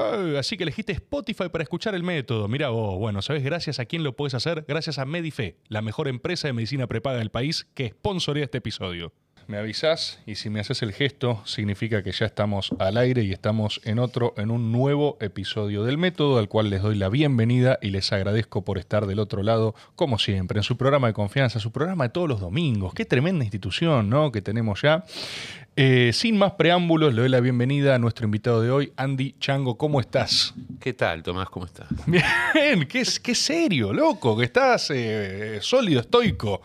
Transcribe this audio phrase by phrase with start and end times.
[0.00, 2.48] Eh, así que elegiste Spotify para escuchar el método.
[2.48, 4.64] Mira vos, bueno, ¿sabes gracias a quién lo puedes hacer?
[4.66, 9.12] Gracias a Medife, la mejor empresa de medicina prepaga del país que sponsorea este episodio.
[9.50, 13.32] Me avisás y si me haces el gesto significa que ya estamos al aire y
[13.32, 17.76] estamos en otro, en un nuevo episodio del método al cual les doy la bienvenida
[17.82, 21.58] y les agradezco por estar del otro lado, como siempre, en su programa de confianza,
[21.58, 22.94] su programa de todos los domingos.
[22.94, 24.30] Qué tremenda institución, ¿no?
[24.30, 25.02] Que tenemos ya.
[25.74, 29.76] Eh, sin más preámbulos, le doy la bienvenida a nuestro invitado de hoy, Andy Chango.
[29.76, 30.54] ¿Cómo estás?
[30.78, 31.50] ¿Qué tal, Tomás?
[31.50, 31.88] ¿Cómo estás?
[32.06, 36.62] Bien, qué, qué serio, loco, que estás eh, sólido, estoico.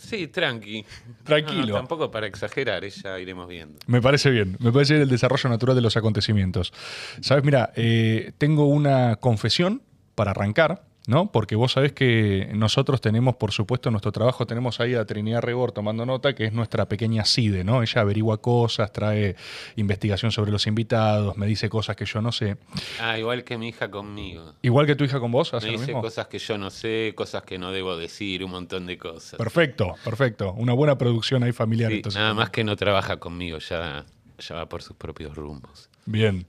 [0.00, 0.84] Sí, tranqui.
[1.24, 1.74] Tranquilo.
[1.74, 3.78] tampoco para exagerar, ya iremos viendo.
[3.86, 6.72] Me parece bien, me parece bien el desarrollo natural de los acontecimientos.
[7.20, 9.82] Sabes, mira, eh, tengo una confesión
[10.14, 10.89] para arrancar.
[11.10, 11.30] ¿No?
[11.32, 15.72] Porque vos sabés que nosotros tenemos, por supuesto, nuestro trabajo, tenemos ahí a Trinidad Rebor
[15.72, 17.82] tomando nota, que es nuestra pequeña CIDE, ¿no?
[17.82, 19.34] Ella averigua cosas, trae
[19.74, 22.56] investigación sobre los invitados, me dice cosas que yo no sé.
[23.00, 24.54] Ah, igual que mi hija conmigo.
[24.62, 27.42] Igual que tu hija con vos, ¿hace me dice cosas que yo no sé, cosas
[27.42, 29.36] que no debo decir, un montón de cosas.
[29.36, 30.52] Perfecto, perfecto.
[30.52, 31.92] Una buena producción ahí familiar.
[32.14, 34.06] nada más que no trabaja conmigo, ya,
[34.38, 35.90] ya va por sus propios rumbos.
[36.06, 36.46] Bien.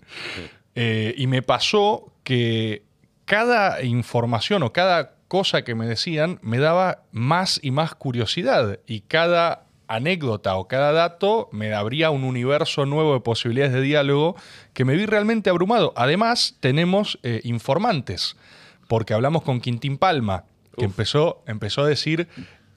[0.75, 2.83] Eh, y me pasó que
[3.31, 8.99] cada información o cada cosa que me decían me daba más y más curiosidad y
[8.99, 14.35] cada anécdota o cada dato me abría un universo nuevo de posibilidades de diálogo
[14.73, 15.93] que me vi realmente abrumado.
[15.95, 18.35] Además, tenemos eh, informantes,
[18.89, 20.43] porque hablamos con Quintín Palma,
[20.77, 22.27] que empezó, empezó a decir,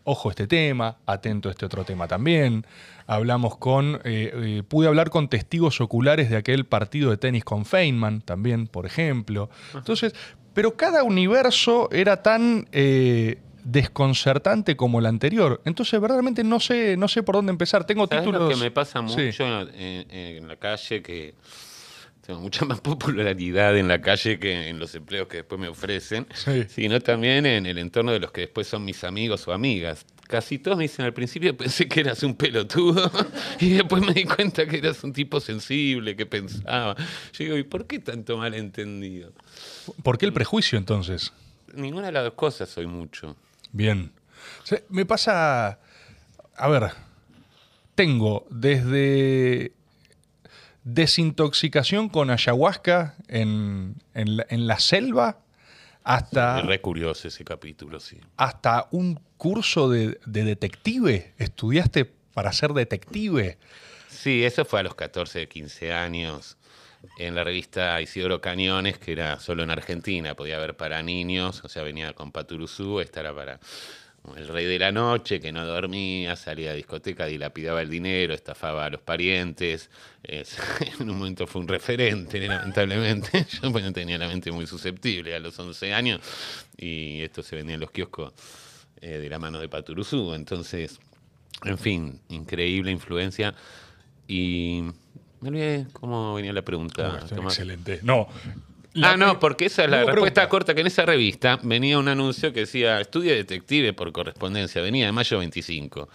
[0.05, 2.65] ojo este tema, atento a este otro tema también.
[3.09, 7.65] Hablamos con, eh, eh, pude hablar con testigos oculares de aquel partido de tenis con
[7.65, 9.51] Feynman también, por ejemplo.
[9.75, 10.15] Entonces,
[10.55, 15.61] pero cada universo era tan eh, desconcertante como el anterior.
[15.65, 17.85] Entonces, verdaderamente no sé, no sé por dónde empezar.
[17.85, 18.43] Tengo títulos.
[18.43, 21.35] Lo que me pasa mucho en, la calle que
[22.25, 26.27] tengo mucha más popularidad en la calle que en los empleos que después me ofrecen,
[26.69, 30.07] sino también en el entorno de los que después son mis amigos o amigas.
[30.27, 33.11] Casi todos me dicen al principio pensé que eras un pelotudo
[33.61, 36.97] y después me di cuenta que eras un tipo sensible, que pensaba.
[37.33, 39.33] Yo digo, ¿y por qué tanto malentendido?
[40.03, 41.33] ¿Por qué el prejuicio entonces?
[41.75, 43.37] Ninguna de las dos cosas soy mucho.
[43.73, 44.13] Bien.
[44.89, 45.79] me pasa,
[46.57, 46.93] a ver,
[47.95, 49.73] tengo desde
[50.85, 55.39] desintoxicación con ayahuasca en, en, la, selva
[56.05, 56.61] hasta...
[56.61, 58.19] Es re curioso ese capítulo, sí.
[58.37, 61.33] Hasta un curso de, de, detective.
[61.39, 63.59] ¿Estudiaste para ser detective?
[64.09, 66.57] Sí, eso fue a los 14, 15 años.
[67.19, 71.69] En la revista Isidoro Cañones, que era solo en Argentina, podía haber para niños, o
[71.69, 73.61] sea, venía con Paturuzú, esta era para
[74.37, 78.87] el rey de la noche, que no dormía, salía a discoteca, dilapidaba el dinero, estafaba
[78.87, 79.91] a los parientes.
[80.25, 83.47] en un momento fue un referente, lamentablemente.
[83.63, 86.21] Yo pues, tenía la mente muy susceptible a los 11 años
[86.77, 88.33] y esto se vendía en los kioscos
[89.03, 90.33] eh, de la mano de Paturuzú.
[90.33, 90.99] Entonces,
[91.63, 93.55] en fin, increíble influencia.
[94.27, 94.85] Y
[95.45, 97.21] me olvidé cómo venía la pregunta.
[97.31, 98.01] excelente.
[98.03, 98.29] No,
[99.03, 102.53] ah, no, porque esa es la respuesta corta, que en esa revista venía un anuncio
[102.53, 106.09] que decía, estudia detective por correspondencia, venía de mayo 25.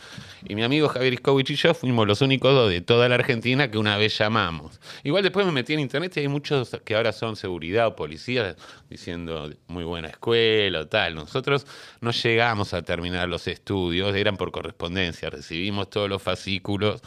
[0.47, 3.69] Y mi amigo Javier Iskovich y yo fuimos los únicos dos de toda la Argentina
[3.69, 4.79] que una vez llamamos.
[5.03, 8.56] Igual después me metí en internet y hay muchos que ahora son seguridad o policías
[8.89, 11.16] diciendo muy buena escuela o tal.
[11.16, 11.68] Nosotros
[12.01, 17.01] no llegamos a terminar los estudios, eran por correspondencia, recibimos todos los fascículos.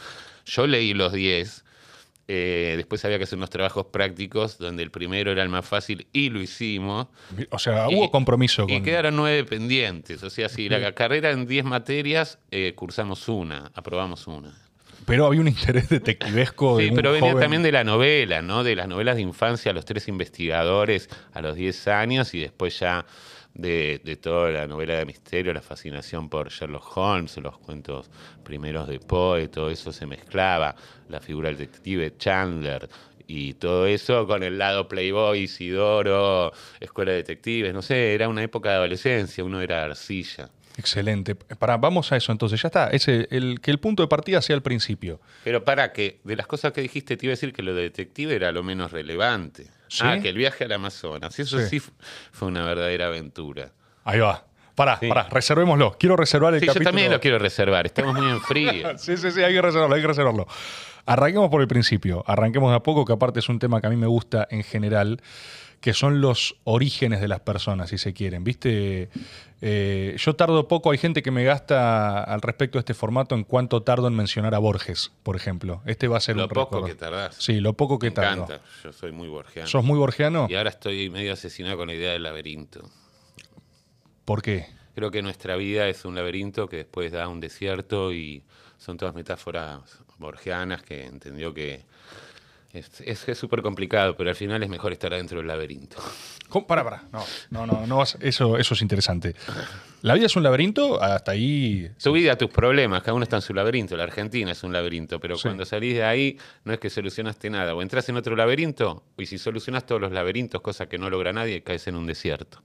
[0.45, 1.62] Yo leí los 10
[2.27, 6.07] eh, después había que hacer unos trabajos prácticos donde el primero era el más fácil
[6.13, 7.07] y lo hicimos.
[7.49, 8.65] O sea, hubo compromiso.
[8.69, 10.23] Y quedaron nueve pendientes.
[10.23, 14.57] O sea, si la carrera en diez materias, eh, cursamos una, aprobamos una.
[15.05, 16.79] Pero había un interés detectivesco.
[16.79, 18.63] Sí, pero venía también de la novela, ¿no?
[18.63, 23.05] De las novelas de infancia, los tres investigadores a los diez años y después ya
[23.53, 28.09] de, toda la novela de misterio, la fascinación por Sherlock Holmes, los cuentos
[28.43, 30.75] primeros de Poe, todo eso se mezclaba,
[31.09, 32.89] la figura del detective Chandler
[33.27, 38.43] y todo eso con el lado Playboy, Isidoro, Escuela de Detectives, no sé, era una
[38.43, 40.49] época de adolescencia, uno era arcilla.
[40.77, 41.35] Excelente.
[41.35, 42.89] Para, vamos a eso entonces, ya está.
[42.89, 45.21] Ese, el, que el punto de partida sea el principio.
[45.43, 47.83] Pero para que, de las cosas que dijiste, te iba a decir que lo de
[47.83, 49.67] detective era lo menos relevante.
[50.01, 51.37] Ah, que el viaje al Amazonas.
[51.39, 51.81] Eso sí.
[52.31, 53.71] fue una verdadera aventura.
[54.03, 54.45] Ahí va.
[54.75, 55.95] Pará, pará, reservémoslo.
[55.99, 57.85] Quiero reservar el sí, Yo también lo quiero reservar.
[57.85, 58.71] Estamos muy en frío.
[58.97, 60.47] sí, sí, sí, hay que reservarlo, hay que reservarlo.
[61.05, 62.23] Arranquemos por el principio.
[62.25, 64.63] Arranquemos de a poco, que aparte es un tema que a mí me gusta en
[64.63, 65.21] general
[65.79, 68.43] que son los orígenes de las personas, si se quieren.
[68.45, 69.09] ¿Viste?
[69.65, 73.45] Eh, yo tardo poco, hay gente que me gasta al respecto de este formato en
[73.45, 75.81] cuánto tardo en mencionar a Borges, por ejemplo.
[75.85, 77.35] Este va a ser Lo un poco que tardás.
[77.39, 78.43] Sí, lo poco que Me tardo.
[78.43, 78.61] encanta.
[78.83, 79.69] Yo soy muy borgiano.
[79.69, 80.47] ¿Sos muy borgiano?
[80.49, 82.89] Y ahora estoy medio asesinado con la idea del laberinto.
[84.25, 84.67] ¿Por qué?
[84.95, 88.43] Creo que nuestra vida es un laberinto que después da un desierto y
[88.77, 89.79] son todas metáforas
[90.17, 91.85] borgianas que entendió que
[92.73, 95.97] es súper complicado, pero al final es mejor estar adentro del laberinto.
[96.49, 96.67] ¿Cómo?
[96.67, 97.03] Pará, pará.
[97.11, 99.35] No, no, no, no vas- eso, eso es interesante.
[100.01, 101.01] ¿La vida es un laberinto?
[101.01, 101.89] Hasta ahí.
[102.01, 103.95] Tu vida, tus problemas, cada uno está en su laberinto.
[103.95, 105.43] La Argentina es un laberinto, pero Sí.
[105.43, 107.73] cuando salís de ahí no es que solucionaste nada.
[107.75, 111.31] O entras en otro laberinto, y si solucionas todos los laberintos, cosa que no logra
[111.33, 112.61] nadie, caes en un desierto.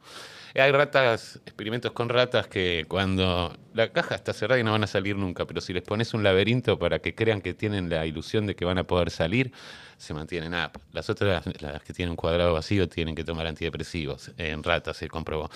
[0.54, 4.86] Hay ratas, experimentos con ratas que cuando la caja está cerrada y no van a
[4.86, 8.46] salir nunca, pero si les pones un laberinto para que crean que tienen la ilusión
[8.46, 9.52] de que van a poder salir,
[9.98, 10.80] se mantienen up.
[10.92, 14.32] Las otras, las que tienen un cuadrado vacío, tienen que tomar antidepresivos.
[14.38, 15.50] En ratas se comprobó.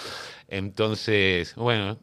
[0.49, 1.99] Entonces, bueno,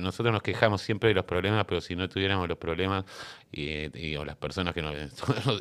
[0.00, 3.04] nosotros nos quejamos siempre de los problemas, pero si no tuviéramos los problemas
[3.52, 4.94] y, y- o las personas que nos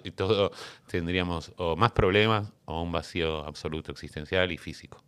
[0.03, 0.51] y todo,
[0.87, 5.03] tendríamos o más problemas o un vacío absoluto existencial y físico.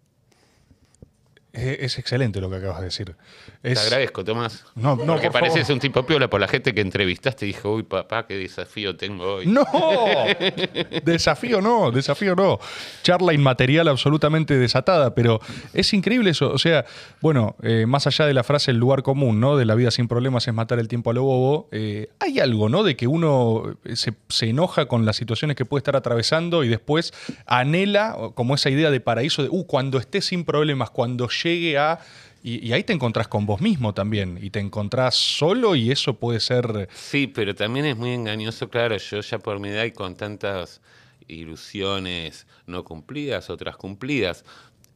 [1.60, 3.16] Es, excelente lo que acabas de decir.
[3.62, 4.66] Te agradezco, Tomás.
[4.76, 5.74] No, no, Porque por pareces favor.
[5.74, 9.36] un tipo piola por la gente que entrevistaste y dijo, uy, papá, qué desafío tengo
[9.36, 9.48] hoy.
[9.48, 9.66] ¡No!
[11.04, 12.60] Desafío no, desafío no.
[13.04, 15.40] Charla inmaterial absolutamente desatada, pero
[15.74, 16.52] es increíble eso.
[16.52, 16.86] O sea,
[17.22, 19.58] bueno, eh, más allá de la frase el lugar común, ¿no?
[19.58, 22.70] De la vida sin problemas es matar el tiempo a lo bobo, eh, hay algo,
[22.70, 22.84] ¿no?
[22.84, 26.70] De que uno eh, se, se enoja con las situaciones que puede estar atravesando y
[26.70, 27.14] después
[27.46, 32.00] anhela como esa idea de paraíso de, uh, cuando esté sin problemas, cuando llegue a...
[32.42, 36.14] Y, y ahí te encontrás con vos mismo también, y te encontrás solo y eso
[36.14, 36.88] puede ser...
[36.94, 40.80] Sí, pero también es muy engañoso, claro, yo ya por mi edad y con tantas
[41.28, 44.46] ilusiones no cumplidas, otras cumplidas,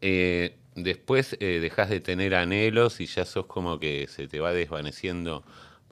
[0.02, 4.54] eh, después eh, dejas de tener anhelos y ya sos como que se te va
[4.54, 5.44] desvaneciendo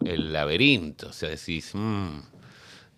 [0.06, 2.20] el laberinto, o sea, decís, "Mm,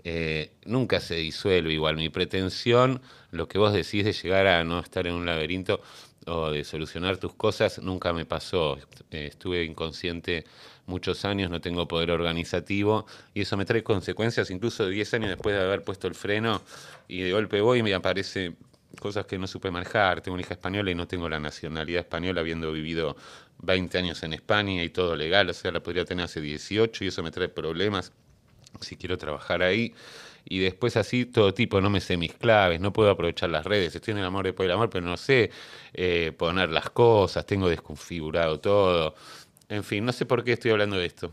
[0.06, 1.96] eh, nunca se disuelve igual.
[1.96, 3.02] Mi pretensión,
[3.32, 5.82] lo que vos decís de llegar a no estar en un laberinto
[6.28, 8.78] o de solucionar tus cosas, nunca me pasó.
[9.12, 10.46] Eh, estuve inconsciente
[10.86, 15.30] muchos años, no tengo poder organizativo y eso me trae consecuencias incluso de 10 años
[15.30, 16.62] después de haber puesto el freno
[17.08, 18.56] y de golpe voy y me aparece
[19.00, 20.22] cosas que no supe manejar.
[20.22, 23.16] Tengo una hija española y no tengo la nacionalidad española habiendo vivido
[23.60, 27.08] 20 años en España y todo legal, o sea, la podría tener hace 18 y
[27.08, 28.12] eso me trae problemas
[28.82, 29.94] si quiero trabajar ahí.
[30.46, 33.96] Y después así todo tipo, no me sé mis claves, no puedo aprovechar las redes,
[33.96, 35.52] estoy en el amor después del amor, pero no sé
[35.94, 39.16] eh, poner las cosas, tengo desconfigurado todo.
[39.70, 41.32] En fin, no sé por qué estoy hablando de esto.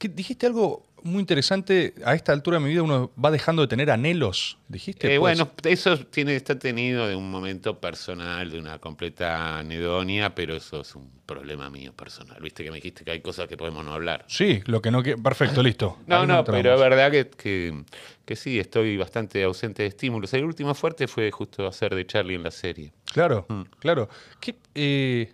[0.00, 1.94] ¿Qué- dijiste algo muy interesante.
[2.04, 4.58] A esta altura de mi vida uno va dejando de tener anhelos.
[4.68, 5.06] ¿Dijiste?
[5.14, 10.34] Eh, Pues, bueno, eso tiene, está tenido de un momento personal, de una completa anedonia,
[10.34, 12.38] pero eso es un problema mío personal.
[12.42, 14.24] Viste que me dijiste que hay cosas que podemos no hablar.
[14.28, 15.20] Sí, lo que no quiere.
[15.22, 15.98] Perfecto, listo.
[16.06, 17.84] No, Ahí no, pero es verdad que, que,
[18.24, 20.32] que sí, estoy bastante ausente de estímulos.
[20.34, 22.92] El último fuerte fue justo hacer de Charlie en la serie.
[23.12, 23.62] Claro, Mm.
[23.78, 24.08] claro.
[24.40, 25.32] ¿Qué, eh,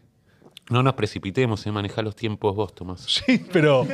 [0.69, 3.05] No nos precipitemos en manejar los tiempos vos, Tomás.
[3.27, 3.87] Sí, pero,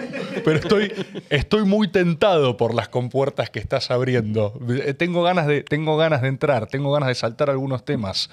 [0.45, 0.93] pero estoy,
[1.29, 4.59] estoy muy tentado por las compuertas que estás abriendo.
[4.71, 8.31] Eh, Tengo ganas de, tengo ganas de entrar, tengo ganas de saltar algunos temas.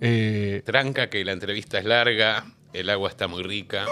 [0.00, 3.84] Eh, Tranca que la entrevista es larga, el agua está muy rica.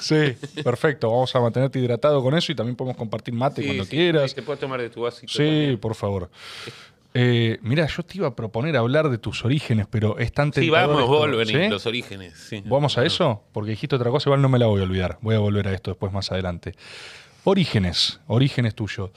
[0.00, 0.34] sí,
[0.64, 1.08] perfecto.
[1.10, 4.34] Vamos a mantenerte hidratado con eso y también podemos compartir mate Sí, cuando sí, quieras.
[4.34, 5.32] Te puedo tomar de tu vasito.
[5.32, 5.78] Sí, también.
[5.78, 6.30] por favor.
[7.18, 10.68] Eh, mira, yo te iba a proponer hablar de tus orígenes, pero es tan Sí,
[10.68, 11.68] vamos, esto, ¿sí?
[11.70, 12.34] los orígenes.
[12.34, 12.62] sí.
[12.66, 13.42] ¿Vamos a eso?
[13.52, 15.18] Porque dijiste otra cosa, igual no me la voy a olvidar.
[15.22, 16.74] Voy a volver a esto después más adelante.
[17.44, 19.12] Orígenes, orígenes tuyos.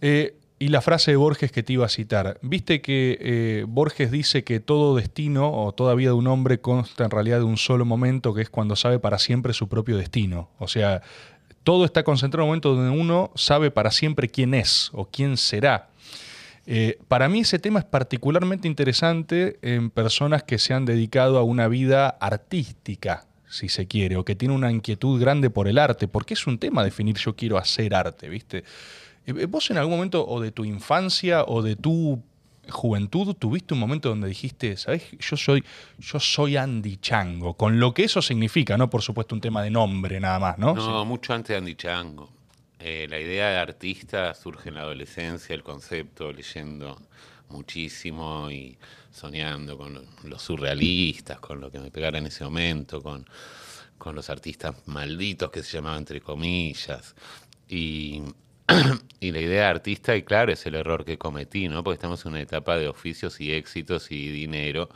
[0.00, 2.40] Eh, y la frase de Borges que te iba a citar.
[2.42, 7.04] Viste que eh, Borges dice que todo destino o toda vida de un hombre consta
[7.04, 10.50] en realidad de un solo momento, que es cuando sabe para siempre su propio destino.
[10.58, 11.02] O sea,
[11.62, 15.36] todo está concentrado en un momento donde uno sabe para siempre quién es o quién
[15.36, 15.90] será.
[16.70, 21.42] Eh, para mí ese tema es particularmente interesante en personas que se han dedicado a
[21.42, 26.08] una vida artística, si se quiere, o que tienen una inquietud grande por el arte,
[26.08, 28.64] porque es un tema definir yo quiero hacer arte, ¿viste?
[29.24, 32.22] Eh, ¿Vos en algún momento, o de tu infancia, o de tu
[32.68, 35.04] juventud, tuviste un momento donde dijiste, ¿sabes?
[35.18, 35.64] Yo soy,
[35.98, 39.70] yo soy Andy Chango, con lo que eso significa, no por supuesto un tema de
[39.70, 40.74] nombre nada más, ¿no?
[40.74, 42.28] No, mucho antes de Andy Chango.
[42.80, 46.96] Eh, la idea de artista surge en la adolescencia, el concepto, leyendo
[47.48, 48.78] muchísimo y
[49.10, 53.26] soñando con los surrealistas, con lo que me pegara en ese momento, con,
[53.96, 57.16] con los artistas malditos que se llamaban entre comillas.
[57.68, 58.22] Y
[59.20, 61.82] y la idea de artista, y claro, es el error que cometí, ¿no?
[61.82, 64.90] Porque estamos en una etapa de oficios y éxitos y dinero.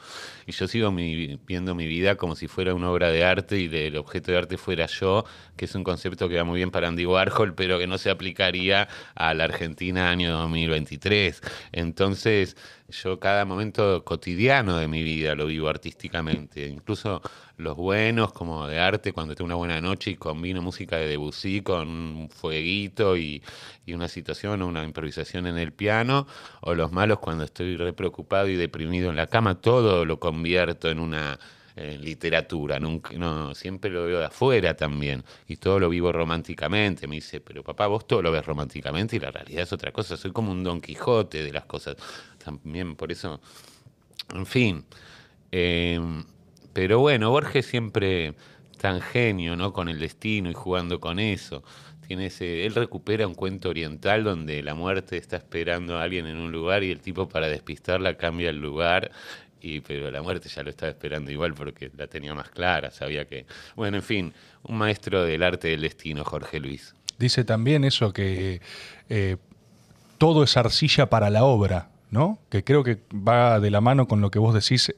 [0.47, 3.75] Y yo sigo mi- viendo mi vida como si fuera una obra de arte y
[3.75, 5.25] el objeto de arte fuera yo,
[5.57, 8.11] que es un concepto que va muy bien para Andy Warhol, pero que no se
[8.11, 11.41] aplicaría a la Argentina año 2023.
[11.73, 12.57] Entonces,
[12.93, 17.23] yo cada momento cotidiano de mi vida lo vivo artísticamente, incluso
[17.57, 21.63] los buenos como de arte cuando tengo una buena noche y combino música de Debussy
[21.63, 23.43] con un fueguito y,
[23.87, 26.27] y una situación o una improvisación en el piano,
[26.61, 30.91] o los malos cuando estoy re preocupado y deprimido en la cama, todo lo convierto
[30.91, 31.39] en una
[31.77, 37.07] en literatura, nunca, no, siempre lo veo de afuera también, y todo lo vivo románticamente.
[37.07, 40.17] Me dice, pero papá, vos todo lo ves románticamente y la realidad es otra cosa,
[40.17, 41.97] soy como un Don Quijote de las cosas.
[42.43, 43.41] También por eso,
[44.35, 44.85] en fin.
[45.51, 46.01] eh,
[46.73, 48.35] pero bueno, Borges siempre
[48.83, 49.73] tan genio, ¿no?
[49.73, 51.63] Con el destino y jugando con eso.
[52.07, 56.39] Tiene ese, él recupera un cuento oriental donde la muerte está esperando a alguien en
[56.39, 59.13] un lugar y el tipo para despistarla cambia el lugar.
[59.63, 63.27] Y, pero la muerte ya lo estaba esperando igual porque la tenía más clara, sabía
[63.27, 63.47] que...
[63.77, 66.95] Bueno, en fin, un maestro del arte del destino, Jorge Luis.
[67.17, 68.61] Dice también eso que
[69.09, 69.37] eh,
[70.19, 72.39] todo es arcilla para la obra, ¿no?
[72.51, 74.95] Que creo que va de la mano con lo que vos decís.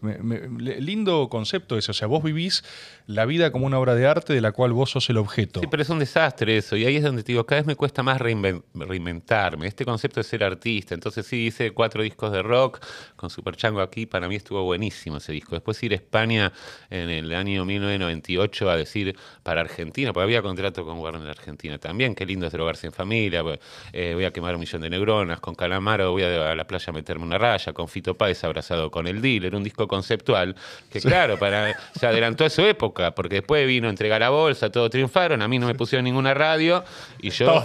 [0.59, 2.65] Lindo concepto ese, o sea, vos vivís
[3.07, 5.61] la vida como una obra de arte de la cual vos sos el objeto.
[5.61, 6.77] Sí, pero es un desastre eso.
[6.77, 9.69] Y ahí es donde te digo, cada vez me cuesta más reinven- reinventarme.
[9.69, 10.95] Este concepto de ser artista.
[10.95, 14.07] Entonces sí, hice cuatro discos de rock con Super Chango aquí.
[14.07, 15.55] Para mí estuvo buenísimo ese disco.
[15.55, 16.53] Después ir a España
[16.91, 22.15] en el año 1998 a decir para Argentina, porque había contrato con Warner Argentina también.
[22.17, 23.45] Qué lindo es drogarse en familia.
[23.93, 25.39] eh, voy a quemar un millón de neuronas.
[25.39, 27.75] Con Calamaro voy a, a la playa meterme una raya.
[27.75, 29.55] Con Fito Páez abrazado con el dealer.
[29.55, 30.57] Un disco conceptual
[30.91, 34.71] que, claro, para, se adelantó a su época, porque después vino a entregar la bolsa,
[34.71, 36.83] todos triunfaron, a mí no me pusieron ninguna radio
[37.21, 37.63] y yo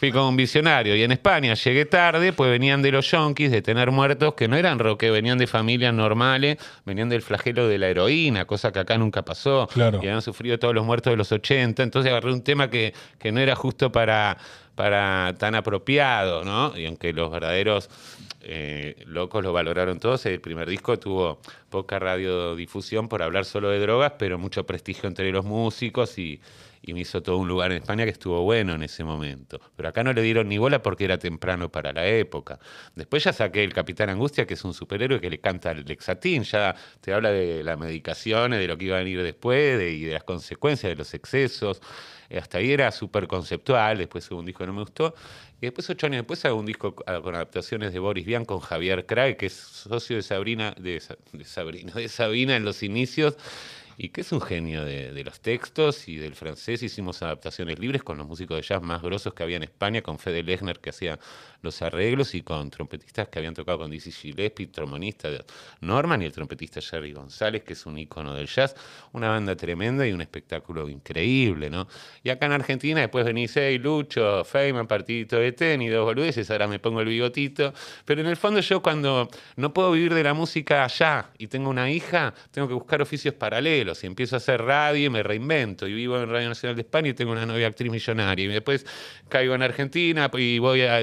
[0.00, 0.96] fui, como un visionario.
[0.96, 4.56] Y en España llegué tarde, pues venían de los yonkis, de tener muertos que no
[4.56, 6.56] eran rock, venían de familias normales,
[6.86, 9.68] venían del flagelo de la heroína, cosa que acá nunca pasó.
[9.72, 9.98] Claro.
[10.02, 11.82] Y habían sufrido todos los muertos de los 80.
[11.82, 14.38] Entonces agarré un tema que, que no era justo para,
[14.74, 16.76] para tan apropiado, ¿no?
[16.76, 17.90] Y aunque los verdaderos
[18.52, 21.38] eh, locos lo valoraron todos, el primer disco tuvo
[21.68, 26.40] poca radiodifusión por hablar solo de drogas, pero mucho prestigio entre los músicos y,
[26.88, 29.60] me hizo todo un lugar en España que estuvo bueno en ese momento.
[29.76, 32.58] Pero acá no le dieron ni bola porque era temprano para la época.
[32.96, 36.42] Después ya saqué el Capitán Angustia, que es un superhéroe que le canta el Lexatín,
[36.42, 40.04] ya te habla de las medicaciones, de lo que iba a venir después de- y
[40.06, 41.80] de las consecuencias de los excesos.
[42.30, 45.14] Eh, Hasta ahí era súper conceptual, después hubo un disco que no me gustó.
[45.60, 48.60] Y después, ocho años después, hago un disco ah, con adaptaciones de Boris Vian con
[48.60, 52.82] Javier Craig, que es socio de Sabrina, de, Sa- de Sabrina, de Sabina en los
[52.82, 53.36] inicios,
[53.98, 56.82] y que es un genio de, de los textos y del francés.
[56.82, 60.18] Hicimos adaptaciones libres con los músicos de jazz más grosos que había en España, con
[60.18, 61.18] Fede Lechner que hacía
[61.62, 65.44] los arreglos y con trompetistas que habían tocado con Dizzy Gillespie, trombonista de
[65.80, 68.74] Norman y el trompetista Jerry González, que es un ícono del jazz.
[69.12, 71.88] Una banda tremenda y un espectáculo increíble, ¿no?
[72.22, 76.66] Y acá en Argentina después venís, hey, Lucho, Feynman, partidito de tenis, dos boludeces, ahora
[76.66, 77.72] me pongo el bigotito.
[78.04, 81.70] Pero en el fondo yo cuando no puedo vivir de la música allá y tengo
[81.70, 85.86] una hija, tengo que buscar oficios paralelos y empiezo a hacer radio y me reinvento
[85.86, 88.86] y vivo en Radio Nacional de España y tengo una novia actriz millonaria y después
[89.28, 91.00] caigo en Argentina y voy a,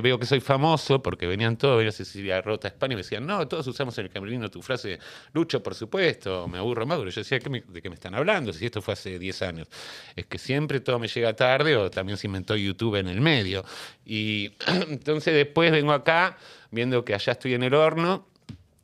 [0.00, 3.46] veo que soy famoso porque venían todos, venía Cecilia Rota España y me decían, no,
[3.48, 4.98] todos usamos en el camerino tu frase,
[5.32, 8.52] Lucho, por supuesto, me aburro pero yo decía, ¿qué me- ¿de qué me están hablando?
[8.52, 9.68] Si esto fue hace 10 años.
[10.14, 13.64] Es que siempre todo me llega tarde o también se inventó YouTube en el medio.
[14.04, 14.52] Y
[14.88, 16.36] entonces después vengo acá
[16.70, 18.26] viendo que allá estoy en el horno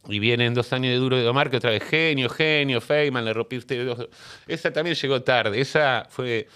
[0.08, 3.32] y vienen dos años de duro de domar, que otra vez genio, genio, Feynman, le
[3.32, 4.08] rompiste dos.
[4.48, 5.60] Esa también llegó tarde.
[5.60, 6.48] Esa fue.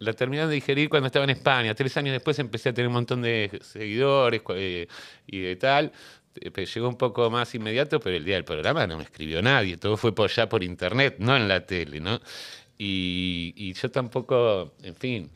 [0.00, 1.74] La terminé de digerir cuando estaba en España.
[1.74, 4.86] Tres años después empecé a tener un montón de seguidores eh,
[5.26, 5.92] y de tal.
[6.36, 9.76] Eh, Llegó un poco más inmediato, pero el día del programa no me escribió nadie.
[9.76, 12.18] Todo fue por ya por internet, no en la tele, ¿no?
[12.78, 15.30] Y, y yo tampoco, en fin.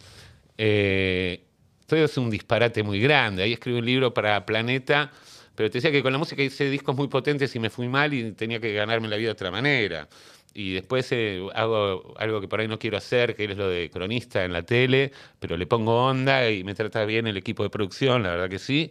[0.56, 1.44] Eh,
[1.86, 3.42] todo es un disparate muy grande.
[3.42, 5.12] Ahí escribí un libro para Planeta,
[5.54, 8.14] pero te decía que con la música hice discos muy potentes y me fui mal
[8.14, 10.08] y tenía que ganarme la vida de otra manera.
[10.54, 13.90] Y después eh, hago algo que por ahí no quiero hacer, que es lo de
[13.90, 17.70] cronista en la tele, pero le pongo onda y me trata bien el equipo de
[17.70, 18.90] producción, la verdad que sí.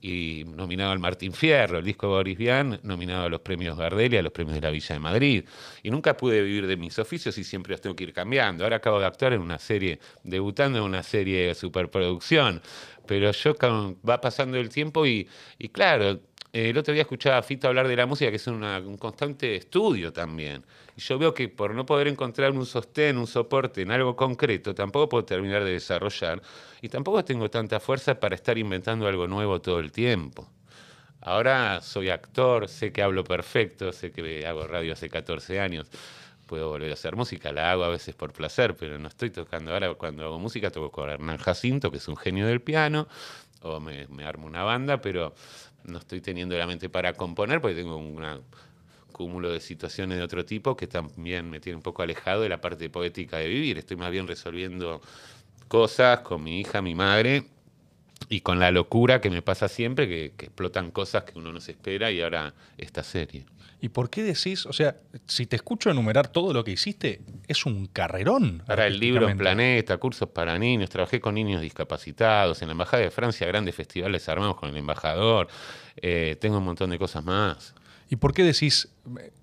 [0.00, 4.12] Y nominado al Martín Fierro, el disco de Boris Vian, nominado a los premios Gardel
[4.12, 5.44] y a los premios de la Villa de Madrid.
[5.82, 8.64] Y nunca pude vivir de mis oficios y siempre los tengo que ir cambiando.
[8.64, 12.60] Ahora acabo de actuar en una serie, debutando en una serie de superproducción.
[13.06, 13.54] Pero yo
[14.06, 15.26] va pasando el tiempo y,
[15.58, 16.20] y claro,
[16.52, 19.56] el otro día escuchaba a Fito hablar de la música, que es una- un constante
[19.56, 20.64] estudio también.
[20.96, 25.08] Yo veo que por no poder encontrar un sostén, un soporte en algo concreto, tampoco
[25.08, 26.40] puedo terminar de desarrollar.
[26.82, 30.48] Y tampoco tengo tanta fuerza para estar inventando algo nuevo todo el tiempo.
[31.20, 35.88] Ahora soy actor, sé que hablo perfecto, sé que hago radio hace 14 años.
[36.46, 39.72] Puedo volver a hacer música, la hago a veces por placer, pero no estoy tocando.
[39.72, 43.08] Ahora cuando hago música toco con Hernán Jacinto, que es un genio del piano,
[43.62, 45.34] o me, me armo una banda, pero
[45.84, 48.22] no estoy teniendo la mente para componer porque tengo un
[49.14, 52.60] cúmulo de situaciones de otro tipo que también me tiene un poco alejado de la
[52.60, 53.78] parte poética de vivir.
[53.78, 55.00] Estoy más bien resolviendo
[55.68, 57.44] cosas con mi hija, mi madre,
[58.28, 61.60] y con la locura que me pasa siempre, que, que explotan cosas que uno no
[61.60, 63.46] se espera y ahora esta serie.
[63.80, 67.66] ¿Y por qué decís, o sea, si te escucho enumerar todo lo que hiciste, es
[67.66, 68.62] un carrerón?
[68.66, 69.42] Para el libro artísticamente.
[69.42, 74.26] Planeta, cursos para niños, trabajé con niños discapacitados, en la Embajada de Francia, grandes festivales
[74.30, 75.48] armados con el embajador,
[75.96, 77.74] eh, tengo un montón de cosas más.
[78.10, 78.88] ¿Y por qué decís,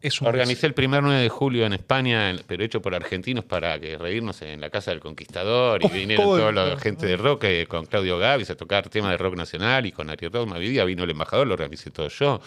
[0.01, 0.27] es un...
[0.27, 4.41] Organicé el primer 9 de julio en España, pero hecho por argentinos para que reírnos
[4.43, 5.81] en la Casa del Conquistador.
[5.83, 8.87] Y Oh, vinieron oh, toda la gente de rock, eh, con Claudio Gavis a tocar
[8.89, 12.07] temas de rock nacional y con Ariel Rod Mavidía vino el embajador, lo organicé todo
[12.07, 12.41] yo.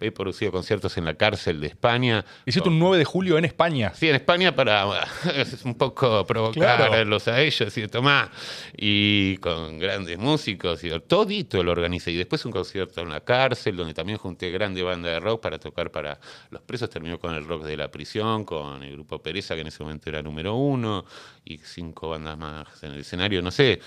[0.00, 2.24] He producido conciertos en la cárcel de España.
[2.46, 3.92] Hiciste un 9 de julio en España.
[3.94, 4.86] Sí, en España para
[5.64, 7.36] un poco provocarlos Claro.
[7.36, 8.30] a ellos y Tomás.
[8.76, 12.10] Y con grandes músicos y todito lo organicé.
[12.10, 15.58] Y después un concierto en la cárcel, donde también junté grande banda de rock para
[15.58, 16.18] tocar para
[16.50, 16.90] los presos.
[16.90, 20.08] Terminó con el rock de la prisión, con el grupo Pereza, que en ese momento
[20.10, 21.04] era número uno,
[21.44, 23.80] y cinco bandas más en el escenario, no sé.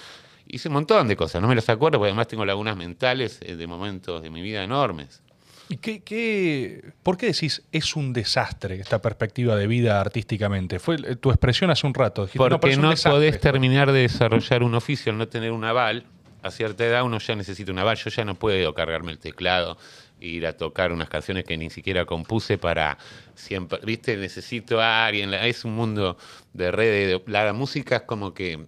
[0.50, 3.58] Hice un montón de cosas, no me las acuerdo, porque además tengo lagunas mentales eh,
[3.58, 5.22] de momentos de mi vida enormes.
[5.70, 10.80] ¿Y qué, qué- por qué decís es un desastre esta perspectiva de vida artísticamente?
[10.80, 12.22] Fue eh, tu expresión hace un rato.
[12.26, 16.06] Dijiste, Porque no, desastre podés terminar de desarrollar un oficio al no tener un aval.
[16.44, 17.98] A cierta edad uno ya necesita un aval.
[17.98, 19.78] Yo ya no puedo cargarme el teclado
[20.22, 22.98] e ir a tocar unas canciones que ni siquiera compuse para
[23.36, 23.80] siempre.
[23.84, 24.16] ¿Viste?
[24.16, 25.34] Necesito a alguien.
[25.34, 26.18] Es un mundo
[26.54, 27.08] de redes.
[27.26, 28.68] de- La música es como que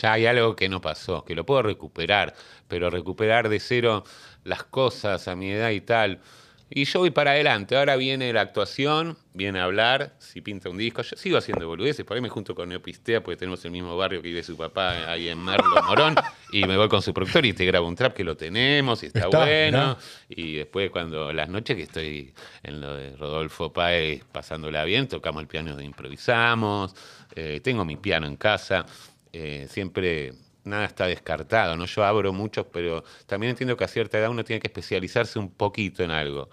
[0.00, 2.34] ya hay algo que no pasó, que lo puedo recuperar,
[2.66, 4.02] pero recuperar de cero
[4.46, 6.20] las cosas a mi edad y tal.
[6.68, 7.76] Y yo voy para adelante.
[7.76, 11.02] Ahora viene la actuación, viene a hablar, si pinta un disco.
[11.02, 14.20] Yo sigo haciendo boludeces, por ahí me junto con Neopistea porque tenemos el mismo barrio
[14.20, 16.16] que vive su papá ahí en Merlo Morón.
[16.52, 19.06] y me voy con su productor y te grabo un trap que lo tenemos y
[19.06, 19.96] está, Está, bueno.
[20.28, 22.34] Y después cuando las noches que estoy
[22.64, 26.96] en lo de Rodolfo Páez pasándola bien, tocamos el piano de improvisamos,
[27.36, 28.86] eh, tengo mi piano en casa,
[29.32, 30.32] eh, siempre
[30.66, 31.86] nada está descartado, ¿no?
[31.86, 35.50] Yo abro muchos, pero también entiendo que a cierta edad uno tiene que especializarse un
[35.50, 36.48] poquito en algo.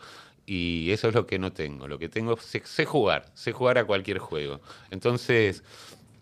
[0.46, 1.88] Y eso es lo que no tengo.
[1.88, 4.60] Lo que tengo, sé, sé jugar, sé jugar a cualquier juego.
[4.92, 5.64] Entonces,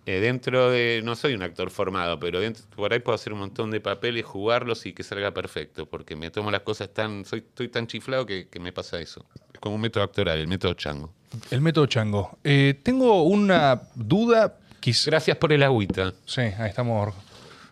[0.06, 3.40] eh, dentro de, no soy un actor formado, pero dentro, por ahí puedo hacer un
[3.40, 7.40] montón de papeles, jugarlos y que salga perfecto, porque me tomo las cosas tan, soy,
[7.40, 9.26] estoy tan chiflado que, que me pasa eso.
[9.54, 11.12] Es como un método actoral, el método chango.
[11.50, 12.38] El método chango.
[12.44, 14.56] Eh, tengo una duda.
[14.82, 16.14] quis- Gracias por el agüita.
[16.26, 17.14] Sí, ahí estamos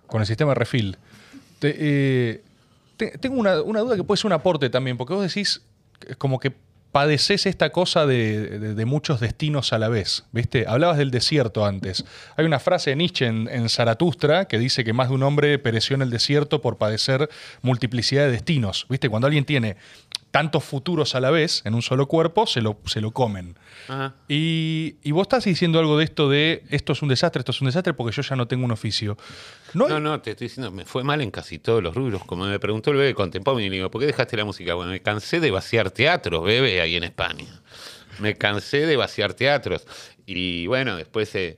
[0.09, 0.97] con el sistema de refill.
[1.61, 2.41] Eh,
[2.97, 5.61] te- tengo una, una duda que puede ser un aporte también, porque vos decís
[6.17, 6.53] como que
[6.91, 10.65] padeces esta cosa de, de- de muchos destinos a la vez, ¿viste?
[10.67, 12.03] Hablabas del desierto antes.
[12.35, 15.59] Hay una frase de Nietzsche en, en Zaratustra que dice que más de un hombre
[15.59, 17.29] pereció en el desierto por padecer
[17.61, 19.07] multiplicidad de destinos, ¿viste?
[19.07, 19.75] Cuando alguien tiene
[20.31, 23.57] tantos futuros a la vez en un solo cuerpo, se lo, se lo comen.
[23.87, 24.15] Ajá.
[24.27, 27.61] Y, y vos estás diciendo algo de esto de esto es un desastre, esto es
[27.61, 29.17] un desastre porque yo ya no tengo un oficio.
[29.73, 32.23] No, no, te estoy diciendo, me fue mal en casi todos los rubros.
[32.25, 34.73] Como me preguntó el bebé contemporáneo, y le digo, ¿por qué dejaste la música?
[34.73, 37.61] Bueno, me cansé de vaciar teatros, bebé, ahí en España.
[38.19, 39.85] Me cansé de vaciar teatros.
[40.25, 41.57] Y bueno, después, eh,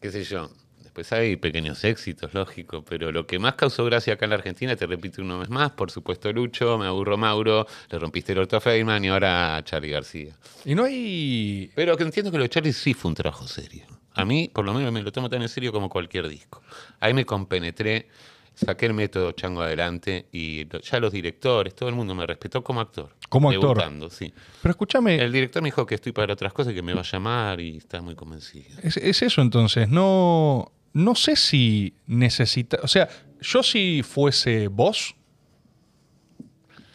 [0.00, 0.50] qué sé yo,
[0.92, 4.76] después hay pequeños éxitos, lógico, pero lo que más causó gracia acá en la Argentina,
[4.76, 8.58] te repito una vez más, por supuesto Lucho, me aburro Mauro, le rompiste el orto
[8.58, 10.36] a Feynman y ahora a Charlie García.
[10.66, 11.70] Y no hay.
[11.74, 13.86] Pero que entiendo que lo de Charlie sí fue un trabajo serio.
[14.12, 16.60] A mí, por lo menos, me lo tomo tan en serio como cualquier disco.
[17.00, 18.08] Ahí me compenetré,
[18.54, 22.82] saqué el método chango adelante y ya los directores, todo el mundo me respetó como
[22.82, 23.16] actor.
[23.30, 23.82] Como actor.
[24.10, 24.30] Sí.
[24.60, 27.00] Pero escúchame, El director me dijo que estoy para otras cosas y que me va
[27.00, 28.78] a llamar y está muy convencido.
[28.82, 29.88] es, es eso entonces.
[29.88, 32.78] No, no sé si necesita.
[32.82, 33.08] O sea,
[33.40, 35.14] yo si fuese vos,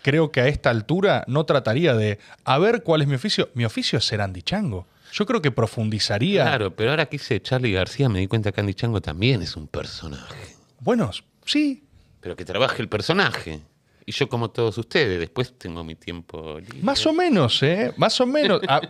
[0.01, 3.49] creo que a esta altura no trataría de a ver cuál es mi oficio.
[3.53, 4.87] Mi oficio es ser Andy Chango.
[5.11, 6.43] Yo creo que profundizaría.
[6.43, 9.55] Claro, pero ahora que hice Charlie García me di cuenta que Andy Chango también es
[9.55, 10.55] un personaje.
[10.79, 11.11] Bueno,
[11.45, 11.83] sí.
[12.21, 13.61] Pero que trabaje el personaje.
[14.05, 16.79] Y yo como todos ustedes, después tengo mi tiempo libre.
[16.81, 17.93] Más o menos, ¿eh?
[17.97, 18.61] Más o menos.
[18.67, 18.81] A-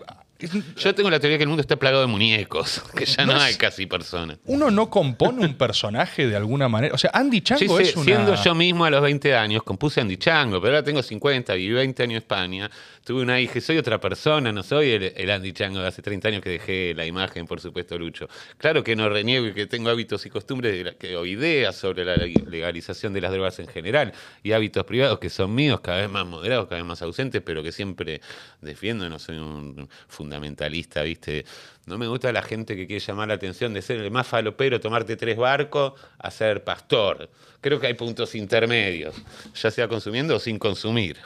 [0.78, 3.56] Yo tengo la teoría que el mundo está plagado de muñecos, que ya no, hay
[3.56, 4.38] casi personas.
[4.45, 6.93] Uno no compone un personaje de alguna manera.
[6.93, 8.04] O sea, Andy Chango Sí, es sí, una...
[8.06, 11.73] Siendo yo mismo a los 20 años, compuse Andy Chango, pero ahora tengo 50, viví
[11.73, 12.69] 20 años en España,
[13.04, 16.28] tuve una hija, soy otra persona, no soy el, el Andy Chango de hace 30
[16.28, 18.28] años que dejé la imagen, por supuesto, Lucho.
[18.58, 22.06] Claro que no reniego y que tengo hábitos y costumbres la- que, o ideas sobre
[22.06, 26.10] la legalización de las drogas en general y hábitos privados que son míos, cada vez
[26.10, 28.21] más moderados, cada vez más ausentes, pero que siempre
[28.62, 29.89] defiendo, no soy un
[30.28, 31.46] fundamentalista, ¿viste?
[31.86, 34.80] No me gusta la gente que quiere llamar la atención de ser el más falopero,
[34.82, 37.30] tomarte tres barcos, a ser pastor.
[37.62, 39.16] Creo que hay puntos intermedios,
[39.56, 41.18] ya sea consumiendo o sin consumir.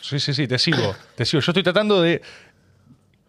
[0.00, 0.94] Sí, sí, sí, te sigo.
[1.14, 1.42] Te sigo.
[1.42, 2.22] Yo estoy tratando de.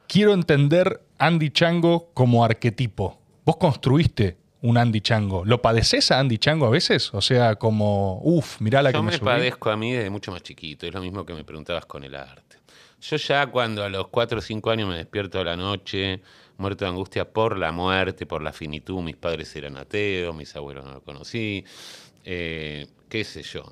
[0.08, 3.20] Quiero entender Andy Chango como arquetipo.
[3.44, 5.44] Vos construiste un Andy Chango.
[5.44, 7.13] ¿Lo padeces a Andy Chango a veces?
[7.13, 9.26] O sea, como, uff, mirá la Yo que me, me subí.
[9.26, 12.16] padezco a mí desde mucho más chiquito, es lo mismo que me preguntabas con el
[12.16, 12.57] arte.
[13.00, 16.22] Yo ya cuando a los 4 o 5 años me despierto a la noche,
[16.58, 20.86] muerto de angustia por la muerte, por la finitud, mis padres eran ateos, mis abuelos
[20.86, 21.64] no los conocí,
[22.26, 23.64] eh, qué sé yo.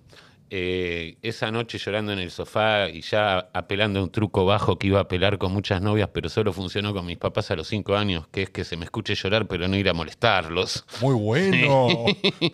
[0.51, 4.87] Eh, esa noche llorando en el sofá y ya apelando a un truco bajo que
[4.87, 7.95] iba a apelar con muchas novias, pero solo funcionó con mis papás a los 5
[7.95, 10.85] años, que es que se me escuche llorar pero no ir a molestarlos.
[11.01, 12.05] Muy bueno.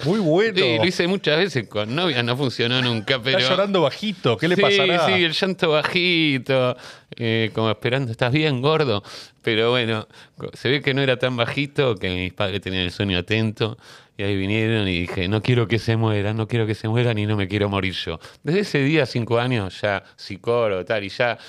[0.05, 0.57] Muy bueno.
[0.57, 3.37] Sí, lo hice muchas veces con novias, no funcionó nunca, pero...
[3.37, 4.37] Está llorando bajito.
[4.37, 5.05] ¿Qué le sí, pasará?
[5.07, 6.77] Sí, el llanto bajito,
[7.17, 9.03] eh, como esperando, estás bien gordo.
[9.41, 10.07] Pero bueno,
[10.53, 13.77] se ve que no era tan bajito, que mis padres tenían el sueño atento.
[14.17, 17.17] Y ahí vinieron y dije, no quiero que se mueran, no quiero que se mueran
[17.17, 18.19] y no me quiero morir yo.
[18.43, 21.39] Desde ese día, cinco años, ya psicólogo, tal, y ya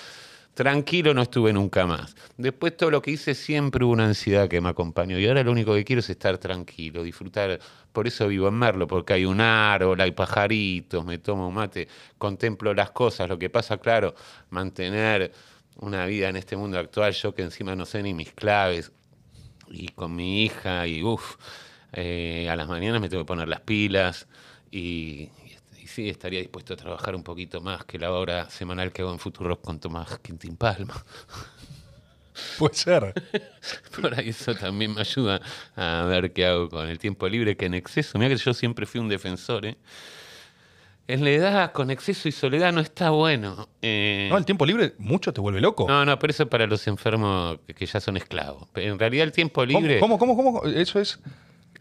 [0.55, 2.15] tranquilo no estuve nunca más.
[2.37, 5.19] Después todo lo que hice siempre hubo una ansiedad que me acompañó.
[5.19, 7.59] Y ahora lo único que quiero es estar tranquilo, disfrutar.
[7.93, 11.89] Por eso vivo en Merlo, porque hay un árbol, hay pajaritos, me tomo un mate,
[12.17, 13.29] contemplo las cosas.
[13.29, 14.15] Lo que pasa, claro,
[14.51, 15.33] mantener
[15.77, 18.93] una vida en este mundo actual, yo que encima no sé ni mis claves,
[19.69, 21.37] y con mi hija, y uff,
[21.93, 24.27] a las mañanas me tengo que poner las pilas,
[24.71, 25.31] y,
[25.81, 29.13] y sí, estaría dispuesto a trabajar un poquito más que la hora semanal que hago
[29.13, 31.05] en Futuro con Tomás Quintín Palma.
[32.59, 33.15] Puede ser.
[34.01, 35.41] Por ahí eso también me ayuda
[35.77, 38.87] a ver qué hago con el tiempo libre, que en exceso, mira que yo siempre
[38.87, 39.77] fui un defensor, ¿eh?
[41.09, 43.69] En la edad con exceso y soledad no está bueno.
[43.83, 45.87] Eh, No, el tiempo libre mucho te vuelve loco.
[45.89, 48.69] no, no, pero eso es para los enfermos que- ya son esclavos.
[48.77, 49.99] En realidad el tiempo ¿Cómo, libre...
[50.01, 50.65] ¿Cómo, cómo, cómo?
[50.67, 51.19] Eso es.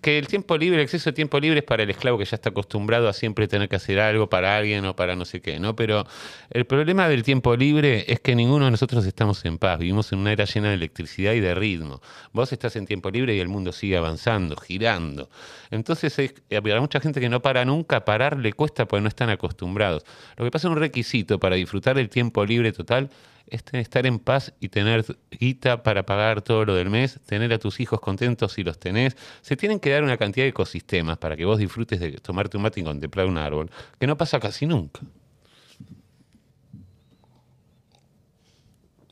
[0.02, 2.36] Que el tiempo libre, el exceso de tiempo libre es para el esclavo que ya
[2.36, 5.60] está acostumbrado a siempre tener que hacer algo para alguien o para no sé qué,
[5.60, 5.76] ¿no?
[5.76, 6.08] Pero
[6.50, 9.78] el problema del tiempo libre es que ninguno de nosotros estamos en paz.
[9.78, 12.02] Vivimos en una era llena de electricidad y de ritmo.
[12.34, 15.30] Vos estás en tiempo libre y el mundo sigue avanzando, girando.
[15.70, 19.08] Entonces, es, eh, para mucha gente que no para nunca, parar le cuesta porque no
[19.08, 20.04] están acostumbrados.
[20.36, 23.12] Lo que pasa es un requisito para disfrutar del tiempo libre total
[23.52, 27.54] es tener- estar en paz y tener guita para pagar todo lo del mes, tener
[27.54, 29.16] a tus hijos contentos si los tenés.
[29.42, 32.64] Se tienen que dar una cantidad de ecosistemas para que vos disfrutes de tomarte un
[32.64, 35.02] mate y contemplar un árbol, que no pasa casi nunca.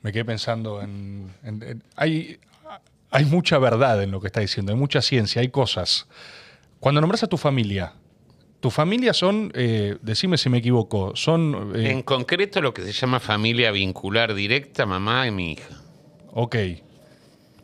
[0.02, 1.32] Me quedé pensando en.
[1.44, 2.40] en- en- hay,
[3.12, 6.08] hay mucha verdad en lo que está diciendo, hay mucha ciencia, hay cosas.
[6.80, 7.94] Cuando nombras a tu familia,
[8.60, 11.72] tu familia son, eh, decime si me equivoco, son.
[11.76, 15.70] eh, En concreto, lo que se llama familia vincular directa, mamá y mi hija.
[16.34, 16.56] Ok.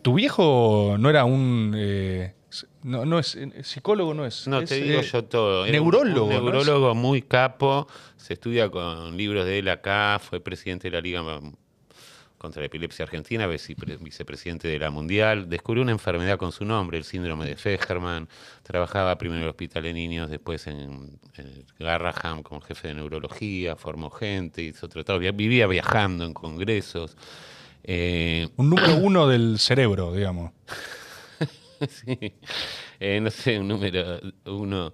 [0.01, 1.73] ¿Tu viejo no era un.
[1.77, 2.33] eh,
[2.83, 3.37] no, no es.
[3.63, 4.47] psicólogo no es?
[4.47, 5.63] No, es, te digo eh, yo todo.
[5.65, 7.87] Un- neurólogo, Un, neurólogo muy capo.
[8.17, 10.19] Se estudia con libros de él acá.
[10.23, 11.21] Fue presidente de la Liga
[12.45, 15.49] contra la Epilepsia Argentina, vicepre- vicepresidente de la Mundial.
[15.49, 18.29] Descubrió una enfermedad con su nombre, el síndrome de Fejerman.
[18.63, 21.19] Trabajaba primero en el Hospital de Niños, después en,
[21.79, 23.75] Garraham como jefe de neurología.
[23.75, 25.21] Formó gente, hizo tratados.
[25.35, 27.17] Vivía viajando en congresos.
[27.83, 30.51] Eh, Un número uno del cerebro, digamos.
[31.89, 32.17] Sí.
[33.01, 34.93] Eh, no sé, un número uno,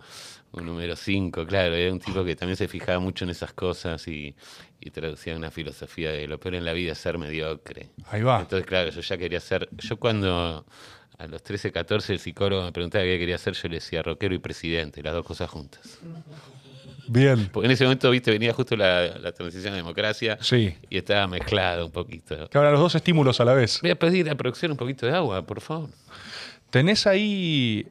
[0.51, 1.75] un número cinco, claro.
[1.75, 4.35] Era un tipo que también se fijaba mucho en esas cosas y,
[4.81, 7.89] y traducía una filosofía de lo peor en la vida es ser mediocre.
[8.09, 8.41] Ahí va.
[8.41, 9.69] Entonces, claro, yo ya quería ser.
[9.77, 10.65] Yo cuando
[11.17, 14.33] a los 13, 14 el psicólogo me preguntaba qué quería ser, yo le decía rockero
[14.33, 15.99] y presidente, las dos cosas juntas.
[17.07, 17.49] Bien.
[17.51, 20.75] Porque en ese momento, viste, venía justo la, la transición a democracia Sí.
[20.89, 22.47] y estaba mezclado un poquito.
[22.49, 23.79] Que ahora los dos estímulos a la vez.
[23.81, 25.89] Voy a pedir a producción un poquito de agua, por favor.
[26.69, 27.85] Tenés ahí.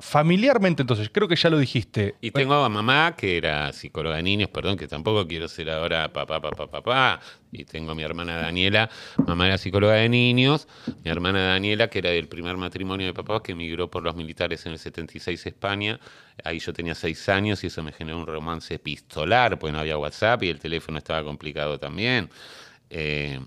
[0.00, 2.14] Familiarmente, entonces, creo que ya lo dijiste.
[2.22, 6.10] Y tengo a mamá, que era psicóloga de niños, perdón, que tampoco quiero ser ahora
[6.10, 7.20] papá, papá, papá.
[7.52, 8.88] Y tengo a mi hermana Daniela,
[9.26, 10.68] mamá era psicóloga de niños.
[11.04, 14.64] Mi hermana Daniela, que era del primer matrimonio de papá, que emigró por los militares
[14.64, 16.00] en el 76 a España.
[16.44, 19.98] Ahí yo tenía seis años y eso me generó un romance epistolar, porque no había
[19.98, 22.30] WhatsApp y el teléfono estaba complicado también.
[22.88, 23.38] Eh,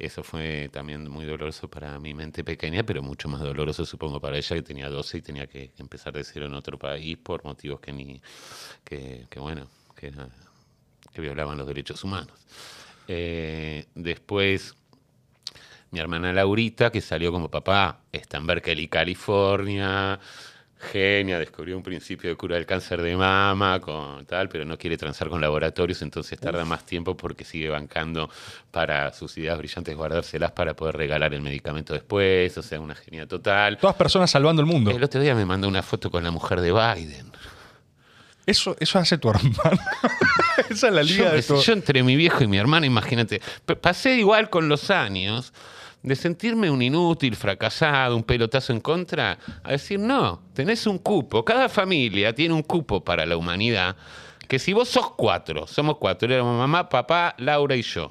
[0.00, 4.38] Eso fue también muy doloroso para mi mente pequeña, pero mucho más doloroso supongo para
[4.38, 7.80] ella que tenía 12 y tenía que empezar de cero en otro país por motivos
[7.80, 8.20] que ni,
[8.82, 10.10] que, que bueno, que,
[11.12, 12.32] que violaban los derechos humanos.
[13.08, 14.74] Eh, después
[15.90, 20.20] mi hermana Laurita, que salió como papá, está en Berkeley, California,
[20.80, 24.96] genia, descubrió un principio de cura del cáncer de mama, con tal, pero no quiere
[24.96, 28.30] transar con laboratorios, entonces tarda más tiempo porque sigue bancando
[28.70, 33.26] para sus ideas brillantes guardárselas para poder regalar el medicamento después, o sea, una genia
[33.26, 33.78] total.
[33.78, 34.90] Todas personas salvando el mundo.
[34.90, 37.30] El otro día me mandó una foto con la mujer de Biden.
[38.46, 39.78] Eso, eso hace tu hermano.
[40.70, 41.60] Esa es la liga yo, de tu...
[41.60, 43.40] yo entre mi viejo y mi hermana, imagínate,
[43.80, 45.52] pasé igual con los años
[46.02, 51.44] de sentirme un inútil, fracasado, un pelotazo en contra, a decir, no, tenés un cupo,
[51.44, 53.96] cada familia tiene un cupo para la humanidad,
[54.48, 58.10] que si vos sos cuatro, somos cuatro, éramos mamá, papá, Laura y yo.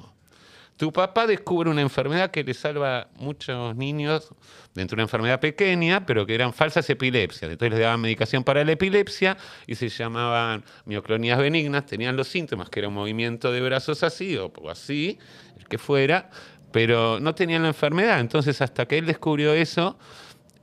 [0.80, 4.30] Tu papá descubre una enfermedad que le salva a muchos niños
[4.74, 7.50] dentro de una enfermedad pequeña, pero que eran falsas epilepsias.
[7.50, 12.70] Entonces les daban medicación para la epilepsia y se llamaban mioclonías benignas, tenían los síntomas,
[12.70, 15.18] que era un movimiento de brazos así o así,
[15.58, 16.30] el que fuera,
[16.72, 18.20] pero no tenían la enfermedad.
[18.20, 19.96] Entonces hasta que él descubrió eso,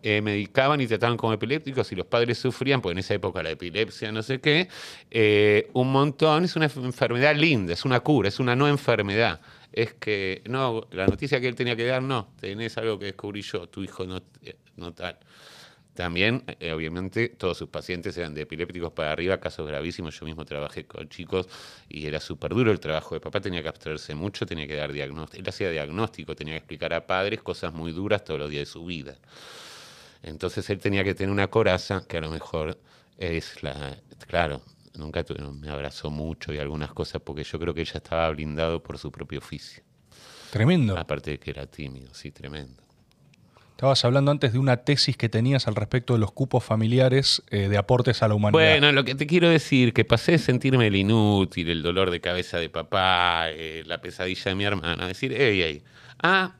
[0.04, 3.50] eh, medicaban y trataban como epilépticos y los padres sufrían, porque en esa época la
[3.50, 4.70] epilepsia, no sé qué,
[5.10, 9.41] eh, un montón, es una enfermedad linda, es una cura, es una no enfermedad.
[9.74, 13.41] Es que, no, la noticia que él tenía que dar, no, tenés algo que descubrí
[13.41, 15.17] yo, tu hijo no, eh, no tal.
[15.98, 20.20] También, eh, obviamente, todos sus pacientes eran de epilépticos para arriba, casos gravísimos.
[20.20, 21.50] Yo mismo trabajé con chicos
[21.90, 23.42] y era súper duro el trabajo de papá.
[23.42, 25.42] Tenía que abstraerse mucho, tenía que dar diagnóstico.
[25.42, 28.72] Él hacía diagnóstico, tenía que explicar a padres cosas muy duras todos los días de
[28.72, 29.16] su vida.
[30.22, 32.78] Entonces él tenía que tener una coraza que a lo mejor
[33.18, 33.98] es la.
[34.28, 34.62] Claro,
[34.94, 38.84] nunca tuve- me abrazó mucho y algunas cosas porque yo creo que ella estaba blindado
[38.84, 39.82] por su propio oficio.
[40.52, 40.96] Tremendo.
[40.96, 42.84] Aparte de que era tímido, sí, tremendo.
[43.78, 47.70] Estabas hablando antes de una tesis que tenías al respecto de los cupos familiares eh,
[47.70, 48.60] de aportes a la humanidad.
[48.60, 52.20] Bueno, lo que te quiero decir, que pasé de sentirme el inútil, el dolor de
[52.20, 55.84] cabeza de papá, eh, la pesadilla de mi hermana, decir, hey, hey,
[56.24, 56.56] ah,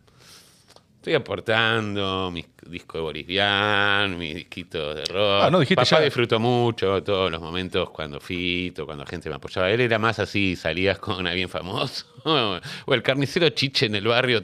[1.08, 5.44] estoy aportando mi disco de Boris Vian, mi disquito de rock.
[5.44, 9.36] Ah, no, dijiste papá ya- disfrutó mucho todos los momentos cuando fito, cuando gente me
[9.36, 9.72] apoyaba.
[9.72, 12.06] Él era más así, salías con alguien famoso.
[12.86, 14.44] o el carnicero Chiche en el barrio,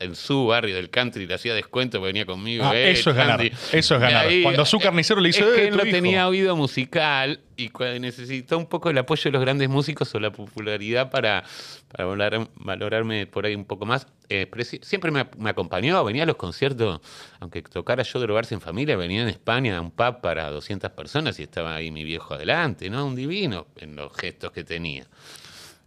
[0.00, 2.64] en su barrio del country, le hacía descuento porque venía conmigo.
[2.66, 4.26] Ah, eh, eso es ganar, eso es ganar.
[4.42, 5.92] Cuando su carnicero le hizo, es "Eh, que él no hijo".
[5.92, 10.30] tenía oído musical y necesitó un poco el apoyo de los grandes músicos o la
[10.32, 11.44] popularidad para,
[11.88, 14.06] para valorar- valorarme por ahí un poco más.
[14.28, 17.00] Eh, pero siempre me, me acompañó, venía a los conciertos,
[17.40, 21.38] aunque tocara yo drogarse en familia, venía en España a un pub para 200 personas
[21.38, 23.04] y estaba ahí mi viejo adelante, ¿no?
[23.06, 25.06] Un divino en los gestos que tenía.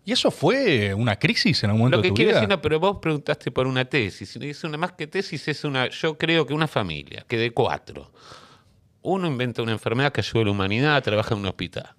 [0.06, 2.39] ¿Y eso fue una crisis en algún momento Lo que de tu quiero vida?
[2.39, 4.38] decir, no, pero vos preguntaste por una tesis.
[4.38, 8.10] Es una más que tesis, es una, yo creo que una familia, que de cuatro.
[9.10, 11.89] Uno inventa una enfermedad que ayuda a la humanidad, trabaja en un hospital.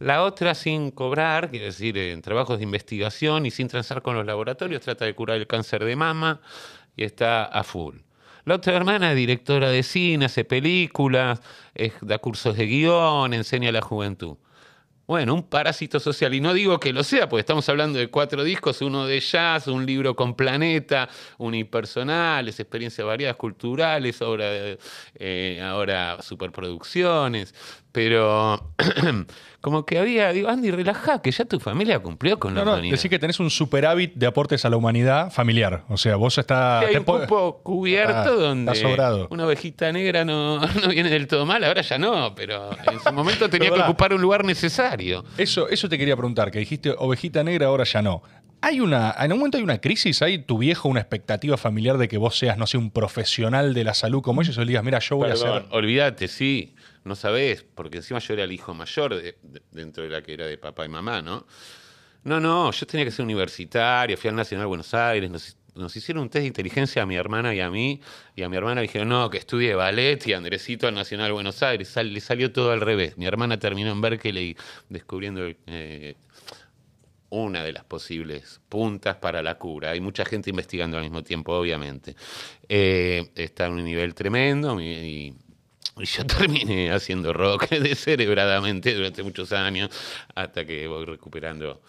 [0.00, 4.26] La otra, sin cobrar, quiere decir, en trabajos de investigación y sin transar con los
[4.26, 6.40] laboratorios, trata de curar el cáncer de mama
[6.96, 7.98] y está a full.
[8.44, 11.40] La otra hermana es directora de cine, hace películas,
[12.00, 14.36] da cursos de guion, enseña a la juventud.
[15.08, 16.34] Bueno, un parásito social.
[16.34, 19.66] Y no digo que lo sea, porque estamos hablando de cuatro discos, uno de jazz,
[19.66, 24.78] un libro con planeta, unipersonales, experiencias variadas culturales, de-
[25.14, 27.54] eh, ahora superproducciones.
[27.90, 28.74] Pero
[29.68, 32.82] como que había, digo, Andy, relajá, que ya tu familia cumplió con la No, no,
[32.82, 35.84] decir que tenés un superávit de aportes a la humanidad familiar.
[35.88, 36.84] O sea, vos estás...
[36.86, 39.28] hay te un po- cupo cubierto Ah, donde sobrado.
[39.30, 43.12] una ovejita negra no, no viene del todo mal, ahora ya no, pero en su
[43.12, 45.24] momento tenía que ocupar un lugar necesario.
[45.36, 48.22] Eso, eso te quería preguntar, que dijiste ovejita negra, ahora ya no.
[48.60, 50.20] ¿Hay una, en un momento hay una crisis?
[50.20, 53.84] ¿Hay tu viejo una expectativa familiar de que vos seas, no sé, un profesional de
[53.84, 54.58] la salud como ellos?
[54.58, 55.68] O le digas, mira, yo voy a Perdón, hacer...
[55.70, 60.10] olvídate, sí, no sabés, porque encima yo era el hijo mayor de- de- dentro de
[60.10, 61.46] la que era de papá y mamá, ¿no?
[62.24, 66.28] No, no, yo tenía que ser universitario, fui al Nacional Buenos Aires, nos, hicieron un
[66.28, 68.00] test de inteligencia a mi hermana y a mí,
[68.34, 71.94] y a mi hermana dijeron, no, que estudie ballet y Andresito al Nacional Buenos Aires,
[71.96, 73.16] le salió todo al revés.
[73.16, 74.56] Mi hermana terminó en Berkeley
[74.88, 76.16] descubriendo eh,
[77.30, 79.90] una de las posibles puntas para la cura.
[79.90, 82.16] Hay mucha gente investigando al mismo tiempo, obviamente.
[82.68, 85.34] Eh, está en un nivel tremendo y,
[86.02, 89.90] y yo terminé haciendo rock descerebradamente durante muchos años
[90.34, 91.80] hasta que voy recuperando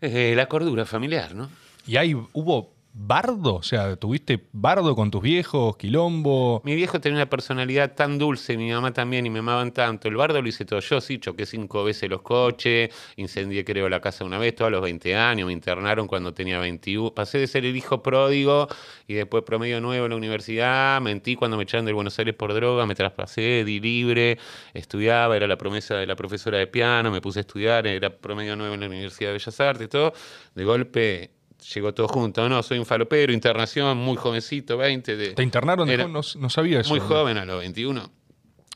[0.00, 1.50] eh, la cordura familiar, ¿no?
[1.86, 3.56] Y hay, hubo bardo?
[3.56, 6.62] O sea, ¿tuviste bardo con tus viejos, quilombo?
[6.64, 10.08] Mi viejo tenía una personalidad tan dulce, mi mamá también, y me amaban tanto.
[10.08, 14.00] El bardo lo hice todo yo, sí, choqué cinco veces los coches, incendié creo la
[14.00, 17.14] casa una vez, todos los 20 años, me internaron cuando tenía 21.
[17.14, 18.68] Pasé de ser el hijo pródigo
[19.06, 22.54] y después promedio nuevo en la universidad, mentí cuando me echaron del Buenos Aires por
[22.54, 24.38] droga, me traspasé, di libre,
[24.72, 28.56] estudiaba, era la promesa de la profesora de piano, me puse a estudiar, era promedio
[28.56, 30.14] nuevo en la Universidad de Bellas Artes, todo.
[30.54, 31.35] De golpe
[31.74, 32.48] llegó todo junto.
[32.48, 35.16] No, soy un falopero, internación, muy jovencito, 20.
[35.16, 35.88] De, ¿Te internaron?
[35.88, 36.90] Era no, no sabía eso.
[36.90, 38.10] muy joven, a los 21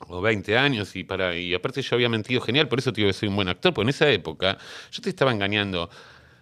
[0.09, 3.11] o 20 años, y, para, y aparte yo había mentido genial, por eso te digo
[3.11, 4.57] que soy un buen actor, porque en esa época
[4.90, 5.90] yo te estaba engañando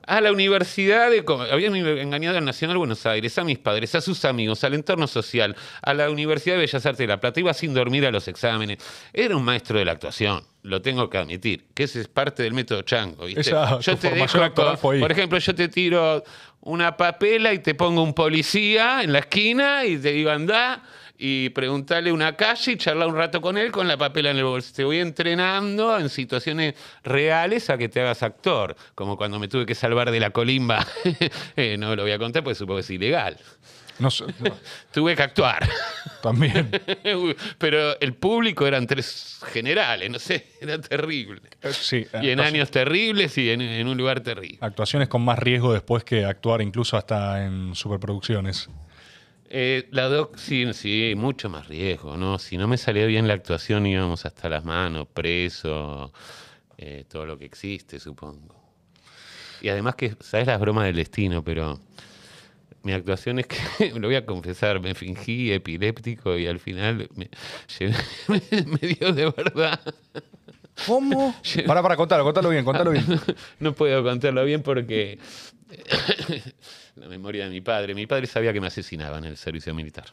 [0.08, 4.00] a la universidad, de, Co- había engañado al Nacional Buenos Aires, a mis padres, a
[4.00, 7.52] sus amigos, al entorno social, a la Universidad de Bellas Artes de La Plata, iba
[7.54, 8.78] sin dormir a los exámenes.
[9.12, 12.54] Era un maestro de la actuación, lo tengo que admitir, que ese es parte del
[12.54, 13.26] método chango.
[13.26, 13.42] ¿viste?
[13.42, 15.00] Esa- tu formación actoral con- fue ahí.
[15.00, 16.24] por ejemplo, yo te tiro
[16.60, 20.82] una papela y te pongo un policía en la esquina y te digo, andá
[21.18, 24.44] y preguntarle una calle y charlar un rato con él con la papela en el
[24.44, 24.72] bolso.
[24.74, 29.66] Te voy entrenando en situaciones reales a que te hagas actor, como cuando me tuve
[29.66, 30.86] que salvar de la colimba.
[31.56, 33.36] Eh, no lo voy a contar porque supongo que es ilegal.
[33.98, 34.54] No sé, no,
[34.92, 35.68] Tuve que actuar.
[36.22, 36.70] también.
[37.58, 41.40] Pero el público eran tres generales, no sé, era terrible.
[41.62, 44.58] Eh, Sí, Y en años terribles y en, en un lugar terrible.
[44.60, 48.68] Actuaciones con más riesgo después que actuar incluso hasta en superproducciones.
[49.50, 52.38] Eh, la doc, sí, sí, mucho más riesgo, ¿no?
[52.38, 56.12] Si no me salía bien la actuación íbamos hasta las manos, preso,
[56.76, 58.54] eh, todo lo que existe, supongo.
[59.62, 61.42] Y además que, ¿sabes las bromas del destino?
[61.42, 61.80] Pero
[62.82, 67.28] mi actuación es que, lo voy a confesar, me fingí epiléptico y al final me,
[68.86, 69.80] dio de verdad.
[70.86, 71.34] ¿Cómo?
[71.66, 73.04] Para, para, contalo, contalo bien, contalo bien.
[73.58, 75.18] No puedo contarlo bien porque
[77.00, 77.94] la memoria de mi padre.
[77.94, 80.06] Mi padre sabía que me asesinaban en el servicio militar.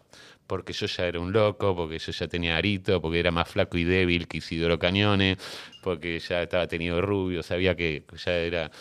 [0.48, 3.78] Porque yo ya era un loco, porque yo ya tenía arito, porque era más flaco
[3.78, 5.38] y débil que Isidoro Cañones,
[5.82, 8.72] porque ya estaba tenido rubio, sabía que ya era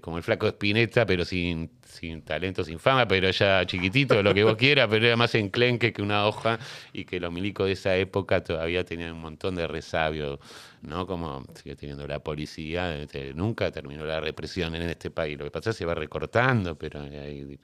[0.00, 4.32] como el flaco de Spinetta, pero sin, sin talento, sin fama, pero ya chiquitito, lo
[4.32, 6.58] que vos quieras, pero era más enclenque que una hoja
[6.92, 10.38] y que los milicos de esa época todavía tenían un montón de resabio,
[10.82, 11.06] ¿no?
[11.06, 15.38] Como sigue teniendo la policía, este, nunca terminó la represión en este país.
[15.38, 17.58] Lo que pasa es que se va recortando, pero eh,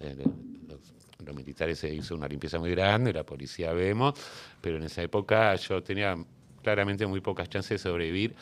[0.00, 0.78] los,
[1.24, 4.14] los militares se hizo una limpieza muy grande, la policía vemos,
[4.60, 6.16] pero en esa época yo tenía
[6.62, 8.34] claramente muy pocas chances de sobrevivir.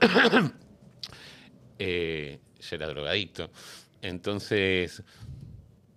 [1.84, 3.50] Eh, yo era drogadicto.
[4.00, 5.02] Entonces,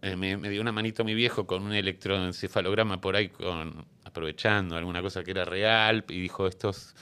[0.01, 4.75] eh, me, me dio una manito mi viejo con un electroencefalograma por ahí, con, aprovechando
[4.75, 6.95] alguna cosa que era real, y dijo, estos,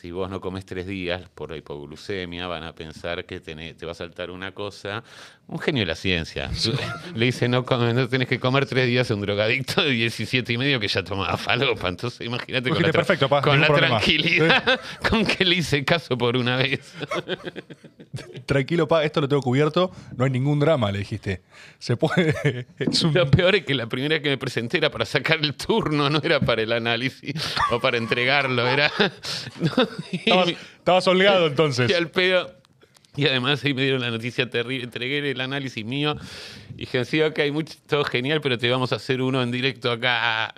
[0.00, 3.86] si vos no comes tres días por la hipoglucemia, van a pensar que tenés- te
[3.86, 5.02] va a saltar una cosa.
[5.46, 6.50] Un genio de la ciencia.
[7.14, 10.58] Le dice, no, no tenés que comer tres días a un drogadicto de 17 y
[10.58, 11.88] medio que ya tomaba falopa.
[11.88, 13.98] Entonces, imagínate con, la, tra- "Perfecto, pa, con la ningún problema".
[14.00, 16.92] tranquilidad con que le hice caso por una vez.
[18.46, 21.42] Tranquilo, pa, esto lo tengo cubierto, no hay ningún drama, le dijiste.
[21.78, 22.66] Se puede.
[22.78, 25.38] Es un- Lo peor es que la primera vez que me presenté era para sacar
[25.40, 27.34] el turno, no era para el análisis
[27.70, 28.90] o para entregarlo, era.
[29.60, 31.90] no, Estabas, estabas holgado entonces.
[31.90, 32.54] y al pedo.
[33.16, 36.16] Y además ahí me dieron la noticia terrible, entregué el análisis mío
[36.72, 39.92] y dije, sí, ok, mucho, todo genial, pero te vamos a hacer uno en directo
[39.92, 40.52] acá.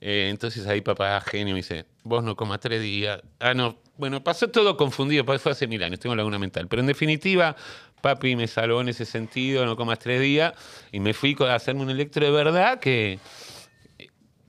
[0.00, 3.22] Eh, entonces ahí papá genio me dice, vos no comas tres días.
[3.40, 6.68] Ah, no, bueno, pasó todo confundido, fue hace mil años, tengo laguna mental.
[6.68, 7.56] Pero en definitiva,
[8.02, 10.52] papi me salvó en ese sentido, no comas tres días,
[10.92, 13.18] y me fui a hacerme un electro de verdad que,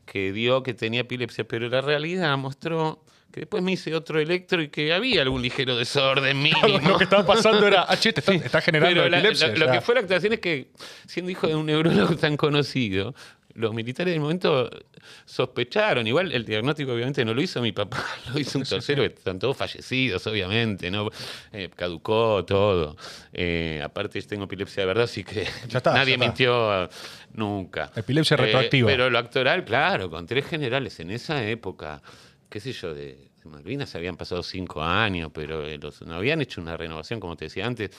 [0.05, 3.04] que dio que tenía epilepsia, pero la realidad mostró
[3.35, 6.79] que después me hice otro electro y que había algún ligero desorden mínimo.
[6.87, 9.47] Lo que estaba pasando era, ah, che, te está, está generando Pero epilepsia.
[9.49, 9.71] la- lo ya.
[9.73, 10.67] que fue la actuación es que,
[11.05, 13.13] siendo hijo de un neurólogo tan conocido,
[13.55, 14.69] los militares del momento
[15.25, 16.07] sospecharon.
[16.07, 19.37] Igual el diagnóstico, obviamente, no lo hizo mi papá, lo hizo un tercero, que están
[19.39, 21.09] todos fallecidos, obviamente, ¿no?
[21.51, 22.95] Eh, caducó todo.
[23.33, 26.89] Eh, aparte, tengo epilepsia de verdad, así que Ya está, nadie ya mintió
[27.33, 27.91] nunca.
[27.95, 28.87] Epilepsia Eh, retroactiva.
[28.87, 32.01] pero lo actoral, claro, con tres generales en esa época,
[32.49, 36.61] qué sé yo, de, de Malvinas habían pasado cinco años, pero eh, no habían hecho
[36.61, 37.91] una renovación, como te decía antes.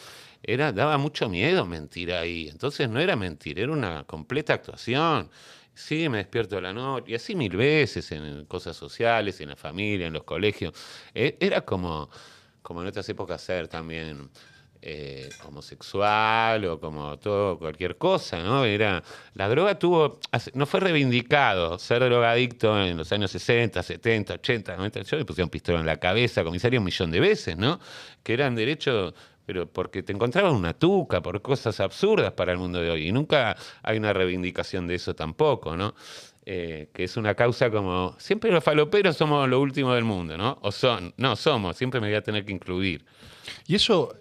[0.42, 2.48] Era, daba mucho miedo mentir ahí.
[2.48, 5.30] Entonces no era mentir, era una completa actuación.
[5.74, 10.06] Sí, me despierto la noche, y así mil veces en cosas sociales, en la familia,
[10.06, 10.72] en los colegios.
[11.14, 12.08] Eh, Era como,
[12.62, 14.30] como en otras épocas ser también
[14.88, 18.64] eh, homosexual o como todo, cualquier cosa, ¿no?
[18.64, 19.02] Era,
[19.34, 20.20] la droga tuvo,
[20.54, 25.02] no fue reivindicado ser drogadicto en los años 60, 70, 80, 90.
[25.02, 27.80] Yo me pusieron pistola en la cabeza, comisario, un millón de veces, ¿no?
[28.22, 29.12] Que eran derechos
[29.44, 33.08] pero porque te encontrabas una tuca, por cosas absurdas para el mundo de hoy.
[33.08, 35.94] Y nunca hay una reivindicación de eso tampoco, ¿no?
[36.44, 40.58] Eh, que es una causa como, siempre los faloperos somos lo último del mundo, ¿no?
[40.62, 43.04] O son, no, somos, siempre me voy a tener que incluir.
[43.66, 44.14] Y eso,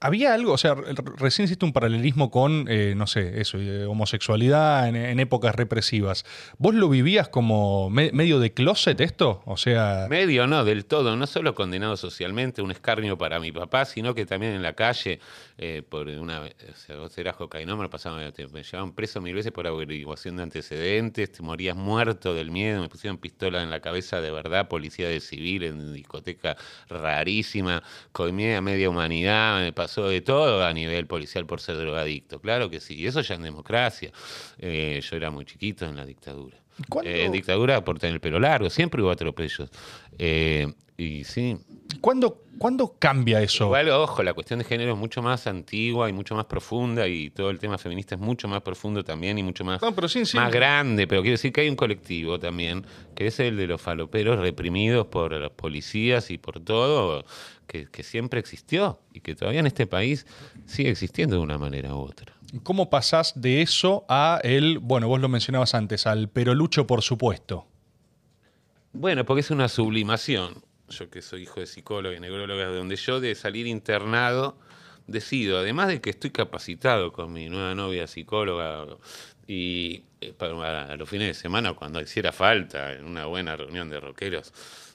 [0.00, 0.74] había algo, o sea,
[1.18, 6.24] recién hiciste un paralelismo con, eh, no sé, eso, eh, homosexualidad en, épocas represivas.
[6.56, 9.42] ¿Vos lo vivías como medio de closet esto?
[9.44, 10.06] O sea...
[10.08, 11.14] Medio, no, del todo.
[11.16, 15.20] No solo condenado socialmente, un escarnio para mi papá, sino que también en la calle,
[15.58, 16.40] eh, por una...
[16.40, 20.44] O sea, vos eras cocainómano, me pasaba me llevaban preso mil veces por averiguación de
[20.44, 25.08] antecedentes, te morías muerto del miedo, me pusieron pistola en la cabeza de verdad, policía
[25.08, 26.56] de civil en discoteca
[26.88, 27.82] rarísima,
[28.12, 32.40] comí a media humanidad, me pasó de todo a nivel policial por ser drogadicto.
[32.40, 34.12] Claro que sí, y eso ya en democracia.
[34.58, 36.56] Eh, yo era muy chiquito en la dictadura.
[37.04, 39.70] Eh, en dictadura por tener el pelo largo, siempre hubo atropellos.
[40.18, 41.56] Eh, y sí.
[42.00, 43.64] ¿Cuándo, ¿Cuándo cambia eso?
[43.64, 47.30] Igual, ojo, la cuestión de género es mucho más antigua y mucho más profunda y
[47.30, 51.06] todo el tema feminista es mucho más profundo también y mucho más, más grande.
[51.06, 52.84] Pero quiero decir que hay un colectivo también,
[53.14, 57.24] que es el de los faloperos reprimidos por los policías y por todo,
[57.70, 60.26] que, siempre existió y que todavía en este país
[60.66, 62.34] sigue existiendo de una manera u otra.
[62.64, 67.66] ¿Cómo pasás de eso a el, bueno, vos lo mencionabas antes, al perolucho por supuesto?
[68.92, 70.64] Bueno, porque es una sublimación.
[70.88, 74.58] Yo que soy hijo de psicólogo y neuróloga, de donde yo de salir internado
[75.06, 78.86] decido, además de que estoy capacitado con mi nueva novia psicóloga
[79.46, 84.00] y eh, para, los fines de semana cuando hiciera falta en una buena reunión de
[84.00, 84.52] rockeros,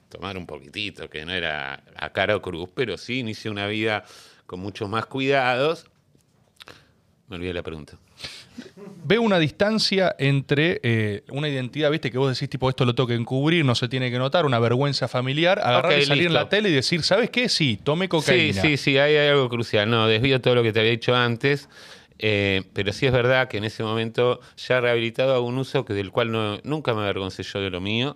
[0.09, 4.03] tomar un poquitito, que no era a cara o cruz, pero sí inicié una vida
[4.45, 5.87] con muchos más cuidados.
[7.27, 7.97] Me olvidé la pregunta.
[9.03, 13.07] Veo una distancia entre eh, una identidad, viste, que vos decís, tipo, esto lo tengo
[13.07, 16.49] que encubrir, no se tiene que notar, una vergüenza familiar, agarrar y salir en la
[16.49, 17.49] tele y decir, ¿sabes qué?
[17.49, 18.61] Sí, tome cocaína.
[18.61, 19.89] Sí, sí, sí, hay, algo crucial.
[19.89, 21.69] No, desvío todo lo que te había dicho antes.
[22.17, 25.93] Eh, pero sí es verdad que en ese momento ya rehabilitado a un uso que
[25.93, 28.15] del cual no, nunca me avergoncé yo de lo mío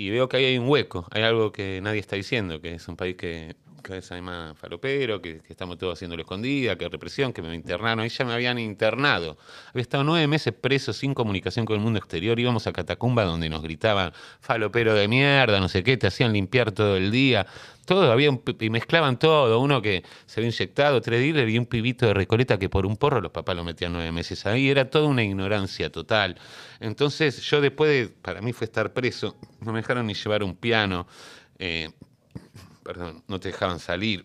[0.00, 2.88] y veo que ahí hay un hueco, hay algo que nadie está diciendo, que es
[2.88, 7.34] un país que cada vez hay más falopero, que, estamos todos haciéndolo escondida, que represión,
[7.34, 8.00] que me internaron.
[8.00, 9.36] Ahí ya me habían internado.
[9.68, 12.40] Había estado nueve meses preso sin comunicación con el mundo exterior.
[12.40, 16.72] Íbamos a Catacumba donde nos gritaban falopero de mierda, no sé qué, te hacían limpiar
[16.72, 17.46] todo el día.
[17.90, 18.30] Todo, había
[18.60, 19.58] y mezclaban todo.
[19.58, 22.96] Uno que se había inyectado tres dealers y un pibito de Recoleta que por un
[22.96, 24.70] porro los papás lo metían nueve meses ahí.
[24.70, 26.38] Era toda una ignorancia total.
[26.78, 30.54] Entonces yo después de, para mí fue estar preso, no me dejaron ni llevar un
[30.54, 31.08] piano.
[31.58, 31.90] Eh,
[32.84, 34.24] perdón, no te dejaban salir.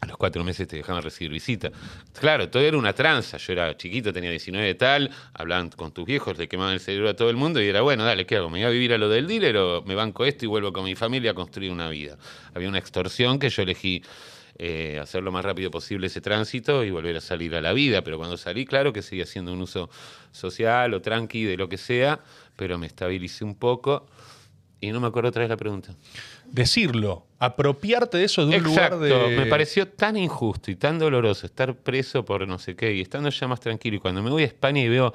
[0.00, 1.70] A los cuatro meses te dejaban recibir visita.
[2.18, 3.36] Claro, todo era una tranza.
[3.36, 7.14] Yo era chiquito, tenía 19 tal, hablaban con tus viejos, le quemaban el cerebro a
[7.14, 8.48] todo el mundo y era, bueno, dale, ¿qué hago?
[8.48, 10.84] ¿Me voy a vivir a lo del dealer o me banco esto y vuelvo con
[10.84, 12.16] mi familia a construir una vida?
[12.54, 14.02] Había una extorsión que yo elegí
[14.62, 18.02] eh, hacer lo más rápido posible ese tránsito y volver a salir a la vida.
[18.02, 19.88] Pero cuando salí, claro que seguía haciendo un uso
[20.32, 22.20] social o tranqui de lo que sea,
[22.56, 24.06] pero me estabilicé un poco
[24.80, 25.94] y no me acuerdo otra vez la pregunta.
[26.46, 29.34] Decirlo, apropiarte de eso de un lugar de.
[29.36, 33.30] Me pareció tan injusto y tan doloroso estar preso por no sé qué y estando
[33.30, 33.96] ya más tranquilo.
[33.96, 35.12] Y cuando me voy a España y veo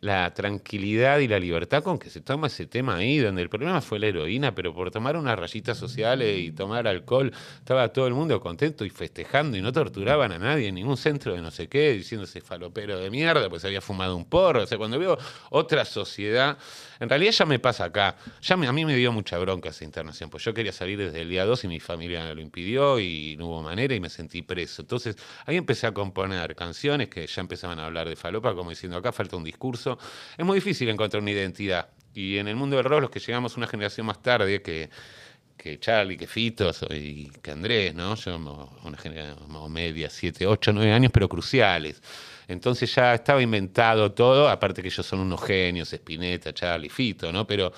[0.00, 3.80] la tranquilidad y la libertad con que se toma ese tema ahí, donde el problema
[3.80, 8.14] fue la heroína, pero por tomar unas rayitas sociales y tomar alcohol, estaba todo el
[8.14, 11.68] mundo contento y festejando y no torturaban a nadie en ningún centro de no sé
[11.68, 14.62] qué, diciéndose falopero de mierda, pues había fumado un porro.
[14.62, 15.16] O sea, cuando veo
[15.50, 16.58] otra sociedad,
[17.00, 20.28] en realidad ya me pasa acá, ya a mí me dio mucha bronca esa internación,
[20.28, 23.36] pues yo quería salir desde el día 2 y mi familia me lo impidió y
[23.36, 24.82] no hubo manera y me sentí preso.
[24.82, 28.96] Entonces ahí empecé a componer canciones que ya empezaban a hablar de falopa, como diciendo
[28.96, 29.66] acá falta un discurso
[30.36, 31.88] es muy difícil encontrar una identidad.
[32.14, 34.88] Y en el mundo del rock, los que llegamos una generación más tarde que,
[35.56, 38.14] que Charlie, que Fito y que Andrés, ¿no?
[38.14, 38.36] Yo
[38.84, 42.00] una generación media, siete, ocho, nueve años, pero cruciales.
[42.48, 47.46] Entonces ya estaba inventado todo, aparte que ellos son unos genios, Spinetta, Charlie, Fito, ¿no?
[47.46, 47.72] Pero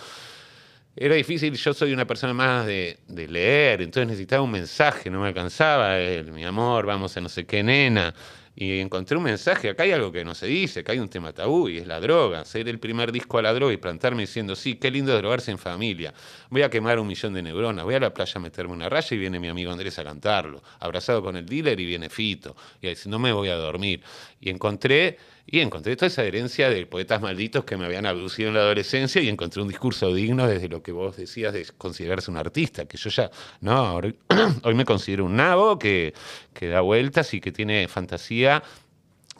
[1.01, 5.29] era difícil, yo soy una persona más de, leer, entonces necesitaba un mensaje, no me
[5.29, 8.15] alcanzaba, el, mi amor, vamos a no sé qué nena
[8.61, 11.33] y encontré un mensaje, acá hay algo que no se dice, acá hay un tema
[11.33, 14.57] tabú y es la droga, ser el primer disco a la droga y plantarme diciendo,
[14.57, 16.13] sí, qué lindo drogarse en familia,
[16.51, 19.15] voy a quemar un millón de neuronas, voy a la playa a meterme una raya
[19.15, 22.89] y viene mi amigo Andrés a cantarlo, abrazado con el dealer y viene Fito, y
[22.89, 24.03] dice, no me voy a dormir.
[24.41, 25.19] Y encontré
[25.51, 29.23] y encontré toda esa herencia de poetas malditos que me habían abducido en la adolescencia
[29.23, 32.99] y encontré un discurso digno desde lo que vos decías de considerarse un artista, que
[32.99, 33.31] yo ya,
[33.63, 33.99] no,
[34.63, 36.13] hoy me considero un nabo que,
[36.53, 38.63] que da vueltas y que tiene fantasía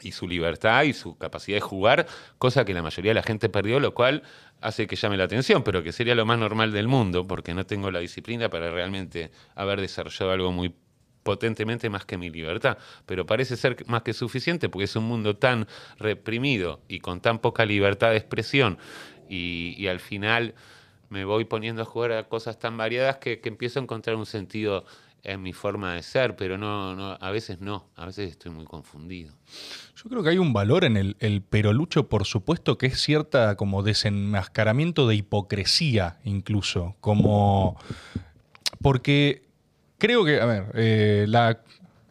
[0.01, 2.07] y su libertad y su capacidad de jugar,
[2.39, 4.23] cosa que la mayoría de la gente perdió, lo cual
[4.61, 7.67] hace que llame la atención, pero que sería lo más normal del mundo, porque no
[7.67, 10.73] tengo la disciplina para realmente haber desarrollado algo muy
[11.29, 15.35] potentemente más que mi libertad, pero parece ser más que suficiente porque es un mundo
[15.35, 15.67] tan
[15.99, 18.79] reprimido y con tan poca libertad de expresión
[19.29, 20.55] y, al final
[21.09, 24.25] me voy poniendo a jugar a cosas tan variadas que, que empiezo a encontrar un
[24.25, 24.85] sentido
[25.21, 28.65] en mi forma de ser, pero no, no, a veces no, a veces estoy muy
[28.65, 29.35] confundido.
[29.95, 33.55] Yo creo que hay un valor en el, el perolucho, por supuesto, que es cierta
[33.55, 37.77] como desenmascaramiento de hipocresía, incluso, como
[38.81, 39.48] porque
[39.99, 41.59] creo que, a ver, eh, la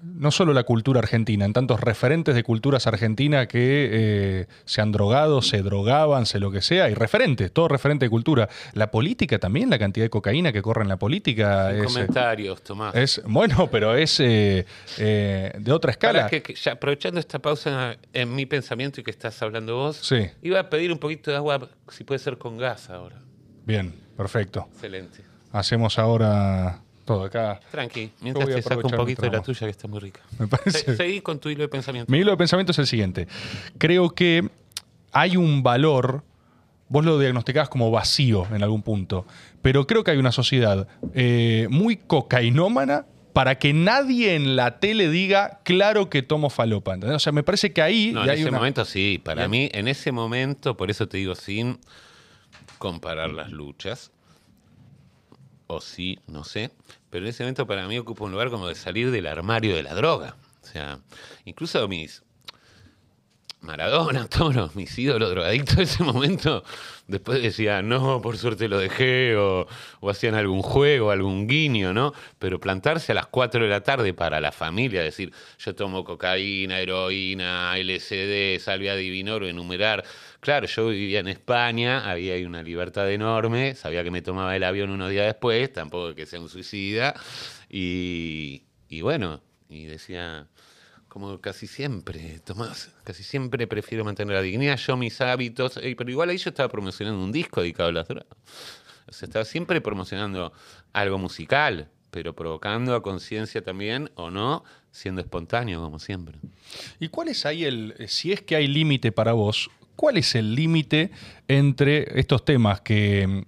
[0.01, 4.93] no solo la cultura argentina, en tantos referentes de culturas argentinas que eh, se han
[4.93, 8.49] drogado, se drogaban, se lo que sea, y referentes, todo referente de cultura.
[8.75, 11.73] La política también, la cantidad de cocaína que corre en la política.
[11.73, 12.95] Es, eh, comentarios, Tomás.
[12.95, 14.67] es bueno, pero es eh,
[14.99, 16.21] eh, de otra escala.
[16.21, 19.97] Para que, que ya aprovechando esta pausa en mi pensamiento y que estás hablando vos,
[19.97, 20.29] Sí.
[20.43, 23.17] iba a pedir un poquito de agua, si puede ser con gas ahora.
[23.67, 24.69] Bien, perfecto.
[24.75, 25.23] Excelente.
[25.51, 27.59] Hacemos ahora todo acá.
[27.71, 30.21] Tranqui, mientras te saco un poquito de la tuya que está muy rica.
[30.39, 30.79] Me parece.
[30.81, 32.11] Se- Seguí con tu hilo de pensamiento.
[32.13, 33.27] Mi hilo de pensamiento es el siguiente.
[33.79, 34.49] Creo que
[35.13, 36.23] hay un valor,
[36.89, 39.27] vos lo diagnosticabas como vacío en algún punto,
[39.63, 45.09] pero creo que hay una sociedad eh, muy cocainómana para que nadie en la tele
[45.11, 46.95] diga, claro que tomo falopa.
[46.95, 47.17] ¿entendés?
[47.17, 49.21] O sea, me parece que ahí No, en hay ese una- momento sí.
[49.25, 49.51] Para Bien.
[49.51, 51.79] mí, en ese momento, por eso te digo, sin
[52.79, 54.11] comparar las luchas,
[55.67, 56.71] o sí, no sé,
[57.11, 59.83] pero en ese momento para mí ocupa un lugar como de salir del armario de
[59.83, 60.37] la droga.
[60.63, 61.01] O sea,
[61.45, 62.23] incluso mis
[63.61, 66.63] Maradona, todos los- mis ídolos drogadictos de ese momento,
[67.09, 69.67] después decían, no, por suerte lo dejé, o,
[70.09, 72.13] hacían algún juego, algún guiño, ¿no?
[72.39, 76.79] Pero plantarse a las 4 de la tarde para la familia, decir, yo tomo cocaína,
[76.81, 80.05] heroína, LSD, salvia divinoro, enumerar.
[80.41, 84.63] Claro, yo vivía en España, había ahí una libertad enorme, sabía que me tomaba el
[84.63, 87.15] avión unos días después, tampoco que sea un suicida,
[87.69, 88.63] y
[89.03, 90.47] bueno, y decía,
[91.19, 96.11] como casi siempre, Tomás, casi siempre prefiero mantener la dignidad, yo mis hábitos, eh, pero
[96.11, 98.39] igual ahí yo estaba promocionando un disco dedicado a las drogas.
[99.09, 100.53] O sea, estaba siempre promocionando
[100.93, 104.63] algo musical, pero provocando a conciencia también, o no,
[104.93, 106.39] siendo espontáneo, como siempre.
[107.01, 110.55] ¿Y cuál es ahí el, si es que hay límite para vos, cuál es el
[110.55, 111.11] límite
[111.49, 113.45] entre estos temas que,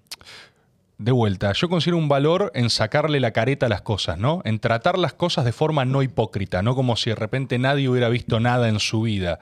[1.01, 4.43] de vuelta, yo considero un valor en sacarle la careta a las cosas, ¿no?
[4.45, 8.11] En tratar las cosas de forma no hipócrita, no como si de repente nadie hubiera
[8.11, 9.41] visto nada en su vida.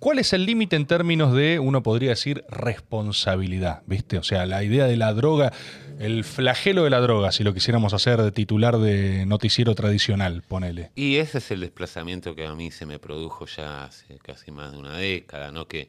[0.00, 3.82] ¿Cuál es el límite en términos de, uno podría decir, responsabilidad?
[3.86, 4.18] ¿Viste?
[4.18, 5.52] O sea, la idea de la droga,
[6.00, 10.90] el flagelo de la droga, si lo quisiéramos hacer de titular de noticiero tradicional, ponele.
[10.96, 14.72] Y ese es el desplazamiento que a mí se me produjo ya hace casi más
[14.72, 15.68] de una década, ¿no?
[15.68, 15.88] Que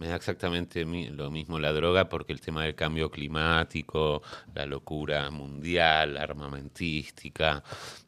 [0.00, 4.22] me da exactamente lo mismo la droga porque el tema del cambio climático,
[4.54, 7.62] la locura mundial, armamentística,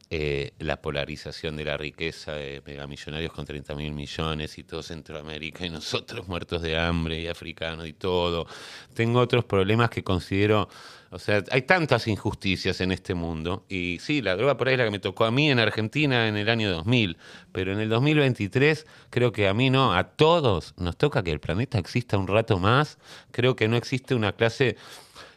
[0.09, 5.67] eh, la polarización de la riqueza de megamillonarios con 30 mil millones y todo Centroamérica
[5.67, 8.47] y nosotros muertos de hambre y africanos y todo.
[8.95, 10.69] Tengo otros problemas que considero,
[11.13, 13.65] o sea, hay tantas injusticias en este mundo.
[13.69, 16.27] Y sí, la droga por ahí es la que me tocó a mí en Argentina
[16.27, 17.17] en el año 2000,
[17.51, 21.39] pero en el 2023 creo que a mí no, a todos nos toca que el
[21.39, 22.97] planeta exista un rato más.
[23.31, 24.75] Creo que no existe una clase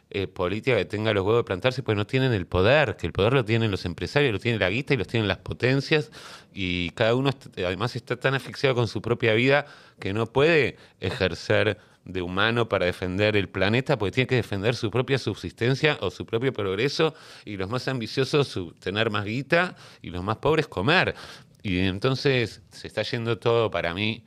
[0.09, 3.13] eh, política que tenga los huevos de plantarse, pues no tienen el poder, que el
[3.13, 6.11] poder lo tienen los empresarios, lo tiene la guita y los tienen las potencias,
[6.53, 9.65] y cada uno además está tan asfixiado con su propia vida
[9.99, 11.77] que no puede ejercer
[12.07, 16.25] de humano para defender el planeta, porque tiene que defender su propia subsistencia o su
[16.25, 17.13] propio progreso,
[17.45, 21.15] y los más ambiciosos tener más guita, y los más pobres comer.
[21.63, 24.23] Y entonces se está yendo todo para mí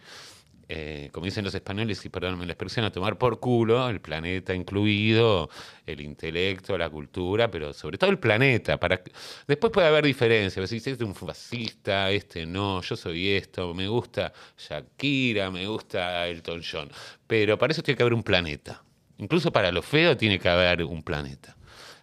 [0.73, 4.55] eh, como dicen los españoles, y perdónenme la expresión, a tomar por culo, el planeta
[4.55, 5.51] incluido,
[5.85, 8.79] el intelecto, la cultura, pero sobre todo el planeta.
[8.79, 9.03] Para...
[9.49, 13.89] Después puede haber diferencias, si este es un fascista, este no, yo soy esto, me
[13.89, 16.89] gusta Shakira, me gusta Elton John,
[17.27, 18.85] pero para eso tiene que haber un planeta.
[19.18, 21.57] Incluso para lo feo tiene que haber un planeta.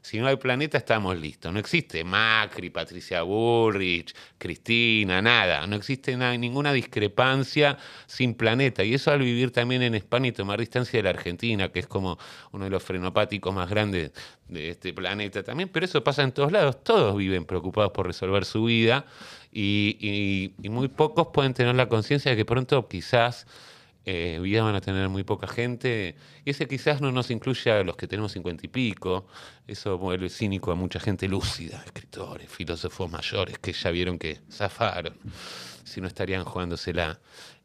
[0.08, 1.52] Si no hay planeta, estamos listos.
[1.52, 5.68] No existe Macri, Patricia Bullrich, Cristina, nada.
[5.68, 8.86] No existe na- ninguna discrepancia sin planeta.
[8.86, 11.88] Y eso al vivir también en España y tomar distancia de la Argentina, que es
[11.88, 12.18] como
[12.54, 14.14] uno de los frenopáticos más grandes
[14.48, 15.68] de este planeta también.
[15.68, 16.82] Pero eso pasa en todos lados.
[16.86, 19.06] Todos viven preocupados por resolver su vida
[19.52, 23.46] y, y- y muy pocos pueden tener la conciencia de que pronto quizás
[24.08, 26.16] eh, vida van a tener muy poca gente.
[26.46, 29.28] Y ese quizás no nos incluye a los que tenemos cincuenta y pico.
[29.68, 35.14] Eso vuelve cínico a mucha gente lúcida, escritores, filósofos mayores que ya vieron que zafaron.
[35.84, 37.20] Si no estarían jugándosela.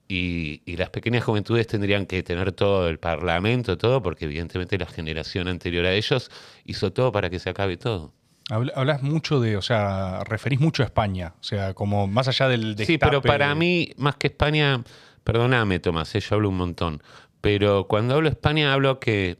[0.08, 4.86] Y, y las pequeñas juventudes tendrían que tener todo el parlamento, todo, porque evidentemente la
[4.86, 6.30] generación anterior a ellos
[6.64, 8.12] hizo todo para que se acabe todo.
[8.50, 12.76] Hablas mucho de, o sea, referís mucho a España, o sea, como más allá del
[12.84, 14.82] Sí, pero para mí, más que España,
[15.24, 17.02] perdóname, Tomás, eh, yo hablo un montón,
[17.40, 19.38] pero cuando hablo España hablo que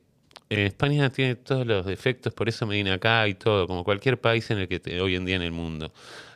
[0.50, 4.20] eh, España tiene todos los defectos, por eso me vine acá y todo, como cualquier
[4.20, 5.92] país en el que hoy en día en el mundo.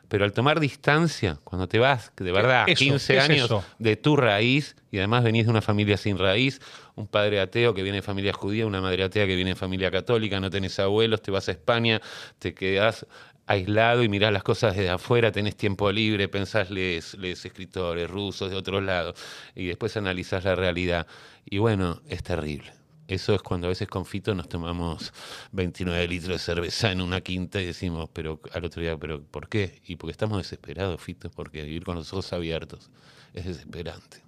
[0.09, 4.99] Pero al tomar distancia, cuando te vas, de verdad, 15 años de tu raíz, y
[4.99, 6.61] además venís de una familia sin raíz,
[6.94, 9.90] un padre ateo que viene de familia judía, una madre atea que viene de familia
[9.90, 12.01] católica, no tenés abuelos, te vas a España,
[12.38, 13.05] te quedás
[13.47, 18.51] aislado y mirás las cosas desde afuera, tenés tiempo libre, pensás, lees, lees escritores rusos
[18.51, 19.14] de otros lados,
[19.55, 21.07] y después analizás la realidad.
[21.44, 22.72] Y bueno, es terrible.
[23.09, 25.12] Eso es cuando a veces con Fito nos tomamos
[25.53, 29.49] 29 litros de cerveza en una quinta y decimos, pero al otro día, pero ¿por
[29.49, 29.80] qué?
[29.86, 32.90] Y porque estamos desesperados, Fito, porque vivir con los ojos abiertos
[33.32, 34.22] es desesperante.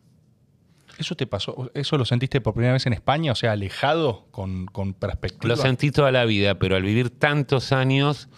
[0.97, 1.71] ¿Eso te pasó?
[1.75, 3.33] ¿Eso lo sentiste por primera vez en España?
[3.33, 5.55] O sea, alejado con, con perspectiva.
[5.55, 8.29] Lo sentí toda la vida, pero al vivir tantos años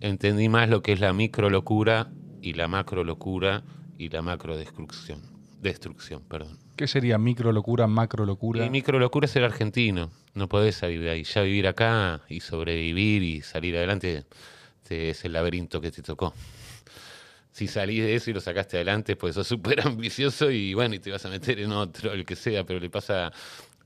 [0.00, 3.62] entendí más lo que es la micro locura y la macro locura
[3.96, 5.22] y la macro destrucción.
[5.60, 6.58] Destrucción, perdón.
[6.76, 8.64] ¿Qué sería micro locura, macro locura?
[8.64, 10.10] Y micro locura es ser argentino.
[10.34, 11.24] No podés salir de ahí.
[11.24, 14.24] Ya vivir acá y sobrevivir y salir adelante
[14.88, 16.32] es el laberinto que te tocó.
[17.50, 21.00] Si salís de eso y lo sacaste adelante, pues sos súper ambicioso y bueno, y
[21.00, 23.32] te vas a meter en otro, el que sea, pero le pasa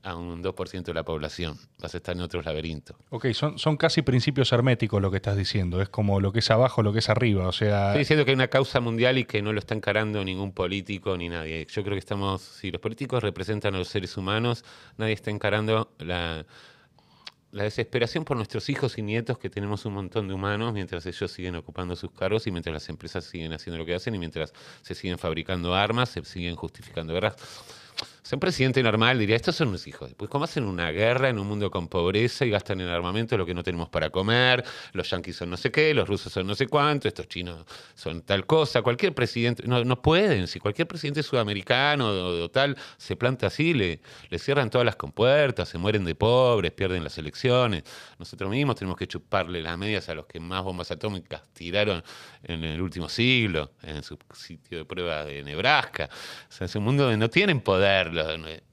[0.03, 1.57] a un 2% de la población.
[1.81, 2.97] Vas a estar en otros laberintos.
[3.09, 5.81] Ok, son, son casi principios herméticos lo que estás diciendo.
[5.81, 7.47] Es como lo que es abajo, lo que es arriba.
[7.47, 7.87] O sea.
[7.87, 11.15] Estoy diciendo que hay una causa mundial y que no lo está encarando ningún político
[11.17, 11.65] ni nadie.
[11.71, 12.41] Yo creo que estamos.
[12.41, 14.65] Si los políticos representan a los seres humanos,
[14.97, 16.45] nadie está encarando la,
[17.51, 21.31] la desesperación por nuestros hijos y nietos, que tenemos un montón de humanos, mientras ellos
[21.31, 24.51] siguen ocupando sus cargos y mientras las empresas siguen haciendo lo que hacen y mientras
[24.81, 27.37] se siguen fabricando armas, se siguen justificando guerras
[28.31, 30.13] un presidente normal diría, estos son unos hijos.
[30.15, 33.45] Pues cómo hacen una guerra en un mundo con pobreza y gastan en armamento lo
[33.45, 34.63] que no tenemos para comer,
[34.93, 37.65] los yanquis son no sé qué, los rusos son no sé cuánto, estos chinos
[37.95, 38.81] son tal cosa.
[38.81, 43.99] Cualquier presidente, no, no pueden, si cualquier presidente sudamericano o, tal se planta así, le,
[44.29, 47.83] le cierran todas las compuertas, se mueren de pobres, pierden las elecciones.
[48.17, 52.01] Nosotros mismos tenemos que chuparle las medias a los que más bombas atómicas tiraron
[52.43, 56.09] en el último siglo, en su sitio de prueba de Nebraska.
[56.49, 58.12] O sea, es un mundo donde no tienen poder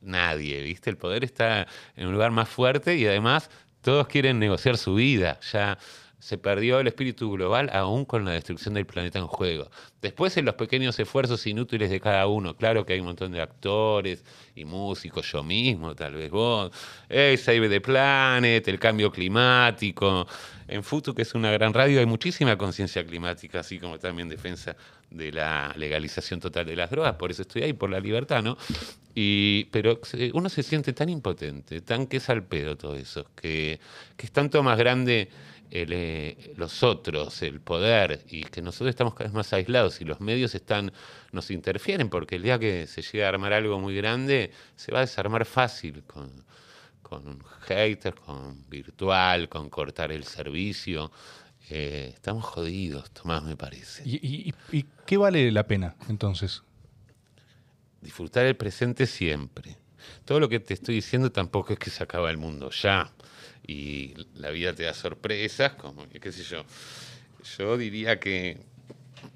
[0.00, 0.90] nadie, ¿viste?
[0.90, 1.66] El poder está
[1.96, 5.38] en un lugar más fuerte y además todos quieren negociar su vida.
[5.52, 5.78] Ya
[6.20, 9.70] se perdió el espíritu global aún con la destrucción del planeta en juego.
[10.02, 13.40] Después en los pequeños esfuerzos inútiles de cada uno, claro que hay un montón de
[13.40, 16.70] actores y músicos, yo mismo, tal vez vos,
[17.08, 20.26] hey, Save the Planet, el cambio climático.
[20.68, 24.76] En Futu, que es una gran radio, hay muchísima conciencia climática, así como también defensa
[25.10, 28.56] de la legalización total de las drogas, por eso estoy ahí, por la libertad, ¿no?
[29.14, 30.00] Y, pero
[30.34, 33.80] uno se siente tan impotente, tan que es al pedo todo eso, que,
[34.16, 35.28] que es tanto más grande
[35.72, 40.20] eh, los otros, el poder, y que nosotros estamos cada vez más aislados y los
[40.20, 40.92] medios están,
[41.32, 44.98] nos interfieren, porque el día que se llega a armar algo muy grande, se va
[44.98, 46.44] a desarmar fácil con,
[47.02, 51.12] con haters, con virtual, con cortar el servicio.
[51.68, 54.02] Eh, estamos jodidos, Tomás, me parece.
[54.04, 56.62] ¿Y, y qué vale la pena entonces?
[58.00, 59.76] Disfrutar el presente siempre.
[60.24, 63.12] Todo lo que te estoy diciendo tampoco es que se acaba el mundo ya
[63.70, 66.64] y la vida te da sorpresas, como, qué sé yo.
[67.56, 68.58] Yo diría que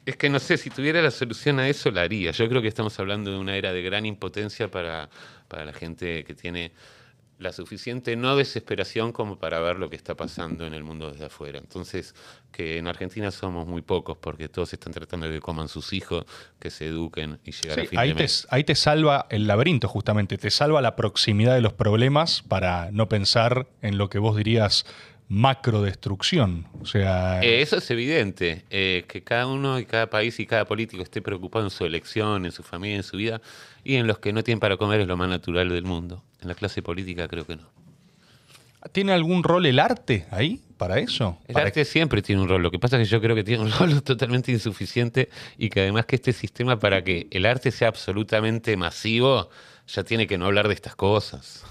[0.05, 2.33] es que no sé, si tuviera la solución a eso la haría.
[2.33, 5.09] Yo creo que estamos hablando de una era de gran impotencia para,
[5.47, 6.73] para la gente que tiene
[7.39, 11.27] la suficiente no desesperación como para ver lo que está pasando en el mundo desde
[11.27, 11.59] afuera.
[11.59, 12.15] Entonces,
[12.53, 16.25] que en Argentina somos muy pocos porque todos están tratando de que coman sus hijos,
[16.61, 19.89] que se eduquen y llegar a fin ahí de te, Ahí te salva el laberinto,
[19.89, 24.37] justamente, te salva la proximidad de los problemas para no pensar en lo que vos
[24.37, 24.87] dirías
[25.29, 26.67] macrodestrucción.
[26.81, 27.43] O sea.
[27.43, 28.65] Eh, eso es evidente.
[28.71, 32.45] Eh, que cada uno y cada país y cada político esté preocupado en su elección,
[32.47, 33.41] en su familia, en su vida,
[33.83, 36.23] y en los que no tienen para comer es lo más natural del mundo.
[36.41, 37.75] En la clase política creo que no.
[38.93, 41.39] ¿Tiene algún rol el arte ahí para eso?
[41.49, 42.63] El arte siempre tiene un rol.
[42.63, 45.81] Lo que pasa es que yo creo que tiene un rol totalmente insuficiente y que
[45.81, 49.49] además que este sistema para que el arte sea absolutamente masivo
[49.87, 51.65] ya tiene que no hablar de estas cosas.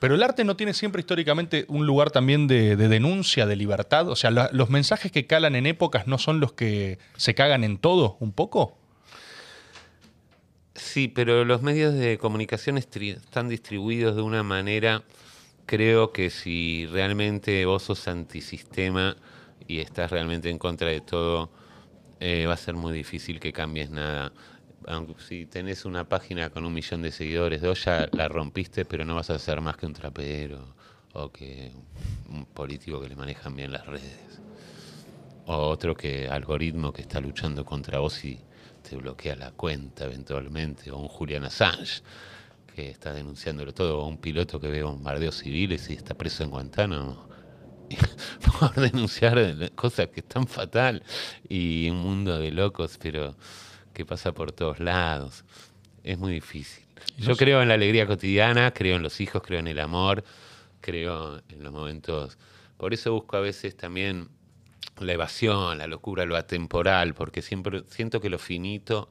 [0.00, 4.08] Pero el arte no tiene siempre históricamente un lugar también de, denuncia, de libertad.
[4.08, 7.76] O sea, los mensajes que calan en épocas no son los que se cagan en
[7.76, 8.78] todo, un poco.
[10.74, 15.02] Sí, pero los medios de comunicación están distribuidos de una manera,
[15.66, 19.18] creo que si realmente vos sos antisistema
[19.68, 21.50] y estás realmente en contra de todo,
[22.20, 24.32] eh, va a ser muy difícil que cambies nada
[24.86, 29.04] aunque si tenés una página con un millón de seguidores, dos ya la rompiste, pero
[29.04, 30.74] no vas a ser más que un trapero
[31.12, 31.72] o que
[32.28, 34.40] un político que le manejan bien las redes.
[35.46, 38.40] O otro que algoritmo que está luchando contra vos y
[38.88, 40.90] te bloquea la cuenta eventualmente.
[40.90, 42.02] O un Julian Assange
[42.74, 44.00] que está denunciándolo todo.
[44.00, 47.28] O un piloto que ve bombardeos civiles y está preso en Guantánamo.
[48.60, 51.02] por denunciar cosas que están fatal
[51.48, 53.34] y un mundo de locos, pero
[54.00, 55.44] que pasa por todos lados.
[56.02, 56.82] Es muy difícil.
[57.18, 60.24] Yo creo en la alegría cotidiana, creo en los hijos, creo en el amor,
[60.80, 62.38] creo en los momentos.
[62.78, 64.28] Por eso busco a veces también
[64.98, 69.10] la evasión, la locura, lo atemporal, porque siempre siento que lo finito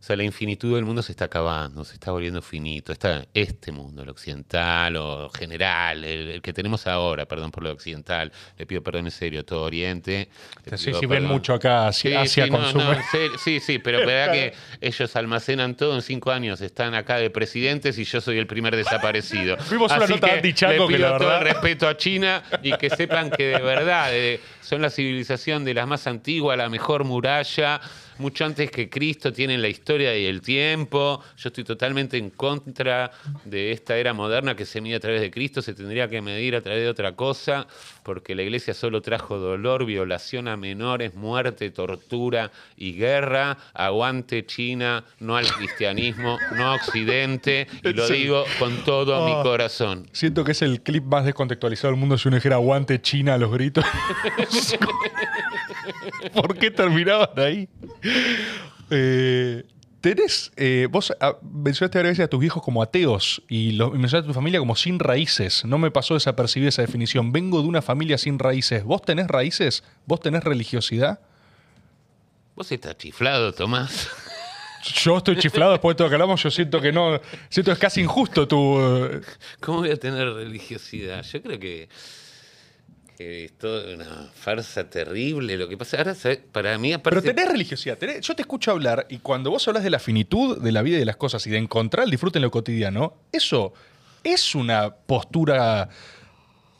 [0.00, 2.90] o sea, la infinitud del mundo se está acabando, se está volviendo finito.
[2.90, 8.32] Está este mundo, el occidental o general, el, que tenemos ahora, perdón por lo occidental,
[8.56, 10.30] le pido perdón en serio, todo Oriente.
[10.74, 12.40] Sí, sí, ven mucho acá, hacia sí,
[13.44, 17.98] sí, sí, pero verdad que ellos almacenan todo en cinco años, están acá de presidentes
[17.98, 19.58] y yo soy el primer desaparecido.
[19.70, 23.30] Vimos una nota que le pido que todo el respeto a China y que sepan
[23.30, 24.10] que de verdad
[24.62, 27.82] son la civilización de las más antiguas, la mejor muralla
[28.20, 31.22] mucho antes que Cristo, tienen la historia y el tiempo.
[31.36, 33.10] Yo estoy totalmente en contra
[33.44, 36.54] de esta era moderna que se mide a través de Cristo, se tendría que medir
[36.54, 37.66] a través de otra cosa,
[38.10, 43.56] porque la iglesia solo trajo dolor, violación a menores, muerte, tortura y guerra.
[43.72, 49.44] Aguante China, no al cristianismo, no a Occidente, y lo digo con todo mi oh.
[49.44, 50.08] corazón.
[50.10, 53.38] Siento que es el clip más descontextualizado del mundo si uno dijera aguante China a
[53.38, 53.84] los gritos.
[56.34, 57.68] ¿Por qué terminaban ahí?
[58.90, 59.62] Eh,
[60.00, 64.30] tenés, eh, vos ah, mencionaste varias veces a tus hijos como ateos y, lo, mencionaste
[64.30, 65.64] a tu familia como sin raíces.
[65.64, 67.32] No me pasó desapercibida esa definición.
[67.32, 68.84] Vengo de una familia sin raíces.
[68.84, 69.84] ¿Vos tenés raíces?
[70.06, 71.20] ¿Vos tenés religiosidad?
[72.56, 74.10] Vos estás chiflado, Tomás.
[74.82, 76.42] Yo estoy chiflado después de todo lo que hablamos.
[76.42, 77.20] Yo siento que no.
[77.48, 78.78] Siento que es casi injusto tu.
[78.80, 79.20] Eh,
[79.60, 81.22] ¿Cómo voy a tener religiosidad?
[81.22, 81.88] Yo creo que
[83.20, 85.98] es toda una farsa terrible lo que pasa.
[85.98, 86.14] Ahora,
[86.52, 87.20] para mí, aparte...
[87.20, 87.98] Pero tenés religiosidad.
[88.20, 91.00] yo te escucho hablar y cuando vos hablas de la finitud de la vida y
[91.00, 93.74] de las cosas y de encontrar el disfrute en lo cotidiano, eso
[94.24, 95.88] es una postura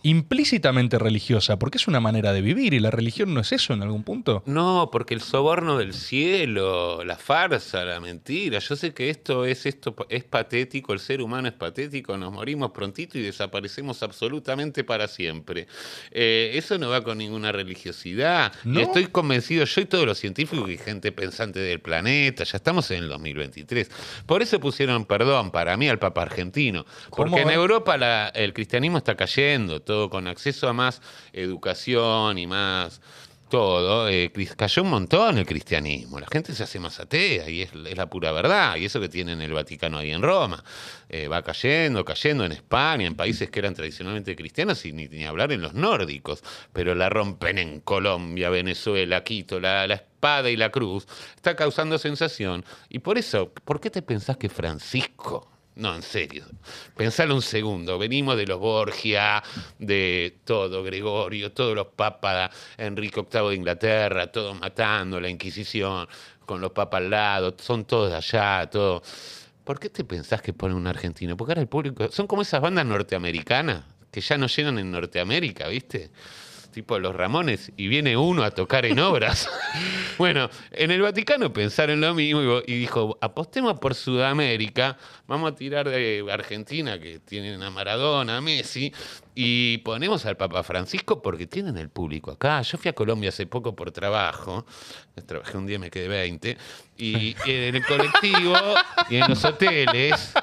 [0.02, 3.82] implícitamente religiosa, porque es una manera de vivir y la religión no es eso en
[3.82, 4.42] algún punto.
[4.46, 9.66] No, porque el soborno del cielo, la farsa, la mentira, yo sé que esto es
[9.66, 15.08] esto es patético, el ser humano es patético, nos morimos prontito y desaparecemos absolutamente para
[15.08, 15.66] siempre.
[16.10, 18.52] Eh, eso no va con ninguna religiosidad.
[18.64, 22.90] Y estoy convencido, yo y todos los científicos y gente pensante del planeta, ya estamos
[22.90, 23.90] en el 2023.
[24.26, 27.96] Por eso pusieron perdón para mí al Papa argentino, porque en Europa
[28.34, 29.80] el cristianismo está cayendo
[30.10, 33.00] con acceso a más educación y más
[33.50, 36.18] todo, eh, cayó un montón el cristianismo.
[36.20, 38.76] La gente se hace más atea y es, la pura verdad.
[38.76, 40.64] Y eso que tienen el Vaticano ahí en Roma.
[41.08, 45.52] Eh, va cayendo, cayendo en España, en países que eran tradicionalmente cristianos y ni, hablar
[45.52, 46.42] en los nórdicos.
[46.72, 51.06] Pero la rompen en Colombia, Venezuela, Quito, la, la espada y la cruz.
[51.34, 52.64] Está causando sensación.
[52.88, 56.44] Y por eso, ¿por qué te pensás que Francisco no, en serio.
[56.94, 57.98] Pensalo un segundo.
[57.98, 59.42] Venimos de los Borgia,
[59.78, 66.06] de todo, Gregorio, todos los papas, Enrique VIII de Inglaterra, todos matando, la Inquisición,
[66.44, 69.02] con los papas al lado, son todos de allá, todo.
[69.64, 71.34] ¿Por qué te pensás que ponen un argentino?
[71.36, 72.10] Porque ahora el público.
[72.10, 76.10] Son como esas bandas norteamericanas que ya no llenan en Norteamérica, ¿viste?
[76.70, 79.48] tipo los Ramones, y viene uno a tocar en obras.
[80.18, 84.96] bueno, en el Vaticano pensaron lo mismo y dijo, apostemos por Sudamérica,
[85.30, 88.92] vamos a tirar de Argentina, que tienen a Maradona, a Messi,
[89.32, 92.60] y ponemos al Papa Francisco porque tienen el público acá.
[92.62, 94.66] Yo fui a Colombia hace poco por trabajo,
[95.26, 96.56] trabajé un día me quedé 20,
[96.96, 98.54] y en el colectivo
[99.08, 100.34] y en los hoteles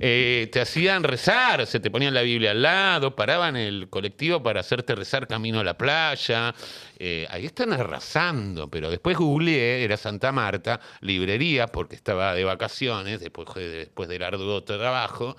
[0.00, 4.60] eh, te hacían rezar, se te ponían la Biblia al lado, paraban el colectivo para
[4.60, 6.54] hacerte rezar camino a la playa.
[6.98, 13.20] Eh, ahí están arrasando, pero después googleé, era Santa Marta, librería, porque estaba de vacaciones,
[13.20, 15.36] después, después del arduo trabajo,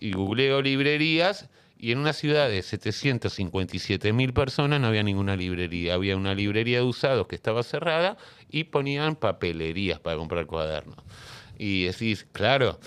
[0.00, 1.48] y googleo librerías
[1.84, 5.92] y en una ciudad de 757 mil personas no había ninguna librería.
[5.92, 8.16] Había una librería de usados que estaba cerrada
[8.48, 10.96] y ponían papelerías para comprar cuadernos.
[11.58, 12.78] Y decís, claro,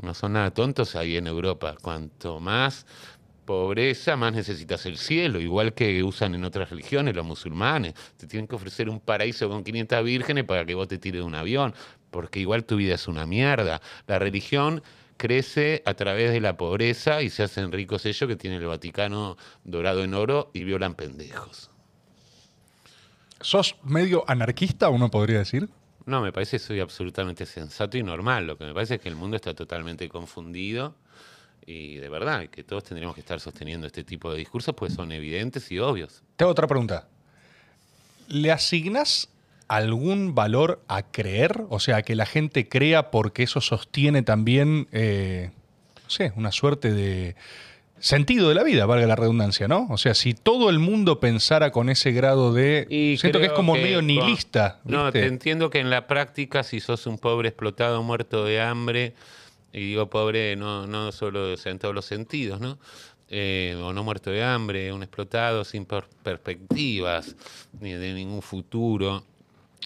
[0.00, 1.74] no son nada tontos ahí en Europa.
[1.82, 2.86] Cuanto más
[3.44, 7.94] pobreza, más necesitas el cielo, igual que usan en otras religiones los musulmanes.
[8.16, 11.26] Te tienen que ofrecer un paraíso con 500 vírgenes para que vos te tires de
[11.26, 11.74] un avión,
[12.10, 13.82] porque igual tu vida es una mierda.
[14.06, 14.82] La religión
[15.24, 19.38] crece a través de la pobreza y se hacen ricos ellos que tienen el Vaticano
[19.64, 21.70] dorado en oro y violan pendejos.
[23.40, 25.70] ¿Sos medio anarquista, uno podría decir?
[26.04, 28.46] No, me parece que soy absolutamente sensato y normal.
[28.46, 30.94] Lo que me parece es que el mundo está totalmente confundido
[31.64, 35.10] y de verdad que todos tendríamos que estar sosteniendo este tipo de discursos pues son
[35.10, 36.22] evidentes y obvios.
[36.36, 37.08] Tengo otra pregunta.
[38.28, 39.28] ¿le asignás
[39.68, 41.64] algún valor a creer?
[41.68, 45.50] O sea, que la gente crea porque eso sostiene también, eh,
[46.02, 47.34] no sé, una suerte de
[47.98, 49.86] sentido de la vida, valga la redundancia, ¿no?
[49.88, 52.86] O sea, si todo el mundo pensara con ese grado de...
[52.90, 54.80] Y siento que es como que medio nihilista.
[54.84, 55.20] No, ¿viste?
[55.20, 59.14] te entiendo que en la práctica, si sos un pobre explotado, muerto de hambre,
[59.72, 62.78] y digo pobre no, no solo o sea, en todos los sentidos, ¿no?
[63.30, 67.34] Eh, o no muerto de hambre, un explotado sin per- perspectivas,
[67.80, 69.24] ni de ningún futuro,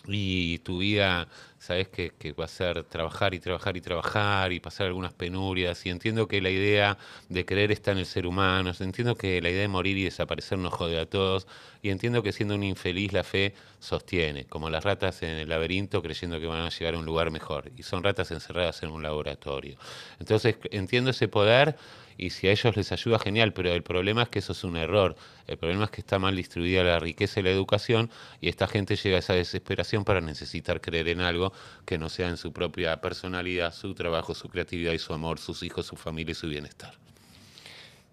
[0.07, 1.29] y tu vida,
[1.59, 5.85] sabes que, que va a ser trabajar y trabajar y trabajar y pasar algunas penurias.
[5.87, 8.73] Y entiendo que la idea de creer está en el ser humano.
[8.79, 11.47] Entiendo que la idea de morir y desaparecer nos jode a todos.
[11.83, 16.03] Y entiendo que siendo un infeliz la fe sostiene, como las ratas en el laberinto
[16.03, 17.71] creyendo que van a llegar a un lugar mejor.
[17.77, 19.79] Y son ratas encerradas en un laboratorio.
[20.21, 21.77] Entonces entiendo ese poder
[22.19, 24.77] y si a ellos les ayuda, genial, pero el problema es que eso es un
[24.77, 25.17] error.
[25.47, 28.11] El problema es que está mal distribuida la riqueza y la educación
[28.41, 31.53] y esta gente llega a esa desesperación para necesitar creer en algo
[31.87, 35.63] que no sea en su propia personalidad, su trabajo, su creatividad y su amor, sus
[35.63, 36.93] hijos, su familia y su bienestar.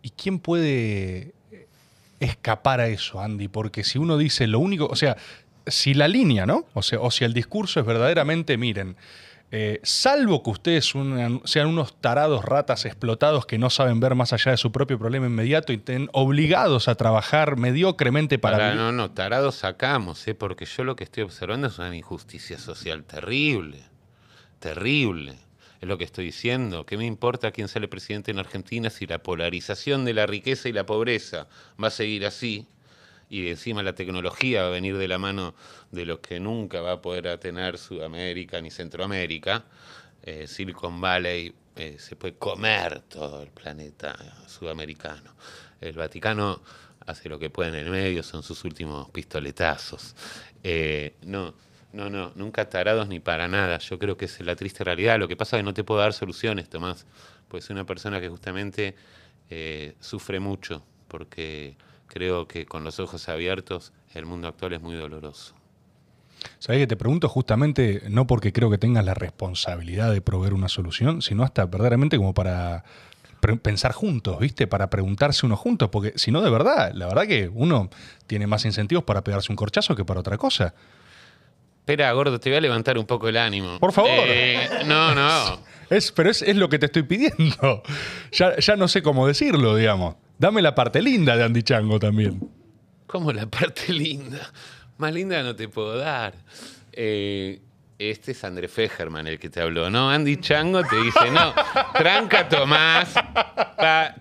[0.04, 1.34] ¿Y quién puede
[2.20, 3.48] escapar a eso, Andy?
[3.48, 5.18] Porque si uno dice lo único, o sea,
[5.66, 6.68] si la línea, ¿no?
[6.76, 8.98] O sea, o si el discurso es verdaderamente, miren,
[9.58, 10.94] eh, salvo que ustedes
[11.46, 15.28] sean unos tarados ratas explotados que no saben ver más allá de su propio problema
[15.28, 18.58] inmediato y estén obligados a trabajar mediocremente para...
[18.58, 20.36] Para, no, no, tarados sacamos, ¿eh?
[20.36, 23.82] porque yo lo que estoy observando es una injusticia social terrible,
[24.60, 25.36] terrible.
[25.80, 26.86] Es lo que estoy diciendo.
[26.86, 30.74] ¿Qué me importa quién sale presidente en Argentina si la polarización de la riqueza y
[30.74, 31.48] la pobreza
[31.82, 32.68] va a seguir así?
[33.30, 35.56] Y encima la tecnología va a venir de la mano
[35.92, 39.66] de lo que nunca va a poder tener Sudamérica ni Centroamérica.
[40.22, 44.16] Eh, Silicon Valley eh, se puede comer todo el planeta
[44.48, 45.36] sudamericano.
[45.82, 46.62] El Vaticano
[47.06, 50.16] hace lo que puede en el medio, son sus últimos pistoletazos.
[50.64, 51.54] Eh, no,
[51.94, 53.78] no, no, nunca tarados ni para nada.
[53.80, 55.20] Yo creo que es la triste realidad.
[55.20, 57.06] Lo que pasa es que no te puedo dar soluciones, Tomás.
[57.48, 58.96] Pues soy una persona que justamente
[60.00, 61.78] sufre mucho, porque
[62.08, 65.56] creo que con los ojos abiertos el mundo actual es muy doloroso.
[66.60, 70.70] ¿Sabés que te pregunto justamente, no porque creo que tengas la responsabilidad de proveer una
[70.70, 72.84] solución, sino hasta verdaderamente como para
[73.62, 74.66] pensar juntos, ¿viste?
[74.68, 77.90] Para preguntarse uno juntos, porque si no, de verdad, la verdad que uno
[78.28, 80.74] tiene más incentivos para pegarse un corchazo que para otra cosa.
[81.80, 83.80] Espera, gordo, te voy a levantar un poco el ánimo.
[83.80, 84.10] Por favor.
[84.12, 85.60] Eh, no, no.
[85.88, 87.84] Es, pero es, es lo que te estoy pidiendo.
[88.32, 90.16] Ya, ya no sé cómo decirlo, digamos.
[90.38, 92.40] Dame la parte linda de Andy Chango también.
[93.08, 94.52] Como la parte linda.
[94.98, 96.34] Más linda no te puedo dar.
[96.92, 97.60] Eh,
[97.98, 100.10] este es André Fejerman el que te habló, ¿no?
[100.10, 101.54] Andy Chango te dice, no,
[101.94, 103.14] tranca Tomás,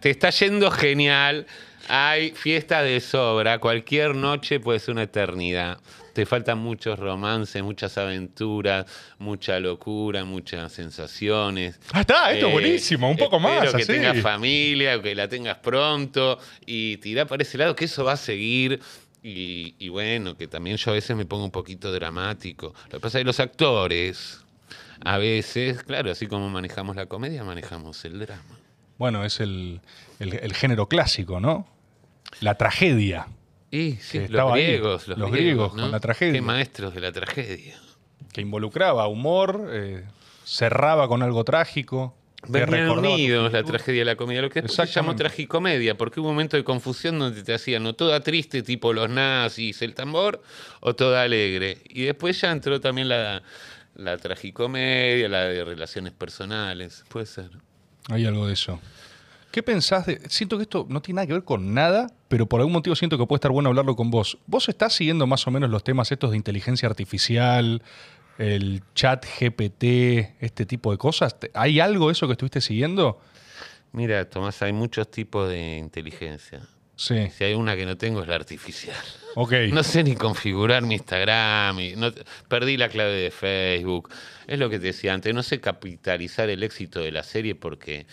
[0.01, 1.47] te está yendo genial,
[1.89, 5.79] hay fiesta de sobra, cualquier noche puede ser una eternidad.
[6.15, 8.87] Te faltan muchos romances, muchas aventuras,
[9.19, 11.79] mucha locura, muchas sensaciones.
[11.93, 13.71] Ah, está, esto es Eh, buenísimo, un poco más.
[13.73, 13.87] que así.
[13.93, 18.17] tengas familia, que la tengas pronto y tirá para ese lado, que eso va a
[18.17, 18.81] seguir.
[19.23, 22.75] Y, y bueno, que también yo a veces me pongo un poquito dramático.
[22.91, 24.45] Lo que pasa es que los actores,
[25.05, 28.59] a veces, claro, así como manejamos la comedia, manejamos el drama.
[28.99, 29.81] Bueno, es el,
[30.21, 31.67] el- el género clásico, ¿no?
[32.41, 33.27] La tragedia.
[33.75, 35.83] Y sí, Que los ahí, griegos, los, los griegos, griegos ¿no?
[35.83, 36.33] con la tragedia.
[36.35, 37.75] Qué maestros de la tragedia.
[38.33, 40.05] que involucraba humor, eh,
[40.45, 42.15] cerraba con algo trágico.
[42.47, 46.29] Venían unidos la tragedia y la comedia, lo que después se llamó tragicomedia, porque hubo
[46.29, 50.43] un momento de confusión donde te hacían o toda triste, tipo los nazis, el tambor,
[50.81, 51.79] o toda alegre.
[51.89, 53.43] Y después ya entró también la,
[53.97, 57.51] la tragicomedia, la de relaciones personales, puede ser.
[58.11, 58.79] Hay algo de eso.
[59.55, 60.21] ¿Qué pensás de.?
[60.29, 63.17] Siento que esto no tiene nada que ver con nada, pero por algún motivo siento
[63.17, 64.37] que puede estar bueno hablarlo con vos.
[64.49, 67.81] ¿Vos estás siguiendo más o menos los temas estos de inteligencia artificial,
[68.37, 71.39] el chat GPT, este tipo de cosas?
[71.39, 73.21] ¿Te- ¿Hay algo eso que estuviste siguiendo?
[73.93, 76.61] Mira, Tomás, hay muchos tipos de inteligencia.
[76.97, 77.29] Sí.
[77.31, 78.97] Si hay una que no tengo es la artificial.
[79.37, 79.53] Ok.
[79.73, 82.11] No sé ni configurar mi Instagram, y no-
[82.49, 84.11] perdí la clave de Facebook.
[84.49, 88.07] Es lo que te decía antes, no sé capitalizar el éxito de la serie porque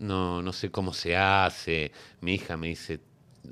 [0.00, 1.92] no, no sé cómo se hace.
[2.20, 3.00] Mi hija me dice,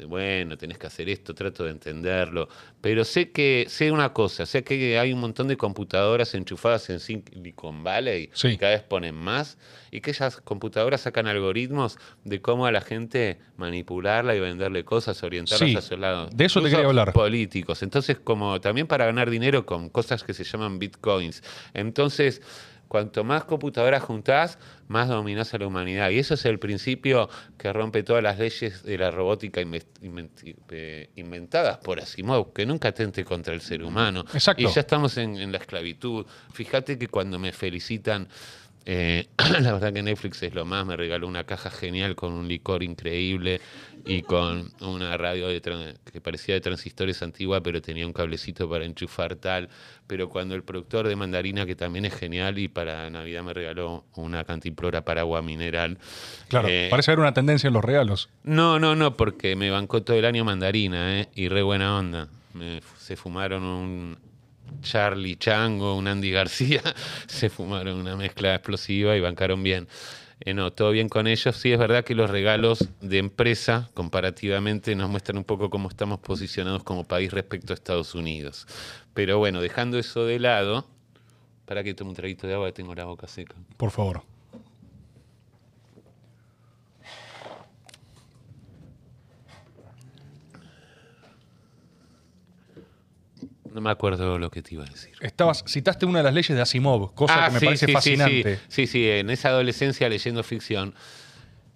[0.07, 2.49] bueno, tenés que hacer esto, trato de entenderlo.
[2.81, 7.01] Pero sé que, sé una cosa, sé que hay un montón de computadoras enchufadas en
[7.01, 8.49] Silicon Valley, Sí.
[8.49, 9.57] y cada vez ponen más,
[9.91, 15.23] y que esas computadoras sacan algoritmos de cómo a la gente manipularla y venderle cosas,
[15.23, 16.29] orientarla Sí, hacia su lado.
[16.33, 17.13] de eso te quería hablar.
[17.13, 17.83] Políticos.
[17.83, 21.43] Entonces, como también para ganar dinero con cosas que se llaman bitcoins.
[21.75, 22.43] Entonces,
[22.89, 24.59] cuanto más computadoras juntás,
[24.89, 26.11] más dominás a la humanidad.
[26.11, 31.79] Y eso es el principio que rompe todas las leyes de la robótica eh, inventadas
[31.79, 34.25] por Asimov, que nunca atente contra el ser humano.
[34.33, 34.63] Exacto.
[34.63, 36.27] Y ya estamos en, en la esclavitud.
[36.53, 38.29] Fíjate que cuando me felicitan,
[38.85, 39.27] eh,
[39.61, 42.83] la verdad que Netflix es lo más, me regaló una caja genial con un licor
[42.83, 43.61] increíble
[44.05, 45.61] y con una radio de
[46.11, 49.69] que parecía de transistores antigua, pero tenía un cablecito para enchufar tal.
[50.07, 54.05] Pero cuando el productor de Mandarina, que también es genial, y para Navidad me regaló
[54.15, 55.99] una cantimplora para agua mineral.
[56.49, 58.31] Claro, eh, parece haber una tendencia en los regalos.
[58.45, 61.29] no, no, no, porque me bancó todo el año mandarina, ¿eh?
[61.35, 62.29] Y re buena onda.
[62.55, 64.19] Me se fumaron un
[64.83, 66.83] Charlie Chango, un Andy García,
[67.27, 69.89] se fumaron una mezcla explosiva y bancaron bien.
[70.41, 71.57] Eh, no, todo bien con ellos.
[71.57, 76.21] Sí, es verdad que los regalos de empresa, comparativamente, nos muestran un poco cómo estamos
[76.21, 78.67] posicionados como país respecto a Estados Unidos.
[79.15, 80.87] Pero bueno, dejando eso de lado,
[81.65, 83.57] para que tome un traguito de agua, tengo la boca seca.
[83.77, 84.23] Por favor.
[93.79, 95.13] No me acuerdo lo que te iba a decir.
[95.21, 97.91] Estabas, citaste una de las leyes de Asimov, cosa Ah, que me sí, parece sí,
[97.91, 98.57] sí, fascinante.
[98.57, 100.97] Sí, sí, sí, en esa adolescencia leyendo ficción.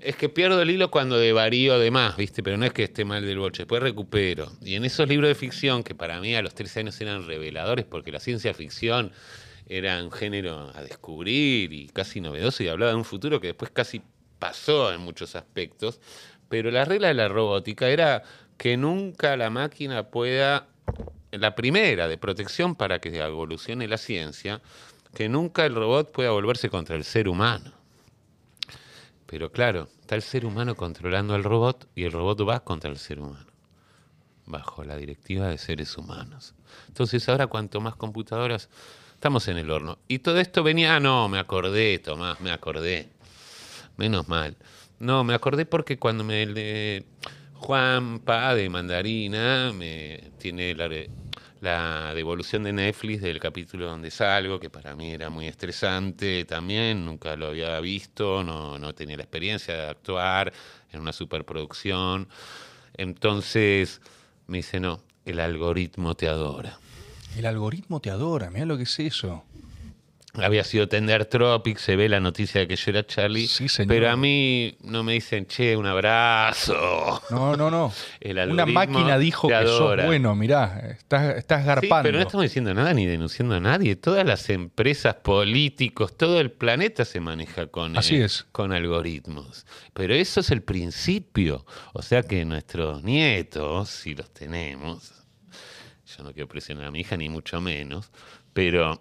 [0.01, 2.43] Es que pierdo el hilo cuando devarío de más, ¿viste?
[2.43, 4.51] Pero no es que esté mal del boche, después recupero.
[4.61, 7.85] Y en esos libros de ficción, que para mí a los 13 años eran reveladores,
[7.85, 9.13] porque la ciencia ficción
[9.69, 13.71] era un género a descubrir y casi novedoso y hablaba de un futuro que después
[13.71, 14.03] casi
[14.41, 16.01] pasó en muchos aspectos.
[16.49, 18.25] Pero la regla de la robótica era
[18.59, 20.67] que nunca la máquina pueda
[21.33, 24.61] la primera de protección para que evolucione la ciencia,
[25.15, 27.73] que nunca el robot pueda volverse contra el ser humano.
[29.27, 32.99] Pero claro, está el ser humano controlando al robot y el robot va contra el
[32.99, 33.47] ser humano,
[34.45, 36.55] bajo la directiva de seres humanos.
[36.89, 38.69] Entonces ahora cuanto más computadoras,
[39.15, 39.99] estamos en el horno.
[40.07, 43.09] Y todo esto venía, ah, no, me acordé, Tomás, me acordé.
[43.97, 44.57] Menos mal.
[44.99, 47.05] No, me acordé porque cuando me...
[47.63, 50.89] le- Juan Pa de Mandarina me tiene la,
[51.61, 57.05] la devolución de Netflix del capítulo donde salgo, que para mí era muy estresante también,
[57.05, 60.53] nunca lo había visto, no, no tenía la experiencia de actuar
[60.93, 62.29] en una superproducción.
[62.95, 64.01] Entonces
[64.47, 66.79] me dice, no, el algoritmo te adora.
[67.37, 69.45] El algoritmo te adora, mira lo que es eso.
[70.35, 73.89] Había sido Tender Tropic, se ve la noticia de que yo era Charlie, Sí, señor.
[73.89, 77.21] pero a mí no me dicen, che, un abrazo.
[77.31, 77.93] No, no, no.
[78.21, 80.07] El Una máquina dijo que sos adora.
[80.07, 82.03] bueno, mirá, estás, estás Sí, garpando.
[82.05, 83.95] pero no estamos diciendo nada ni denunciando a nadie.
[83.97, 88.47] Todas las empresas, políticos, todo el planeta se maneja con, Así eh, es.
[88.53, 89.67] con algoritmos.
[89.93, 91.67] Pero eso es el principio.
[91.93, 95.13] O sea que nuestros nietos, si los tenemos,
[96.17, 98.11] yo no quiero presionar a mi hija ni mucho menos,
[98.55, 98.99] pero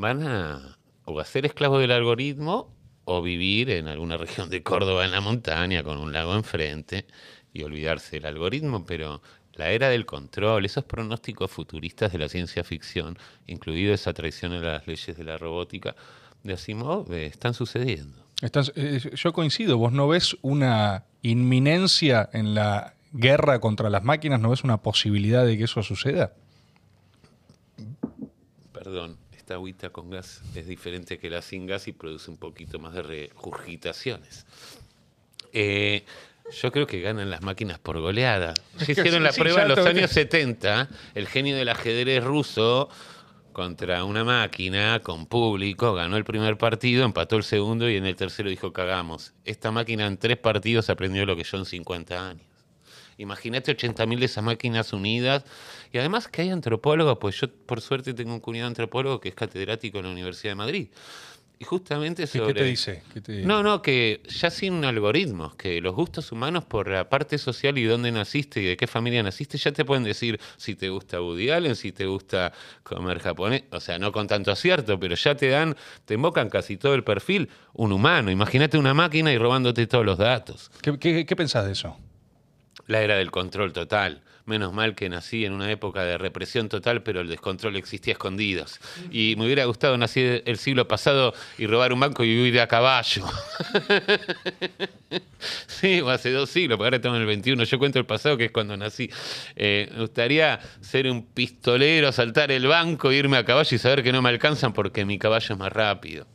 [0.00, 2.72] van a o a ser esclavos del algoritmo
[3.04, 7.06] o vivir en alguna región de Córdoba en la montaña con un lago enfrente
[7.52, 9.20] y olvidarse del algoritmo, pero
[9.54, 14.60] la era del control, esos pronósticos futuristas de la ciencia ficción, incluido esa traición a
[14.60, 15.96] las leyes de la robótica
[16.44, 18.24] de Asimov, eh, están sucediendo.
[18.40, 24.40] Estás- eh, yo coincido, vos no ves una inminencia en la guerra contra las máquinas,
[24.40, 26.32] no ves una posibilidad de que eso suceda.
[28.72, 29.16] Perdón,
[29.50, 32.94] esta agüita con gas es diferente que la sin gas y produce un poquito más
[32.94, 34.46] de regurgitaciones.
[35.52, 36.04] Eh,
[36.62, 38.54] yo creo que ganan las máquinas por goleada.
[38.86, 42.88] Que hicieron la sí, prueba en los años 70, el genio del ajedrez ruso
[43.52, 48.14] contra una máquina con público, ganó el primer partido, empató el segundo y en el
[48.14, 49.34] tercero dijo cagamos.
[49.44, 52.49] Esta máquina en tres partidos aprendió lo que yo en 50 años.
[53.20, 55.44] Imagínate 80.000 de esas máquinas unidas.
[55.92, 59.34] Y además que hay antropólogos, pues yo por suerte tengo un cuñado antropólogo que es
[59.34, 60.88] catedrático en la Universidad de Madrid.
[61.58, 62.54] Y justamente ¿Qué, sobre...
[62.54, 63.02] qué te dice?
[63.12, 67.36] ¿Qué te- No, no, que ya sin algoritmos, que los gustos humanos por la parte
[67.36, 70.88] social y dónde naciste y de qué familia naciste, ya te pueden decir si te
[70.88, 72.50] gusta Woody Allen, si te gusta
[72.82, 76.78] comer japonés, o sea, no con tanto acierto, pero ya te dan, te invocan casi
[76.78, 78.30] todo el perfil, un humano.
[78.30, 80.70] Imagínate una máquina y robándote todos los datos.
[80.80, 81.94] ¿Qué, qué- qué pensás de eso?
[82.90, 84.20] La era del control total.
[84.46, 88.80] Menos mal que nací en una época de represión total, pero el descontrol existía escondidos.
[89.12, 92.66] Y me hubiera gustado nacer el siglo pasado y robar un banco y vivir a
[92.66, 93.26] caballo.
[95.68, 97.62] sí, o hace dos siglos, porque ahora estamos en el 21.
[97.62, 99.08] Yo cuento el pasado, que es cuando nací.
[99.54, 104.10] Eh, me gustaría ser un pistolero, saltar el banco, irme a caballo y saber que
[104.10, 106.26] no me alcanzan porque mi caballo es más rápido.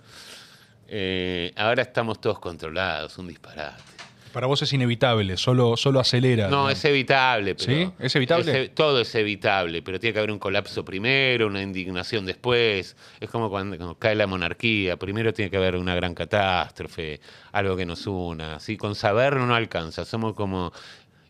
[0.87, 3.94] Eh, ahora estamos todos controlados, un disparate.
[4.35, 6.49] Para vos es inevitable, solo, solo acelera.
[6.49, 7.55] No, es evitable.
[7.55, 7.89] Pero ¿Sí?
[7.99, 8.63] ¿Es evitable?
[8.63, 12.97] es- todo es evitable, pero tiene que haber un colapso primero, una indignación después.
[13.21, 14.97] Es como cuando, cuando cae la monarquía.
[14.97, 17.21] Primero tiene que haber una gran catástrofe,
[17.53, 18.57] algo que nos una.
[18.57, 20.03] Así con saber no alcanza.
[20.03, 20.73] Somos como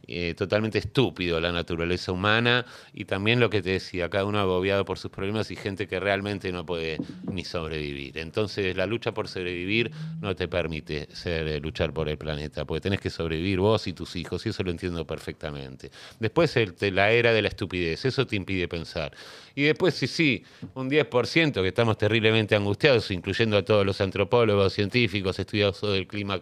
[0.07, 4.85] eh, totalmente estúpido la naturaleza humana y también lo que te decía, cada uno agobiado
[4.85, 8.17] por sus problemas y gente que realmente no puede ni sobrevivir.
[8.17, 9.91] Entonces la lucha por sobrevivir
[10.21, 14.15] no te permite eh, luchar por el planeta, porque tenés que sobrevivir vos y tus
[14.15, 15.91] hijos y eso lo entiendo perfectamente.
[16.19, 19.11] Después el- la era de la estupidez, eso te impide pensar.
[19.55, 20.43] Y después sí, sí,
[20.75, 26.41] un 10% que estamos terriblemente angustiados, incluyendo a todos los antropólogos, científicos, estudiosos del clima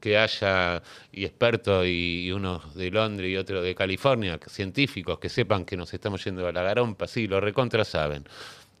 [0.00, 0.82] que- haya
[1.12, 5.92] y expertos y, unos de Londres y otros de California, científicos que sepan que nos
[5.94, 8.24] estamos yendo a la garompa, sí, lo recontra saben.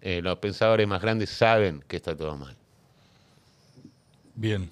[0.00, 2.56] Eh, los pensadores más grandes saben que está todo mal.
[4.34, 4.70] Bien.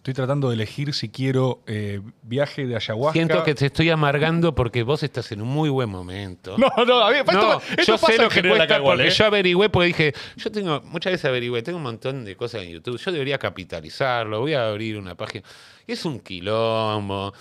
[0.00, 3.12] Estoy tratando de elegir si quiero eh, viaje de ayahuasca.
[3.12, 6.56] Siento que te estoy amargando porque vos estás en un muy buen momento.
[6.56, 8.96] No, no, a ver, esto, No, esto yo pasa sé lo que cuesta acá igual,
[8.96, 9.14] porque ¿eh?
[9.14, 12.70] yo averigüé, porque dije, yo tengo, muchas veces averigüé, tengo un montón de cosas en
[12.70, 15.44] YouTube, yo debería capitalizarlo, voy a abrir una página.
[15.86, 17.34] Es un quilombo.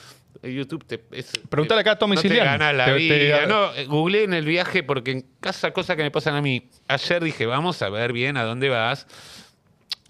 [0.44, 1.04] YouTube te.
[1.12, 3.46] Es, Preguntale acá a Tommy no te gana la Te- te- vida.
[3.46, 6.70] No, eh, googleé en el viaje porque en cada cosa que me pasan a mí.
[6.90, 9.08] Ayer dije, vamos a ver bien a dónde vas.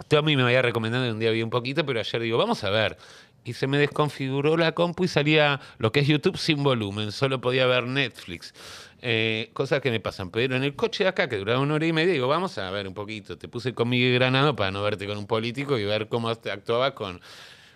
[0.07, 2.69] Tommy me había recomendado y un día vi un poquito, pero ayer digo, vamos a
[2.69, 2.97] ver.
[3.43, 7.39] Y se me desconfiguró la compu y salía lo que es YouTube sin volumen, solo
[7.41, 8.53] podía ver Netflix.
[9.01, 10.29] Eh, cosas que me pasan.
[10.29, 12.69] Pero en el coche de acá, que duraba una hora y media, digo, vamos a
[12.69, 13.37] ver un poquito.
[13.37, 16.91] Te puse con Miguel Granado para no verte con un político y ver cómo actuabas
[16.91, 17.21] con,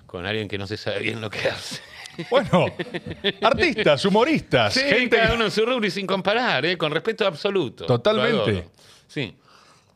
[0.06, 1.82] con alguien que no se sabe bien lo que hace.
[2.30, 2.66] Bueno,
[3.42, 5.16] artistas, humoristas, Sí, gente.
[5.18, 6.78] cada uno en su rubro y sin comparar, ¿eh?
[6.78, 7.86] con respeto absoluto.
[7.86, 8.68] Totalmente.
[9.08, 9.34] Sí.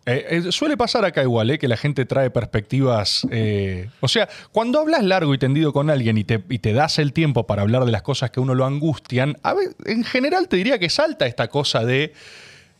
[0.10, 1.60] Eh, eh, suele pasar acá igual, ¿eh?
[1.60, 3.28] que la gente trae perspectivas.
[3.30, 7.46] eh, o sea, cuando hablas largo y tendido con alguien y te, das el tiempo
[7.46, 9.38] para hablar de las cosas que a uno lo angustian,
[9.86, 12.14] en general te diría que salta esta cosa de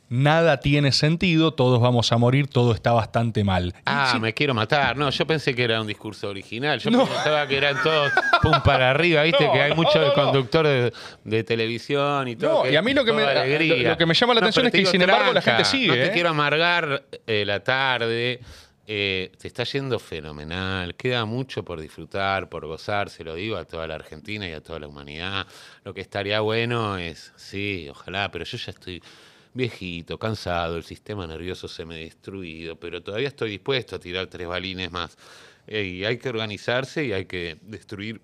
[0.10, 3.74] nada tiene sentido, todos vamos a morir, todo está bastante mal.
[3.86, 4.96] Ah, si- me quiero matar.
[4.98, 6.80] No, yo pensé que era un discurso original.
[6.80, 7.06] Yo No.
[7.06, 10.94] pensaba que eran todos pum para arriba, viste No, que hay no, mucho conductor de,
[11.24, 12.64] de televisión y todo.
[12.66, 14.86] No, y a mí lo que me- lo que me llama la atención es que,
[14.86, 16.12] sin embargo, la gente sigue, No te ¿eh?
[16.14, 18.40] quiero amargar eh, la tarde.
[18.90, 23.66] Eh, te está yendo fenomenal, queda mucho por disfrutar, por gozar, se lo digo a
[23.66, 25.46] toda la Argentina y a toda la humanidad.
[25.84, 29.04] Lo que estaría bueno es, sí, ojalá, pero yo ya estoy
[29.58, 34.28] viejito, cansado, el sistema nervioso se me ha destruido, pero todavía estoy dispuesto a tirar
[34.28, 35.18] tres balines más.
[35.68, 38.22] Y hay que organizarse y hay que destruir,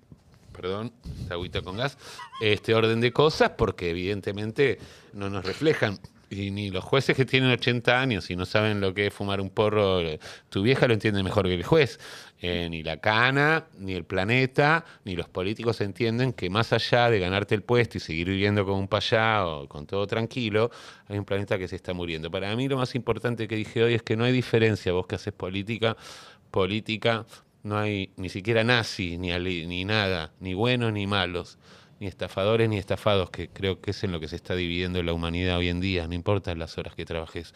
[0.53, 1.97] perdón, esta agüita con gas,
[2.39, 4.79] este orden de cosas porque evidentemente
[5.11, 5.99] no nos reflejan.
[6.29, 9.39] Y ni los jueces que tienen 80 años y no saben lo que es fumar
[9.39, 10.19] un porro, eh,
[10.49, 11.99] tu vieja lo entiende mejor que el juez.
[12.45, 17.17] Eh, ni la cana, ni el planeta, ni los políticos entienden que más allá de
[17.17, 20.69] ganarte el puesto y seguir viviendo como un payá o con todo tranquilo,
[21.07, 22.29] hay un planeta que se está muriendo.
[22.29, 25.15] Para mí lo más importante que dije hoy es que no hay diferencia, vos que
[25.15, 25.95] haces política,
[26.51, 27.25] política,
[27.63, 29.29] no hay ni siquiera nazi, ni,
[29.65, 31.57] ni nada, ni buenos ni malos
[32.01, 35.13] ni estafadores ni estafados, que creo que es en lo que se está dividiendo la
[35.13, 37.53] humanidad hoy en día, no importa las horas que trabajes.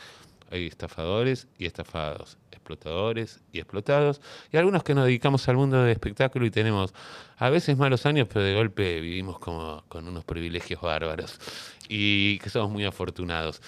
[0.49, 5.91] Hay estafadores y estafados, explotadores y explotados, y algunos que nos dedicamos al mundo del
[5.91, 6.93] espectáculo y tenemos
[7.37, 11.39] a veces malos años, pero de golpe vivimos como con unos privilegios bárbaros
[11.87, 13.61] y que somos muy afortunados.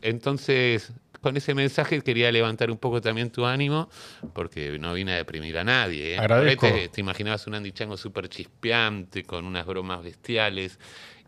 [0.00, 3.90] Entonces, con ese mensaje quería levantar un poco también tu ánimo,
[4.32, 6.14] porque no vine a deprimir a nadie.
[6.14, 6.18] ¿eh?
[6.18, 6.66] Agradezco.
[6.66, 10.78] Te, te imaginabas un Andy Chango súper chispeante, con unas bromas bestiales,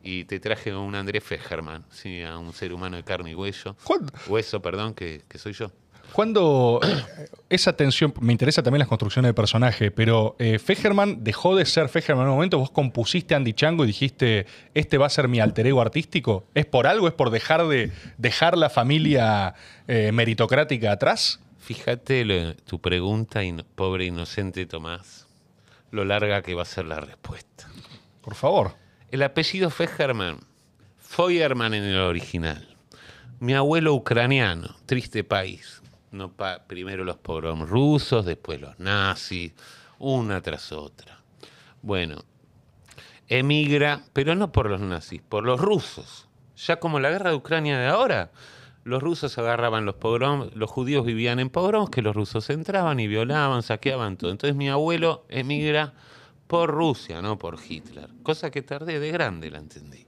[0.03, 3.35] y te traje a un Andrés Fejerman, sí, a un ser humano de carne y
[3.35, 3.77] hueso.
[3.83, 5.73] ¿Cuándo, Hueso, perdón, que, que soy yo.
[6.13, 11.57] Cuándo, eh, esa tensión, me interesa también las construcciones de personaje, pero eh, Fejerman dejó
[11.57, 15.11] de ser Fejerman en un momento, vos compusiste Andy Chango y dijiste, este va a
[15.11, 17.09] ser mi alter ego artístico, ¿es por algo?
[17.09, 19.55] ¿Es por dejar de dejar la familia
[19.87, 21.41] eh, meritocrática atrás?
[21.59, 25.27] Fíjate lo- tu pregunta, ino- pobre inocente Tomás,
[25.91, 27.69] lo larga que va a ser la respuesta.
[28.23, 28.75] Por favor.
[29.11, 30.39] El apellido Fejerman,
[30.99, 32.77] Feuerman en el original.
[33.41, 35.81] Mi abuelo ucraniano, triste país.
[36.13, 39.53] No pa- primero los pogroms rusos, después los nazis,
[39.99, 41.19] una tras otra.
[41.83, 42.25] Bueno,
[43.29, 46.27] emigra, pero no por los nazis, por los rusos.
[46.57, 48.31] Ya como la guerra de Ucrania de ahora,
[48.85, 53.07] los rusos agarraban los pogroms, los judíos vivían en pogroms, que los rusos entraban y
[53.07, 54.31] violaban, saqueaban todo.
[54.31, 55.93] Entonces mi abuelo emigra
[56.47, 58.09] por Rusia, no por Hitler.
[58.23, 60.07] Cosa que tardé de grande, la entendí.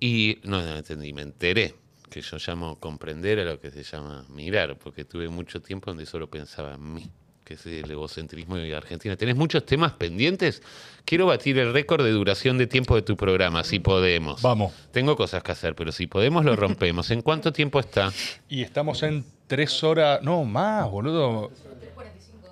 [0.00, 1.74] Y no, no entendí, me enteré,
[2.10, 6.04] que yo llamo comprender a lo que se llama mirar, porque tuve mucho tiempo donde
[6.04, 7.10] solo pensaba en mí,
[7.44, 9.16] que es el egocentrismo de Argentina.
[9.16, 10.62] ¿Tenés muchos temas pendientes?
[11.04, 14.42] Quiero batir el récord de duración de tiempo de tu programa, si podemos.
[14.42, 14.72] Vamos.
[14.92, 17.10] Tengo cosas que hacer, pero si podemos lo rompemos.
[17.10, 18.12] ¿En cuánto tiempo está?
[18.48, 21.50] Y estamos en tres horas, no, más, boludo.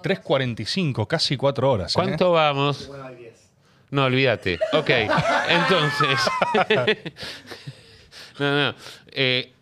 [0.03, 1.93] 3.45, casi cuatro horas.
[1.93, 1.95] ¿eh?
[1.95, 2.91] ¿Cuánto vamos?
[3.91, 4.61] No, olvídate.
[4.73, 4.91] Ok,
[5.49, 6.21] entonces.
[8.39, 8.75] no, no.
[9.09, 9.53] Eh,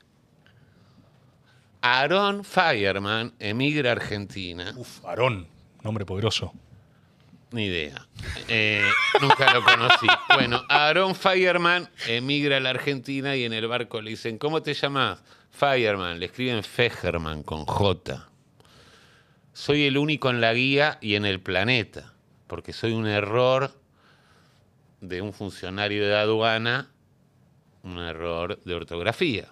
[1.81, 4.73] Aaron Fireman emigra a Argentina.
[4.77, 5.47] Uf, Aarón,
[5.83, 6.53] nombre poderoso.
[7.53, 8.07] Ni idea.
[8.49, 8.83] Eh,
[9.21, 10.07] nunca lo conocí.
[10.35, 14.75] Bueno, Aaron Fireman emigra a la Argentina y en el barco le dicen, ¿cómo te
[14.75, 15.23] llamas?
[15.53, 16.19] Fireman.
[16.19, 18.29] Le escriben Fejerman con J.
[19.53, 22.13] Soy el único en la guía y en el planeta,
[22.47, 23.73] porque soy un error
[25.01, 26.91] de un funcionario de aduana,
[27.87, 29.49] un error de ortografía.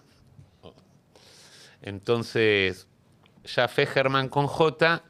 [1.83, 2.87] Entonces,
[3.45, 5.03] ya Fejerman con J,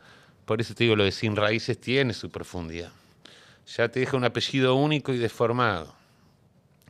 [0.45, 2.93] por eso te digo, lo de sin raíces tiene su profundidad.
[3.77, 5.95] Ya te deja un apellido único y deformado,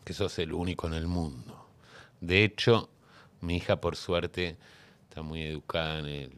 [0.05, 1.69] que sos el único en el mundo.
[2.21, 2.91] De hecho,
[3.41, 4.57] mi hija, por suerte,
[5.09, 6.33] está muy educada en el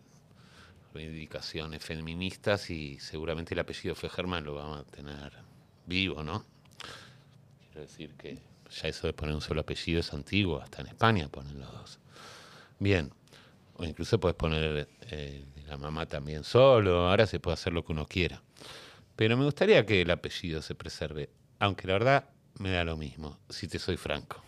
[0.93, 5.33] reivindicaciones feministas y seguramente el apellido Fejerman lo vamos a tener
[5.85, 6.43] vivo, ¿no?
[7.61, 8.39] Quiero decir que
[8.83, 11.99] ya eso de poner un solo apellido es antiguo, hasta en España ponen los dos.
[12.79, 13.11] Bien,
[13.75, 17.93] o incluso puedes poner eh, la mamá también solo, ahora se puede hacer lo que
[17.93, 18.43] uno quiera.
[19.17, 22.25] Pero me gustaría que el apellido se preserve, aunque la verdad
[22.59, 24.43] me da lo mismo, si te soy franco,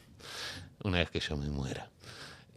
[0.85, 1.91] una vez que yo me muera.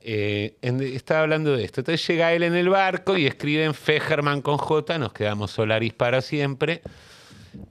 [0.03, 1.81] Eh, estaba hablando de esto.
[1.81, 6.21] Entonces llega él en el barco y escriben Fejerman con J, nos quedamos Solaris para
[6.21, 6.81] siempre.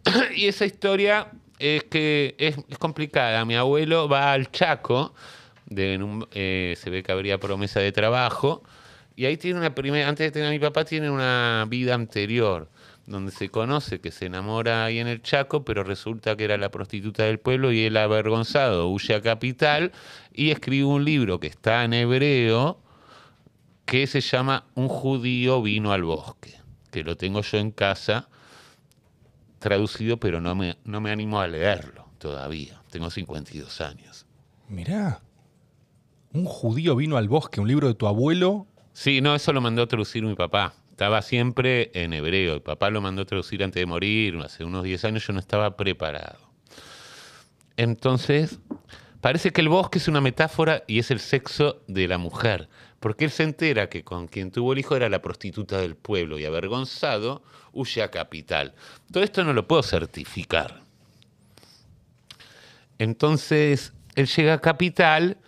[0.37, 3.45] y esa historia es que es, complicada.
[3.45, 5.15] Mi abuelo va al Chaco,
[5.71, 8.63] eh, se ve que habría promesa de trabajo,
[9.15, 12.71] y ahí tiene una primera, antes de tener a mi papá, tiene una vida anterior,
[13.07, 16.71] donde se conoce que se enamora ahí en el Chaco, pero resulta que era la
[16.71, 19.93] prostituta del pueblo y él avergonzado huye a Capital
[20.33, 22.81] y escribe un libro que está en hebreo
[23.85, 26.55] que se llama Un judío vino al bosque,
[26.91, 28.30] que lo tengo yo en casa
[29.61, 32.83] traducido, pero no me, no me animo a leerlo todavía.
[32.91, 34.27] Tengo 52 años.
[34.69, 35.21] Mirá.
[36.33, 38.67] Un judío vino al bosque, un libro de tu abuelo.
[38.93, 40.75] Sí, no, eso lo mandó a traducir mi papá.
[40.91, 42.55] Estaba siempre en hebreo.
[42.55, 45.41] Mi papá lo mandó a traducir antes de morir, hace unos 10 años yo no
[45.41, 46.51] estaba preparado.
[47.77, 48.59] Entonces,
[49.21, 52.69] parece que el bosque es una metáfora y es el sexo de la mujer,
[53.01, 56.39] porque él se entera que con quien tuvo el hijo era la prostituta del pueblo
[56.39, 58.75] y avergonzado huye a capital.
[59.11, 60.83] Todo esto no lo puedo certificar.
[62.99, 65.39] Entonces, él llega a capital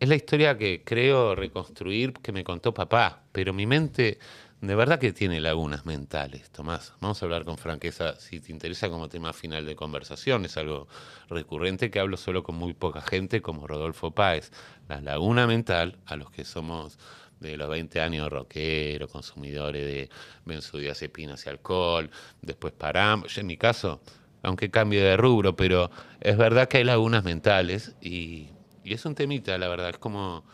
[0.00, 4.18] es la historia que creo reconstruir que me contó papá, pero mi mente
[4.60, 6.92] de verdad que tiene lagunas mentales, Tomás.
[7.00, 10.86] Vamos a hablar con franqueza, si te interesa como tema final de conversación, es algo
[11.30, 14.52] recurrente que hablo solo con muy poca gente como Rodolfo Páez.
[14.86, 16.98] La laguna mental, a los que somos
[17.40, 20.10] de los 20 años rockeros, consumidores de
[20.44, 22.10] benzodiazepinas y alcohol,
[22.42, 24.02] después paramos, en mi caso,
[24.42, 28.48] aunque cambie de rubro, pero es verdad que hay lagunas mentales y,
[28.84, 30.44] y es un temita, la verdad, es como,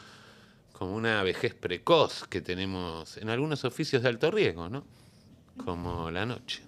[0.78, 4.84] como una vejez precoz que tenemos en algunos oficios de alto riesgo, ¿no?
[5.64, 6.62] Como la noche.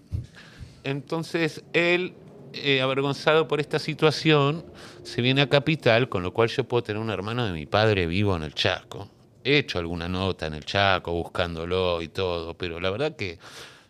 [0.83, 2.15] Entonces, él,
[2.55, 4.65] eh, avergonzado por esta situación,
[5.03, 8.07] se viene a Capital, con lo cual yo puedo tener un hermano de mi padre
[8.07, 9.11] vivo en el Chaco.
[9.45, 13.39] He hecho alguna nota en el Chaco buscándolo y todo, pero la verdad que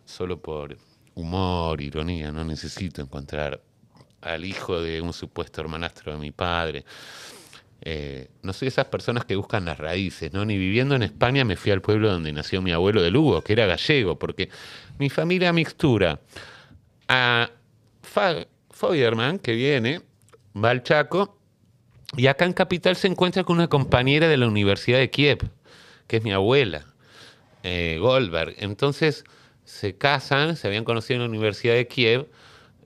[0.03, 0.77] solo por
[1.15, 3.61] humor, ironía, no necesito encontrar
[4.19, 6.83] al hijo de un supuesto hermanastro de mi padre.
[7.81, 10.43] Eh, no soy esas personas que buscan las raíces, ¿no?
[10.45, 13.53] Ni viviendo en España me fui al pueblo donde nació mi abuelo de Lugo, que
[13.53, 14.49] era gallego, porque
[14.97, 16.19] mi familia mixtura
[17.07, 17.49] a
[18.71, 20.01] Feuerman, que viene,
[20.55, 21.37] va al Chaco,
[22.17, 25.49] y acá en Capital se encuentra con una compañera de la Universidad de Kiev,
[26.07, 26.85] que es mi abuela,
[27.63, 28.55] eh, Goldberg.
[28.57, 29.23] Entonces
[29.63, 32.27] se casan, se habían conocido en la Universidad de Kiev,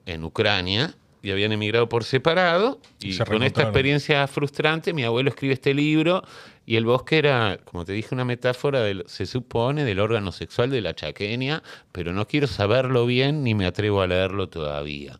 [0.06, 2.78] en Ucrania, y habían emigrado por separado.
[3.00, 6.22] Y se con esta experiencia frustrante, mi abuelo escribe este libro,
[6.66, 10.68] y el bosque era, como te dije, una metáfora, del, se supone, del órgano sexual
[10.68, 15.18] de la chaqueña, pero no quiero saberlo bien ni me atrevo a leerlo todavía.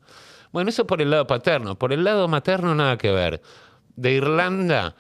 [0.52, 1.78] Bueno, eso por el lado paterno.
[1.78, 3.40] Por el lado materno, nada que ver.
[3.96, 4.94] De Irlanda,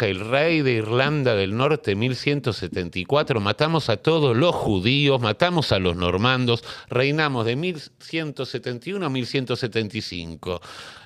[0.00, 5.94] El rey de Irlanda del Norte, 1174, matamos a todos los judíos, matamos a los
[5.94, 10.60] normandos, reinamos de 1171 a 1175.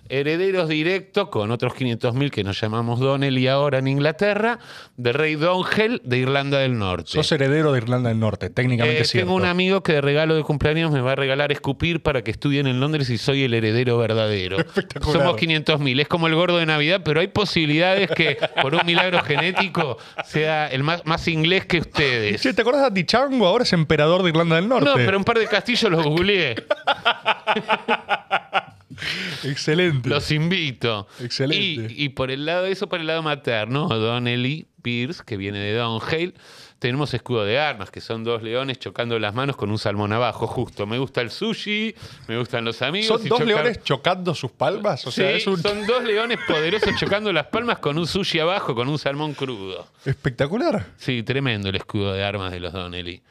[0.09, 4.59] Herederos directos con otros 500.000 que nos llamamos Donnelly ahora en Inglaterra,
[4.97, 7.11] de rey Dongel de Irlanda del Norte.
[7.13, 9.27] Sos heredero de Irlanda del Norte, técnicamente Eh, cierto.
[9.27, 12.31] tengo un amigo que de regalo de cumpleaños me va a regalar escupir para que
[12.31, 14.59] estudien en Londres y soy el heredero verdadero.
[14.79, 15.21] Espectacular.
[15.23, 19.23] Somos 500.000, es como el gordo de Navidad, pero hay posibilidades que por un milagro
[19.23, 22.43] genético sea el más, más inglés que ustedes.
[22.43, 23.47] ¿te acordás de Atichango?
[23.47, 24.89] Ahora es emperador de Irlanda del Norte.
[24.89, 26.57] No, pero un par de castillos los googleé.
[29.45, 30.09] Excelente.
[30.09, 31.07] Los invito.
[31.21, 31.93] Excelente.
[31.95, 35.59] Y, y por el lado de eso, por el lado materno, Donnelly Pierce, que viene
[35.59, 36.35] de Downhill,
[36.79, 40.47] tenemos escudo de armas, que son dos leones chocando las manos con un salmón abajo,
[40.47, 40.87] justo.
[40.87, 41.95] Me gusta el sushi,
[42.29, 43.19] me gustan los amigos.
[43.19, 45.05] ¿Son y dos leones chocando sus palmas?
[45.07, 45.61] O sea, Sí, es un...
[45.61, 49.89] son dos leones poderosos chocando las palmas con un sushi abajo, con un salmón crudo.
[50.05, 50.87] espectacular.
[50.99, 53.23] Sí, tremendo el escudo de armas de los Donnelly.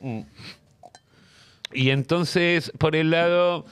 [0.00, 0.20] Mm.
[1.72, 3.64] Y entonces, por el lado.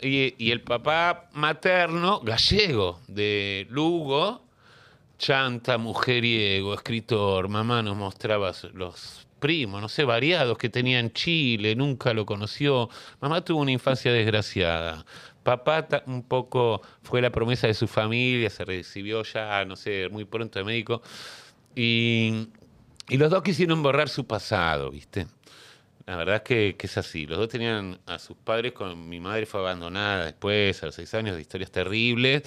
[0.00, 4.42] Y, el papá materno, gallego, de Lugo,
[5.18, 7.48] chanta, mujeriego, escritor.
[7.48, 12.88] Mamá nos mostraba los primos, no sé, variados que tenía en Chile, nunca lo conoció.
[13.20, 15.04] Mamá tuvo una infancia desgraciada.
[15.42, 20.24] Papá un poco fue la promesa de su familia, se recibió ya, no sé, muy
[20.24, 21.02] pronto de médico.
[21.76, 22.48] Y,
[23.08, 25.26] y los dos quisieron borrar su pasado, ¿viste?
[26.06, 27.26] La verdad es que, que es así.
[27.26, 31.14] Los dos tenían a sus padres, con mi madre fue abandonada después, a los seis
[31.14, 32.42] años, de historias terribles.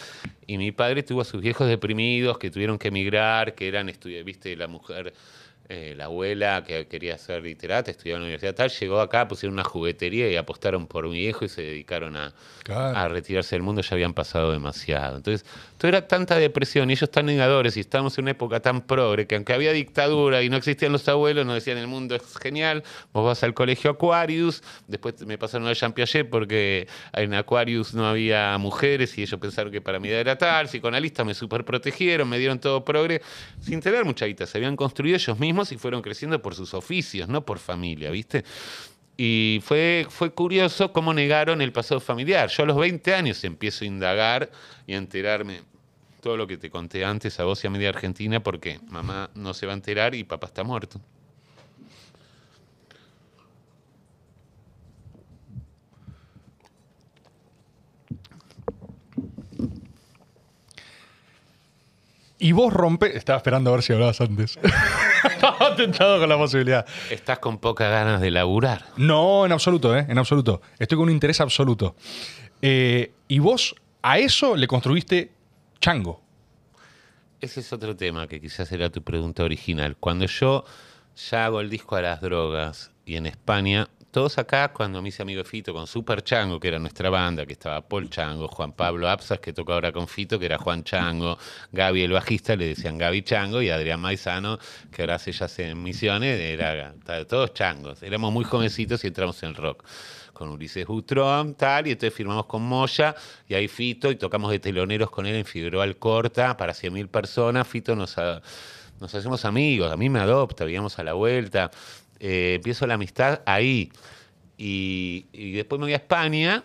[0.46, 3.92] Y mi padre tuvo a sus viejos deprimidos que tuvieron que emigrar, que eran
[4.24, 5.14] viste, la mujer,
[5.70, 9.54] eh, la abuela que quería ser literata, estudiaba en la universidad tal, llegó acá, pusieron
[9.54, 12.34] una juguetería y apostaron por mi viejo y se dedicaron a,
[12.64, 12.98] Claro.
[12.98, 15.18] a retirarse del mundo, ya habían pasado demasiado.
[15.18, 15.46] Entonces,
[15.78, 19.28] todo era tanta depresión y ellos tan negadores y estábamos en una época tan progre
[19.28, 22.84] que aunque había dictadura y no existían los abuelos, nos decían el mundo es genial,
[23.14, 28.06] vos vas al colegio Aquarius, después me pasaron a Jean Piaget porque en Aquarius no
[28.08, 32.28] había mujeres y ellos pensaron que para mi edad era tal, psicoanalistas me super protegieron,
[32.30, 33.22] me dieron todo progre,
[33.62, 37.28] sin tener mucha guita, se habían construido ellos mismos y fueron creciendo por sus oficios,
[37.28, 38.44] no por familia, ¿viste?
[39.18, 42.50] Y fue, fue curioso cómo negaron el pasado familiar.
[42.50, 44.52] Yo a los 20 años empiezo a indagar
[44.86, 45.62] y a enterarme
[46.22, 49.54] todo lo que te conté antes a vos y a media Argentina porque mamá no
[49.54, 51.02] se va a enterar y papá está muerto.
[62.40, 63.16] Y vos rompes.
[63.16, 64.60] Estaba esperando a ver si hablabas antes.
[65.24, 66.86] Estaba tentado con la posibilidad.
[67.10, 68.86] Estás con pocas ganas de laburar.
[68.98, 70.06] No, en absoluto, ¿eh?
[70.08, 70.62] En absoluto.
[70.78, 71.96] Estoy con un interés absoluto.
[72.62, 75.32] Eh, y vos a eso le construiste
[75.80, 76.22] chango.
[77.42, 79.96] Ese es otro tema que quizás era tu pregunta original.
[80.00, 80.64] Cuando yo
[81.30, 85.22] ya hago el disco a las drogas y en España, todos acá, cuando me hice
[85.22, 89.08] amigo Fito con Super Chango, que era nuestra banda, que estaba Paul Chango, Juan Pablo
[89.10, 91.38] Apsas, que toca ahora con Fito, que era Juan Chango,
[91.72, 94.58] Gaby el bajista, le decían Gaby Chango, y Adrián Maizano,
[94.92, 96.94] que ahora hace ya en Misiones, era
[97.28, 98.02] todos changos.
[98.02, 99.84] Éramos muy jovencitos y entramos en el rock
[100.34, 103.16] con Ulises Butrón, tal, y entonces firmamos con Moya,
[103.48, 107.68] y ahí Fito, y tocamos de teloneros con él en Figueroa Alcorta, para 100.000 personas,
[107.68, 108.42] Fito nos, a-
[109.00, 111.70] nos hacemos amigos, a mí me adopta, vivíamos a la vuelta,
[112.20, 113.92] eh, empiezo la amistad ahí,
[114.58, 116.64] y, después me voy a España,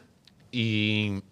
[0.50, 1.22] y,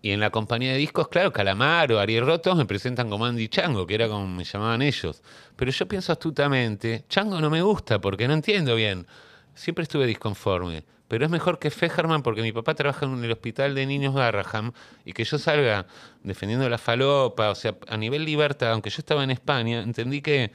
[0.00, 3.86] y en la compañía de discos, claro, Calamaro, Ariel Rotos me presentan como Andy Chango,
[3.86, 5.22] que era como me llamaban ellos,
[5.56, 9.06] pero yo pienso astutamente, Chango no me gusta, porque no entiendo bien,
[9.54, 10.84] siempre estuve disconforme.
[11.12, 14.72] Pero es mejor que Fejerman porque mi papá trabaja en el hospital de niños Garraham
[15.04, 15.86] y que yo salga
[16.22, 20.52] defendiendo la falopa, o sea, a nivel libertad, aunque yo estaba en España, entendí que,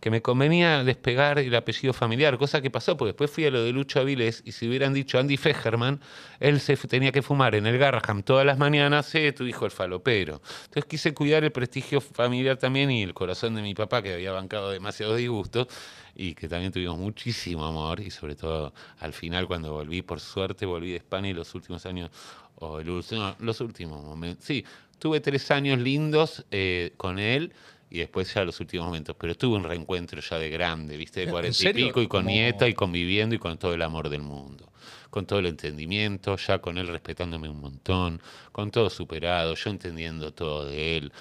[0.00, 3.62] que me convenía despegar el apellido familiar, cosa que pasó porque después fui a lo
[3.62, 6.00] de Lucho Avilés y si hubieran dicho Andy Fejerman,
[6.40, 9.70] él se tenía que fumar en el Garraham todas las mañanas, eh, tu hijo el
[9.70, 10.40] falopero.
[10.64, 14.32] Entonces quise cuidar el prestigio familiar también y el corazón de mi papá que había
[14.32, 15.68] bancado demasiados disgustos
[16.14, 20.64] y que también tuvimos muchísimo amor y sobre todo al final cuando volví, por suerte
[20.64, 22.10] volví de España y los últimos años,
[22.56, 24.64] o los últimos momentos, sí,
[24.98, 27.52] tuve tres años lindos eh, con él
[27.90, 31.24] y después ya los últimos momentos, pero tuve un reencuentro ya de grande, viste, de
[31.26, 34.22] ¿En cuarenta y pico y con nieta y conviviendo y con todo el amor del
[34.22, 34.72] mundo.
[35.10, 38.22] Con todo el entendimiento, ya con él respetándome un montón,
[38.52, 41.12] con todo superado, yo entendiendo todo de él,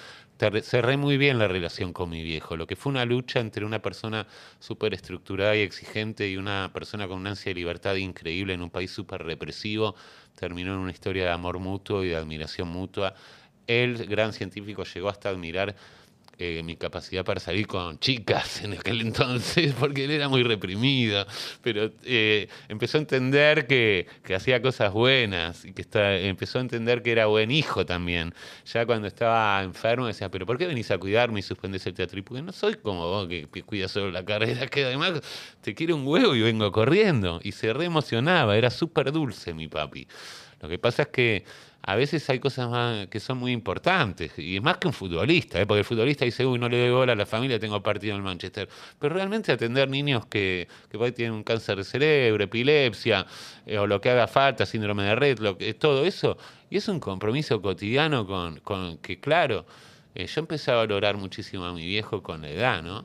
[0.61, 3.81] cerré muy bien la relación con mi viejo, lo que fue una lucha entre una
[3.81, 4.25] persona
[4.59, 8.69] súper estructurada y exigente y una persona con una ansia de libertad increíble en un
[8.69, 9.95] país súper represivo,
[10.35, 13.15] terminó en una historia de amor mutuo y de admiración mutua.
[13.67, 15.75] Él, gran científico, llegó hasta admirar
[16.41, 21.25] eh, mi capacidad para salir con chicas en aquel entonces, porque él era muy reprimido,
[21.61, 26.61] pero eh, empezó a entender que, que, hacía cosas buenas y que está, empezó a
[26.61, 28.33] entender que era buen hijo también.
[28.65, 32.23] Ya cuando estaba enfermo decía, pero ¿por qué venís a cuidarme y suspendés el teatro?
[32.23, 35.19] Porque no soy como vos que, cuidas solo la carrera, que además
[35.61, 37.41] te quiere un huevo y vengo corriendo.
[37.43, 40.07] Y se re emocionaba, era súper dulce mi papi.
[40.61, 41.43] Lo que pasa es que
[41.89, 45.65] a veces hay cosas más que son muy importantes, y más que un futbolista, ¿eh?
[45.65, 48.21] porque el futbolista dice, uy, no le doy bola a la familia, tengo partido en
[48.21, 48.69] Manchester.
[48.99, 53.25] Pero realmente atender niños que, que tienen un cáncer de cerebro, epilepsia,
[53.65, 56.37] eh, o lo que haga falta, síndrome de red, lo que, todo eso,
[56.69, 59.65] y es un compromiso cotidiano con, con que, claro,
[60.13, 63.03] eh, yo empecé a valorar muchísimo a mi viejo con la edad, ¿no?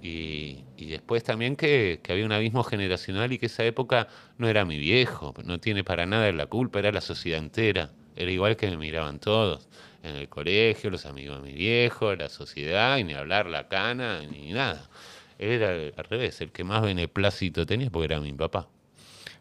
[0.00, 4.48] Y, y, después también que, que, había un abismo generacional y que esa época no
[4.48, 7.90] era mi viejo, no tiene para nada la culpa, era la sociedad entera.
[8.16, 9.68] Era igual que me miraban todos.
[10.02, 14.20] En el colegio, los amigos de mi viejo, la sociedad, y ni hablar la cana,
[14.20, 14.88] ni nada.
[15.38, 18.68] Era al revés, el que más beneplácito tenía porque era mi papá.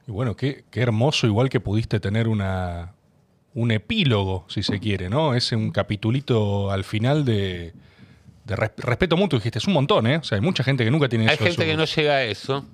[0.07, 2.93] Y bueno, qué, qué hermoso, igual que pudiste tener una,
[3.53, 5.35] un epílogo, si se quiere, ¿no?
[5.35, 7.73] Ese un capitulito al final de,
[8.45, 10.17] de respeto mutuo, dijiste, es un montón, ¿eh?
[10.17, 11.43] O sea, hay mucha gente que nunca tiene hay eso.
[11.43, 12.65] Hay gente que no llega a eso.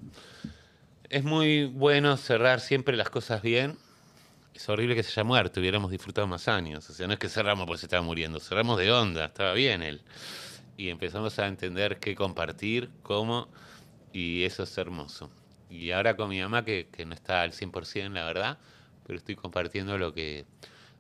[1.09, 3.77] Es muy bueno cerrar siempre las cosas bien
[4.59, 6.89] es horrible que se haya muerto, hubiéramos disfrutado más años.
[6.89, 9.81] O sea, no es que cerramos porque se estaba muriendo, cerramos de onda, estaba bien
[9.81, 10.01] él.
[10.75, 13.47] Y empezamos a entender qué compartir, cómo,
[14.11, 15.31] y eso es hermoso.
[15.69, 18.59] Y ahora con mi mamá, que, que no está al 100%, la verdad,
[19.07, 20.45] pero estoy compartiendo lo que,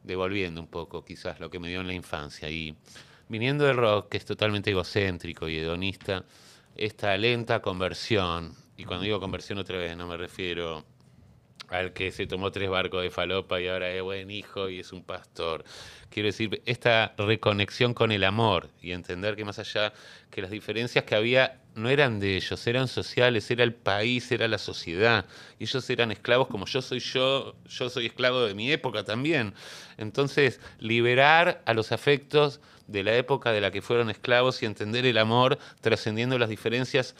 [0.03, 2.49] devolviendo un poco quizás lo que me dio en la infancia.
[2.49, 2.77] Y
[3.27, 6.23] viniendo del rock, que es totalmente egocéntrico y hedonista,
[6.77, 10.85] esta lenta conversión, y cuando digo conversión otra vez no me refiero
[11.69, 14.91] al que se tomó tres barcos de falopa y ahora es buen hijo y es
[14.91, 15.63] un pastor.
[16.09, 19.93] Quiero decir, esta reconexión con el amor y entender que más allá
[20.31, 24.47] que las diferencias que había no eran de ellos, eran sociales, era el país, era
[24.47, 25.25] la sociedad.
[25.59, 29.53] Ellos eran esclavos como yo soy yo, yo soy esclavo de mi época también.
[29.97, 35.05] Entonces, liberar a los afectos de la época de la que fueron esclavos y entender
[35.05, 37.15] el amor trascendiendo las diferencias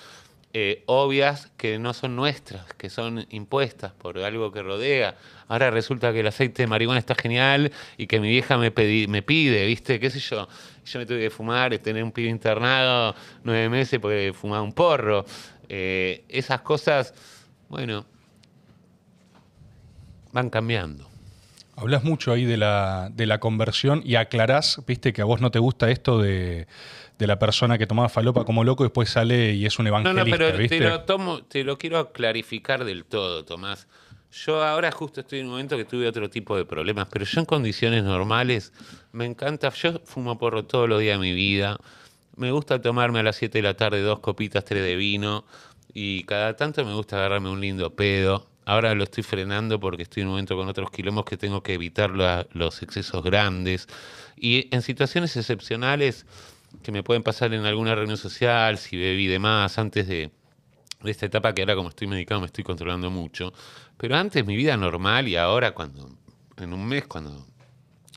[0.52, 5.16] eh, obvias que no son nuestras, que son impuestas por algo que rodea.
[5.48, 9.06] Ahora resulta que el aceite de marihuana está genial y que mi vieja me, pedí,
[9.08, 10.00] me pide, ¿viste?
[10.00, 10.48] ¿Qué sé yo?
[10.86, 15.24] Yo me tuve que fumar, tener un pibe internado nueve meses porque fumaba un porro.
[15.68, 17.14] Eh, esas cosas,
[17.70, 18.08] bueno,
[20.32, 21.08] van cambiando.
[21.76, 25.52] Hablas mucho ahí de la, de la conversión y aclarás, viste, que a vos no
[25.52, 26.68] te gusta esto de,
[27.20, 30.24] de la persona que tomaba falopa como loco y después sale y es un evangelista.
[30.24, 33.88] No, no, pero Te, lo tomo, te lo quiero clarificar del todo, Tomás.
[34.32, 37.42] Yo ahora justo estoy en un momento que tuve otro tipo de problemas, pero yo
[37.42, 38.72] en condiciones normales
[39.12, 41.78] me encanta, yo fumo porro todos los días de mi vida,
[42.38, 45.44] me gusta tomarme a las 7 de la tarde dos copitas, tres de vino
[45.94, 48.48] y cada tanto me gusta agarrarme un lindo pedo.
[48.64, 51.74] Ahora lo estoy frenando porque estoy en un momento con otros kilómetros que tengo que
[51.74, 53.88] evitar los excesos grandes.
[54.38, 56.26] Y en situaciones excepcionales
[56.84, 60.32] que me pueden pasar en alguna reunión social, si bebí de más, antes de,
[61.02, 63.54] de esta etapa que ahora como estoy medicado me estoy controlando mucho.
[63.98, 66.10] Pero antes mi vida normal y ahora cuando,
[66.58, 67.46] en un mes, cuando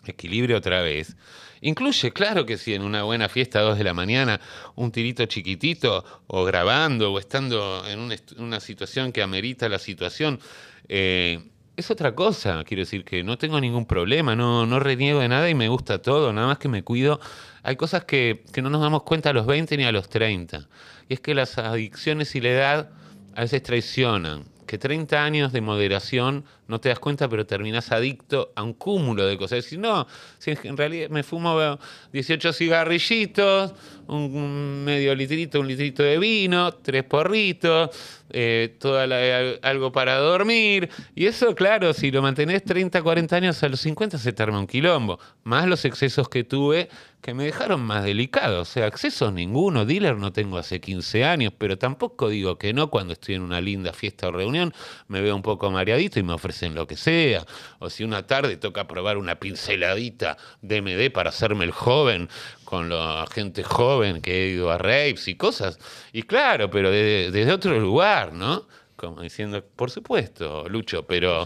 [0.07, 1.17] equilibre otra vez,
[1.65, 4.41] Incluye, claro que sí, en una buena fiesta a dos de la mañana,
[4.75, 10.41] un tirito chiquitito, o grabando, o estando en una, una situación que amerita la situación.
[10.89, 11.41] Eh,
[11.77, 15.49] es otra cosa, quiero decir que no tengo ningún problema, no, no reniego de nada
[15.49, 17.21] y me gusta todo, nada más que me cuido.
[17.63, 20.69] Hay cosas que, que no nos damos cuenta a los 20 ni a los 30.
[21.09, 22.91] Y es que las adicciones y la edad
[23.35, 28.53] a veces traicionan que 30 años de moderación no te das cuenta, pero terminas adicto
[28.57, 29.63] a un cúmulo de cosas.
[29.65, 30.07] Decir, no,
[30.39, 31.79] si en realidad me fumo
[32.11, 33.75] 18 cigarrillitos,
[34.07, 37.91] un medio litrito, un litrito de vino, tres porritos,
[38.31, 40.89] eh, algo para dormir.
[41.15, 44.59] Y eso, claro, si lo mantenés 30, 40 años, a los 50 se te arma
[44.59, 45.19] un quilombo.
[45.45, 46.89] Más los excesos que tuve
[47.23, 48.61] que me dejaron más delicado.
[48.63, 49.87] O sea, accesos ninguno.
[49.87, 53.61] Dealer no tengo hace 15 años, pero tampoco digo que no cuando estoy en una
[53.61, 54.75] linda fiesta o reunión,
[55.07, 57.47] me veo un poco mareadito y me ofrecen lo que sea.
[57.79, 62.29] O si una tarde toca probar una pinceladita de MD para hacerme el joven
[62.65, 65.79] con la gente joven que he ido a raves y cosas.
[66.13, 68.67] Y claro, pero desde otro lugar, ¿no?
[69.03, 71.45] Como diciendo, por supuesto, Lucho, pero,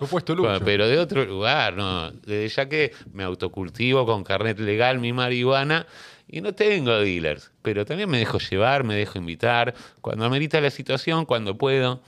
[0.62, 2.10] pero de otro lugar, ¿no?
[2.10, 5.86] Desde ya que me autocultivo con carnet legal mi marihuana
[6.28, 10.70] y no tengo dealers, pero también me dejo llevar, me dejo invitar, cuando amerita la
[10.70, 12.02] situación, cuando puedo.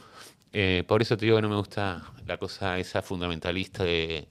[0.53, 4.29] Eh, por eso te digo que no me gusta la cosa esa fundamentalista de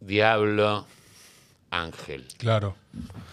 [0.00, 0.86] diablo,
[1.70, 2.24] ángel.
[2.38, 2.74] Claro.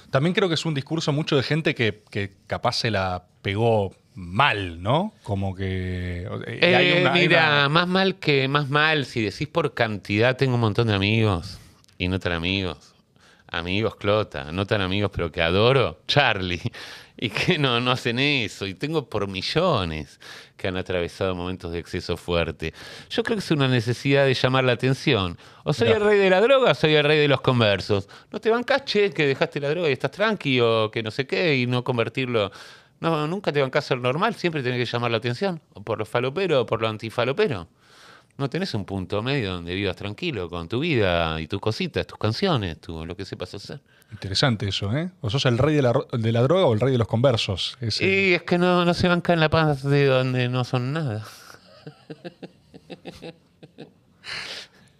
[0.09, 3.95] También creo que es un discurso mucho de gente que, que capaz se la pegó
[4.15, 5.13] mal, ¿no?
[5.23, 6.27] Como que.
[6.47, 10.35] eh, hay una- hay mira, una- más mal que más mal, si decís por cantidad,
[10.37, 11.59] tengo un montón de amigos
[11.97, 12.93] y no tan amigos.
[13.53, 16.61] Amigos, Clota, no tan amigos, pero que adoro, Charlie.
[17.23, 18.65] Y que no, no hacen eso.
[18.65, 20.19] Y tengo por millones
[20.57, 22.73] que han atravesado momentos de exceso fuerte.
[23.11, 25.37] Yo creo que es una necesidad de llamar la atención.
[25.63, 28.09] O soy el rey de la droga o soy el rey de los conversos.
[28.31, 31.27] No te bancás, che, que dejaste la droga y estás tranqui o que no sé
[31.27, 32.51] qué y no convertirlo.
[33.01, 35.59] No, nunca te bancás ser normal, siempre tenés que llamar la atención.
[35.73, 37.67] O por lo falopero o por lo antifalopero.
[38.37, 42.17] No tenés un punto medio donde vivas tranquilo con tu vida y tus cositas, tus
[42.17, 43.81] canciones, tu, lo que sepas hacer.
[44.11, 45.09] Interesante eso, ¿eh?
[45.21, 47.77] O sos el rey de la, de la droga o el rey de los conversos.
[47.81, 50.93] Ese- Y es que no, no se banca en la paz de donde no son
[50.93, 51.25] nada.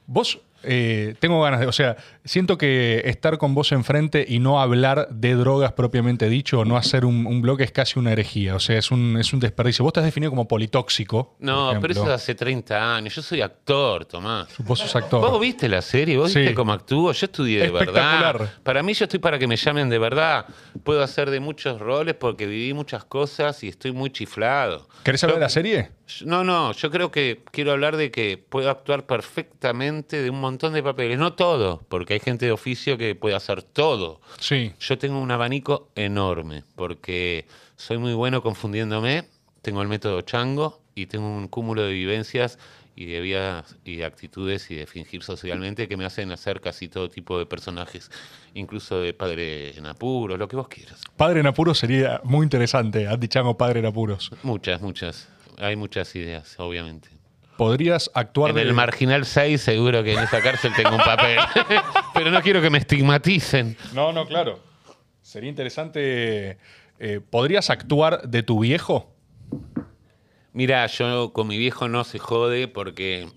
[0.08, 4.62] Vos, eh, tengo ganas de, o sea, siento que estar con vos enfrente y no
[4.62, 8.56] hablar de drogas propiamente dicho, o no hacer un, un bloque es casi una herejía,
[8.56, 9.84] o sea, es un, es un desperdicio.
[9.84, 11.36] Vos te has definido como politóxico.
[11.40, 13.16] No, pero eso es hace 30 años.
[13.16, 14.48] Yo soy actor, Tomás.
[14.60, 15.22] Vos sos actor.
[15.22, 16.18] ¿Vos viste la serie?
[16.18, 16.40] ¿Vos Sí.
[16.40, 17.12] viste cómo actúo?
[17.12, 18.52] Yo estudié de verdad.
[18.64, 20.46] Para mí yo estoy para que me llamen de verdad.
[20.84, 24.88] Puedo hacer de muchos roles porque viví muchas cosas y estoy muy chiflado.
[25.04, 25.90] ¿Querés hablar de la serie?
[26.26, 30.74] No, no, yo creo que quiero hablar de que puedo actuar perfectamente de un montón
[30.74, 31.18] de papeles.
[31.18, 34.22] No todo, porque hay gente de oficio que puede hacer todo.
[34.40, 34.74] Sí.
[34.80, 39.26] Yo tengo un abanico enorme, porque soy muy bueno confundiéndome,
[39.62, 42.58] tengo el método chango y tengo un cúmulo de vivencias
[42.96, 46.90] y de vidas y de actitudes y de fingir socialmente que me hacen hacer casi
[46.90, 48.12] todo tipo de personajes,
[48.54, 51.02] incluso de padre en apuros, lo que vos quieras.
[51.16, 53.08] Padre en apuros sería muy interesante.
[53.08, 54.32] Andy Chango, Padre en apuros.
[54.44, 55.30] Muchas, muchas.
[55.58, 57.21] Hay muchas ideas, obviamente.
[57.66, 61.38] Podrías actuar En de- el Marginal 6 seguro que en esa cárcel tengo un papel.
[62.16, 63.78] Pero no quiero que me estigmaticen.
[63.94, 64.60] No, no, claro.
[65.22, 66.58] Sería interesante.
[66.98, 69.14] eh, ¿Podrías actuar de tu viejo?
[70.54, 73.28] Mira, yo con mi viejo no se jode porque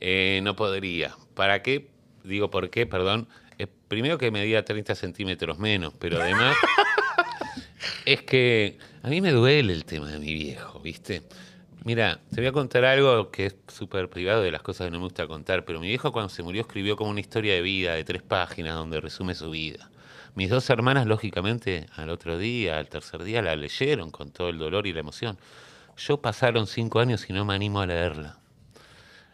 [0.00, 1.14] eh, no podría.
[1.34, 1.90] ¿Para qué?
[2.24, 2.86] Digo, ¿por qué?
[2.86, 3.28] Perdón.
[3.58, 6.56] Eh, primero que medía 30 centímetros menos, pero además
[8.06, 11.24] es que a mí me duele el tema de mi viejo, ¿viste?
[11.84, 14.98] Mira, te voy a contar algo que es súper privado de las cosas que no
[14.98, 17.94] me gusta contar, pero mi viejo cuando se murió escribió como una historia de vida
[17.94, 19.90] de tres páginas donde resume su vida.
[20.34, 24.58] Mis dos hermanas, lógicamente, al otro día, al tercer día, la leyeron con todo el
[24.58, 25.38] dolor y la emoción.
[25.96, 28.38] Yo pasaron cinco años y no me animo a leerla.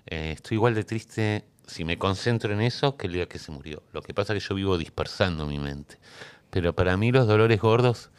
[0.06, 3.52] Eh, estoy igual de triste si me concentro en eso que el día que se
[3.52, 3.82] murió.
[3.92, 5.98] Lo que pasa es que yo vivo dispersando mi mente.
[6.50, 8.10] Pero para mí los dolores gordos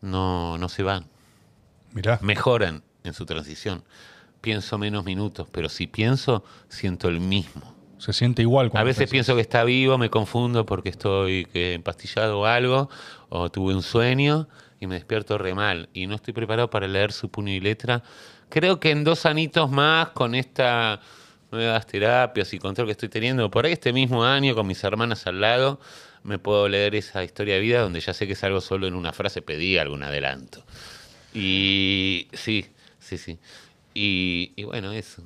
[0.00, 1.06] no, no se van.
[1.92, 2.18] Mirá.
[2.22, 3.84] Mejoran en su transición.
[4.40, 7.74] Pienso menos minutos, pero si pienso, siento el mismo.
[7.98, 8.70] Se siente igual.
[8.74, 12.90] A veces pienso que está vivo, me confundo porque estoy que, empastillado o algo,
[13.30, 14.48] o tuve un sueño
[14.80, 15.88] y me despierto re mal.
[15.94, 18.02] Y no estoy preparado para leer su puño y letra.
[18.50, 21.00] Creo que en dos anitos más, con estas
[21.50, 25.26] nuevas terapias y control que estoy teniendo, por ahí este mismo año, con mis hermanas
[25.26, 25.80] al lado,
[26.22, 28.94] me puedo leer esa historia de vida donde ya sé que es algo solo en
[28.94, 30.64] una frase, pedí algún adelanto.
[31.32, 32.66] Y sí,
[33.06, 33.38] sí, sí.
[33.94, 35.22] Y, y bueno, eso.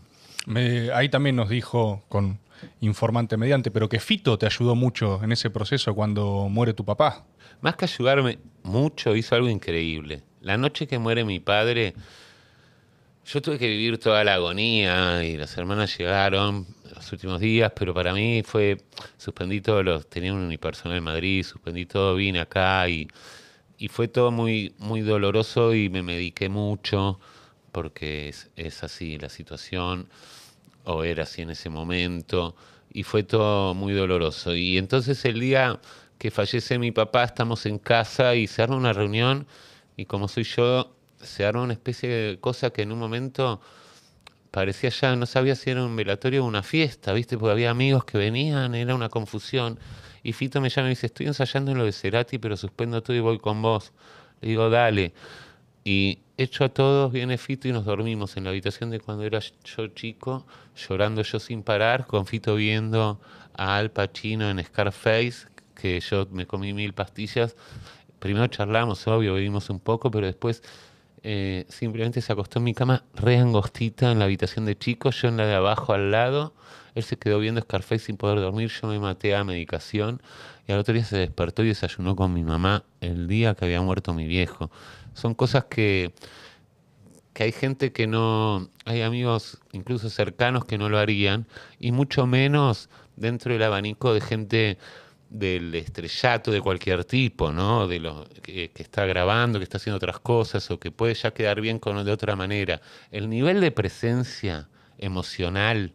[0.46, 2.38] Me- ahí también nos dijo con
[2.80, 7.24] informante mediante, pero que Fito te ayudó mucho en ese proceso cuando muere tu papá.
[7.62, 10.22] Más que ayudarme mucho, hizo algo increíble.
[10.40, 11.94] La noche que muere mi padre,
[13.26, 17.94] yo tuve que vivir toda la agonía y las hermanas llegaron los últimos días, pero
[17.94, 18.78] para mí fue,
[19.18, 23.08] suspendí todos los, tenía un unipersonal en Madrid, suspendí todo, vine acá y,
[23.78, 27.20] y fue todo muy, muy doloroso y me mediqué mucho
[27.72, 30.08] porque es, así la situación
[30.84, 32.54] o era así en ese momento
[32.92, 34.54] y fue todo muy doloroso.
[34.54, 35.80] Y entonces el día
[36.18, 39.46] que fallece mi papá estamos en casa y se arma una reunión
[39.96, 43.60] y como soy yo, se arma una especie de cosa que en un momento
[44.50, 47.38] parecía ya, no sabía si era un velatorio o una fiesta, ¿viste?
[47.38, 49.78] Porque había amigos que venían, era una confusión.
[50.22, 53.16] Y Fito me llama y dice, estoy ensayando en lo de Cerati, pero suspendo todo
[53.16, 53.92] y voy con vos.
[54.40, 55.12] Le digo, dale.
[55.84, 59.40] Y hecho a todos, viene Fito y nos dormimos en la habitación de cuando era
[59.40, 60.46] yo chico,
[60.76, 63.20] llorando yo sin parar, con Fito viendo
[63.54, 67.56] a Al Pacino en Scarface, que yo me comí mil pastillas.
[68.18, 70.62] Primero charlamos, obvio, vivimos un poco, pero después
[71.22, 75.28] eh, simplemente se acostó en mi cama re angostita en la habitación de chicos, yo
[75.28, 76.54] en la de abajo al lado.
[76.94, 80.20] Él se quedó viendo Scarface sin poder dormir, yo me maté a medicación
[80.66, 83.80] y al otro día se despertó y desayunó con mi mamá el día que había
[83.80, 84.70] muerto mi viejo.
[85.20, 86.14] Son cosas que,
[87.34, 91.46] que hay gente que no, hay amigos incluso cercanos que no lo harían
[91.78, 94.78] y mucho menos dentro del abanico de gente
[95.28, 97.86] del estrellato de cualquier tipo, ¿no?
[97.86, 101.32] De lo que, que está grabando, que está haciendo otras cosas o que puede ya
[101.32, 102.80] quedar bien con de otra manera.
[103.12, 104.68] El nivel de presencia
[104.98, 105.92] emocional,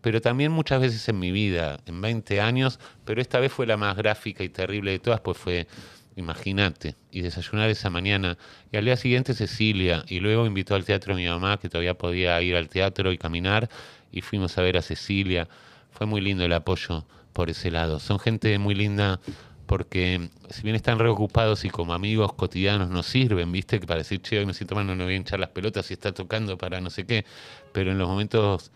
[0.00, 3.76] pero también muchas veces en mi vida, en 20 años, pero esta vez fue la
[3.76, 5.66] más gráfica y terrible de todas, pues fue,
[6.16, 8.38] imagínate, y desayunar esa mañana,
[8.72, 11.94] y al día siguiente Cecilia, y luego invitó al teatro a mi mamá, que todavía
[11.94, 13.68] podía ir al teatro y caminar,
[14.12, 15.48] y fuimos a ver a Cecilia.
[15.90, 17.98] Fue muy lindo el apoyo por ese lado.
[17.98, 19.20] Son gente muy linda
[19.66, 23.80] porque si bien están reocupados y como amigos cotidianos nos sirven, ¿viste?
[23.80, 25.90] Que para decir, che, hoy me siento mal, no me voy a hinchar las pelotas
[25.90, 27.24] y está tocando para no sé qué,
[27.72, 28.70] pero en los momentos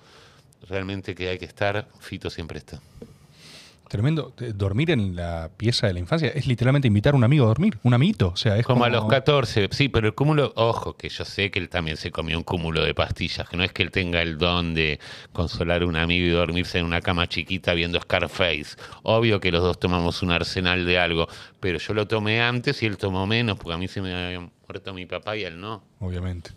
[0.69, 2.81] realmente que hay que estar, Fito siempre está.
[3.89, 4.35] Tremendo.
[4.41, 7.49] Eh, Dormir en la pieza de la infancia es literalmente invitar a un amigo a
[7.49, 8.29] dormir, un amiguito.
[8.29, 11.25] O sea, es Como como, a los 14, sí, pero el cúmulo, ojo, que yo
[11.25, 13.91] sé que él también se comió un cúmulo de pastillas, que no es que él
[13.91, 15.01] tenga el don de
[15.33, 18.77] consolar a un amigo y dormirse en una cama chiquita viendo Scarface.
[19.03, 21.27] Obvio que los dos tomamos un arsenal de algo,
[21.61, 24.41] pero yo lo tomé antes y él tomó menos, porque a mí se me había
[24.41, 25.83] muerto mi papá y él no.
[26.01, 26.51] Obviamente.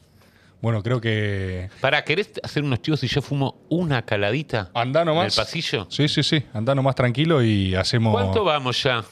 [0.61, 1.69] Bueno, creo que.
[1.81, 5.35] Para, ¿querés hacer unos chivos si yo fumo una caladita Andá en nomás.
[5.38, 5.88] el pasillo?
[5.89, 6.43] Sí, sí, sí.
[6.53, 8.13] Andá nomás tranquilo y hacemos.
[8.13, 9.03] ¿Cuánto vamos ya?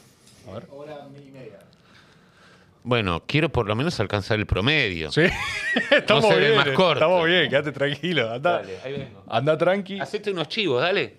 [2.81, 5.11] Bueno, quiero por lo menos alcanzar el promedio.
[5.11, 5.23] Sí.
[5.91, 6.55] estamos No se ve bien.
[6.57, 6.93] más corto.
[6.93, 8.31] Estamos bien, quédate tranquilo.
[8.31, 9.23] Andá, Dale, ahí vengo.
[9.27, 9.99] andá tranqui.
[9.99, 11.15] Hacete unos chivos, dale.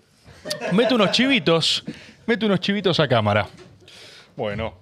[0.73, 1.85] Mete unos chivitos.
[2.27, 3.47] Mete unos chivitos a cámara.
[4.37, 4.75] Bueno,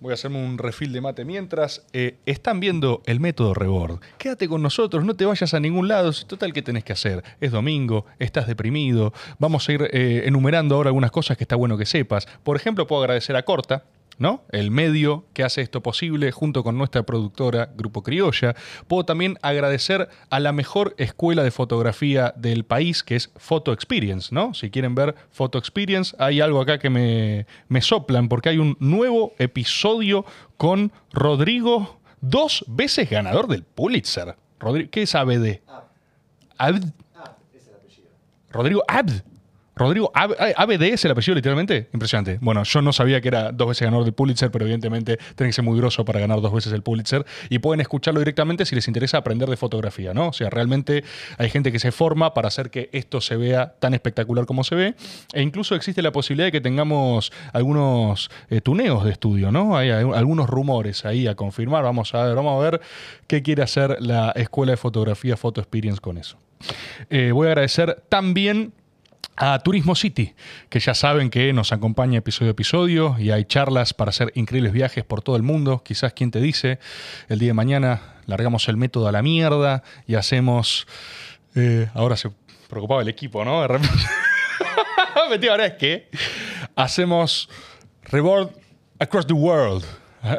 [0.00, 1.84] voy a hacerme un refil de mate mientras.
[1.92, 4.00] Eh, están viendo el método Rebord.
[4.18, 6.12] Quédate con nosotros, no te vayas a ningún lado.
[6.26, 7.22] Total, ¿qué tenés que hacer?
[7.40, 9.12] Es domingo, estás deprimido.
[9.38, 12.26] Vamos a ir eh, enumerando ahora algunas cosas que está bueno que sepas.
[12.42, 13.84] Por ejemplo, puedo agradecer a Corta.
[14.18, 14.42] ¿No?
[14.50, 18.54] El medio que hace esto posible junto con nuestra productora Grupo Criolla.
[18.86, 24.34] Puedo también agradecer a la mejor escuela de fotografía del país, que es Photo Experience,
[24.34, 24.54] ¿no?
[24.54, 28.76] Si quieren ver Photo Experience, hay algo acá que me, me soplan, porque hay un
[28.80, 30.24] nuevo episodio
[30.56, 34.34] con Rodrigo, dos veces ganador del Pulitzer.
[34.58, 35.60] Rodri- ¿Qué es ABD?
[36.58, 36.92] Abd.
[38.50, 39.12] Rodrigo Abd.
[39.14, 39.22] Rodrigo Ab-
[40.14, 40.28] A-
[40.62, 41.88] ABD es el apellido literalmente.
[41.92, 42.38] Impresionante.
[42.40, 45.52] Bueno, yo no sabía que era dos veces ganador del Pulitzer, pero evidentemente tiene que
[45.52, 47.24] ser muy grosso para ganar dos veces el Pulitzer.
[47.48, 50.28] Y pueden escucharlo directamente si les interesa aprender de fotografía, ¿no?
[50.28, 51.04] O sea, realmente
[51.38, 54.74] hay gente que se forma para hacer que esto se vea tan espectacular como se
[54.74, 54.94] ve.
[55.32, 59.76] E incluso existe la posibilidad de que tengamos algunos eh, tuneos de estudio, ¿no?
[59.76, 61.84] Hay, hay algunos rumores ahí a confirmar.
[61.84, 62.80] Vamos a ver, vamos a ver
[63.26, 66.38] qué quiere hacer la Escuela de Fotografía Photo Experience con eso.
[67.10, 68.72] Eh, voy a agradecer también
[69.38, 70.34] a Turismo City,
[70.68, 74.72] que ya saben que nos acompaña episodio a episodio y hay charlas para hacer increíbles
[74.72, 75.82] viajes por todo el mundo.
[75.84, 76.80] Quizás quien te dice,
[77.28, 80.86] el día de mañana largamos el método a la mierda y hacemos...
[81.54, 82.30] eh, ahora se
[82.68, 83.62] preocupaba el equipo, ¿no?
[83.62, 83.94] De repente...
[85.50, 86.08] Ahora es que
[86.74, 87.48] hacemos
[88.04, 88.50] Reward
[88.98, 89.84] Across the World.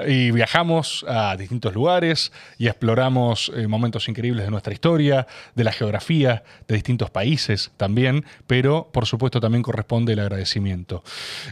[0.07, 5.25] Y viajamos a distintos lugares y exploramos eh, momentos increíbles de nuestra historia,
[5.55, 11.03] de la geografía, de distintos países también, pero por supuesto también corresponde el agradecimiento.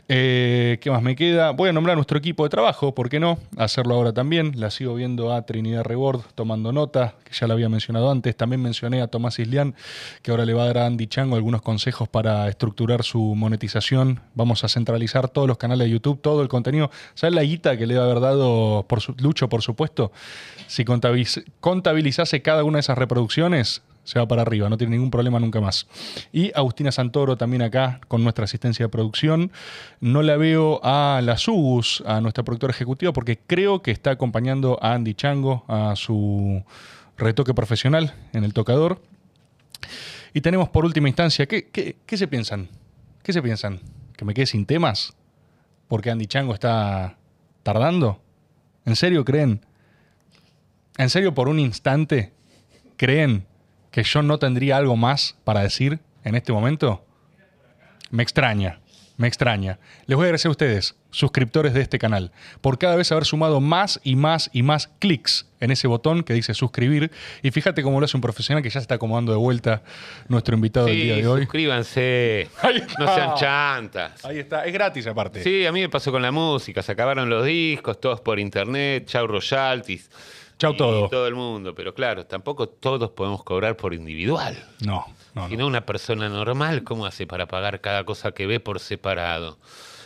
[0.08, 1.52] Eh, ¿Qué más me queda?
[1.52, 3.40] Voy a nombrar a nuestro equipo de trabajo, ¿por qué no?
[3.58, 4.54] Hacerlo ahora también.
[4.56, 8.36] La sigo viendo a Trinidad Rebord tomando nota, que ya la había mencionado antes.
[8.36, 9.76] También mencioné a Tomás Islián,
[10.22, 14.22] que ahora le va a dar a Andy Chango algunos consejos para estructurar su monetización.
[14.36, 16.92] Vamos a centralizar todos los canales de YouTube, todo el contenido.
[17.14, 20.12] ¿Sabes la guita que le debe haber dado por su, Lucho, por supuesto?
[20.68, 25.12] Si contabiliz- contabilizase cada una de esas reproducciones, se va para arriba, no tiene ningún
[25.12, 25.86] problema nunca más.
[26.32, 29.52] Y Agustina Santoro también acá con nuestra asistencia de producción.
[30.00, 34.80] No la veo a la Sugus, a nuestra productora ejecutiva, porque creo que está acompañando
[34.82, 36.64] a Andy Chango a su
[37.18, 39.02] retoque profesional en el tocador.
[40.34, 42.70] Y tenemos por última instancia, ¿qué, qué, qué se piensan?
[43.24, 43.82] ¿Qué se piensan?
[44.16, 45.14] ¿Que me quede sin temas?
[45.90, 47.17] ¿Porque Andy Chango está
[47.68, 48.22] tardando?
[48.86, 49.60] ¿En serio creen?
[50.98, 52.32] ¿En serio por un instante
[52.96, 53.46] creen
[53.92, 57.06] que yo no tendría algo más para decir en este momento?
[58.10, 58.80] Me extraña,
[59.18, 59.80] me extraña.
[60.06, 62.32] Les voy a agradecer a ustedes, suscriptores de este canal,
[62.62, 66.34] por cada vez haber sumado más y más y más clics en ese botón que
[66.34, 67.12] dice suscribir.
[67.42, 69.82] Y fíjate cómo lo hace un profesional que ya se está acomodando de vuelta
[70.28, 71.42] nuestro invitado del día Sí, de hoy.
[71.42, 72.48] suscríbanse.
[73.00, 74.24] No sean chantas.
[74.26, 75.42] Ahí está, es gratis aparte.
[75.44, 76.82] Sí, a mí me pasó con la música.
[76.84, 80.10] Se acabaron los discos, todos por internet, chau royalties.
[80.60, 81.08] Chau y todo.
[81.10, 81.74] todo el mundo.
[81.76, 84.58] Pero claro, tampoco todos podemos cobrar por individual.
[84.86, 85.06] No,
[85.38, 85.68] no, Si no.
[85.68, 89.58] una persona normal, ¿cómo hace para pagar cada cosa que ve por separado?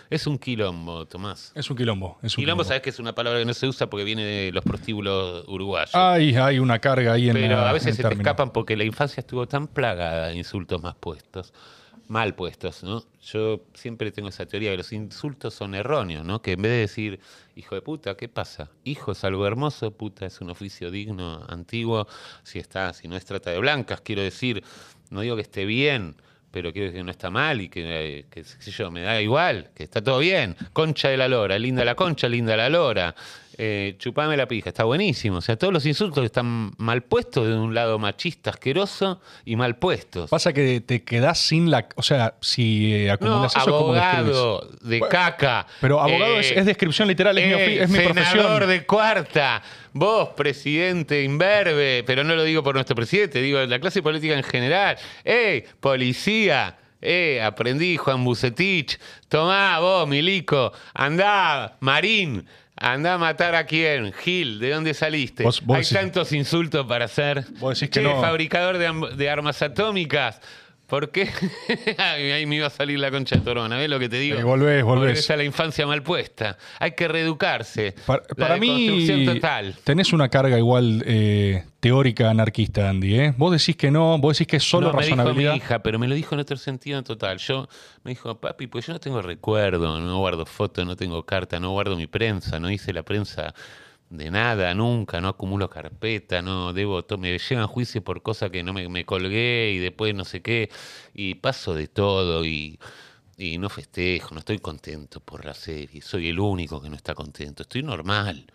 [0.10, 1.54] Es un quilombo, Tomás.
[1.56, 2.18] Es un quilombo.
[2.22, 4.52] Es un Quilombo, sabes que es una palabra que no se usa porque viene de
[4.52, 5.96] los prostíbulos uruguayos.
[5.96, 8.76] Hay, hay una carga ahí en Pero la- a veces el se te escapan porque
[8.76, 11.54] la infancia estuvo tan plagada de insultos más puestos.
[12.12, 13.06] Mal puestos, ¿no?
[13.24, 16.42] Yo siempre tengo esa teoría que los insultos son erróneos, ¿no?
[16.42, 17.20] Que en vez de decir,
[17.56, 18.70] hijo de puta, ¿qué pasa?
[18.84, 22.08] Hijo es algo hermoso, puta es un oficio digno, antiguo,
[22.44, 24.62] si está, si no es trata de blancas, quiero decir,
[25.10, 26.18] no digo que esté bien,
[26.52, 29.70] pero quiero decir que no está mal y que, eh, que, yo, me da igual,
[29.74, 30.58] que está todo bien.
[30.74, 33.16] Concha de la lora, linda la concha, linda la lora.
[33.58, 35.38] Eh, chupame la pija, está buenísimo.
[35.38, 39.76] O sea, todos los insultos están mal puestos de un lado machista, asqueroso y mal
[39.78, 40.30] puestos.
[40.30, 41.88] Pasa que te quedás sin la.
[41.96, 44.30] O sea, si eh, No, acumulas eso, ¿cómo describís?
[44.36, 45.68] abogado de Bueno, caca.
[45.82, 48.70] Pero abogado Eh, es, es descripción literal, es, mi, eh, es mi senador profesión.
[48.70, 49.62] de cuarta,
[49.94, 54.44] vos, presidente imberbe, pero no lo digo por nuestro presidente, digo la clase política en
[54.44, 54.98] general.
[55.24, 56.78] ¡Ey, policía!
[57.04, 59.00] ¡Eh, aprendí, Juan Bucetich!
[59.28, 62.46] Tomá, vos, Milico, andá, Marín,
[62.82, 65.44] andá a matar a quién, Gil, ¿de dónde saliste?
[65.44, 67.46] Vos- vos Hay decís- tantos insultos para hacer.
[67.60, 68.20] Vos decís que Che, no.
[68.20, 70.42] fabricador de, de armas atómicas.
[70.92, 71.30] ¿Por qué?
[71.98, 74.38] Ay, Ahí me iba a salir la concha de hermana, ¿ves lo que te digo?
[74.38, 75.12] Eh, volvés, volvés.
[75.12, 76.58] Volvés a la infancia mal puesta.
[76.80, 77.96] Hay que reeducarse.
[78.06, 79.74] Para, mí, total.
[79.86, 83.18] tenés una carga igual eh, teórica anarquista, Andy.
[83.18, 83.34] ¿eh?
[83.38, 85.52] Vos decís que no, vos decís que es solo no, me dijo razonabilidad.
[85.54, 87.38] mi hija, pero me lo dijo en otro sentido en total.
[87.38, 87.70] Yo
[88.04, 91.72] me dijo, papi, pues yo no tengo recuerdo, no guardo fotos, no tengo carta, no
[91.72, 93.54] guardo mi prensa, no hice la prensa
[94.12, 98.74] de nada, nunca, no acumulo carpeta, no debo, me llegan juicios por cosas que no
[98.74, 100.70] me, colgué y después no sé qué,
[101.14, 102.78] y paso de todo y,
[103.38, 107.16] y no festejo, no estoy contento por la serie, soy el único que no está
[107.16, 108.46] contento, estoy normal.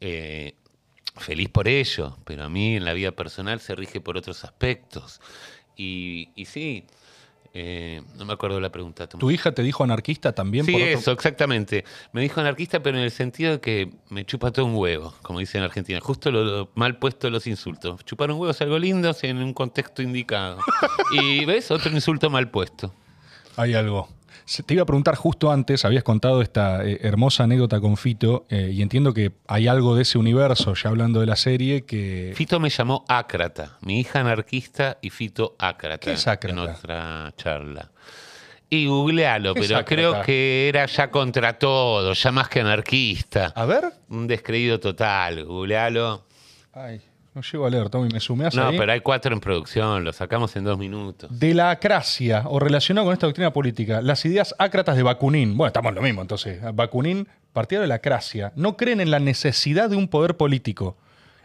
[0.00, 0.56] Eh,
[1.16, 5.20] feliz por ello, pero a mí en la vida personal se rige por otros aspectos.
[5.74, 6.84] Y sí,
[7.54, 9.06] eh, no me acuerdo la pregunta.
[9.08, 10.64] ¿Tu hija te dijo anarquista también?
[10.64, 11.84] Sí, por otro- eso, exactamente.
[12.12, 15.38] Me dijo anarquista, pero en el sentido de que me chupa todo un huevo, como
[15.38, 16.00] dicen en Argentina.
[16.00, 18.04] Justo lo, lo mal puesto los insultos.
[18.04, 20.58] Chupar un huevo es algo lindo si en un contexto indicado.
[21.12, 22.94] Y ves, otro insulto mal puesto.
[23.56, 24.08] Hay algo.
[24.66, 28.70] Te iba a preguntar justo antes, habías contado esta eh, hermosa anécdota con Fito, eh,
[28.72, 32.32] y entiendo que hay algo de ese universo, ya hablando de la serie, que...
[32.34, 35.98] Fito me llamó Ácrata, mi hija anarquista y Fito Ácrata.
[35.98, 36.52] ¿Qué es Ácrata?
[36.52, 37.90] En otra charla.
[38.68, 43.52] Y googlealo, ¿Qué es pero creo que era ya contra todo, ya más que anarquista.
[43.54, 43.84] A ver.
[44.08, 46.24] Un descreído total, googlealo.
[46.72, 47.02] Ay,
[47.34, 48.78] no llego a leer, Tommy, me sumeas No, ahí.
[48.78, 51.30] pero hay cuatro en producción, lo sacamos en dos minutos.
[51.38, 55.56] De la acracia, o relacionado con esta doctrina política, las ideas ácratas de Bakunin.
[55.56, 56.60] Bueno, estamos en lo mismo entonces.
[56.74, 60.96] Bakunin, partidario de la acracia, no creen en la necesidad de un poder político.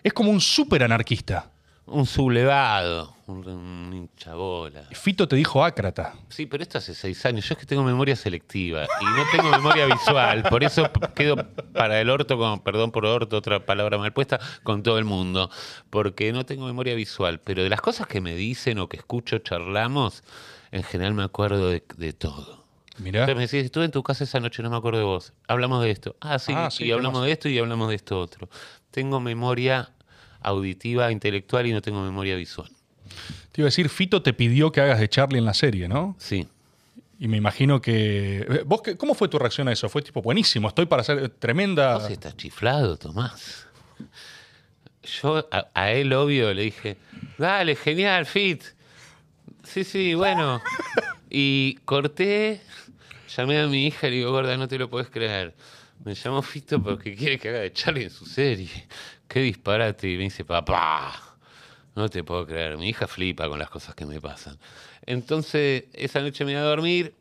[0.04, 1.52] Es como un súper anarquista.
[1.90, 4.84] Un sublevado, un, un hinchabola.
[4.92, 6.14] Fito te dijo ácrata.
[6.28, 7.48] Sí, pero esto hace seis años.
[7.48, 10.44] Yo es que tengo memoria selectiva y no tengo memoria visual.
[10.50, 11.38] Por eso quedo
[11.74, 15.50] para el orto, con, perdón por orto, otra palabra mal puesta, con todo el mundo.
[15.90, 17.40] Porque no tengo memoria visual.
[17.40, 20.24] Pero de las cosas que me dicen o que escucho, charlamos,
[20.72, 22.66] en general me acuerdo de, de todo.
[22.98, 23.22] Mirá.
[23.22, 25.32] Entonces me decís, estuve en tu casa esa noche, no me acuerdo de vos.
[25.48, 26.18] Hablamos de esto.
[26.20, 27.28] Ah, sí, Ah, sí, y ¿qué hablamos más?
[27.28, 28.50] de esto y hablamos de esto otro.
[28.92, 29.92] Tengo memoria
[30.48, 32.70] auditiva, intelectual y no tengo memoria visual.
[33.52, 36.16] Te iba a decir, Fito te pidió que hagas de Charlie en la serie, ¿no?
[36.20, 36.48] Sí.
[37.20, 38.40] Y me imagino que...
[38.48, 39.90] eh, ¿Vos qué- ¿Cómo fue tu reacción a eso?
[39.90, 41.96] Fue tipo, buenísimo, estoy para hacer tremenda...
[41.98, 43.66] Vos estás chiflado, Tomás.
[45.22, 46.98] Yo a, a él, obvio, le dije,
[47.38, 48.64] dale, genial, Fit.
[49.64, 50.62] Sí, sí, bueno.
[51.30, 52.62] Y corté,
[53.36, 55.56] llamé a mi hija y le digo, gorda, no te lo podés creer.
[56.04, 58.70] Me llamó Fito porque quiere que haga de Charlie en su serie.
[59.28, 60.10] Qué disparate.
[60.12, 61.14] Y me dice, papá,
[61.96, 62.78] no te puedo creer.
[62.78, 64.58] Mi hija flipa con las cosas que me pasan.
[65.06, 67.14] Entonces, esa noche me iba a dormir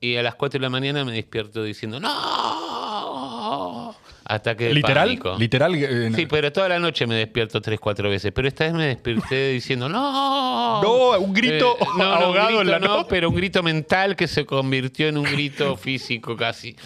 [0.00, 3.94] y a las 4 de la mañana me despierto diciendo, ¡No!
[4.30, 5.08] Ataque de ¿Literal?
[5.08, 5.36] pánico.
[5.38, 5.74] ¿Literal?
[5.74, 8.30] eh, Sí, pero toda la noche me despierto tres, cuatro veces.
[8.34, 10.82] Pero esta vez me desperté diciendo, ¡No!
[10.82, 13.62] No, un grito Eh, no, no, un ahogado grito en la no, pero un grito
[13.62, 16.76] mental que se convirtió en un grito físico casi.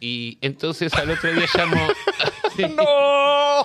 [0.00, 1.88] Y entonces al otro día llamo...
[2.56, 2.64] Sí.
[2.76, 3.62] ¡No!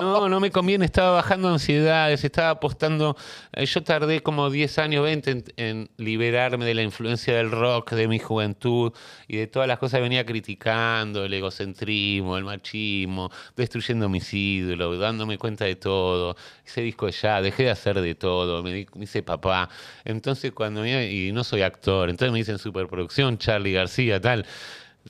[0.00, 3.16] No, no me conviene, estaba bajando ansiedades, estaba apostando.
[3.52, 7.92] eh, Yo tardé como 10 años, 20 en, en liberarme de la influencia del rock
[7.92, 8.92] de mi juventud
[9.26, 14.98] y de todas las cosas que venía criticando, el egocentrismo, el machismo, destruyendo mis ídolos,
[15.00, 16.36] dándome cuenta de todo.
[16.64, 19.68] Ese disco ya, dejé de hacer de todo, me, di- me hice papá.
[20.04, 24.46] Entonces, cuando me, y no soy actor, entonces me dicen superproducción, Charlie García, tal.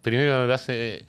[0.03, 1.07] Primero hace.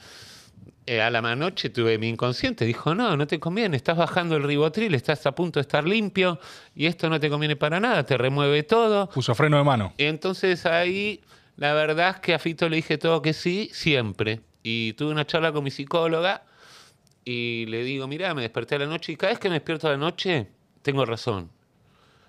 [0.89, 4.43] Eh, a la noche tuve mi inconsciente, dijo, no, no te conviene, estás bajando el
[4.43, 6.39] ribotril, estás a punto de estar limpio
[6.73, 9.09] y esto no te conviene para nada, te remueve todo.
[9.09, 9.93] Puso freno de mano.
[9.97, 11.19] Y entonces ahí,
[11.57, 14.39] la verdad es que a Fito le dije todo que sí, siempre.
[14.63, 16.45] Y tuve una charla con mi psicóloga
[17.25, 19.89] y le digo, mirá, me desperté a la noche y cada vez que me despierto
[19.89, 20.47] a la noche,
[20.83, 21.51] tengo razón.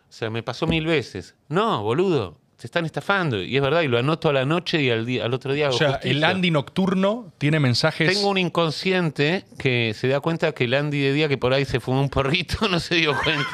[0.09, 1.37] O sea, me pasó mil veces.
[1.49, 3.41] No, boludo, te están estafando.
[3.41, 5.67] Y es verdad, y lo anoto a la noche y al, día, al otro día
[5.67, 6.11] O hago sea, justicia.
[6.11, 8.13] el Andy nocturno tiene mensajes.
[8.13, 11.65] Tengo un inconsciente que se da cuenta que el Andy de día que por ahí
[11.65, 13.47] se fumó un porrito no se dio cuenta.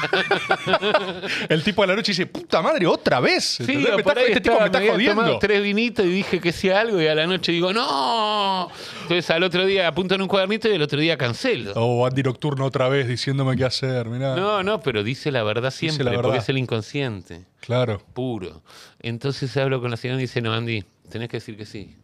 [1.49, 3.45] El tipo de la noche dice, puta madre, otra vez.
[3.45, 5.39] Sí, o Me por está- ahí este tipo me está tomado jodiendo.
[5.39, 8.71] tres vinitos y dije que sí algo y a la noche digo, no.
[9.03, 11.73] Entonces al otro día apunto en un cuadernito y el otro día cancelo.
[11.77, 14.35] Oh, Andy nocturno otra vez diciéndome qué hacer, mirá.
[14.35, 16.23] No, no, pero dice la verdad siempre, la verdad.
[16.25, 17.99] porque es el inconsciente, Claro.
[18.13, 18.63] puro.
[19.01, 21.97] Entonces hablo con la señora y dice, no, Andy, tenés que decir que sí.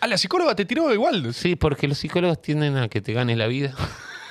[0.00, 1.32] Ah, la psicóloga te tiró igual.
[1.34, 3.74] Sí, porque los psicólogos tienden a que te ganes la vida.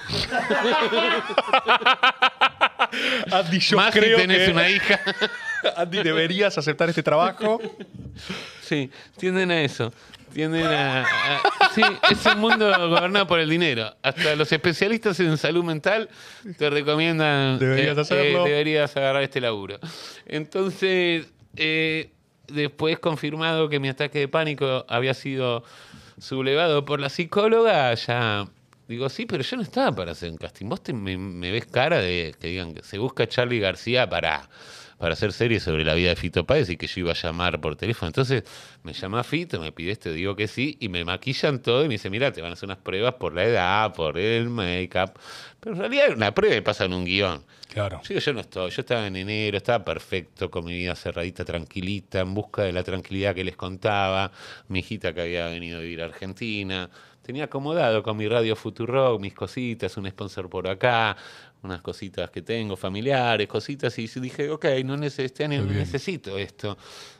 [3.31, 4.99] Andy, yo Más creo si tenés que una hija.
[5.77, 7.59] Andy deberías aceptar este trabajo.
[8.61, 9.93] Sí, tienden a eso.
[10.33, 11.41] Tienden a, a-
[11.73, 11.81] Sí,
[12.11, 13.95] es un mundo gobernado por el dinero.
[14.01, 16.09] Hasta los especialistas en salud mental
[16.57, 17.59] te recomiendan.
[17.59, 18.43] Deberías hacerlo.
[18.43, 19.79] deberías agarrar este laburo.
[20.25, 22.11] Entonces, eh,
[22.47, 25.63] después confirmado que mi ataque de pánico había sido
[26.19, 28.45] sublevado por la psicóloga, ya.
[28.87, 30.67] Digo, sí, pero yo no estaba para hacer un casting.
[30.69, 34.09] Vos te- me, me ves cara de que digan que se busca a Charlie García
[34.09, 34.47] para,
[34.97, 37.59] para hacer series sobre la vida de Fito Páez y que yo iba a llamar
[37.61, 38.07] por teléfono.
[38.07, 38.43] Entonces
[38.83, 41.95] me llama Fito, me pide esto, digo que sí, y me maquillan todo y me
[41.95, 45.11] dice, mira, te van a hacer unas pruebas por la edad, por el make-up.
[45.59, 47.43] Pero en realidad era una prueba y pasan un guion.
[47.67, 48.01] Claro.
[48.03, 51.45] Yo digo, yo no estoy, yo estaba en enero, estaba perfecto, con mi vida cerradita,
[51.45, 54.31] tranquilita, en busca de la tranquilidad que les contaba,
[54.67, 56.89] mi hijita que había venido a vivir a Argentina,
[57.27, 61.17] tenía acomodado con mi radio Futurock, mis cositas, un sponsor por acá,
[61.63, 66.37] unas cositas que tengo, familiares, cositas, y dije, ok, no neces- este año no necesito
[66.37, 66.77] esto.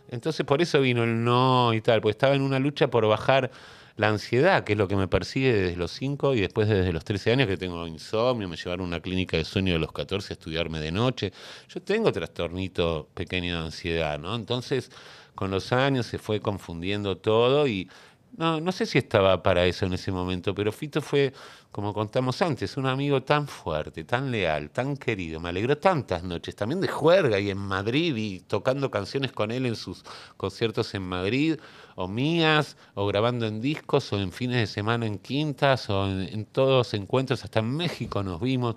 [0.09, 3.51] Entonces por eso vino el no y tal, porque estaba en una lucha por bajar
[3.97, 7.03] la ansiedad, que es lo que me persigue desde los 5 y después desde los
[7.03, 10.33] 13 años que tengo insomnio, me llevaron a una clínica de sueño de los 14
[10.33, 11.33] a estudiarme de noche.
[11.67, 14.35] Yo tengo trastornito pequeño de ansiedad, ¿no?
[14.35, 14.91] Entonces,
[15.33, 17.89] con los años se fue confundiendo todo y
[18.37, 21.33] no, no sé si estaba para eso en ese momento, pero Fito fue,
[21.71, 25.39] como contamos antes, un amigo tan fuerte, tan leal, tan querido.
[25.39, 29.65] Me alegró tantas noches, también de juerga y en Madrid y tocando canciones con él
[29.65, 30.03] en sus
[30.37, 31.59] conciertos en Madrid,
[31.95, 36.21] o mías, o grabando en discos, o en fines de semana en quintas, o en,
[36.21, 38.75] en todos encuentros, hasta en México nos vimos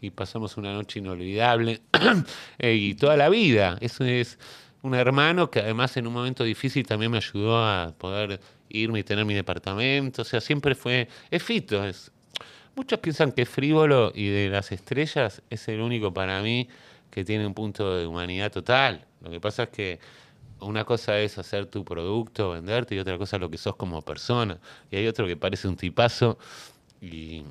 [0.00, 1.82] y pasamos una noche inolvidable.
[2.58, 4.38] Eh, y toda la vida, eso es
[4.82, 8.40] un hermano que además en un momento difícil también me ayudó a poder
[8.72, 10.22] irme y tener mi departamento.
[10.22, 11.08] O sea, siempre fue.
[11.30, 11.84] Es fito.
[11.84, 12.10] Es,
[12.74, 16.68] muchos piensan que es frívolo y de las estrellas es el único para mí
[17.10, 19.06] que tiene un punto de humanidad total.
[19.20, 20.00] Lo que pasa es que
[20.60, 24.00] una cosa es hacer tu producto, venderte, y otra cosa es lo que sos como
[24.02, 24.58] persona.
[24.90, 26.38] Y hay otro que parece un tipazo
[27.00, 27.44] y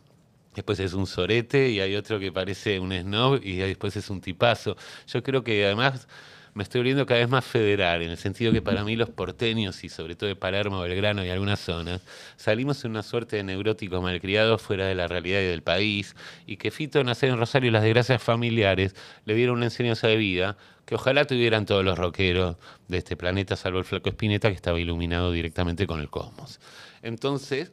[0.55, 4.21] después es un sorete y hay otro que parece un snob y después es un
[4.21, 4.75] tipazo.
[5.07, 6.07] Yo creo que además
[6.53, 9.83] me estoy volviendo cada vez más federal, en el sentido que para mí los porteños
[9.83, 12.01] y sobre todo de Palermo, Belgrano y algunas zonas,
[12.35, 16.15] salimos en una suerte de neuróticos malcriados fuera de la realidad y del país
[16.45, 18.95] y que Fito nacer en Rosario y las desgracias familiares
[19.25, 22.57] le dieron una enseñanza de vida que ojalá tuvieran todos los rockeros
[22.87, 26.59] de este planeta, salvo el flaco Espineta que estaba iluminado directamente con el cosmos.
[27.01, 27.71] Entonces,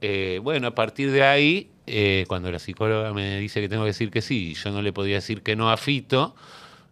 [0.00, 3.88] eh, bueno, a partir de ahí, eh, cuando la psicóloga me dice que tengo que
[3.88, 6.34] decir que sí, yo no le podía decir que no a Fito,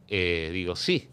[0.08, 1.08] eh, digo sí.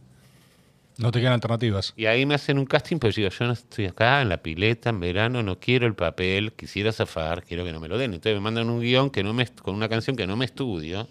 [0.99, 1.93] No te quedan alternativas.
[1.95, 4.43] Y ahí me hacen un casting, pero yo digo, yo no estoy acá en la
[4.43, 8.13] pileta, en verano, no quiero el papel, quisiera zafar, quiero que no me lo den.
[8.13, 11.07] Entonces me mandan un guion que no me, con una canción que no me estudio.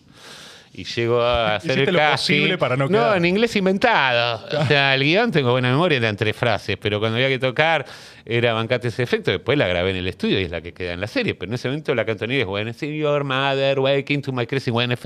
[0.74, 2.34] Y llego a hacer el lo casting.
[2.36, 3.16] posible para no quedar.
[3.16, 4.46] en inglés inventado.
[4.58, 7.84] O sea, el guion tengo buena memoria, eran tres frases, pero cuando había que tocar
[8.24, 9.30] era bancate ese efecto.
[9.30, 11.34] Después la grabé en el estudio y es la que queda en la serie.
[11.34, 14.46] Pero en ese momento la cantonía es When I see your mother waking to my
[14.46, 14.96] crazy when I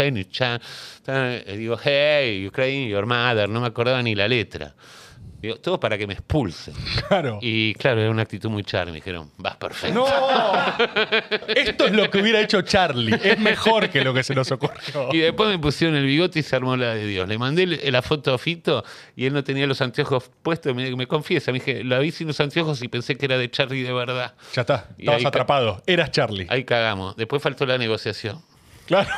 [1.56, 3.48] digo, hey, Ukraine, your mother.
[3.48, 4.74] No me acordaba ni la letra.
[5.42, 6.72] Digo, todo para que me expulsen.
[7.08, 7.40] Claro.
[7.42, 8.92] Y claro, era una actitud muy charme.
[8.92, 9.92] Me dijeron, vas perfecto.
[9.92, 10.06] ¡No!
[11.48, 13.18] Esto es lo que hubiera hecho Charlie.
[13.20, 15.08] Es mejor que lo que se nos ocurrió.
[15.12, 17.28] Y después me pusieron el bigote y se armó la de Dios.
[17.28, 18.84] Le mandé la foto a Fito
[19.16, 20.76] y él no tenía los anteojos puestos.
[20.76, 23.50] Me, me confiesa, me dije, la vi sin los anteojos y pensé que era de
[23.50, 24.34] Charlie de verdad.
[24.54, 24.90] Ya está.
[24.96, 25.82] Y Estabas atrapado.
[25.86, 26.46] Eras Charlie.
[26.50, 27.16] Ahí cagamos.
[27.16, 28.40] Después faltó la negociación.
[28.86, 29.08] Claro.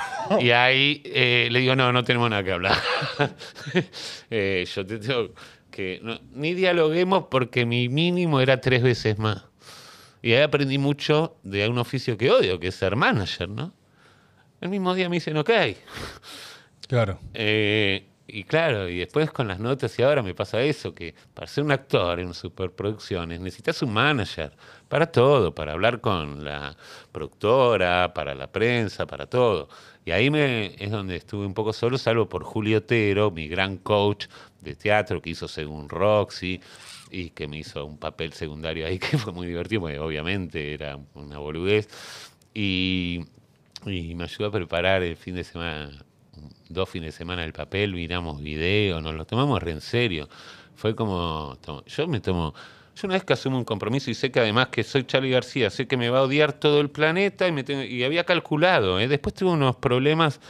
[0.41, 2.77] Y ahí eh, le digo, no, no tenemos nada que hablar.
[4.31, 5.31] Eh, yo te tengo
[5.75, 6.01] que...
[6.03, 9.45] no, ni dialoguemos porque mi mínimo era tres veces más.
[10.23, 13.73] Y ahí aprendí mucho de un oficio que odio, que es ser manager, ¿no?
[14.61, 15.51] El mismo día me dicen, ok.
[16.89, 17.19] Claro.
[17.35, 21.47] Eh, Y claro, y después con las notas y ahora me pasa eso, que para
[21.47, 24.51] ser un actor en superproducciones necesitas un manager
[24.89, 26.75] para todo, para hablar con la
[27.13, 29.69] productora, para la prensa, para todo.
[30.05, 33.79] Y ahí me, es donde estuve un poco solo, salvo por Julio Otero, mi gran
[33.79, 34.27] coach
[34.61, 36.61] de teatro que hizo según Roxy
[37.11, 40.99] y que me hizo un papel secundario ahí que fue muy divertido, porque obviamente era
[41.15, 41.89] una boludez.
[42.53, 43.25] Y,
[43.85, 45.91] me ayudó a preparar el fin de semana
[46.69, 50.29] dos fines de semana el papel, miramos video, nos lo tomamos re en serio.
[50.75, 51.57] Fue como,
[51.87, 52.55] yo me tomo,
[52.97, 55.71] yo una vez que asumo un compromiso y sé que además que soy Charlie García,
[55.71, 59.09] sé que me va a odiar todo el planeta y, me y había calculado, ¿eh?
[59.09, 60.41] después tuve unos problemas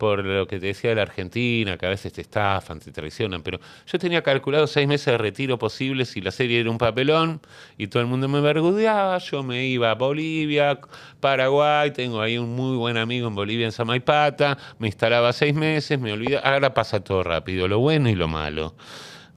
[0.00, 3.42] por lo que te decía de la Argentina, que a veces te estafan, te traicionan,
[3.42, 7.42] pero yo tenía calculado seis meses de retiro posible si la serie era un papelón
[7.76, 10.80] y todo el mundo me vergudeaba, yo me iba a Bolivia,
[11.20, 16.00] Paraguay, tengo ahí un muy buen amigo en Bolivia, en Samaipata, me instalaba seis meses,
[16.00, 18.74] me olvidaba, ahora pasa todo rápido, lo bueno y lo malo,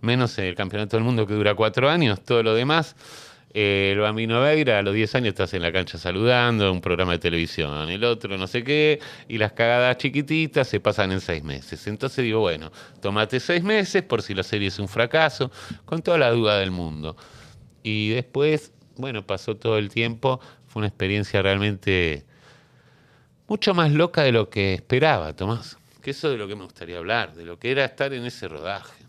[0.03, 2.95] menos el campeonato del mundo que dura cuatro años, todo lo demás
[3.55, 7.11] eh, el Bambino Veira, a los 10 años estás en la cancha saludando, un programa
[7.11, 11.43] de televisión, el otro no sé qué, y las cagadas chiquititas se pasan en seis
[11.43, 11.85] meses.
[11.85, 15.51] Entonces digo, bueno, tomate seis meses por si la serie es un fracaso,
[15.85, 17.15] con toda la duda del mundo.
[17.83, 22.25] Y después, bueno, pasó todo el tiempo, fue una experiencia realmente
[23.47, 25.77] mucho más loca de lo que esperaba, Tomás.
[26.01, 28.47] Que eso de lo que me gustaría hablar, de lo que era estar en ese
[28.47, 29.02] rodaje.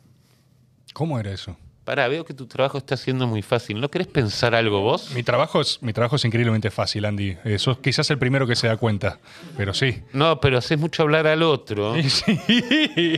[0.94, 1.56] ¿Cómo era eso?
[1.84, 3.78] Para, veo que tu trabajo está siendo muy fácil.
[3.78, 5.10] ¿No querés pensar algo vos?
[5.10, 7.36] Mi trabajo es, mi trabajo es increíblemente fácil, Andy.
[7.44, 9.18] Eso es quizás el primero que se da cuenta,
[9.56, 10.02] pero sí.
[10.12, 11.94] No, pero haces mucho hablar al otro.
[11.98, 12.40] Y sí,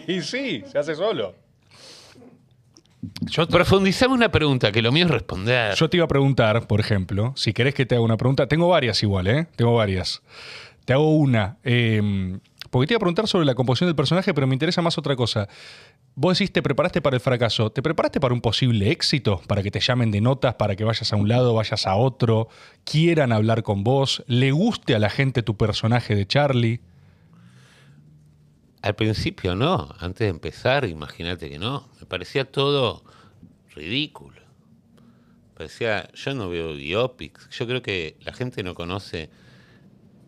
[0.08, 1.34] y sí, se hace solo.
[3.20, 5.74] Yo Profundizame una pregunta, que lo mío es responder.
[5.76, 8.48] Yo te iba a preguntar, por ejemplo, si querés que te haga una pregunta.
[8.48, 9.46] Tengo varias igual, ¿eh?
[9.54, 10.22] Tengo varias.
[10.86, 11.58] Te hago una.
[11.62, 12.38] Eh,
[12.70, 15.16] porque te iba a preguntar sobre la composición del personaje, pero me interesa más otra
[15.16, 15.48] cosa.
[16.18, 17.70] Vos decís, te preparaste para el fracaso.
[17.70, 19.42] ¿Te preparaste para un posible éxito?
[19.46, 22.48] Para que te llamen de notas, para que vayas a un lado, vayas a otro,
[22.84, 26.80] quieran hablar con vos, le guste a la gente tu personaje de Charlie.
[28.80, 31.86] Al principio no, antes de empezar, imagínate que no.
[32.00, 33.04] Me parecía todo
[33.74, 34.40] ridículo.
[35.54, 37.50] Parecía, yo no veo biopics.
[37.50, 39.28] Yo creo que la gente no conoce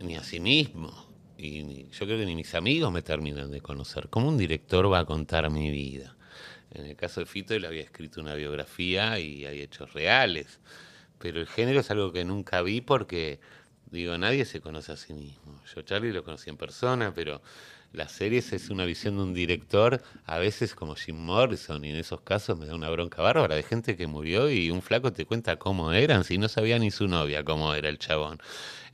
[0.00, 1.07] ni a sí mismo
[1.38, 4.08] y yo creo que ni mis amigos me terminan de conocer.
[4.08, 6.16] ¿Cómo un director va a contar mi vida?
[6.72, 10.58] En el caso de Fito, él había escrito una biografía y hay hechos reales.
[11.18, 13.38] Pero el género es algo que nunca vi porque,
[13.90, 15.62] digo, nadie se conoce a sí mismo.
[15.74, 17.40] Yo Charlie lo conocí en persona, pero
[17.92, 21.96] las series es una visión de un director, a veces como Jim Morrison, y en
[21.96, 25.24] esos casos me da una bronca bárbara de gente que murió y un flaco te
[25.24, 28.40] cuenta cómo eran, si no sabía ni su novia cómo era el chabón.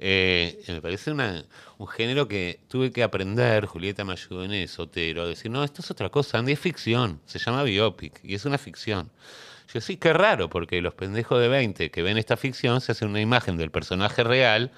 [0.07, 1.47] Eh, me parece una,
[1.79, 5.65] un género que tuve que aprender, Julieta me ayudó en eso, Otero, a decir, no,
[5.65, 9.11] esto es otra cosa, Andy es ficción, se llama biopic, y es una ficción.
[9.73, 13.09] Yo sí, qué raro, porque los pendejos de 20 que ven esta ficción se hacen
[13.09, 14.73] una imagen del personaje real,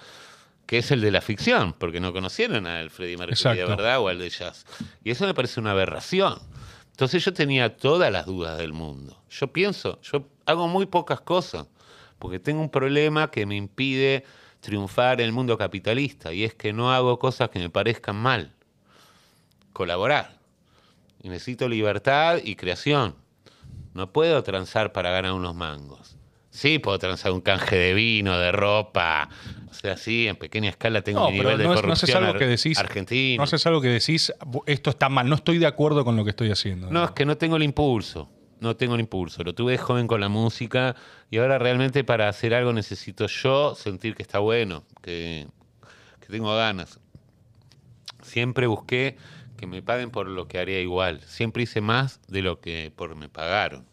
[0.65, 4.07] que es el de la ficción, porque no conocieron al Freddie Mercury de verdad o
[4.07, 4.65] al de jazz.
[5.03, 6.39] Y eso me parece una aberración.
[6.93, 9.21] Entonces yo tenía todas las dudas del mundo.
[9.29, 11.67] Yo pienso, yo hago muy pocas cosas,
[12.21, 14.25] porque tengo un problema que me impide
[14.67, 18.53] triunfar en el mundo capitalista, y es que no hago cosas que me parezcan mal.
[19.73, 20.39] Colaborar.
[21.23, 23.15] Y necesito libertad y creación.
[23.95, 26.17] No puedo transar para ganar unos mangos.
[26.51, 29.29] Sí, puedo transar un canje de vino, de ropa,
[29.71, 32.79] o sea, sí, en pequeña escala tengo mi nivel de corrupción no algo que decís,
[32.79, 33.37] argentino.
[33.37, 34.33] No haces algo que decís,
[34.65, 36.91] esto está mal, no estoy de acuerdo con lo que estoy haciendo.
[36.91, 38.31] No, es que no tengo el impulso.
[38.61, 39.43] No tengo el impulso.
[39.43, 40.97] Lo tuve joven con la música
[41.31, 45.47] y ahora realmente para hacer algo necesito yo sentir que está bueno, que,
[46.29, 46.99] tengo ganas.
[48.23, 49.17] Siempre busqué
[49.57, 51.21] que me paguen por lo que haría igual.
[51.21, 53.87] Siempre hice más de lo que por me pagaron.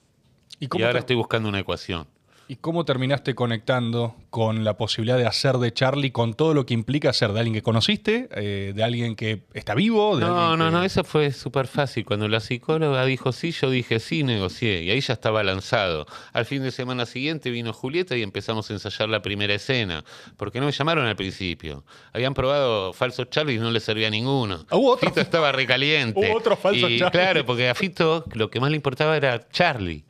[0.60, 2.07] Y, y ahora estoy buscando una ecuación.
[2.53, 6.75] ¿Y cómo terminaste conectando con la posibilidad de hacer de Charlie, con todo lo que
[6.75, 10.19] implica ser de alguien que conociste, eh, de alguien que está vivo?
[10.19, 12.05] no, no, no, eso fue súper fácil.
[12.05, 14.84] Cuando la psicóloga dijo sí, yo dije sí, negocié.
[14.84, 16.05] Y ahí ya estaba lanzado.
[16.31, 20.05] Al fin de semana siguiente vino Julieta y empezamos a ensayar la primera escena.
[20.38, 21.84] Porque no me llamaron al principio.
[22.13, 24.63] Habían probado falsos Charlie y no le servía a ninguno.
[24.69, 25.09] ¿Hubo otro?
[25.09, 26.19] Fito estaba recaliente.
[26.30, 30.05] Hubo otro falso y, Claro, porque a Fito lo que más le importaba era Charlie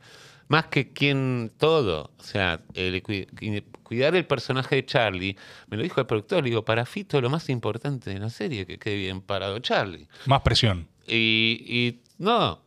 [0.54, 2.12] más que quien todo.
[2.16, 2.60] O sea,
[3.82, 5.36] cuidar el personaje de Charlie,
[5.66, 8.64] me lo dijo el productor, le digo, para Fito lo más importante de la serie
[8.64, 10.06] que quede bien parado Charlie.
[10.26, 10.86] Más presión.
[11.08, 12.60] Y, y no,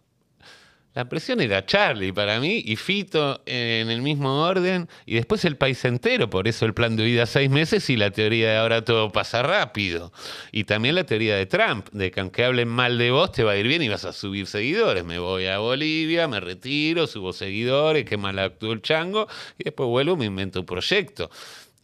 [0.98, 5.56] La presión era Charlie para mí y Fito en el mismo orden y después el
[5.56, 8.84] país entero, por eso el plan de vida seis meses y la teoría de ahora
[8.84, 10.12] todo pasa rápido.
[10.52, 13.52] Y también la teoría de Trump, de que aunque hablen mal de vos te va
[13.52, 15.06] a ir bien y vas a subir seguidores.
[15.06, 19.28] Me voy a Bolivia, me retiro, subo seguidores, qué mal actúo el chango
[19.60, 21.30] y después vuelvo me invento un proyecto.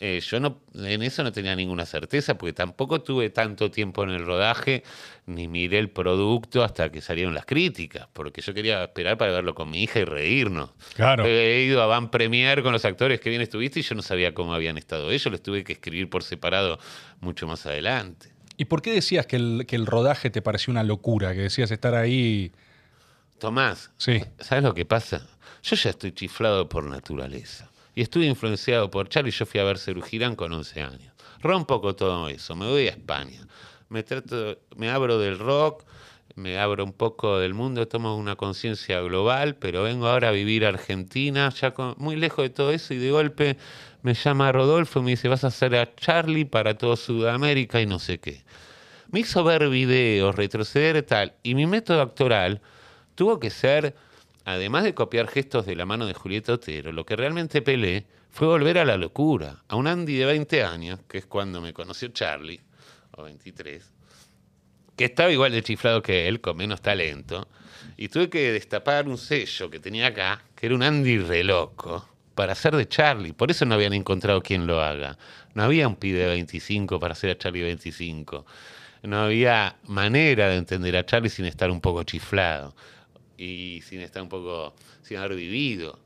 [0.06, 4.10] Eh, yo no, en eso no tenía ninguna certeza porque tampoco tuve tanto tiempo en
[4.10, 4.84] el rodaje
[5.28, 9.56] ni miré el producto hasta que salieron las críticas, porque yo quería esperar para verlo
[9.56, 10.72] con mi hija y reírnos.
[10.96, 11.26] Claro.
[11.26, 14.34] He ido a Van Premier con los actores que bien estuviste y yo no sabía
[14.34, 16.80] cómo habían estado ellos, les tuve que escribir por separado
[17.22, 18.34] mucho más adelante.
[18.58, 21.34] ¿Y por qué decías que el, que el rodaje te pareció una locura?
[21.34, 22.52] Que decías estar ahí.
[23.40, 24.22] Tomás, Sí.
[24.40, 25.26] ¿sabes lo que pasa?
[25.64, 27.70] Yo ya estoy chiflado por naturaleza.
[27.95, 29.32] Y estuve influenciado por Charlie.
[29.32, 31.14] Yo fui a ver Girán con 11 años.
[31.41, 32.56] Rompo todo eso.
[32.56, 33.48] Me voy a España.
[33.90, 35.84] Me, trato, me abro del rock,
[36.36, 40.65] me abro un poco del mundo, tomo una conciencia global, pero vengo ahora a vivir
[40.65, 43.57] a Argentina, ya muy lejos de todo eso, y de golpe
[44.02, 47.86] me llama Rodolfo y me dice, vas a hacer a Charlie para todo Sudamérica y
[47.86, 48.44] no sé qué.
[49.11, 52.61] Me hizo ver videos, retroceder tal, y mi método actoral
[53.15, 53.95] tuvo que ser,
[54.45, 58.48] además de copiar gestos de la mano de Julieta Otero, lo que realmente pelé fue
[58.48, 62.10] volver a la locura, a un Andy de 20 años, que es cuando me conoció
[62.10, 62.61] Charlie,
[63.11, 63.91] o 23,
[64.95, 67.48] que estaba igual de chiflado que él, con menos talento,
[67.95, 72.07] y tuve que destapar un sello que tenía acá, que era un Andy re loco,
[72.34, 73.34] para hacer de Charlie.
[73.34, 75.18] Por eso no habían encontrado quien lo haga.
[75.53, 78.45] No había un pibe de 25 para hacer a Charlie 25.
[79.03, 82.74] No había manera de entender a Charlie sin estar un poco chiflado
[83.44, 85.99] y sin estar un poco, sin haber vivido.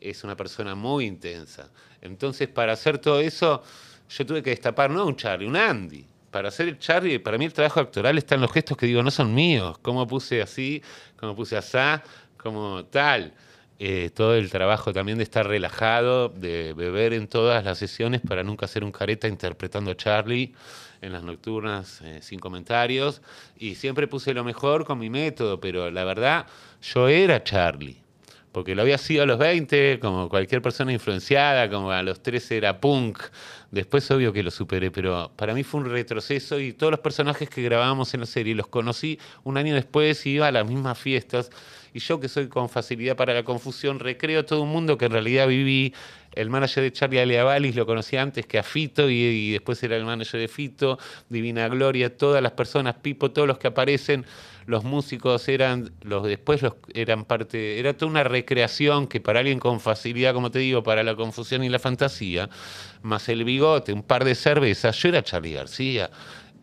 [0.00, 1.70] Es una persona muy intensa.
[2.00, 3.62] Entonces, para hacer todo eso,
[4.08, 6.04] yo tuve que destapar no un Charlie, un Andy.
[6.30, 9.02] Para hacer el Charlie, para mí el trabajo actoral está en los gestos que digo,
[9.02, 9.78] no son míos.
[9.80, 10.82] Cómo puse así,
[11.16, 12.02] cómo puse asá,
[12.36, 13.32] como tal.
[13.78, 18.42] Eh, todo el trabajo también de estar relajado, de beber en todas las sesiones para
[18.42, 20.54] nunca hacer un careta interpretando a Charlie
[21.02, 23.20] en las nocturnas eh, sin comentarios.
[23.58, 26.46] Y siempre puse lo mejor con mi método, pero la verdad,
[26.80, 28.02] yo era Charlie.
[28.52, 32.58] Porque lo había sido a los 20, como cualquier persona influenciada, como a los 13
[32.58, 33.18] era punk.
[33.70, 37.48] Después, obvio que lo superé, pero para mí fue un retroceso y todos los personajes
[37.48, 40.98] que grabábamos en la serie los conocí un año después y iba a las mismas
[40.98, 41.50] fiestas.
[41.94, 45.12] Y yo, que soy con facilidad para la confusión, recreo todo un mundo que en
[45.12, 45.94] realidad viví.
[46.34, 49.96] El manager de Charlie Aleavalis lo conocía antes que a Fito y, y después era
[49.96, 50.98] el manager de Fito,
[51.28, 54.24] Divina Gloria, todas las personas, Pipo, todos los que aparecen
[54.66, 59.58] los músicos eran los después los eran parte era toda una recreación que para alguien
[59.58, 62.48] con facilidad como te digo para la confusión y la fantasía
[63.02, 66.10] más el bigote un par de cervezas yo era Charlie García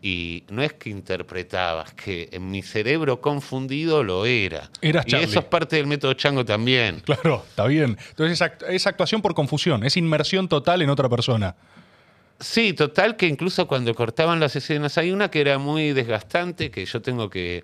[0.02, 5.10] y no es que interpretaba es que en mi cerebro confundido lo era Eras y
[5.10, 5.26] Charlie.
[5.26, 7.98] eso es parte del método chango también Claro, está bien.
[8.10, 11.54] Entonces es, act- es actuación por confusión, es inmersión total en otra persona.
[12.38, 16.86] Sí, total que incluso cuando cortaban las escenas, hay una que era muy desgastante, que
[16.86, 17.62] yo tengo que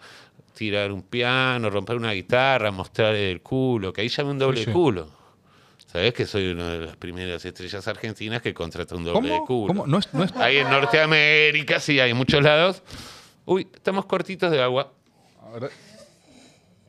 [0.54, 4.70] tirar un piano, romper una guitarra, mostrar el culo, que ahí llame un doble Sí,
[4.70, 5.10] culo.
[5.96, 9.68] Sabés que soy una de las primeras estrellas argentinas que contrata un doble de culo.
[9.68, 9.86] ¿Cómo?
[9.86, 12.82] No es, no es- Ahí en Norteamérica, sí, hay muchos lados.
[13.46, 14.92] Uy, estamos cortitos de agua.
[15.42, 15.70] A ver,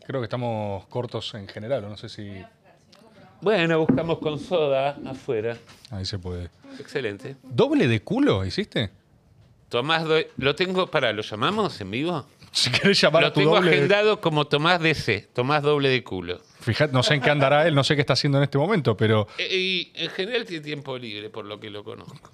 [0.05, 2.33] Creo que estamos cortos en general, o no sé si.
[3.39, 5.57] Bueno, buscamos con soda afuera.
[5.89, 6.49] Ahí se puede.
[6.77, 7.37] Excelente.
[7.43, 8.89] ¿Doble de culo hiciste?
[9.69, 12.25] Tomás, Do- lo tengo para, ¿lo llamamos en vivo?
[12.57, 13.69] Si querés llamar Lo a tu tengo doble.
[13.71, 16.39] agendado como Tomás DC, Tomás doble de culo.
[16.61, 18.97] Fíjate, no sé en qué andará él, no sé qué está haciendo en este momento,
[18.97, 19.27] pero.
[19.37, 22.31] Eh, Y en general tiene tiempo libre, por lo que lo conozco.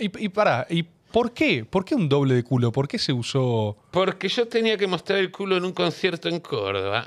[0.00, 1.64] Y, y pará, ¿y por qué?
[1.64, 2.72] ¿Por qué un doble de culo?
[2.72, 3.76] ¿Por qué se usó.?
[3.92, 7.06] Porque yo tenía que mostrar el culo en un concierto en Córdoba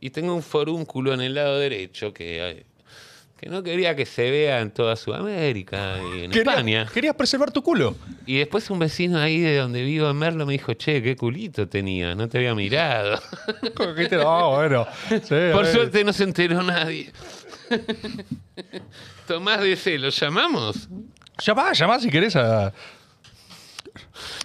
[0.00, 2.66] y tengo un forúnculo en el lado derecho que, eh,
[3.40, 6.86] que no quería que se vea en toda Sudamérica y en Quería- España.
[6.92, 7.96] Querías preservar tu culo.
[8.26, 11.66] Y después un vecino ahí de donde vivo en Merlo me dijo, che, qué culito
[11.66, 13.18] tenía, no te había mirado.
[13.74, 14.86] ¿Cómo que te- Ah, bueno.
[15.08, 17.10] Sí, Por suerte no se enteró nadie.
[19.26, 20.88] Tomás DC, ¿lo llamamos?
[21.42, 22.72] Llamá, llamá si querés a.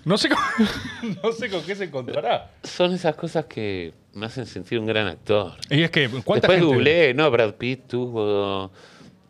[0.06, 0.38] No sé, con,
[1.24, 2.52] no sé con qué se encontrará.
[2.64, 5.54] Son esas cosas que me hacen sentir un gran actor.
[5.70, 6.66] Y es que, ¿cuánta Después gente?
[6.66, 8.72] googleé, no, Brad Pitt tuvo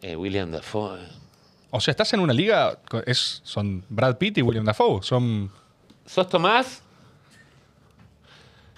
[0.02, 1.00] eh, William Dafoe.
[1.72, 2.80] O sea, estás en una liga.
[3.06, 5.02] Es, son Brad Pitt y William Dafoe.
[5.02, 5.52] Son.
[6.06, 6.84] ¿Sos Tomás?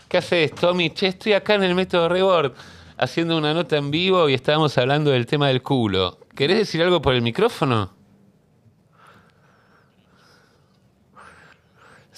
[0.07, 0.89] ¿Qué haces, Tommy?
[0.91, 2.53] Che, estoy acá en el método Rebord
[2.97, 6.17] haciendo una nota en vivo y estábamos hablando del tema del culo.
[6.34, 7.97] ¿Querés decir algo por el micrófono?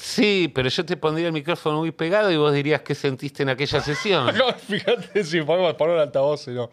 [0.02, 3.50] Sí, pero yo te pondría el micrófono muy pegado y vos dirías qué sentiste en
[3.50, 4.34] aquella sesión.
[4.38, 6.70] No, fíjate si podemos poner el altavoz y no.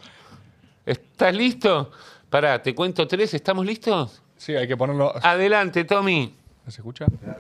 [0.85, 1.91] ¿Estás listo?
[2.31, 4.23] Pará, te cuento tres, ¿estamos listos?
[4.37, 5.13] Sí, hay que ponerlo.
[5.23, 6.35] Adelante, Tommy.
[6.69, 7.07] ¿Se escucha?
[7.07, 7.39] Bueno,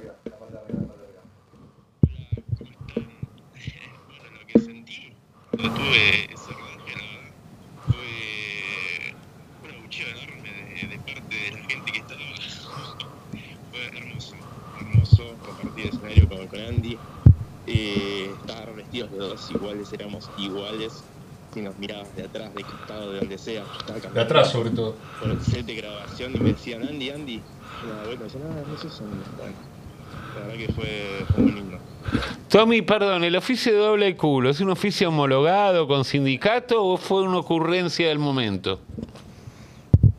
[4.40, 5.12] lo que sentí
[5.50, 7.32] cuando tuve ese rodaje, la verdad,
[7.86, 12.20] fue un abucheo enorme de, de parte de la gente que estaba.
[13.70, 14.34] fue hermoso,
[14.80, 16.98] hermoso compartir escenario con, con Andy.
[17.66, 18.72] Eh, estar
[19.02, 21.04] vestidos los dos iguales, éramos iguales.
[21.54, 23.64] Si nos mirabas de atrás, de costado, de donde sea.
[24.12, 24.94] De atrás, sobre todo.
[25.20, 27.40] Por el set de grabación y me decían, Andy, Andy.
[28.20, 29.08] Decían, ah, no sé, son.
[29.38, 29.54] Bueno,
[30.34, 31.78] la verdad que fue, fue muy lindo.
[32.50, 37.22] Tommy, perdón, ¿el oficio de doble culo es un oficio homologado con sindicato o fue
[37.22, 38.80] una ocurrencia del momento?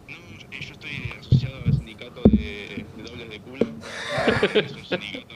[0.07, 0.15] No,
[0.59, 3.65] yo estoy asociado al sindicato de, de dobles de culo.
[4.53, 5.35] Es un sindicato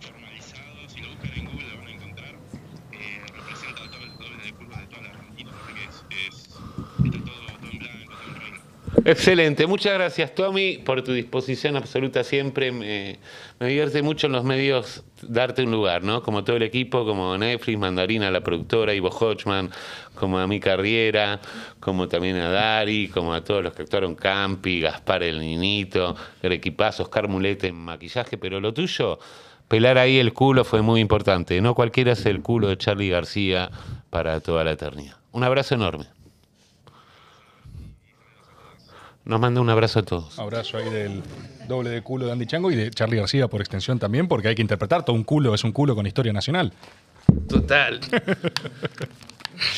[0.00, 2.34] formalizado, si lo buscan en Google lo van a encontrar.
[2.92, 6.26] Eh, representa a todos los dobles de culo de toda la Argentina, así que es,
[6.28, 6.48] es-
[7.04, 8.58] está todo, todo en blanco, todo en reino.
[9.04, 12.70] Excelente, muchas gracias Tommy por tu disposición absoluta siempre.
[12.70, 13.18] Me,
[13.58, 16.22] me divierte mucho en los medios darte un lugar, ¿no?
[16.22, 19.70] Como todo el equipo, como Netflix, Mandarina, la productora, Ivo Hodgman,
[20.14, 21.40] como a mi carriera,
[21.80, 26.52] como también a Dari, como a todos los que actuaron Campi, Gaspar el Ninito, el
[26.52, 29.18] equipazo, Oscar Mulete en maquillaje, pero lo tuyo,
[29.68, 31.60] pelar ahí el culo fue muy importante.
[31.60, 33.70] No cualquiera es el culo de Charlie García
[34.10, 35.16] para toda la eternidad.
[35.32, 36.06] Un abrazo enorme.
[39.24, 40.38] Nos manda un abrazo a todos.
[40.38, 41.22] Abrazo ahí del
[41.68, 44.54] doble de culo de Andy Chango y de Charlie García por extensión también, porque hay
[44.54, 46.72] que interpretar todo un culo, es un culo con historia nacional.
[47.48, 48.00] Total.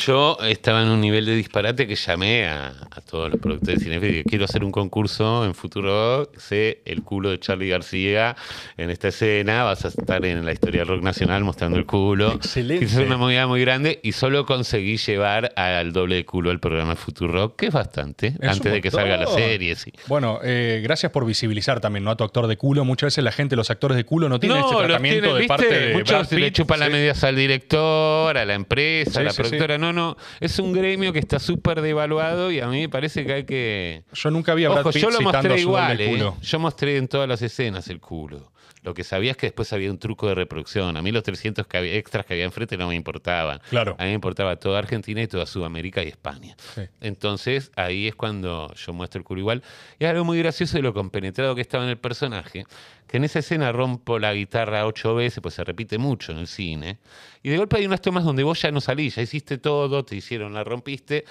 [0.04, 3.84] Yo estaba en un nivel de disparate que llamé a, a todos los productores de
[3.84, 8.36] cine y dije, quiero hacer un concurso en futuro, sé el culo de Charlie García
[8.76, 12.32] en esta escena, vas a estar en la historia del rock nacional mostrando el culo.
[12.32, 12.84] Excelente.
[12.84, 16.96] Hice una movida muy grande y solo conseguí llevar al doble de culo al programa
[17.20, 19.74] Rock, que es bastante, Es antes de que salga la serie.
[19.76, 19.92] Sí.
[20.06, 22.10] Bueno, eh, gracias por visibilizar también ¿no?
[22.10, 22.84] a tu actor de culo.
[22.84, 25.48] Muchas veces la gente, los actores de culo, no tienen No, los tratamiento de ¿viste?
[25.48, 26.92] parte de Muchos Brad se le Pitt, chupan las sí.
[26.94, 29.42] medias al director, a la empresa, Sí, a la sí,
[29.78, 30.16] No, no.
[30.40, 34.04] Es un gremio que está súper devaluado y a mí me parece que hay que.
[34.12, 36.32] Yo nunca vi a Brad Ojo, yo lo mostré igual, ¿eh?
[36.42, 38.52] Yo mostré en todas las escenas el culo.
[38.84, 40.96] Lo que sabía es que después había un truco de reproducción.
[40.96, 43.60] A mí los 300 que había- extras que había enfrente no me importaban.
[43.70, 43.96] Claro.
[43.98, 46.54] A mí me importaba toda Argentina y toda Sudamérica y España.
[46.74, 46.82] Sí.
[47.00, 49.62] Entonces ahí es cuando yo muestro el culo igual.
[49.98, 52.66] Y algo muy gracioso de lo compenetrado que estaba en el personaje,
[53.08, 56.46] que en esa escena rompo la guitarra ocho veces, pues se repite mucho en el
[56.46, 56.98] cine.
[57.42, 60.14] Y de golpe hay unas tomas donde vos ya no salís, ya hiciste todo, te
[60.16, 61.24] hicieron, la rompiste,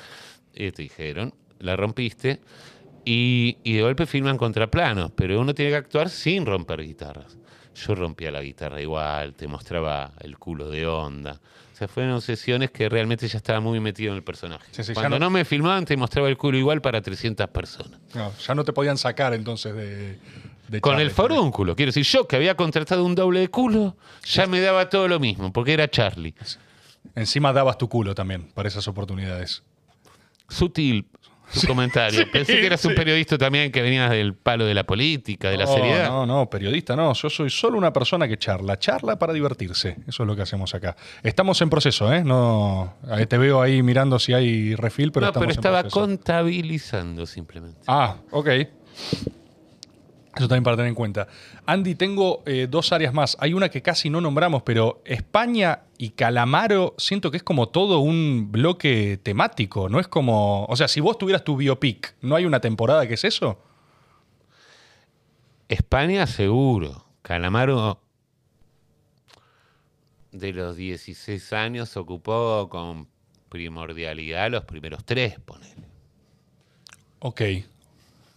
[0.56, 2.40] y te dijeron, la rompiste.
[3.06, 7.38] Y, y de golpe filman contraplanos, pero uno tiene que actuar sin romper guitarras.
[7.76, 11.40] Yo rompía la guitarra igual, te mostraba el culo de onda.
[11.74, 14.64] O sea, fueron sesiones que realmente ya estaba muy metido en el personaje.
[14.72, 15.30] Sí, sí, ya Cuando no- no...
[15.32, 18.00] me filmaban, te mostraba el culo igual para 300 personas.
[18.14, 20.20] No, ya no te podían sacar entonces de.
[20.68, 21.06] de Con Charlie.
[21.06, 24.88] el forúnculo, quiero decir, yo que había contratado un doble de culo, ya me daba
[24.90, 26.36] todo lo mismo, porque era Charlie.
[27.16, 29.64] Encima dabas tu culo también para esas oportunidades.
[30.50, 31.08] Sutil
[31.54, 32.30] su comentario.
[32.32, 35.68] Pensé que eras un periodista también que venías del palo de la política, de la
[35.68, 36.10] seriedad.
[36.10, 37.14] No, no, periodista no.
[37.14, 38.78] Yo soy solo una persona que charla.
[38.80, 39.98] Charla para divertirse.
[40.08, 40.96] Eso es lo que hacemos acá.
[41.22, 42.24] Estamos en proceso, ¿eh?
[42.24, 45.82] No, ahí te veo ahí mirando si hay refil, pero no, estamos pero en estaba
[45.82, 46.00] proceso.
[46.00, 47.80] contabilizando simplemente.
[47.88, 48.48] Ah, ok.
[50.36, 51.28] Eso también para tener en cuenta.
[51.66, 53.38] Andy, tengo eh, dos áreas más.
[53.40, 58.00] Hay una que casi no nombramos, pero España y Calamaro siento que es como todo
[58.00, 59.88] un bloque temático.
[59.88, 60.66] No es como.
[60.66, 63.62] O sea, si vos tuvieras tu biopic, ¿no hay una temporada que es eso?
[65.70, 67.06] España seguro.
[67.22, 68.02] Calamaro
[70.34, 73.08] de los 16 años ocupó con
[73.50, 75.88] primordialidad los primeros tres, ponele.
[77.20, 77.42] Ok.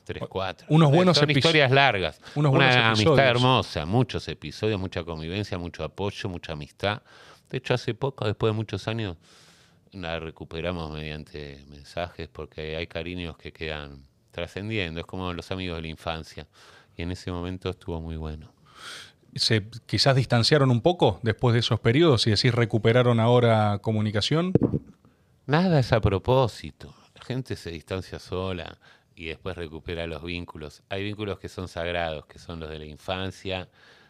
[0.07, 0.69] Tres, cuatro.
[0.71, 2.21] Unos buenos Son historias largas.
[2.37, 7.03] unos Una buenos amistad hermosa, muchos episodios, mucha convivencia, mucho apoyo, mucha amistad.
[7.51, 9.17] De hecho, hace poco, después de muchos años,
[9.91, 15.01] la recuperamos mediante mensajes porque hay cariños que quedan trascendiendo.
[15.01, 16.47] Es como los amigos de la infancia.
[16.97, 18.53] Y en ese momento estuvo muy bueno.
[19.35, 24.53] ¿Se quizás distanciaron un poco después de esos periodos y decís recuperaron ahora comunicación?
[25.47, 26.95] Nada es a propósito.
[27.17, 28.79] La gente se distancia sola
[29.17, 30.83] y después recupera los vínculos.
[30.89, 33.69] Hay vínculos que son sagrados, que son los de la infancia,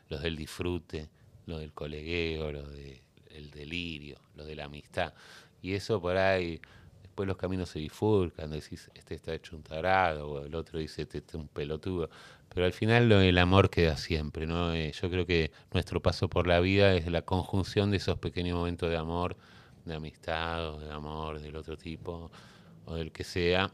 [0.08, 1.08] los del disfrute,
[1.46, 5.14] los del colegueo, los del delirio, los de la amistad.
[5.62, 6.60] Y eso por ahí,
[7.02, 11.02] después los caminos se bifurcan, decís, este está hecho un tarado, o el otro dice,
[11.02, 12.10] este, es un pelotudo.
[12.48, 14.72] Pero al final lo- el amor queda siempre, ¿no?
[14.74, 18.56] Eh, yo creo que nuestro paso por la vida es la conjunción de esos pequeños
[18.56, 19.36] momentos de amor,
[19.84, 22.30] de amistad o de amor del otro tipo
[22.86, 23.72] o del que sea.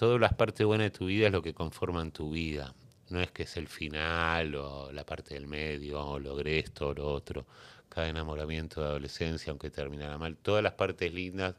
[0.00, 2.74] Todas las partes buenas de tu vida es lo que conforman tu vida.
[3.10, 6.94] No es que es el final o la parte del medio o logré esto o
[6.94, 7.44] lo otro.
[7.90, 11.56] Cada enamoramiento de adolescencia, aunque terminara mal, todas las partes lindas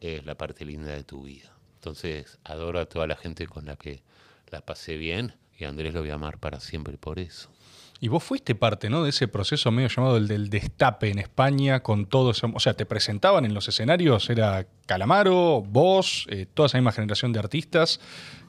[0.00, 1.56] es la parte linda de tu vida.
[1.76, 4.02] Entonces adoro a toda la gente con la que
[4.50, 7.50] la pasé bien y Andrés lo voy a amar para siempre por eso.
[7.98, 9.02] Y vos fuiste parte, ¿no?
[9.02, 12.50] De ese proceso medio llamado el del destape en España con todo eso.
[12.54, 17.32] O sea, te presentaban en los escenarios, era Calamaro, vos, eh, toda esa misma generación
[17.32, 18.00] de artistas,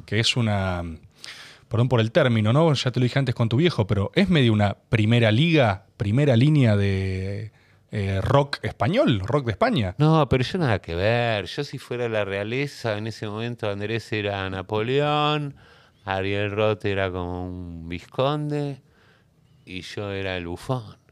[0.05, 0.83] que es una.
[1.69, 2.73] Perdón por el término, ¿no?
[2.73, 6.35] Ya te lo dije antes con tu viejo, pero es medio una primera liga, primera
[6.37, 7.51] línea de
[7.91, 9.95] eh, rock español, rock de España.
[9.97, 11.45] No, pero yo nada que ver.
[11.45, 15.55] Yo si fuera la realeza, en ese momento Andrés era Napoleón,
[16.05, 18.81] Ariel Roth era como un visconde
[19.67, 20.97] y yo era el bufón.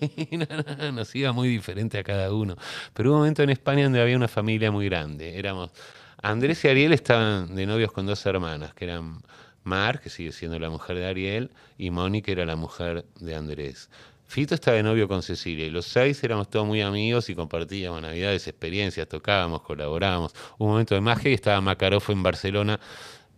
[0.00, 0.46] Sí, no,
[0.78, 2.56] no, nos iba muy diferente a cada uno.
[2.94, 5.38] Pero hubo un momento en España donde había una familia muy grande.
[5.38, 5.72] Éramos
[6.22, 9.20] Andrés y Ariel estaban de novios con dos hermanas, que eran
[9.62, 13.36] Mar, que sigue siendo la mujer de Ariel, y Moni, que era la mujer de
[13.36, 13.90] Andrés.
[14.26, 18.00] Fito estaba de novio con Cecilia y los seis éramos todos muy amigos y compartíamos
[18.00, 20.32] navidades, experiencias, tocábamos, colaborábamos.
[20.56, 22.80] Hubo un momento de magia y estaba Makarov en Barcelona.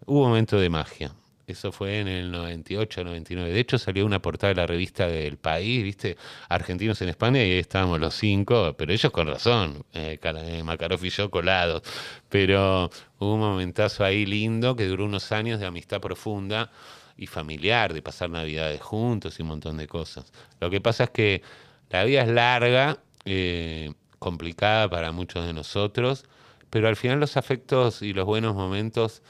[0.06, 1.12] Hubo un momento de magia.
[1.46, 3.52] Eso fue en el 98, 99.
[3.52, 6.16] De hecho, salió una portada de la revista del país, ¿viste?
[6.48, 11.10] Argentinos en España, y ahí estábamos los cinco, pero ellos con razón, eh, eh, y
[11.10, 11.82] yo colados.
[12.28, 16.70] Pero hubo un momentazo ahí lindo que duró unos años de amistad profunda
[17.16, 20.32] y familiar, de pasar navidades juntos y un montón de cosas.
[20.60, 21.42] Lo que pasa es que
[21.90, 26.24] la vida es larga, eh, complicada para muchos de nosotros,
[26.70, 29.22] pero al final los afectos y los buenos momentos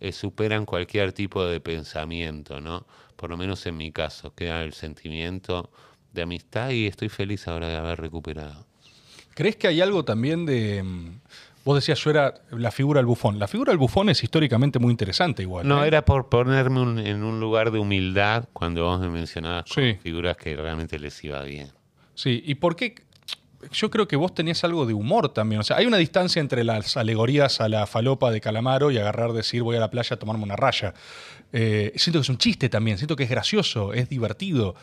[0.00, 2.86] eh, superan cualquier tipo de pensamiento, ¿no?
[3.16, 5.70] Por lo menos en mi caso, queda el sentimiento
[6.12, 8.66] de amistad y estoy feliz ahora de haber recuperado.
[9.34, 10.82] ¿Crees que hay algo también de...
[10.82, 11.20] mm,
[11.62, 13.38] Vos decías yo era la figura del bufón.
[13.38, 15.68] La figura del bufón es históricamente muy interesante igual.
[15.68, 15.88] No, ¿eh?
[15.88, 19.98] era por ponerme un- en un lugar de humildad cuando vos me mencionabas Sí.
[20.02, 21.68] figuras que realmente les iba bien.
[22.14, 22.94] Sí, ¿y por qué?
[23.72, 25.60] Yo creo que vos tenías algo de humor también.
[25.60, 29.32] O sea, hay una distancia entre las alegorías a la falopa de Calamaro y agarrar,
[29.32, 30.94] decir, voy a la playa a tomarme una raya.
[31.52, 34.74] Eh, siento que es un chiste también, siento que es gracioso, es divertido.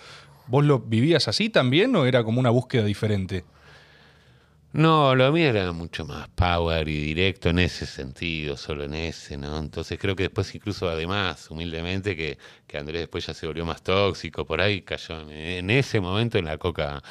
[0.47, 3.43] ¿Vos lo vivías así también o era como una búsqueda diferente?
[4.73, 9.37] No, lo mío era mucho más power y directo en ese sentido, solo en ese,
[9.37, 9.57] ¿no?
[9.57, 12.37] Entonces creo que después incluso además, humildemente, que,
[12.67, 16.37] que Andrés después ya se volvió más tóxico, por ahí cayó en, en ese momento
[16.37, 17.01] en la coca,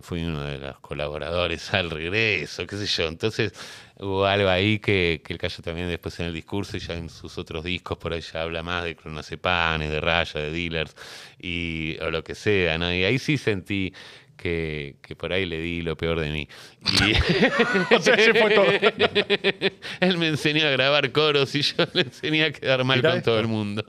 [0.00, 3.08] fui uno de los colaboradores al regreso, qué sé yo.
[3.08, 3.52] Entonces
[3.98, 7.08] hubo algo ahí que, que él cayó también después en el discurso y ya en
[7.10, 10.94] sus otros discos por ahí ya habla más de clonacepanes, de raya, de dealers
[11.38, 12.92] y o lo que sea, ¿no?
[12.92, 13.92] Y ahí sí sentí
[14.36, 16.48] que, que por ahí le di lo peor de mí.
[16.80, 18.64] Y O sea, ese fue todo.
[20.00, 23.18] él me enseñó a grabar coros y yo le enseñé a quedar mal Mirá con
[23.18, 23.30] esto.
[23.30, 23.84] todo el mundo.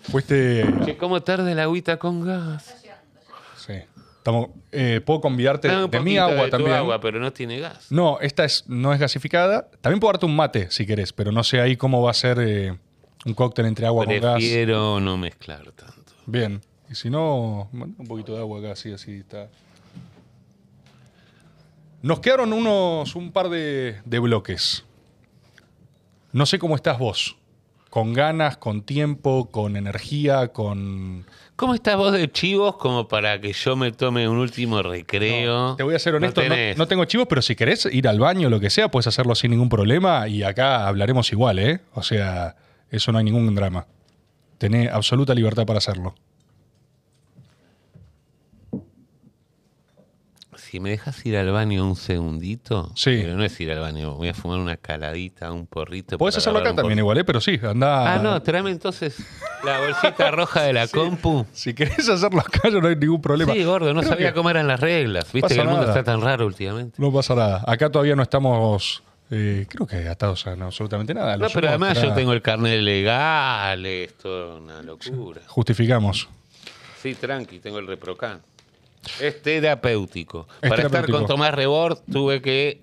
[0.00, 0.64] Fuiste...
[0.84, 2.79] que cómo tarde la agüita con gas.
[4.20, 6.74] Estamos, eh, Puedo convidarte un de mi agua de tu también.
[6.74, 7.90] agua, pero no tiene gas.
[7.90, 9.70] No, esta es, no es gasificada.
[9.80, 12.38] También puedo darte un mate si querés, pero no sé ahí cómo va a ser
[12.38, 12.78] eh,
[13.24, 14.34] un cóctel entre agua con gas.
[14.34, 16.12] Prefiero no mezclar tanto.
[16.26, 16.60] Bien.
[16.90, 19.48] Y si no, un poquito de agua acá, así, así está.
[22.02, 24.84] Nos quedaron unos, un par de, de bloques.
[26.32, 27.36] No sé cómo estás vos.
[27.88, 31.26] Con ganas, con tiempo, con energía, con...
[31.60, 35.76] ¿Cómo estás vos de chivos como para que yo me tome un último recreo?
[35.76, 38.46] Te voy a ser honesto, no, no tengo chivos, pero si querés ir al baño
[38.46, 41.80] o lo que sea, puedes hacerlo sin ningún problema y acá hablaremos igual, ¿eh?
[41.92, 42.56] O sea,
[42.88, 43.86] eso no hay ningún drama.
[44.56, 46.14] Tenés absoluta libertad para hacerlo.
[50.70, 53.18] Si me dejas ir al baño un segundito, Sí.
[53.22, 56.16] pero no es ir al baño, voy a fumar una caladita, un porrito.
[56.16, 57.24] Para hacerlo acá también igual, ¿eh?
[57.24, 58.14] Pero sí, anda...
[58.14, 59.16] Ah, no, tráeme entonces
[59.64, 61.44] la bolsita roja de la compu.
[61.52, 63.52] Si querés hacerlo acá, no hay ningún problema.
[63.52, 65.32] Sí, gordo, no Creo sabía que cómo eran las reglas.
[65.32, 65.98] Viste que el mundo nada.
[65.98, 66.94] está tan raro últimamente.
[67.02, 67.64] No pasa nada.
[67.66, 69.02] Acá todavía no estamos...
[69.32, 71.36] eh, creo que atados a no, absolutamente nada.
[71.36, 75.40] Lo No, pero además yo tengo el carnet legal, esto es una locura.
[75.48, 76.28] Justificamos.
[77.02, 78.40] Sí, tranqui, tengo el reprocan.
[79.20, 80.46] Es terapéutico.
[80.60, 80.96] Es Para terapéutico.
[80.96, 82.80] estar con Tomás Rebord tuve que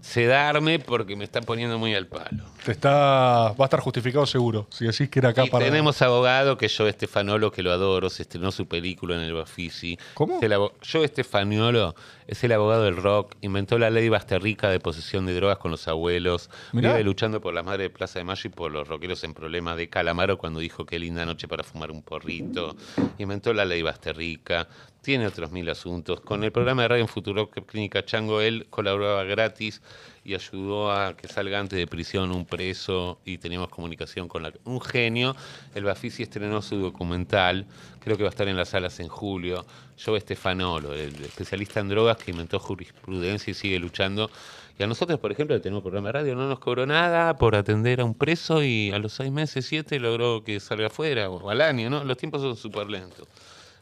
[0.00, 2.44] sedarme porque me está poniendo muy al palo.
[2.64, 4.66] Te está, va a estar justificado seguro.
[4.70, 5.64] Si decís que era acá para.
[5.64, 9.98] tenemos abogado que yo Estefanolo, que lo adoro, se estrenó su película en el Bafisi.
[10.14, 10.40] ¿Cómo?
[10.40, 10.50] Es
[10.90, 11.94] Joe Estefanolo
[12.28, 15.88] es el abogado del rock, inventó la ley Basterrica de posesión de drogas con los
[15.88, 16.92] abuelos, Mirá.
[16.92, 19.78] vive luchando por las madres de Plaza de Mayo y por los rockeros en problemas
[19.78, 22.76] de Calamaro cuando dijo qué linda noche para fumar un porrito,
[23.16, 24.68] inventó la ley Basterrica,
[25.00, 26.20] tiene otros mil asuntos.
[26.20, 29.80] Con el programa de radio en Futuro Clínica Chango, él colaboraba gratis
[30.28, 34.52] y ayudó a que salga antes de prisión un preso y teníamos comunicación con la...
[34.64, 35.34] un genio.
[35.74, 37.66] El Bafisi estrenó su documental,
[37.98, 39.64] creo que va a estar en las salas en julio.
[40.04, 44.30] Joe Estefanolo, el especialista en drogas que inventó jurisprudencia y sigue luchando.
[44.78, 48.02] Y a nosotros, por ejemplo, tenemos programa de radio, no nos cobró nada por atender
[48.02, 51.62] a un preso y a los seis meses, siete, logró que salga afuera o al
[51.62, 52.04] año, ¿no?
[52.04, 53.26] Los tiempos son súper lentos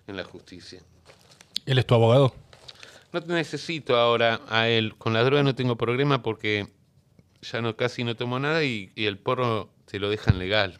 [0.07, 0.81] en la justicia.
[1.67, 2.33] ¿Él es tu abogado?
[3.13, 4.95] No te necesito ahora a él.
[4.97, 6.67] Con la droga no tengo problema porque
[7.43, 10.79] ya no casi no tomo nada y, y el porro te lo dejan legal.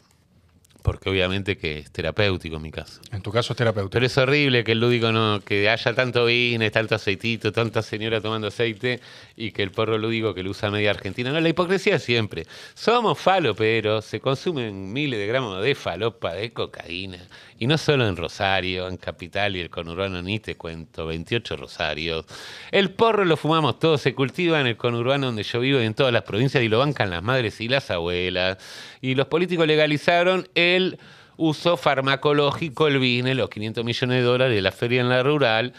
[0.83, 3.01] Porque obviamente que es terapéutico en mi caso.
[3.11, 3.89] En tu caso es terapeuta.
[3.91, 8.21] Pero es horrible que el lúdico no, que haya tanto vino, tanto aceitito, tanta señora
[8.21, 9.01] tomando aceite
[9.39, 11.31] y que el porro lúdico que lo usa media Argentina.
[11.31, 12.47] No, la hipocresía siempre.
[12.73, 17.19] Somos faloperos, se consumen miles de gramos de falopa, de cocaína.
[17.59, 22.25] Y no solo en Rosario, en Capital y el conurbano, ni te cuento, 28 Rosarios.
[22.71, 25.93] El porro lo fumamos todos, se cultiva en el conurbano donde yo vivo y en
[25.93, 28.57] todas las provincias y lo bancan las madres y las abuelas.
[29.01, 30.97] Y los políticos legalizaron el
[31.37, 35.73] uso farmacológico, el business, los 500 millones de dólares de la feria en la rural.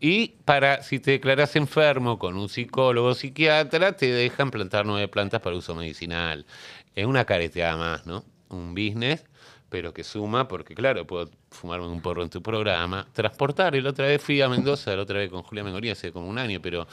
[0.00, 5.08] Y para, si te declaras enfermo con un psicólogo o psiquiatra, te dejan plantar nueve
[5.08, 6.46] plantas para uso medicinal.
[6.94, 8.24] Es una careteada más, ¿no?
[8.48, 9.24] Un business,
[9.68, 13.74] pero que suma, porque claro, puedo fumarme un porro en tu programa, transportar.
[13.74, 16.38] El otra vez fui a Mendoza, la otra vez con Julia Mengoría, hace como un
[16.38, 16.86] año, pero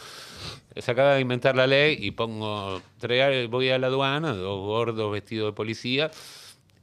[0.76, 2.82] se acaba de inventar la ley y pongo,
[3.49, 6.11] voy a la aduana, dos gordos vestidos de policía,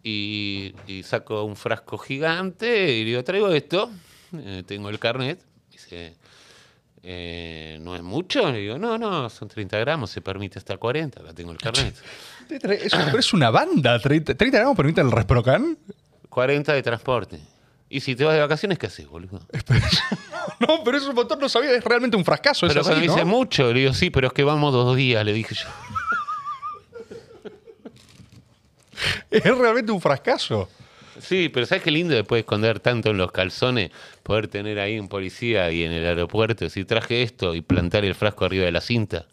[0.04, 3.90] y, y saco un frasco gigante y digo, traigo esto,
[4.36, 5.40] eh, tengo el carnet,
[5.92, 6.16] dice,
[7.02, 8.50] eh, ¿no es mucho?
[8.50, 11.94] Le digo, no, no, son 30 gramos, se permite hasta 40, acá tengo el carnet.
[12.50, 13.98] Es, pero es una banda.
[13.98, 15.78] 30, 30 gramos permite el Resprocan.
[16.28, 17.40] 40 de transporte.
[17.88, 19.40] Y si te vas de vacaciones, ¿qué haces, boludo?
[20.58, 21.70] No, pero es un montón, no sabía.
[21.72, 22.66] Es realmente un fracaso.
[22.66, 23.26] Pero cuando dice ¿no?
[23.26, 25.68] mucho, le digo, sí, pero es que vamos dos días, le dije yo.
[29.30, 30.68] Es realmente un fracaso.
[31.20, 33.90] Sí, pero ¿sabes qué lindo después de esconder tanto en los calzones?
[34.22, 38.14] Poder tener ahí un policía y en el aeropuerto decir, traje esto y plantar el
[38.14, 39.26] frasco arriba de la cinta.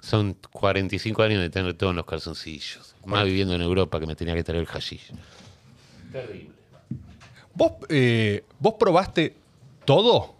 [0.00, 2.94] Son 45 años de tener todo en los calzoncillos.
[3.06, 5.10] Más viviendo en Europa que me tenía que traer el hashish.
[6.12, 6.50] Terrible.
[7.54, 9.34] ¿Vos, eh, ¿Vos probaste
[9.84, 10.34] todo?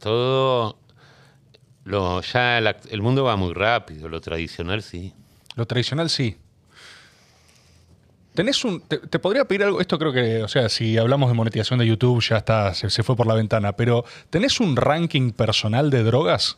[0.00, 0.78] Todo...
[1.84, 5.14] Lo, ya la- el mundo va muy rápido, lo tradicional sí.
[5.56, 6.36] Lo tradicional sí.
[8.38, 8.80] Tenés un.
[8.82, 9.80] Te, te podría pedir algo.
[9.80, 10.44] Esto creo que.
[10.44, 12.72] O sea, si hablamos de monetización de YouTube, ya está.
[12.72, 13.72] Se, se fue por la ventana.
[13.72, 16.56] Pero, ¿tenés un ranking personal de drogas?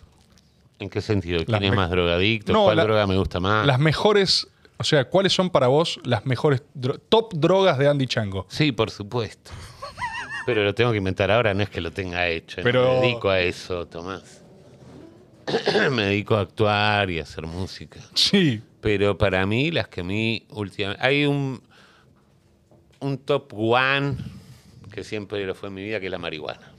[0.78, 1.38] ¿En qué sentido?
[1.46, 2.52] Las ¿Quién es más drogadicto?
[2.52, 3.66] No, ¿Cuál la- droga me gusta más?
[3.66, 4.46] Las mejores.
[4.76, 6.62] O sea, ¿cuáles son para vos las mejores.
[6.78, 8.44] dro- top drogas de Andy Chango?
[8.50, 9.50] Sí, por supuesto.
[10.44, 12.58] Pero lo tengo que inventar ahora, no es que lo tenga hecho.
[12.60, 14.42] no Pero- me dedico a eso, Tomás.
[15.90, 18.00] me dedico a actuar y a hacer música.
[18.14, 18.60] Sí.
[18.80, 21.04] Pero para mí, las que a mí últimamente...
[21.06, 21.62] Hay un,
[23.00, 24.16] un top one
[24.92, 26.72] que siempre lo fue en mi vida, que es la marihuana.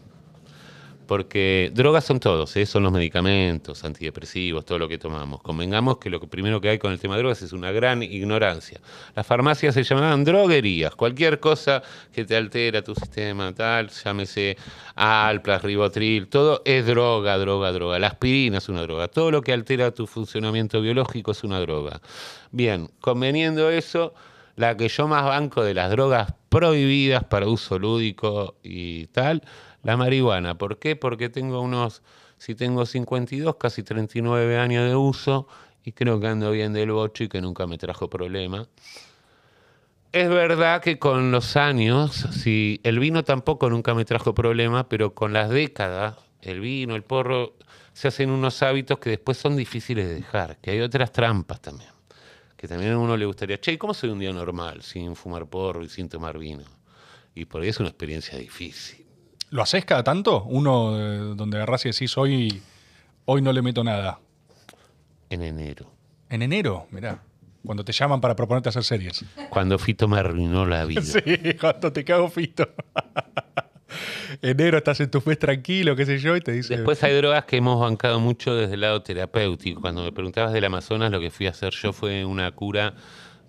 [1.08, 2.66] Porque drogas son todos, ¿eh?
[2.66, 5.42] son los medicamentos, antidepresivos, todo lo que tomamos.
[5.42, 8.02] Convengamos que lo que primero que hay con el tema de drogas es una gran
[8.02, 8.80] ignorancia.
[9.14, 10.96] Las farmacias se llamaban droguerías.
[10.96, 11.84] Cualquier cosa
[12.14, 14.56] que te altera tu sistema, tal, llámese
[14.96, 18.00] Alplas, Ribotril, todo es droga, droga, droga.
[18.00, 19.10] La aspirina es una droga.
[19.10, 22.00] Todo lo que altera tu funcionamiento biológico es una droga.
[22.52, 24.14] Bien, conveniendo eso,
[24.62, 29.42] la que yo más banco de las drogas prohibidas para uso lúdico y tal,
[29.82, 30.56] la marihuana.
[30.60, 30.96] ¿Por qué?
[30.96, 32.04] Porque tengo unos,
[32.38, 35.48] si tengo 52, casi 39 años de uso
[35.84, 38.68] y creo que ando bien del bocho y que nunca me trajo problema.
[40.12, 45.16] Es verdad que con los años, si el vino tampoco nunca me trajo problema, pero
[45.16, 47.56] con las décadas, el vino, el porro,
[47.94, 51.91] se hacen unos hábitos que después son difíciles de dejar, que hay otras trampas también.
[52.62, 55.48] Que también a uno le gustaría, che, ¿y ¿cómo soy un día normal sin fumar
[55.48, 56.62] porro y sin tomar vino?
[57.34, 59.04] Y por ahí es una experiencia difícil.
[59.50, 60.44] ¿Lo haces cada tanto?
[60.44, 62.62] Uno eh, donde agarrás y decís, hoy,
[63.26, 64.20] hoy no le meto nada.
[65.32, 65.88] En enero,
[66.30, 67.24] En enero, mirá.
[67.66, 69.26] Cuando te llaman para proponerte hacer series.
[69.50, 71.02] cuando Fito me arruinó la vida.
[71.04, 71.22] Sí,
[71.60, 72.70] cuando te cago fito.
[74.42, 76.76] Enero estás en tu mes tranquilo, qué sé yo, y te dice.
[76.76, 79.82] Después hay drogas que hemos bancado mucho desde el lado terapéutico.
[79.82, 82.94] Cuando me preguntabas del Amazonas, lo que fui a hacer yo fue una cura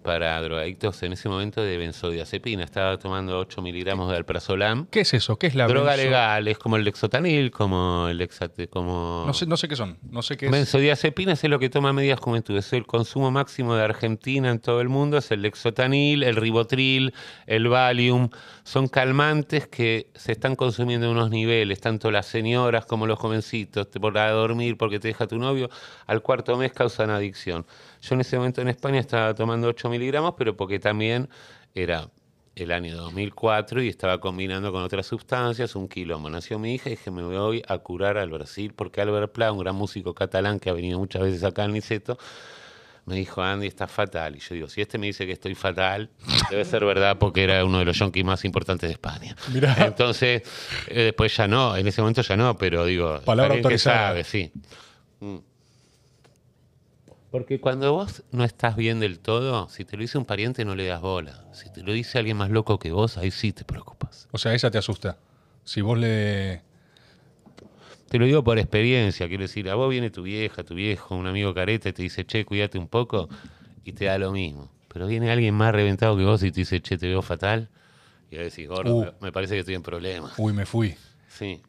[0.03, 2.65] para drogadictos en ese momento de benzodiazepina.
[2.65, 4.87] Estaba tomando 8 miligramos de alprazolam.
[4.91, 5.37] ¿Qué es eso?
[5.39, 9.25] ¿Qué es la Droga benzo- legal, es como el lexotanil, como el exate, como...
[9.27, 9.99] No sé, no sé qué son.
[10.11, 10.53] No sé qué es.
[10.53, 12.57] Benzodiazepina es lo que toma medias juventud.
[12.57, 15.19] Es el consumo máximo de Argentina en todo el mundo.
[15.19, 17.15] Es el lexotanil, el ribotril,
[17.47, 18.31] el Valium.
[18.65, 23.91] Son calmantes que se están consumiendo en unos niveles, tanto las señoras como los jovencitos,
[23.91, 25.69] te- para dormir, porque te deja tu novio.
[26.07, 27.67] Al cuarto mes causan adicción.
[28.03, 31.29] Yo en ese momento en España estaba tomando 8 miligramos, pero porque también
[31.75, 32.09] era
[32.55, 36.29] el año 2004 y estaba combinando con otras sustancias, un quilombo.
[36.29, 39.61] Nació mi hija y dije, me voy a curar al Brasil, porque Albert Pla, un
[39.61, 42.19] gran músico catalán que ha venido muchas veces acá en Niceto,
[43.07, 44.37] me dijo, Andy, estás fatal.
[44.37, 46.11] Y yo digo, si este me dice que estoy fatal,
[46.51, 49.35] debe ser verdad porque era uno de los yonkis más importantes de España.
[49.53, 49.77] Mirá.
[49.79, 50.43] Entonces,
[50.89, 54.09] eh, después ya no, en ese momento ya no, pero digo, Palabra alguien que autorizada.
[54.09, 54.53] sabe, sí.
[55.21, 55.39] Mm.
[57.33, 60.75] Porque cuando vos no estás bien del todo, si te lo dice un pariente no
[60.77, 61.45] le das bola.
[61.53, 64.29] Si te lo dice alguien más loco que vos, ahí sí te preocupas.
[64.33, 65.17] O sea, esa te asusta.
[65.65, 66.63] Si vos le.
[68.11, 71.27] Te lo digo por experiencia, quiero decir, a vos viene tu vieja, tu viejo, un
[71.27, 73.31] amigo careta y te dice, che, cuídate un poco,
[73.85, 74.71] y te da lo mismo.
[74.89, 77.71] Pero viene alguien más reventado que vos y te dice, che, te veo fatal,
[78.31, 79.05] y ahí decís, gordo, Uh.
[79.05, 80.35] me- me parece que estoy en problemas.
[80.37, 80.95] Uy, me fui.
[81.29, 81.63] Sí.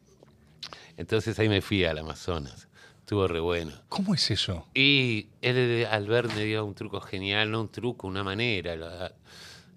[0.98, 2.68] Entonces ahí me fui al Amazonas.
[3.04, 3.70] Estuvo re bueno.
[3.90, 4.66] ¿Cómo es eso?
[4.72, 9.12] Y él, Albert, me dio un truco genial, no un truco, una manera.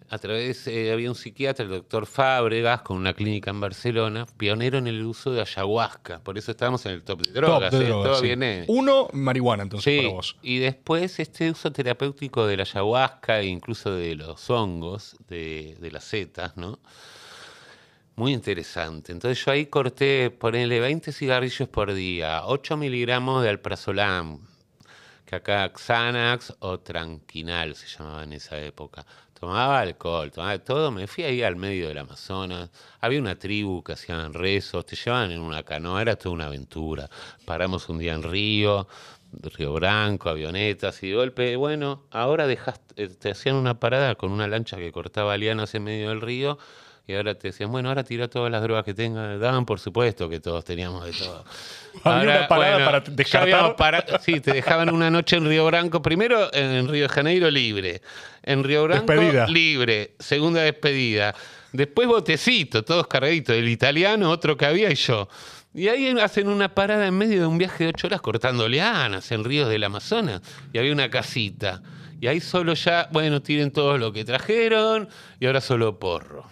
[0.09, 4.77] A través, eh, había un psiquiatra, el doctor Fábregas, con una clínica en Barcelona, pionero
[4.77, 6.19] en el uso de ayahuasca.
[6.23, 7.71] Por eso estábamos en el top de drogas.
[7.71, 7.89] Top de ¿eh?
[7.89, 8.27] drogas, Todo sí.
[8.27, 8.63] viene.
[8.69, 10.37] Uno, marihuana, entonces, Sí, para vos.
[10.41, 15.91] y después este uso terapéutico de la ayahuasca e incluso de los hongos, de, de
[15.91, 16.79] las setas, ¿no?
[18.17, 19.11] Muy interesante.
[19.11, 24.39] Entonces yo ahí corté, ponele 20 cigarrillos por día, 8 miligramos de alprazolam,
[25.23, 29.05] que acá Xanax o Tranquinal se llamaba en esa época.
[29.39, 32.71] Tomaba alcohol, tomaba todo, me fui ahí al medio del Amazonas.
[33.01, 37.07] Había una tribu que hacían rezos, te llevaban en una canoa, era toda una aventura.
[37.45, 38.87] Paramos un día en Río,
[39.31, 44.47] Río Branco, avionetas, y de golpe, bueno, ahora dejaste, te hacían una parada con una
[44.47, 46.57] lancha que cortaba lianas en medio del río.
[47.09, 49.39] Y ahora te decían, bueno, ahora tira todas las drogas que tengan.
[49.39, 51.45] Daban por supuesto que todos teníamos de todo.
[52.03, 54.19] Había una parada para descartar.
[54.21, 56.01] sí, te dejaban una noche en Río Branco.
[56.01, 58.01] Primero en Río de Janeiro libre.
[58.43, 59.47] En Río Branco Despedida.
[59.47, 60.15] libre.
[60.19, 61.33] Segunda despedida.
[61.71, 63.55] Después botecito, todos cargaditos.
[63.55, 65.29] El italiano, otro que había y yo.
[65.73, 69.31] Y ahí hacen una parada en medio de un viaje de ocho horas cortando lianas
[69.31, 70.41] en ríos del Amazonas.
[70.73, 71.81] Y había una casita.
[72.19, 75.07] Y ahí solo ya, bueno, tiren todo lo que trajeron
[75.39, 76.45] y ahora solo porro.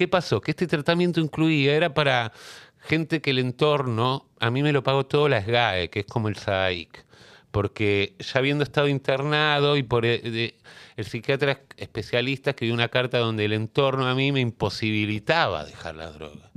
[0.00, 0.40] ¿Qué pasó?
[0.40, 2.32] Que este tratamiento incluía, era para
[2.78, 6.28] gente que el entorno, a mí me lo pagó todo la SGAE, que es como
[6.28, 7.04] el SAIC.
[7.50, 10.54] Porque ya habiendo estado internado y por el, de-
[10.96, 16.10] el psiquiatra especialista escribió una carta donde el entorno a mí me imposibilitaba dejar la
[16.10, 16.50] droga.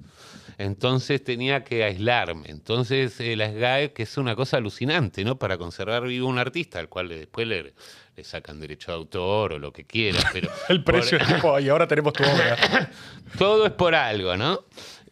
[0.57, 2.49] Entonces tenía que aislarme.
[2.49, 5.37] Entonces eh, la SGAE, que es una cosa alucinante, ¿no?
[5.37, 7.73] Para conservar vivo un artista, al cual después le,
[8.15, 10.19] le sacan derecho de autor o lo que quiera.
[10.31, 12.89] Pero El precio por- es tipo, y ahora tenemos tu obra.
[13.37, 14.65] todo es por algo, ¿no?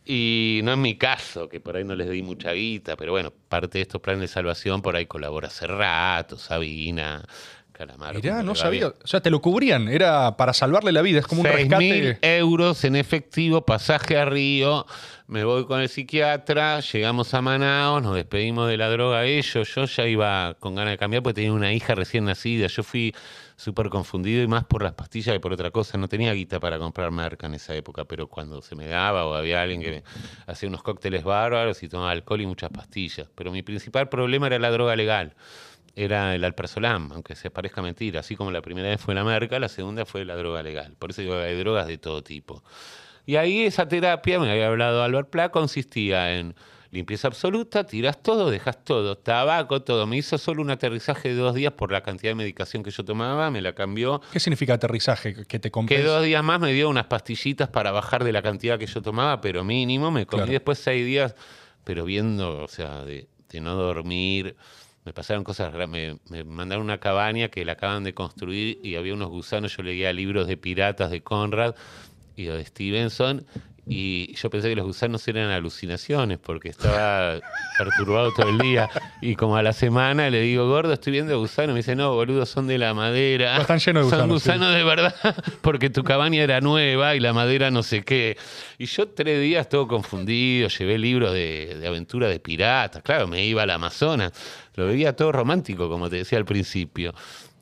[0.05, 3.31] Y no es mi caso, que por ahí no les di mucha guita, pero bueno,
[3.49, 7.23] parte de estos planes de salvación, por ahí colabora Cerrato, Sabina,
[7.81, 8.19] Calamaro.
[8.19, 8.89] Mirá, no sabía.
[8.89, 8.93] bien.
[9.03, 9.87] O sea, te lo cubrían.
[9.87, 11.19] Era para salvarle la vida.
[11.19, 12.37] Es como un 6.000 rescate.
[12.37, 14.85] euros en efectivo, pasaje a Río,
[15.31, 19.85] me voy con el psiquiatra, llegamos a Manaos, nos despedimos de la droga ellos, yo
[19.85, 23.15] ya iba con ganas de cambiar porque tenía una hija recién nacida, yo fui
[23.55, 26.77] súper confundido y más por las pastillas que por otra cosa, no tenía guita para
[26.77, 30.03] comprar marca en esa época, pero cuando se me daba o había alguien que me
[30.47, 34.59] hacía unos cócteles bárbaros y tomaba alcohol y muchas pastillas, pero mi principal problema era
[34.59, 35.33] la droga legal
[35.95, 38.21] era el alprazolam, aunque se parezca mentira.
[38.21, 40.95] Así como la primera vez fue la merca, la segunda fue la droga legal.
[40.97, 42.63] Por eso digo que hay drogas de todo tipo.
[43.25, 46.55] Y ahí esa terapia, me había hablado Albert Pla, consistía en
[46.89, 50.05] limpieza absoluta, tiras todo, dejas todo, tabaco, todo.
[50.07, 53.05] Me hizo solo un aterrizaje de dos días por la cantidad de medicación que yo
[53.05, 54.21] tomaba, me la cambió.
[54.33, 55.33] ¿Qué significa aterrizaje?
[55.45, 56.03] Que te Que compres.
[56.03, 59.39] dos días más me dio unas pastillitas para bajar de la cantidad que yo tomaba,
[59.39, 60.11] pero mínimo.
[60.11, 60.51] Me comí Claro.
[60.51, 61.33] después seis días,
[61.85, 64.57] pero viendo, o sea, de, de no dormir.
[65.05, 65.73] Me pasaron cosas.
[65.87, 69.75] Me, me mandaron una cabaña que la acaban de construir y había unos gusanos.
[69.75, 71.75] Yo leía libros de piratas de Conrad
[72.35, 73.45] y de Stevenson
[73.87, 77.39] Y yo pensé que los gusanos eran alucinaciones porque estaba
[77.77, 78.89] perturbado todo el día.
[79.21, 81.73] Y como a la semana le digo, gordo, estoy viendo gusanos.
[81.73, 83.57] Me dice, no, boludo, son de la madera.
[83.57, 84.49] Están llenos de Son gusanos, sí.
[84.49, 85.15] gusanos de verdad
[85.61, 88.37] porque tu cabaña era nueva y la madera no sé qué.
[88.77, 93.01] Y yo tres días todo confundido, llevé libros de, de aventura de piratas.
[93.01, 94.31] Claro, me iba al Amazonas.
[94.75, 97.13] Lo veía todo romántico, como te decía al principio.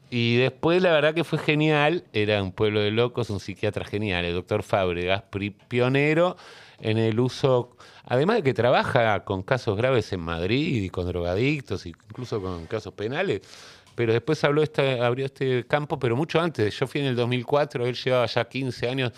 [0.10, 4.26] Y después la verdad que fue genial, era un pueblo de locos, un psiquiatra genial,
[4.26, 5.24] el doctor Fábregas,
[5.68, 6.36] pionero
[6.80, 7.76] en el uso,
[8.06, 12.94] además de que trabaja con casos graves en Madrid y con drogadictos, incluso con casos
[12.94, 13.42] penales,
[13.94, 17.86] pero después habló esta, abrió este campo, pero mucho antes, yo fui en el 2004,
[17.86, 19.12] él llevaba ya 15 años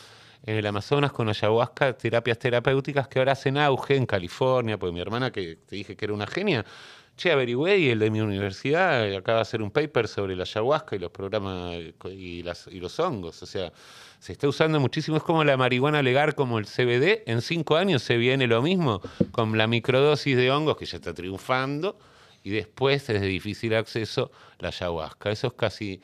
[0.43, 4.99] en el Amazonas con ayahuasca, terapias terapéuticas que ahora hacen auge en California, porque mi
[4.99, 6.65] hermana, que te dije que era una genia,
[7.15, 10.43] che, averigüé y el de mi universidad eh, acaba de hacer un paper sobre la
[10.43, 13.41] ayahuasca y los programas eh, y, los hongos.
[13.43, 13.71] O sea,
[14.19, 15.17] se está usando muchísimo.
[15.17, 17.23] Es como la marihuana legal, como el CBD.
[17.25, 19.01] En cinco años se viene lo mismo
[19.31, 21.97] con la microdosis de hongos que ya está triunfando.
[22.43, 25.31] Y después es de difícil acceso la ayahuasca.
[25.31, 26.01] Eso es casi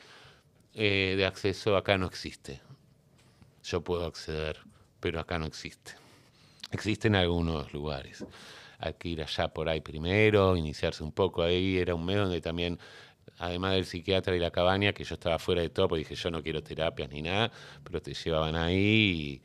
[0.74, 2.60] eh, de acceso acá no existe.
[3.64, 4.60] Yo puedo acceder,
[5.00, 5.92] pero acá no existe.
[6.70, 8.24] Existe en algunos lugares.
[8.78, 11.78] Hay que ir allá por ahí primero, iniciarse un poco ahí.
[11.78, 12.78] Era un mes donde también,
[13.38, 16.30] además del psiquiatra y la cabaña, que yo estaba fuera de todo, porque dije yo
[16.30, 17.50] no quiero terapias ni nada,
[17.84, 19.42] pero te llevaban ahí y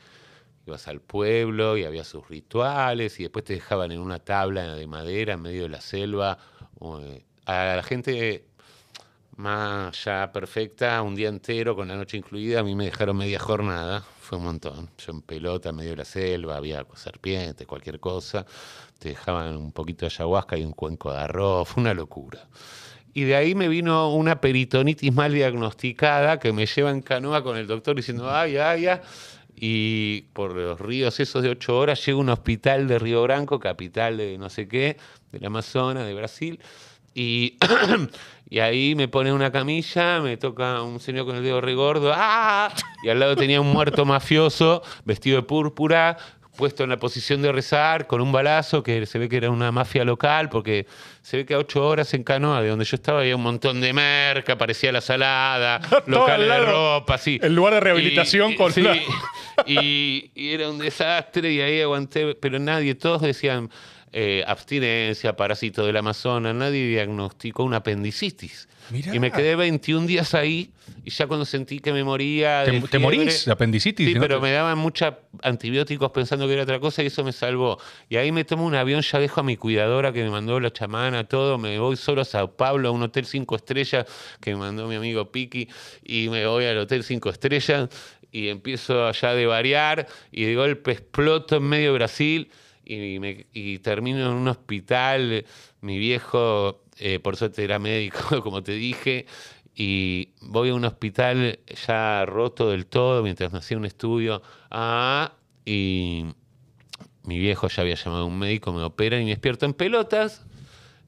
[0.65, 4.87] ibas al pueblo y había sus rituales y después te dejaban en una tabla de
[4.87, 6.37] madera en medio de la selva.
[6.81, 8.45] eh, A la gente
[9.35, 13.39] más ya perfecta, un día entero con la noche incluida, a mí me dejaron media
[13.39, 14.89] jornada, fue un montón.
[14.97, 18.45] Yo en pelota, en medio de la selva, había serpientes, cualquier cosa,
[18.97, 22.47] te dejaban un poquito de ayahuasca y un cuenco de arroz, fue una locura.
[23.13, 27.57] Y de ahí me vino una peritonitis mal diagnosticada que me lleva en canoa con
[27.57, 28.99] el doctor diciendo, ay, ay, ay.
[29.55, 33.59] Y por los ríos esos de ocho horas llego a un hospital de Río Branco,
[33.59, 34.97] capital de no sé qué,
[35.31, 36.59] del Amazonas, de Brasil.
[37.15, 37.57] Y,
[38.49, 42.73] y ahí me pone una camilla, me toca un señor con el dedo regordo, ¡ah!
[43.03, 46.17] Y al lado tenía un muerto mafioso, vestido de púrpura,
[46.55, 49.71] puesto en la posición de rezar, con un balazo, que se ve que era una
[49.71, 50.85] mafia local, porque
[51.23, 53.81] se ve que a ocho horas en Canoa, de donde yo estaba, había un montón
[53.81, 57.39] de merca, parecía la salada, locales de ropa, sí.
[57.41, 58.95] El lugar de rehabilitación Y- con sí, la-
[59.65, 63.69] y, y era un desastre y ahí aguanté, pero nadie, todos decían
[64.15, 68.67] eh, abstinencia, parásito del Amazonas, nadie diagnosticó una apendicitis.
[68.91, 69.15] Mirá.
[69.15, 70.71] Y me quedé 21 días ahí
[71.03, 72.63] y ya cuando sentí que me moría...
[72.91, 74.07] ¿Te, morís de apendicitis?
[74.07, 74.21] Sí, ¿no?
[74.21, 77.79] pero me daban muchos antibióticos pensando que era otra cosa y eso me salvó.
[78.07, 80.71] Y ahí me tomo un avión, ya dejo a mi cuidadora que me mandó la
[80.71, 84.05] chamana, todo, me voy solo a Sao Paulo, a un hotel cinco estrellas
[84.39, 85.67] que me mandó mi amigo Piki,
[86.03, 87.89] y me voy al hotel cinco estrellas
[88.31, 92.51] y empiezo allá de variar y de golpe exploto en medio de Brasil
[92.85, 95.45] y, me- y termino en un hospital.
[95.81, 99.25] Mi viejo, eh, por suerte era médico, como te dije,
[99.75, 104.41] y voy a un hospital ya roto del todo mientras me hacía un estudio.
[104.71, 105.33] Ah,
[105.65, 106.25] y
[107.23, 110.45] mi viejo ya había llamado a un médico, me opera y me despierto en pelotas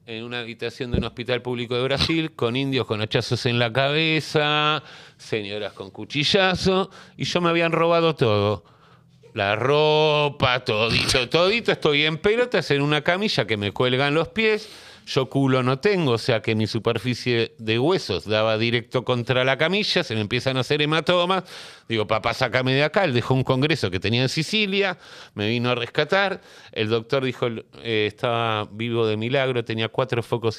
[0.06, 3.72] en una habitación de un hospital público de Brasil con indios con hachazos en la
[3.72, 4.82] cabeza,
[5.18, 8.62] señoras con cuchillazo, y yo me habían robado todo.
[9.36, 14.66] La ropa, todito, todito, estoy en pelotas en una camilla que me cuelgan los pies.
[15.08, 19.56] Yo culo no tengo, o sea que mi superficie de huesos daba directo contra la
[19.56, 21.44] camilla, se me empiezan a hacer hematomas.
[21.88, 23.04] Digo, papá, sácame de acá.
[23.04, 24.98] Él dejó un congreso que tenía en Sicilia,
[25.34, 26.40] me vino a rescatar.
[26.72, 27.46] El doctor dijo,
[27.84, 30.58] eh, estaba vivo de milagro, tenía cuatro focos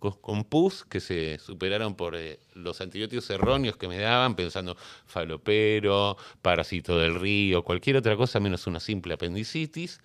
[0.00, 4.76] con- con pus que se superaron por eh, los antibióticos erróneos que me daban, pensando
[5.06, 10.00] falopero, parásito del río, cualquier otra cosa menos una simple apendicitis.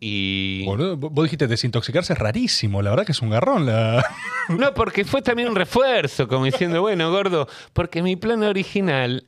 [0.00, 0.64] Y.
[0.64, 3.66] Boludo, vos dijiste desintoxicarse es rarísimo, la verdad que es un garrón.
[3.66, 4.04] La...
[4.48, 9.24] No, porque fue también un refuerzo, como diciendo, bueno, gordo, porque mi plan original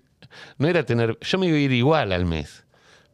[0.58, 1.16] no era tener.
[1.20, 2.64] Yo me iba a ir igual al mes.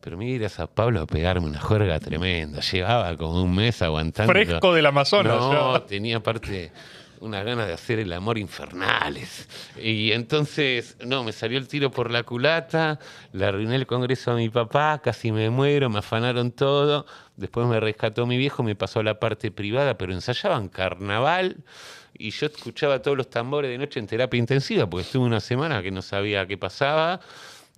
[0.00, 2.60] Pero me iba a ir a Sao Pablo a pegarme una juerga tremenda.
[2.60, 4.32] Llevaba como un mes aguantando.
[4.32, 5.36] Fresco del Amazonas.
[5.36, 6.72] No, tenía aparte
[7.20, 9.48] unas ganas de hacer el amor infernales.
[9.80, 12.98] Y entonces, no, me salió el tiro por la culata,
[13.32, 17.06] le arruiné el congreso a mi papá, casi me muero, me afanaron todo.
[17.36, 21.58] Después me rescató mi viejo, me pasó a la parte privada, pero ensayaban carnaval.
[22.14, 25.82] Y yo escuchaba todos los tambores de noche en terapia intensiva, porque estuve una semana
[25.82, 27.20] que no sabía qué pasaba.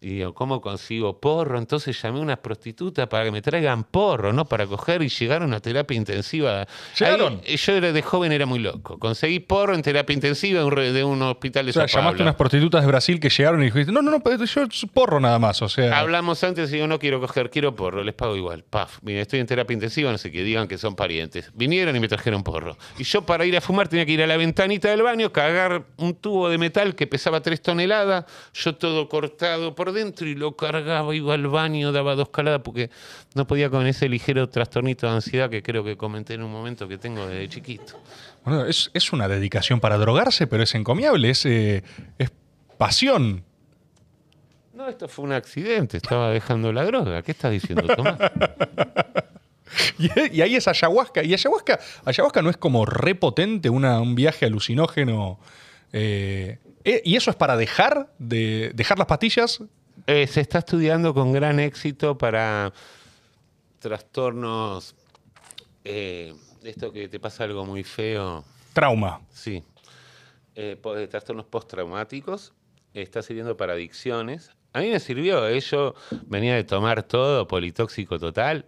[0.03, 1.59] Y digo, ¿cómo consigo porro?
[1.59, 4.47] Entonces llamé a unas prostitutas para que me traigan porro, ¿no?
[4.47, 6.67] Para coger y llegaron a terapia intensiva.
[6.99, 7.43] ¿Llegaron?
[7.47, 8.99] Ahí, yo era de joven era muy loco.
[8.99, 12.81] Conseguí porro en terapia intensiva de un, hospital de O sea, llamaste a unas prostitutas
[12.81, 15.61] de Brasil que llegaron y dijiste, no, no, no, yo porro nada más.
[15.61, 18.65] O sea, Hablamos antes y digo, no quiero coger, quiero porro, les pago igual.
[18.65, 21.51] Paf, mira, estoy en terapia intensiva, no sé qué, digan que son parientes.
[21.55, 22.79] Vinieron y me trajeron porro.
[22.99, 25.85] Y yo para ir a fumar tenía que ir a la ventanita del baño, cagar
[25.99, 30.57] un tubo de metal que pesaba 3 toneladas, yo todo cortado por dentro y lo
[30.57, 32.91] cargaba, iba al baño, daba dos caladas porque
[33.35, 36.89] no podía con ese ligero trastornito de ansiedad que creo que comenté en un momento
[36.89, 38.01] que tengo desde chiquito.
[38.45, 41.83] bueno, es, es una dedicación para drogarse, pero es encomiable, es, eh,
[42.19, 42.31] es
[42.79, 43.45] pasión.
[44.73, 47.23] No, esto fue un accidente, estaba dejando la droga.
[47.23, 48.19] ¿Qué estás diciendo, Tomás?
[49.99, 51.23] Y, ahí es ayahuasca.
[51.23, 55.39] Y ayahuasca, ayahuasca no es como repotente, una, un viaje alucinógeno.
[55.93, 59.63] eh, eh, y eso es para dejar de dejar las pastillas.
[60.07, 62.73] Eh, se está estudiando con gran éxito para
[63.79, 64.95] trastornos.
[65.85, 68.45] eh, esto que te pasa algo muy feo.
[68.75, 69.21] Trauma.
[69.31, 69.65] Sí.
[70.55, 72.53] Eh, eh, trastornos postraumáticos.
[72.93, 74.51] Está sirviendo para adicciones.
[74.75, 75.49] A mí me sirvió.
[75.49, 75.95] eh, Yo
[76.27, 78.67] venía de tomar todo, politóxico total.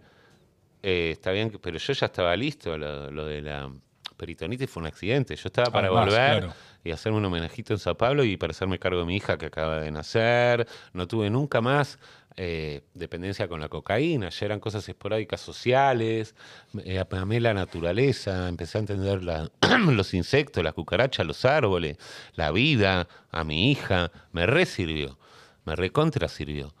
[0.81, 2.77] Eh, está bien, que- pero yo ya estaba listo.
[2.77, 3.71] Lo, lo de la
[4.17, 5.35] peritonitis fue un accidente.
[5.35, 6.53] Yo estaba para Además, volver claro.
[6.83, 9.45] Y hacerme un homenajito en Sao Paulo y para hacerme cargo de mi hija que
[9.45, 10.67] acaba de nacer.
[10.93, 11.99] No tuve nunca más
[12.35, 14.29] eh, dependencia con la cocaína.
[14.29, 16.35] Ya eran cosas esporádicas sociales.
[16.83, 18.49] Eh, amé la naturaleza.
[18.49, 19.21] Empecé a entender
[19.87, 21.97] los insectos, las cucarachas, los árboles,
[22.35, 24.11] la vida, a mi hija.
[24.31, 25.17] Me resirvió.
[25.65, 26.73] Me recontra sirvió.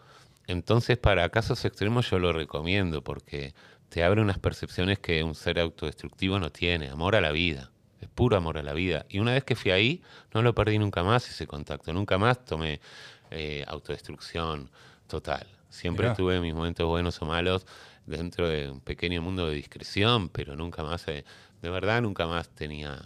[0.47, 3.53] Entonces, para casos extremos yo lo recomiendo porque
[3.89, 6.89] te abre unas percepciones que un ser autodestructivo no tiene.
[6.89, 7.72] Amor a la vida.
[8.15, 9.05] Puro amor a la vida.
[9.09, 10.01] Y una vez que fui ahí,
[10.33, 11.93] no lo perdí nunca más ese contacto.
[11.93, 12.79] Nunca más tomé
[13.31, 14.69] eh, autodestrucción
[15.07, 15.47] total.
[15.69, 16.15] Siempre Mirá.
[16.15, 17.65] tuve mis momentos buenos o malos
[18.05, 21.25] dentro de un pequeño mundo de discreción, pero nunca más, eh,
[21.61, 23.01] de verdad, nunca más tenía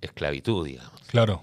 [0.00, 1.00] esclavitud, digamos.
[1.06, 1.42] Claro.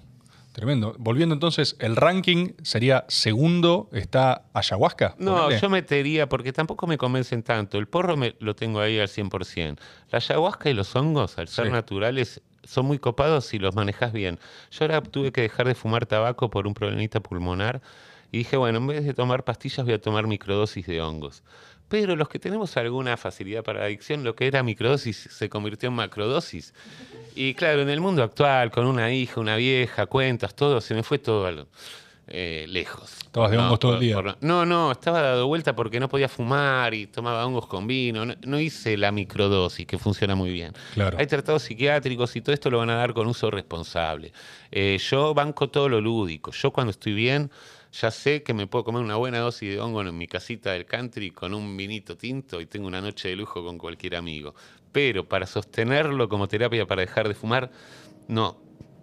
[0.55, 0.95] Tremendo.
[0.97, 5.13] Volviendo entonces, el ranking sería segundo, está ayahuasca.
[5.19, 5.59] No, ponele.
[5.59, 7.77] yo metería, porque tampoco me convencen tanto.
[7.77, 9.77] El porro me, lo tengo ahí al 100%.
[10.11, 11.71] La ayahuasca y los hongos, al ser Sí.
[11.73, 14.39] naturales, son muy copados si los manejas bien.
[14.71, 17.81] Yo ahora tuve que dejar de fumar tabaco por un problemita pulmonar
[18.31, 21.43] y dije, bueno, en vez de tomar pastillas voy a tomar microdosis de hongos.
[21.87, 25.89] Pero los que tenemos alguna facilidad para la adicción, lo que era microdosis se convirtió
[25.89, 26.73] en macrodosis.
[27.35, 31.03] Y claro, en el mundo actual, con una hija, una vieja, cuentas, todo, se me
[31.03, 31.67] fue todo al-
[32.27, 33.17] eh, lejos.
[33.21, 34.15] Estabas de hongos todo el día.
[34.15, 38.25] por- no, no, estaba dado vuelta porque no podía fumar y tomaba hongos con vino.
[38.25, 40.73] No, no hice la microdosis, que funciona muy bien.
[40.95, 41.17] Claro.
[41.19, 44.33] Hay tratados psiquiátricos y todo esto lo van a dar con uso responsable.
[44.71, 46.51] Eh, yo banco todo lo lúdico.
[46.51, 47.51] Yo cuando estoy bien,
[48.01, 50.85] ya sé que me puedo comer una buena dosis de hongo en mi casita del
[50.85, 54.53] country con un vinito tinto y tengo una noche de lujo con cualquier amigo.
[54.91, 57.71] Pero para sostenerlo como terapia para dejar de fumar,
[58.27, 58.57] no,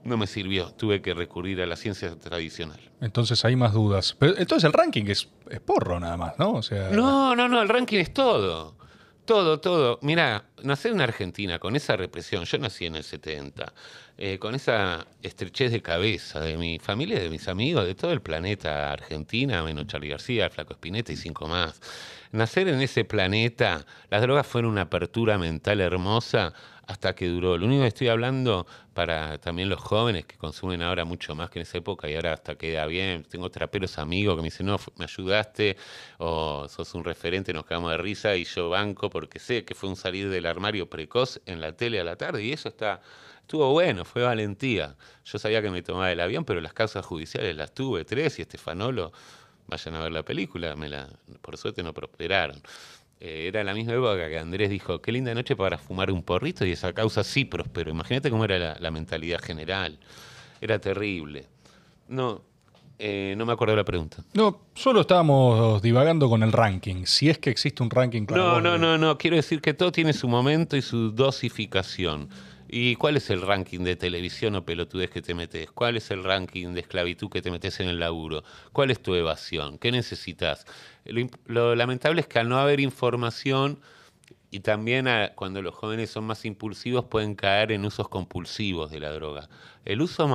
[0.05, 0.71] no me sirvió.
[0.73, 2.81] Tuve que recurrir a la ciencia tradicional.
[3.01, 4.17] Entonces hay más dudas.
[4.19, 6.53] Pero entonces el ranking es, es porro nada más, ¿no?
[6.53, 8.77] O sea, No, no, no, el ranking es todo.
[9.25, 10.01] Todo, todo.
[10.03, 13.73] Mirá, nacer en Argentina con esa represión, yo nací en el 70,
[14.19, 18.21] eh, con esa estrechez de cabeza de mi familia, de mis amigos, de todo el
[18.21, 21.81] planeta Argentina, menos Charlie García, Flaco Espineta y cinco más.
[22.33, 26.53] Nacer en ese planeta, las drogas fueron una apertura mental hermosa
[26.87, 27.57] hasta que duró.
[27.57, 31.59] Lo único que estoy hablando para también los jóvenes que consumen ahora mucho más que
[31.59, 33.25] en esa época y ahora hasta queda bien.
[33.25, 35.77] Tengo traperos amigos que me dicen, no, me ayudaste
[36.19, 39.89] o sos un referente, nos quedamos de risa y yo banco porque sé que fue
[39.89, 43.01] un salir del armario precoz en la tele a la tarde y eso está...
[43.43, 44.97] Estuvo bueno, fue valentía.
[45.25, 48.43] Yo sabía que me tomaba el avión, pero las causas judiciales las tuve, tres, y
[48.43, 49.13] Estefanolo,
[49.67, 51.09] vayan a ver la película, me la,
[51.41, 52.63] por suerte no prosperaron.
[53.25, 56.67] Eh, era la misma época que Andrés dijo, qué linda noche para fumar un porrito
[56.67, 57.93] y esa causa sí prosperó.
[57.93, 59.97] Imagínate cómo era la, la mentalidad general.
[60.61, 61.47] Era terrible.
[62.09, 62.43] No,
[62.99, 64.25] eh, no me acuerdo la pregunta.
[64.35, 67.05] No, solo estábamos divagando con el ranking.
[67.05, 69.17] Si es que existe un ranking para No, no, no, no.
[69.19, 72.29] Quiero decir que todo tiene su momento y su dosificación.
[72.75, 75.71] ¿Y cuál es el ranking de televisión o pelotudez que te metes?
[75.71, 78.45] ¿Cuál es el ranking de esclavitud que te metes en el laburo?
[78.73, 79.77] ¿Cuál es tu evasión?
[79.77, 80.65] ¿Qué necesitas?
[81.45, 83.79] Lo, lamentable es que al no haber información
[84.51, 89.01] y también a- cuando los jóvenes son más impulsivos pueden caer en usos compulsivos de
[89.01, 89.51] la droga.
[89.85, 90.27] El uso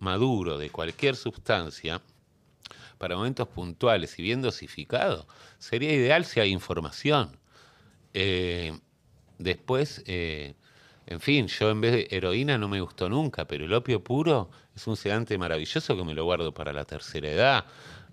[0.00, 2.00] maduro de cualquier sustancia
[2.98, 7.36] para momentos puntuales y bien dosificado sería ideal si hay información.
[8.14, 8.72] Eh,
[9.38, 10.54] después, eh,
[11.06, 14.50] en fin, yo en vez de heroína no me gustó nunca, pero el opio puro
[14.74, 17.64] es un sedante maravilloso que me lo guardo para la tercera edad.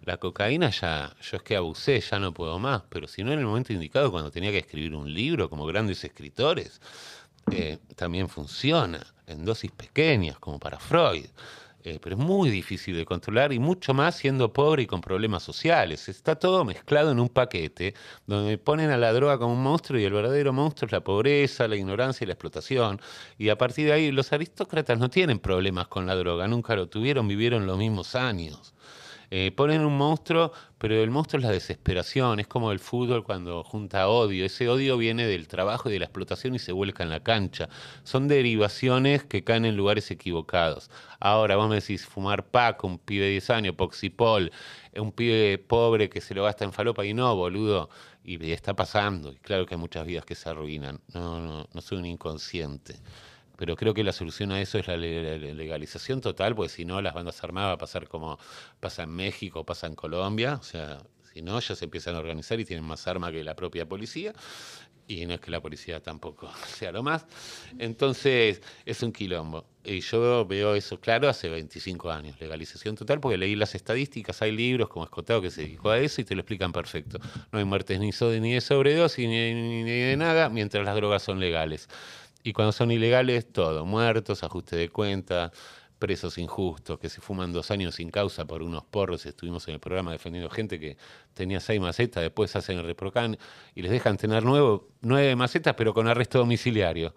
[0.03, 3.39] La cocaína ya, yo es que abusé, ya no puedo más, pero si no en
[3.39, 6.81] el momento indicado, cuando tenía que escribir un libro, como grandes escritores,
[7.51, 11.27] eh, también funciona en dosis pequeñas, como para Freud.
[11.83, 15.41] Eh, pero es muy difícil de controlar y mucho más siendo pobre y con problemas
[15.41, 16.09] sociales.
[16.09, 17.95] Está todo mezclado en un paquete
[18.27, 21.67] donde ponen a la droga como un monstruo y el verdadero monstruo es la pobreza,
[21.67, 23.01] la ignorancia y la explotación.
[23.37, 26.87] Y a partir de ahí los aristócratas no tienen problemas con la droga, nunca lo
[26.87, 28.73] tuvieron, vivieron los mismos años.
[29.33, 33.63] Eh, ponen un monstruo, pero el monstruo es la desesperación, es como el fútbol cuando
[33.63, 34.45] junta odio.
[34.45, 37.69] Ese odio viene del trabajo y de la explotación y se vuelca en la cancha.
[38.03, 40.91] Son derivaciones que caen en lugares equivocados.
[41.21, 44.51] Ahora, vos me decís, fumar paco, un pibe de 10 años, poxipol,
[44.97, 47.89] un pibe pobre que se lo gasta en falopa y no, boludo.
[48.25, 49.31] Y está pasando.
[49.31, 50.99] Y claro que hay muchas vidas que se arruinan.
[51.13, 52.99] No, no, no soy un inconsciente
[53.61, 57.13] pero creo que la solución a eso es la legalización total, porque si no las
[57.13, 58.39] bandas armadas va a pasar como
[58.79, 62.59] pasa en México, pasa en Colombia, o sea, si no, ellos se empiezan a organizar
[62.59, 64.33] y tienen más armas que la propia policía,
[65.05, 67.27] y no es que la policía tampoco sea lo más.
[67.77, 69.67] Entonces, es un quilombo.
[69.83, 74.53] Y yo veo eso claro hace 25 años, legalización total, porque leí las estadísticas, hay
[74.53, 77.19] libros como Escotado que se dedicó a eso y te lo explican perfecto.
[77.51, 78.09] No hay muertes ni,
[78.39, 81.89] ni de sobredosis ni de nada, mientras las drogas son legales.
[82.43, 85.51] Y cuando son ilegales, todo, muertos, ajuste de cuenta,
[86.01, 89.25] presos injustos, que se fuman dos años sin causa por unos porros.
[89.27, 90.97] Estuvimos en el programa defendiendo gente que
[91.35, 93.37] tenía seis macetas, después hacen el reprocan
[93.75, 97.13] y les dejan tener nuevo, nueve macetas, pero con arresto domiciliario.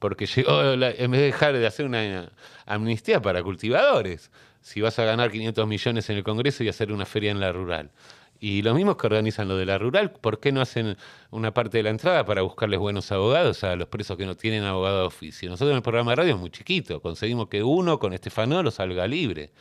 [0.00, 2.32] Porque llegó, en vez de dejar de hacer una
[2.66, 4.30] amnistía para cultivadores,
[4.60, 7.52] si vas a ganar 500 millones en el Congreso y hacer una feria en la
[7.52, 7.92] rural.
[8.40, 10.96] Y los mismos que organizan lo de la rural, ¿por qué no hacen
[11.30, 14.64] una parte de la entrada para buscarles buenos abogados a los presos que no tienen
[14.64, 15.48] abogado de oficio?
[15.48, 19.06] Nosotros en el programa de radio es muy chiquito, conseguimos que uno con lo salga
[19.06, 19.52] libre.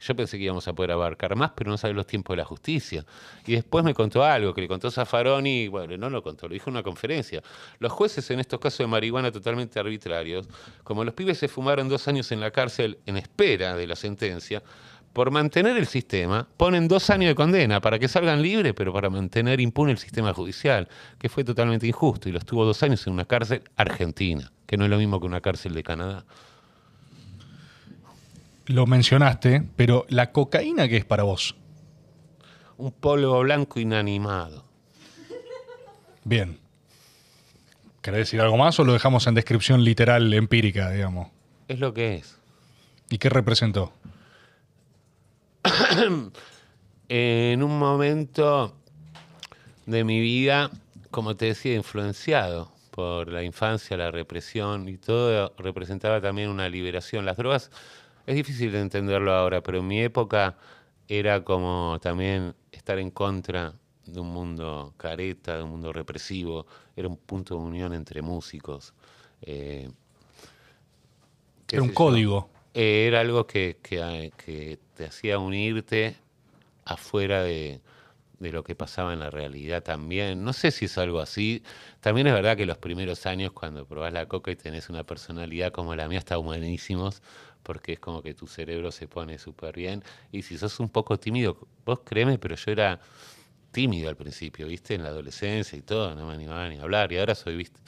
[0.00, 2.44] Yo pensé que íbamos a poder abarcar más, pero no saben los tiempos de la
[2.44, 3.06] justicia.
[3.46, 6.68] Y después me contó algo, que le contó Zaffaroni, bueno, no lo contó, lo dijo
[6.68, 7.42] en una conferencia.
[7.78, 10.46] Los jueces en estos casos de marihuana totalmente arbitrarios,
[10.82, 14.62] como los pibes se fumaron dos años en la cárcel en espera de la sentencia,
[15.14, 19.08] por mantener el sistema, ponen dos años de condena para que salgan libres, pero para
[19.08, 23.12] mantener impune el sistema judicial, que fue totalmente injusto y los tuvo dos años en
[23.12, 26.24] una cárcel argentina, que no es lo mismo que una cárcel de Canadá.
[28.66, 31.54] Lo mencionaste, pero ¿la cocaína qué es para vos?
[32.76, 34.64] Un polvo blanco inanimado.
[36.24, 36.58] Bien.
[38.02, 41.28] ¿Querés decir algo más o lo dejamos en descripción literal, empírica, digamos?
[41.68, 42.36] Es lo que es.
[43.10, 43.92] ¿Y qué representó?
[47.08, 48.74] en un momento
[49.86, 50.70] de mi vida,
[51.10, 57.24] como te decía, influenciado por la infancia, la represión y todo, representaba también una liberación.
[57.24, 57.70] Las drogas,
[58.26, 60.56] es difícil de entenderlo ahora, pero en mi época
[61.08, 63.74] era como también estar en contra
[64.06, 68.94] de un mundo careta, de un mundo represivo, era un punto de unión entre músicos.
[69.42, 69.90] Eh,
[71.70, 72.53] era un código.
[72.74, 76.16] Eh, era algo que, que, te hacía unirte
[76.84, 77.80] afuera de,
[78.40, 80.44] lo que pasaba en la realidad también.
[80.44, 81.62] No sé si es algo así.
[82.00, 85.72] También es verdad que los primeros años, cuando probás la coca y tenés una personalidad
[85.72, 87.22] como la mía, está humanísimos,
[87.62, 90.02] porque es como que tu cerebro se pone súper bien.
[90.32, 93.00] Y si sos un poco tímido, vos créeme, pero yo era
[93.72, 94.94] tímido al principio, ¿viste?
[94.94, 97.12] En la adolescencia y todo, no me animaba ni a hablar.
[97.12, 97.80] Y ahora soy, ¿viste?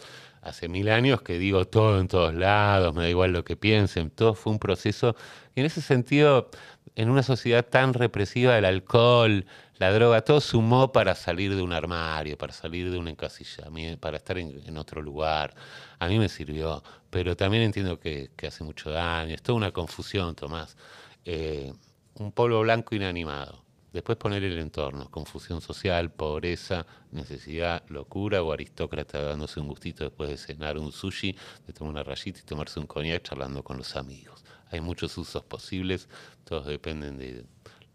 [0.47, 4.11] Hace mil años que digo todo en todos lados, me da igual lo que piensen,
[4.11, 5.17] todo fue un proceso.
[5.55, 6.51] Y en ese sentido,
[6.95, 9.45] en una sociedad tan represiva, el alcohol,
[9.79, 14.17] la droga, todo sumó para salir de un armario, para salir de un encasillamiento, para
[14.17, 15.55] estar en, otro lugar.
[15.99, 19.35] A mí me sirvió, pero también entiendo que, hace mucho daño.
[19.35, 20.77] Es toda una confusión, Tomás.
[21.25, 21.73] Eh,
[22.15, 23.66] un polvo blanco inanimado.
[23.97, 30.29] Después poner el entorno, confusión social, pobreza, necesidad, locura o aristócrata dándose un gustito después
[30.29, 31.35] de cenar un sushi,
[31.67, 34.45] de tomar una rayita y tomarse un coñac charlando con los amigos.
[34.71, 36.11] Hay muchos usos posibles,
[36.45, 37.47] todos dependen de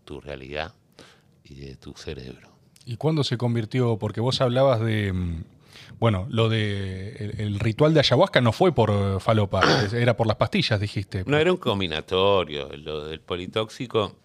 [0.03, 0.73] tu realidad
[1.43, 2.49] y de tu cerebro.
[2.83, 3.99] ¿Y cuándo se convirtió?
[3.99, 5.43] Porque vos hablabas de, mm,
[5.99, 9.61] bueno, lo de el, ritual de ayahuasca no fue por eh, falopa,
[9.93, 11.25] era por las pastillas, dijiste.
[11.27, 12.75] No, era un combinatorio.
[12.75, 14.15] Lo del politóxico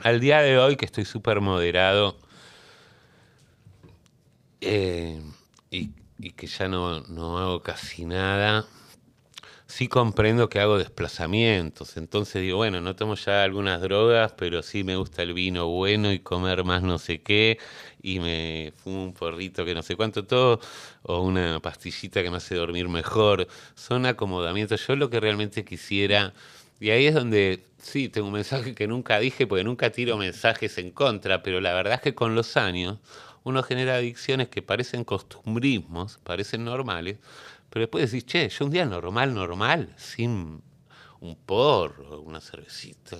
[0.00, 2.16] al día de hoy, que estoy súper moderado
[4.60, 5.20] eh,
[5.70, 5.90] y,
[6.32, 8.66] que ya no, no, hago casi nada,
[9.66, 11.96] sí comprendo que hago desplazamientos.
[11.96, 16.12] Entonces digo, bueno, no tomo ya algunas drogas, pero sí me gusta el vino bueno
[16.12, 17.58] y comer más no sé qué,
[18.02, 20.60] y me fumo un porrito que no sé cuánto todo,
[21.02, 23.46] o una pastillita que me hace dormir mejor.
[23.74, 24.86] Son acomodamientos.
[24.86, 26.32] Yo lo que realmente quisiera
[26.78, 30.76] Y ahí es donde, sí, tengo un mensaje que nunca dije, porque nunca tiro mensajes
[30.78, 32.98] en contra, pero la verdad es que con los años
[33.44, 37.18] uno genera adicciones que parecen costumbrismos, parecen normales,
[37.70, 40.62] pero después decís, che, yo un día normal, normal, sin
[41.20, 43.16] un porro, una cervecita,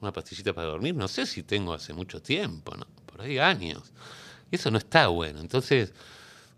[0.00, 2.86] una pastillita para dormir, no sé si tengo hace mucho tiempo, ¿no?
[3.06, 3.92] Por ahí años.
[4.50, 5.40] Y eso no está bueno.
[5.40, 5.92] Entonces,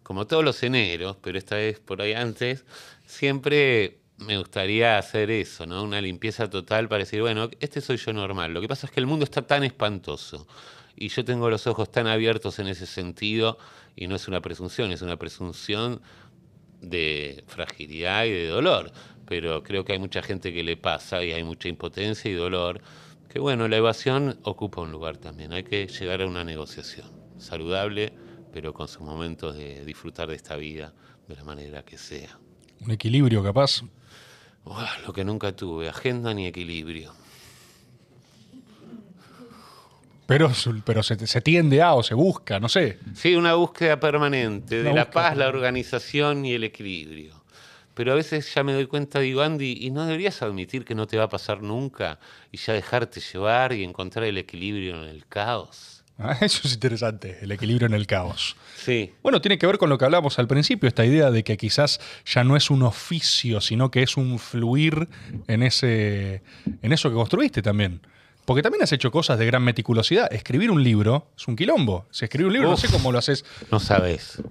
[0.02, 2.64] como todos los eneros, pero esta vez por ahí antes,
[3.04, 5.82] siempre me gustaría hacer eso, ¿no?
[5.82, 8.52] Una limpieza total para decir, bueno, este soy yo normal.
[8.52, 10.46] Lo que pasa es que el mundo está tan espantoso
[10.96, 13.58] y yo tengo los ojos tan abiertos en ese sentido
[13.96, 16.00] y no es una presunción, es una presunción
[16.80, 18.92] de fragilidad y de dolor.
[19.26, 22.80] Pero creo que hay mucha gente que le pasa y hay mucha impotencia y dolor.
[23.28, 25.52] Que bueno, la evasión ocupa un lugar también.
[25.52, 27.06] Hay que llegar a una negociación
[27.38, 28.12] saludable,
[28.52, 30.92] pero con sus momentos de disfrutar de esta vida
[31.28, 32.38] de la manera que sea.
[32.80, 33.82] Un equilibrio capaz.
[34.64, 37.12] Uah, lo que nunca tuve, agenda ni equilibrio.
[40.26, 40.50] Pero,
[40.84, 42.98] pero se, se tiende a o se busca, no sé.
[43.14, 47.42] Sí, una búsqueda permanente de la paz, la organización y el equilibrio.
[47.94, 51.06] Pero a veces ya me doy cuenta, digo, Andy, ¿y no deberías admitir que no
[51.06, 52.18] te va a pasar nunca
[52.50, 55.91] y ya dejarte llevar y encontrar el equilibrio en el caos?
[56.32, 58.56] Ah, Eso es interesante, el equilibrio en el caos.
[58.76, 61.56] Sí, Bueno, tiene que ver con lo que hablábamos al principio, esta idea de que
[61.56, 65.08] quizás ya no es un oficio, sino que es un fluir
[65.48, 66.42] en, ese,
[66.82, 68.00] en eso que construiste también.
[68.44, 70.32] Porque también has hecho cosas de gran meticulosidad.
[70.32, 72.06] Escribir un libro es un quilombo.
[72.10, 73.44] Si escribir un libro, no sé cómo lo haces.
[73.70, 74.42] no sabes.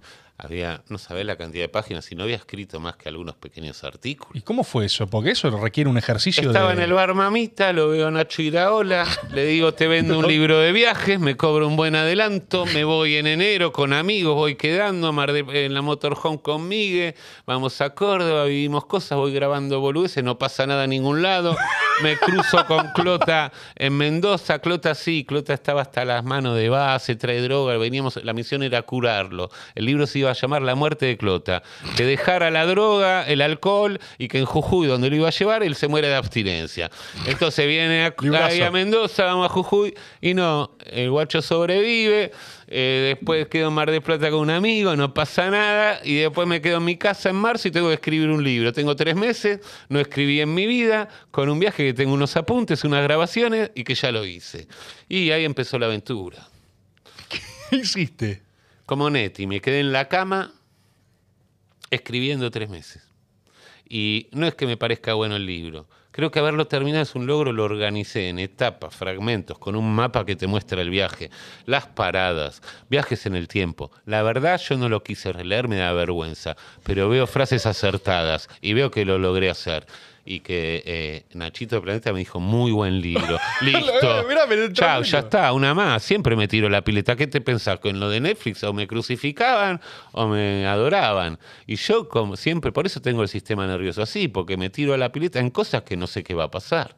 [0.43, 3.83] Había, no sabés la cantidad de páginas y no había escrito más que algunos pequeños
[3.83, 4.35] artículos.
[4.35, 5.05] ¿Y cómo fue eso?
[5.05, 6.73] Porque eso requiere un ejercicio Estaba de...
[6.77, 10.59] en el bar Mamita, lo veo a Nacho Iraola, le digo, te vendo un libro
[10.59, 15.07] de viajes, me cobro un buen adelanto, me voy en enero con amigos, voy quedando
[15.07, 17.13] a Mar de- en la motorhome con Migue,
[17.45, 21.55] vamos a Córdoba, vivimos cosas, voy grabando boludeces, no pasa nada a ningún lado,
[22.01, 27.15] me cruzo con Clota en Mendoza, Clota sí, Clota estaba hasta las manos de base,
[27.15, 31.05] trae droga, veníamos, la misión era curarlo, el libro se iba a llamar La muerte
[31.05, 31.63] de Clota,
[31.95, 35.63] que dejara la droga, el alcohol y que en Jujuy, donde lo iba a llevar,
[35.63, 36.89] él se muere de abstinencia.
[37.25, 42.31] Entonces viene a, ahí a Mendoza, vamos a Jujuy, y no, el guacho sobrevive,
[42.73, 46.47] eh, después quedo en Mar de Plata con un amigo, no pasa nada, y después
[46.47, 48.71] me quedo en mi casa en marzo y tengo que escribir un libro.
[48.71, 52.85] Tengo tres meses, no escribí en mi vida, con un viaje que tengo unos apuntes,
[52.85, 54.67] unas grabaciones, y que ya lo hice.
[55.09, 56.47] Y ahí empezó la aventura.
[57.69, 58.41] ¿Qué hiciste?
[58.91, 60.51] Como Neti, me quedé en la cama
[61.91, 63.01] escribiendo tres meses.
[63.87, 65.87] Y no es que me parezca bueno el libro.
[66.11, 70.25] Creo que haberlo terminado es un logro, lo organicé en etapas, fragmentos, con un mapa
[70.25, 71.29] que te muestra el viaje,
[71.65, 73.91] las paradas, viajes en el tiempo.
[74.03, 78.73] La verdad yo no lo quise releer, me da vergüenza, pero veo frases acertadas y
[78.73, 79.85] veo que lo logré hacer.
[80.23, 83.39] Y que eh, Nachito Planeta me dijo, muy buen libro.
[83.61, 84.25] Listo.
[84.27, 86.03] Mirá, Chao, ya está, una más.
[86.03, 87.15] Siempre me tiro la pileta.
[87.15, 87.79] ¿Qué te pensás?
[87.79, 88.63] ¿Con lo de Netflix?
[88.63, 91.39] O me crucificaban o me adoraban.
[91.65, 94.97] Y yo, como siempre, por eso tengo el sistema nervioso así, porque me tiro a
[94.97, 96.95] la pileta en cosas que no sé qué va a pasar.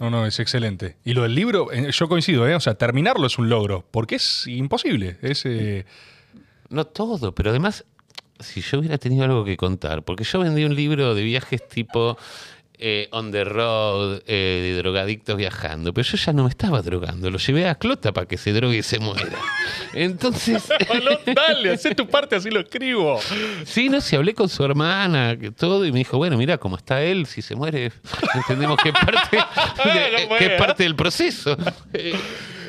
[0.00, 0.96] No, no, es excelente.
[1.04, 2.54] Y lo del libro, eh, yo coincido, ¿eh?
[2.54, 5.18] O sea, terminarlo es un logro, porque es imposible.
[5.22, 5.86] Es, eh,
[6.68, 7.84] No todo, pero además,
[8.40, 12.16] si yo hubiera tenido algo que contar, porque yo vendí un libro de viajes tipo
[12.80, 17.30] eh, on the road, eh, de drogadictos viajando, pero yo ya no me estaba drogando,
[17.30, 19.36] lo llevé a Clota para que se drogue y se muera.
[19.92, 20.68] Entonces,
[21.34, 23.20] Dale, hacé tu parte, así lo escribo.
[23.64, 26.76] sí, no sé, hablé con su hermana, que todo, y me dijo, bueno, mira cómo
[26.76, 27.92] está él, si se muere,
[28.34, 30.50] entendemos que es parte, de- No puede.
[30.58, 31.56] parte del proceso.
[31.92, 32.14] Eh,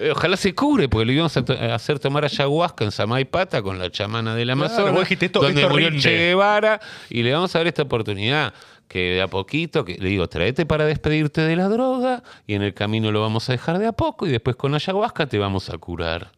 [0.02, 3.62] eh, Ojalá se cure, porque lo íbamos a, to- a hacer tomar ayahuasca en Samaipata
[3.62, 5.90] con la chamana del Amazonas, dijiste, esto- donde esto murió.
[6.00, 6.80] Che Guevara,
[7.10, 8.54] y le vamos a dar esta oportunidad
[8.90, 12.64] que de a poquito, que le digo, tráete para despedirte de la droga, y en
[12.64, 15.70] el camino lo vamos a dejar de a poco, y después con ayahuasca te vamos
[15.70, 16.32] a curar.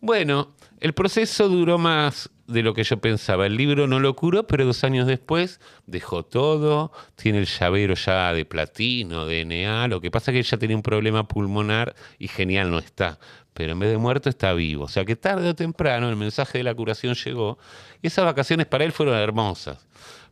[0.00, 3.46] Bueno, el proceso duró más de lo que yo pensaba.
[3.46, 8.32] El libro no lo curó, pero dos años después dejó todo, tiene el llavero ya
[8.32, 9.88] de platino, DNA.
[9.88, 13.18] Lo que pasa es que él ya tenía un problema pulmonar y genial no está.
[13.52, 14.84] Pero en vez de muerto está vivo.
[14.84, 17.58] O sea que tarde o temprano el mensaje de la curación llegó
[18.00, 19.86] y esas vacaciones para él fueron hermosas.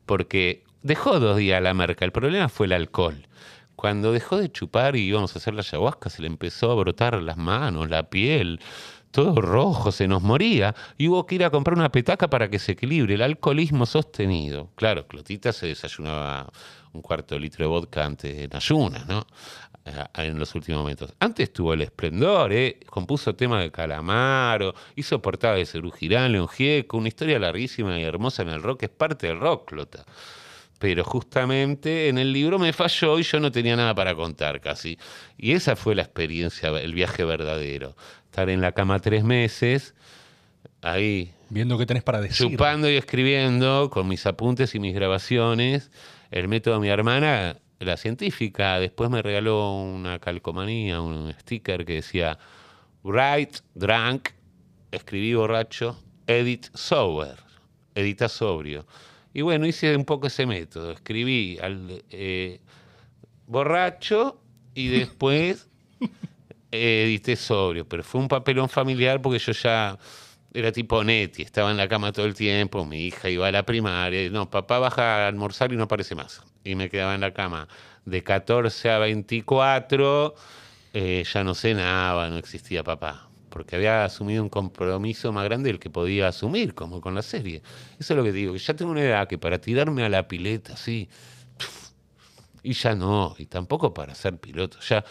[0.07, 2.05] Porque dejó dos días la merca.
[2.05, 3.27] El problema fue el alcohol.
[3.75, 7.21] Cuando dejó de chupar y íbamos a hacer la ayahuasca, se le empezó a brotar
[7.21, 8.61] las manos, la piel,
[9.11, 10.75] todo rojo, se nos moría.
[10.97, 13.15] Y hubo que ir a comprar una petaca para que se equilibre.
[13.15, 14.71] El alcoholismo sostenido.
[14.77, 16.51] Claro, Clotita se desayunaba
[16.93, 19.27] un cuarto de litro de vodka antes en ayunas, ¿no?
[20.15, 21.15] En los últimos momentos.
[21.21, 22.81] Antes tuvo el esplendor, ¿eh?
[22.87, 28.03] compuso temas de Calamaro, hizo portada de Cerú Girán, León Gieco, una historia larguísima y
[28.03, 30.05] hermosa en el rock, es parte del rock, Clota.
[30.79, 34.99] Pero justamente en el libro me falló y yo no tenía nada para contar casi.
[35.37, 37.97] Y esa fue la experiencia, el viaje verdadero.
[38.25, 39.95] Estar en la cama tres meses,
[40.83, 42.51] ahí Viendo qué tenés para decir.
[42.51, 45.91] chupando y escribiendo con mis apuntes y mis grabaciones.
[46.31, 51.95] El método de mi hermana, la científica, después me regaló una calcomanía, un sticker que
[51.95, 52.39] decía
[53.05, 54.31] Write drunk,
[54.91, 55.97] escribí borracho,
[56.27, 57.37] edit sober,
[57.95, 58.87] edita sobrio.
[59.37, 60.93] Y bueno, hice un poco ese método.
[60.93, 62.59] Escribí al eh,
[63.47, 64.41] borracho
[64.73, 65.69] y después
[66.73, 67.87] eh, edité sobrio.
[67.87, 69.99] Pero fue un papelón familiar porque yo ya
[70.55, 73.67] era tipo Neti, estaba en la cama todo el tiempo, mi hija iba a la
[73.67, 76.43] primaria, no, papá baja a almorzar y no aparece más.
[76.65, 77.69] Y me quedaba en la cama
[78.07, 80.35] de 14 a 24,
[80.95, 83.26] eh, ya no cenaba, no existía papá,
[83.57, 87.63] porque había asumido un compromiso más grande del que podía asumir, como con la serie.
[87.99, 90.29] Eso es lo que digo, que ya tengo una edad que para tirarme a la
[90.29, 91.09] pileta, sí,
[92.63, 94.79] y ya no, y tampoco para ser piloto.
[94.81, 95.03] Ya,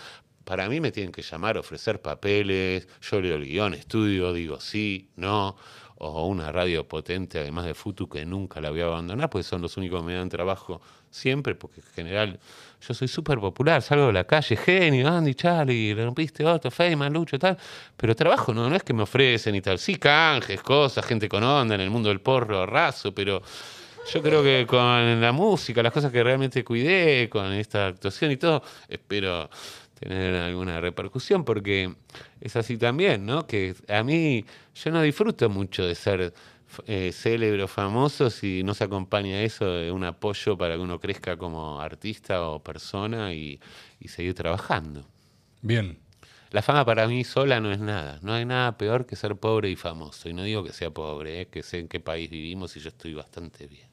[0.43, 5.09] para mí me tienen que llamar, ofrecer papeles, yo leo el guion, estudio, digo sí,
[5.15, 5.55] no,
[5.97, 9.63] o una radio potente, además de Futu, que nunca la voy a abandonar, porque son
[9.63, 12.39] los únicos que me dan trabajo siempre, porque en general
[12.81, 17.37] yo soy súper popular, salgo de la calle, genio, Andy, Charlie, rompiste otro, Feynman, Lucho,
[17.39, 17.57] tal,
[17.95, 21.43] pero trabajo no, no es que me ofrecen y tal, sí canjes, cosas, gente con
[21.43, 23.41] onda en el mundo del porro, raso, pero
[24.13, 28.37] yo creo que con la música, las cosas que realmente cuidé, con esta actuación y
[28.37, 29.49] todo, espero
[29.99, 31.93] tener alguna repercusión, porque
[32.39, 33.47] es así también, ¿no?
[33.47, 34.45] Que a mí,
[34.75, 36.33] yo no disfruto mucho de ser
[36.87, 40.99] eh, célebre o famoso si no se acompaña eso de un apoyo para que uno
[40.99, 43.59] crezca como artista o persona y,
[43.99, 45.05] y seguir trabajando.
[45.61, 45.97] Bien.
[46.51, 48.19] La fama para mí sola no es nada.
[48.21, 50.29] No hay nada peor que ser pobre y famoso.
[50.29, 51.45] Y no digo que sea pobre, ¿eh?
[51.47, 53.87] que sé en qué país vivimos y yo estoy bastante bien.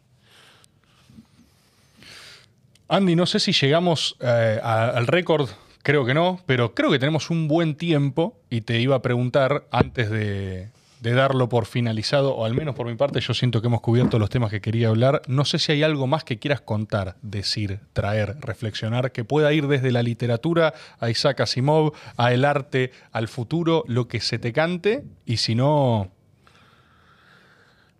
[2.88, 5.48] Andy, no sé si llegamos eh, a- al récord,
[5.82, 9.66] creo que no, pero creo que tenemos un buen tiempo y te iba a preguntar
[9.70, 10.68] antes de,
[11.02, 14.20] de darlo por finalizado, o al menos por mi parte, yo siento que hemos cubierto
[14.20, 15.20] los temas que quería hablar.
[15.26, 19.66] No sé si hay algo más que quieras contar, decir, traer, reflexionar, que pueda ir
[19.66, 24.52] desde la literatura a Isaac Asimov, a el arte, al futuro, lo que se te
[24.52, 26.12] cante, y si no,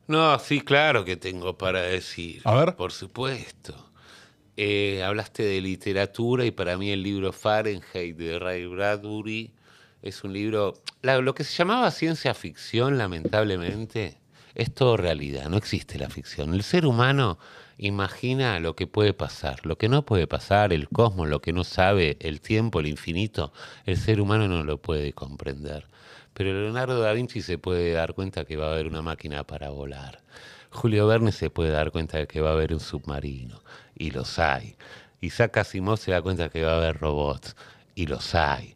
[0.06, 2.40] No, sí, claro que tengo para decir.
[2.44, 2.76] A ver.
[2.76, 3.90] Por supuesto.
[4.56, 9.54] Eh, hablaste de literatura y para mí el libro Fahrenheit de Ray Bradbury
[10.02, 10.74] es un libro...
[11.02, 14.18] lo que se llamaba ciencia ficción, lamentablemente,
[14.54, 16.54] es todo realidad, no existe la ficción.
[16.54, 17.38] El ser humano
[17.78, 21.64] imagina lo que puede pasar, lo que no puede pasar, el cosmos, lo que no
[21.64, 23.52] sabe, el tiempo, el infinito,
[23.86, 25.86] el ser humano no lo puede comprender.
[26.34, 29.70] Pero Leonardo da Vinci se puede dar cuenta que va a haber una máquina para
[29.70, 30.20] volar.
[30.70, 33.62] Julio Verne se puede dar cuenta de que va a haber un submarino,
[33.94, 34.76] y los hay.
[35.20, 37.54] Isaac Asimov se da cuenta que va a haber robots,
[37.94, 38.74] y los hay.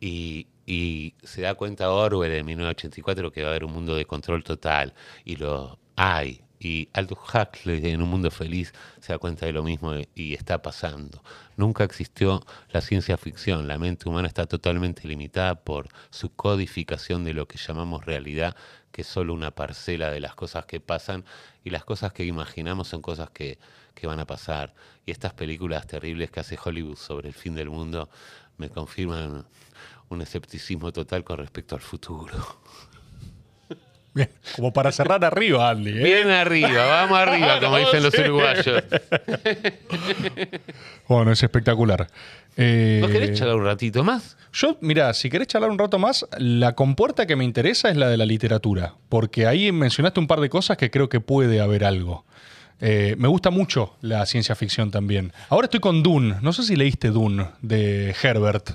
[0.00, 4.04] Y, y se da cuenta Orwell en 1984 que va a haber un mundo de
[4.04, 4.92] control total,
[5.24, 6.42] y lo hay.
[6.60, 10.60] Y Aldous Huxley en Un Mundo Feliz se da cuenta de lo mismo y está
[10.60, 11.22] pasando.
[11.56, 13.66] Nunca existió la ciencia ficción.
[13.66, 18.54] La mente humana está totalmente limitada por su codificación de lo que llamamos realidad,
[18.92, 21.24] que es solo una parcela de las cosas que pasan
[21.64, 23.58] y las cosas que imaginamos son cosas que,
[23.94, 24.74] que van a pasar.
[25.06, 28.10] Y estas películas terribles que hace Hollywood sobre el fin del mundo
[28.58, 29.46] me confirman
[30.10, 32.34] un escepticismo total con respecto al futuro.
[34.14, 35.90] bien, como para cerrar arriba, Andy.
[35.90, 36.02] ¿eh?
[36.02, 38.84] Bien arriba, vamos arriba, como dicen los uruguayos.
[41.08, 42.06] Bueno, es espectacular.
[42.54, 44.36] Eh, ¿No querés charlar un ratito más?
[44.52, 48.08] Yo, mira, si querés charlar un rato más, la compuerta que me interesa es la
[48.08, 51.84] de la literatura, porque ahí mencionaste un par de cosas que creo que puede haber
[51.84, 52.26] algo.
[52.80, 55.32] Eh, me gusta mucho la ciencia ficción también.
[55.48, 58.72] Ahora estoy con Dune, no sé si leíste Dune de Herbert,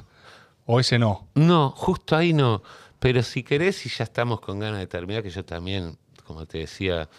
[0.65, 1.27] o ese no.
[1.35, 2.61] No, justo ahí no.
[2.99, 6.59] Pero si querés y ya estamos con ganas de terminar, que yo también, como te
[6.59, 7.09] decía,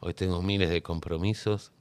[0.00, 1.72] hoy tengo miles de compromisos,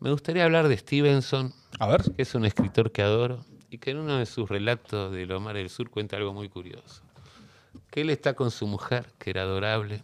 [0.00, 2.02] me gustaría hablar de Stevenson, A ver.
[2.14, 5.40] que es un escritor que adoro y que en uno de sus relatos de Los
[5.40, 7.02] Mares del Sur cuenta algo muy curioso.
[7.90, 10.02] Que él está con su mujer, que era adorable,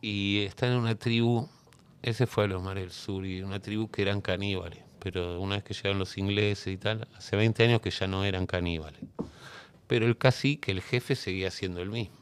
[0.00, 1.48] y está en una tribu,
[2.02, 5.56] ese fue a Los Mares del Sur, y una tribu que eran caníbales, pero una
[5.56, 9.00] vez que llegaron los ingleses y tal, hace 20 años que ya no eran caníbales.
[9.86, 12.16] Pero el cacique, el jefe, seguía siendo el mismo.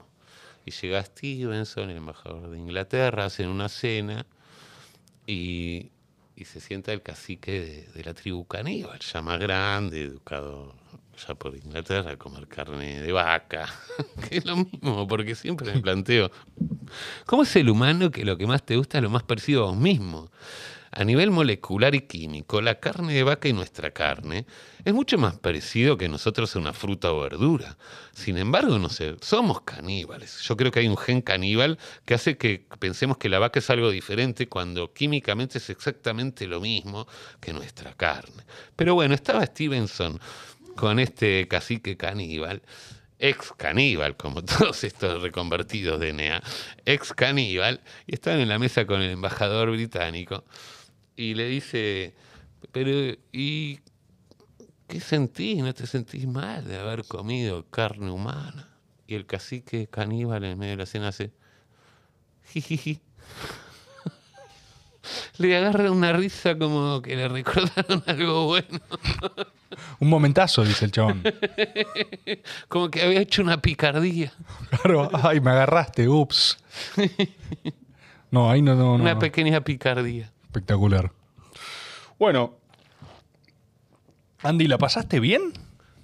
[0.65, 4.26] Y llega Stevenson, el embajador de Inglaterra, hacen una cena
[5.26, 5.91] y,
[6.36, 10.75] y se sienta el cacique de, de la tribu caníbal, ya más grande, educado
[11.26, 13.68] ya por Inglaterra, a comer carne de vaca,
[14.28, 16.31] que es lo mismo, porque siempre me planteo,
[17.26, 19.67] ¿Cómo es el humano que lo que más te gusta es lo más parecido a
[19.68, 20.31] vos mismo?
[20.93, 24.44] A nivel molecular y químico, la carne de vaca y nuestra carne
[24.85, 27.78] es mucho más parecido que nosotros a una fruta o verdura.
[28.12, 30.41] Sin embargo, no sé, somos caníbales.
[30.41, 33.70] Yo creo que hay un gen caníbal que hace que pensemos que la vaca es
[33.70, 37.07] algo diferente cuando químicamente es exactamente lo mismo
[37.41, 38.43] que nuestra carne.
[38.75, 40.19] Pero bueno, estaba Stevenson
[40.75, 42.62] con este cacique caníbal
[43.20, 46.43] ex caníbal, como todos estos reconvertidos de NEA,
[46.86, 50.44] ex caníbal, y estaban en la mesa con el embajador británico
[51.21, 52.15] y le dice,
[52.73, 53.81] pero ¿y
[54.89, 55.63] qué sentís?
[55.63, 58.71] ¿No te sentís mal de haber comido carne humana?
[59.07, 61.31] Y el cacique caníbal en medio de la cena hace,
[62.47, 63.01] jijiji.
[65.37, 68.81] Le agarra una risa como que le recordaron algo bueno.
[69.99, 71.23] Un momentazo, dice el chabón.
[72.69, 74.31] Como que había hecho una picardía.
[74.69, 76.59] Claro, ay, me agarraste, ups.
[78.31, 79.03] No, ahí no, no, no.
[79.03, 80.31] Una pequeña picardía.
[80.51, 81.12] Espectacular.
[82.19, 82.59] Bueno,
[84.43, 85.53] Andy, ¿la pasaste bien?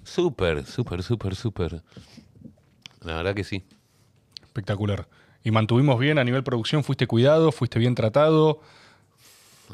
[0.05, 1.83] Súper, súper, súper, súper.
[3.01, 3.65] La verdad que sí.
[4.41, 5.09] Espectacular.
[5.43, 8.61] Y mantuvimos bien a nivel producción, fuiste cuidado, fuiste bien tratado.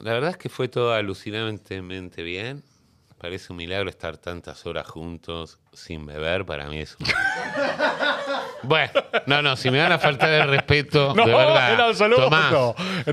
[0.02, 2.64] La verdad es que fue todo alucinantemente bien.
[3.19, 6.48] Parece un milagro estar tantas horas juntos sin beber.
[6.48, 7.06] Para mí es un...
[8.64, 8.92] Bueno,
[9.27, 11.74] no, no, si me van a faltar el respeto, No, de verdad.
[11.74, 12.24] en absoluto.
[12.24, 12.53] Tomás,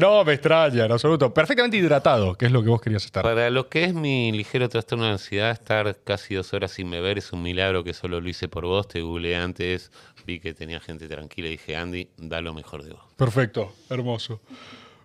[0.01, 1.33] No, me extraña, en absoluto.
[1.35, 3.23] Perfectamente hidratado, que es lo que vos querías estar.
[3.23, 7.19] para lo que es mi ligero trastorno de ansiedad, estar casi dos horas sin beber
[7.19, 8.89] es un milagro que solo lo hice por vos.
[8.89, 9.91] Te googleé antes,
[10.27, 13.03] vi que tenía gente tranquila y dije, Andy, da lo mejor de vos.
[13.17, 14.41] Perfecto, hermoso.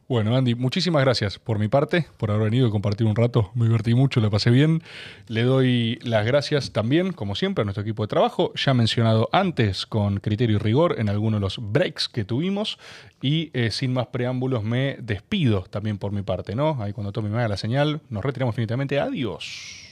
[0.07, 3.49] Bueno, Andy, muchísimas gracias por mi parte, por haber venido y compartir un rato.
[3.55, 4.83] Me divertí mucho, la pasé bien.
[5.27, 9.87] Le doy las gracias también, como siempre, a nuestro equipo de trabajo, ya mencionado antes
[9.87, 12.77] con criterio y rigor en algunos de los breaks que tuvimos.
[13.19, 16.77] Y eh, sin más preámbulos, me despido también por mi parte, ¿no?
[16.83, 18.99] Ahí cuando tome me haga la señal, nos retiramos definitivamente.
[18.99, 19.84] Adiós.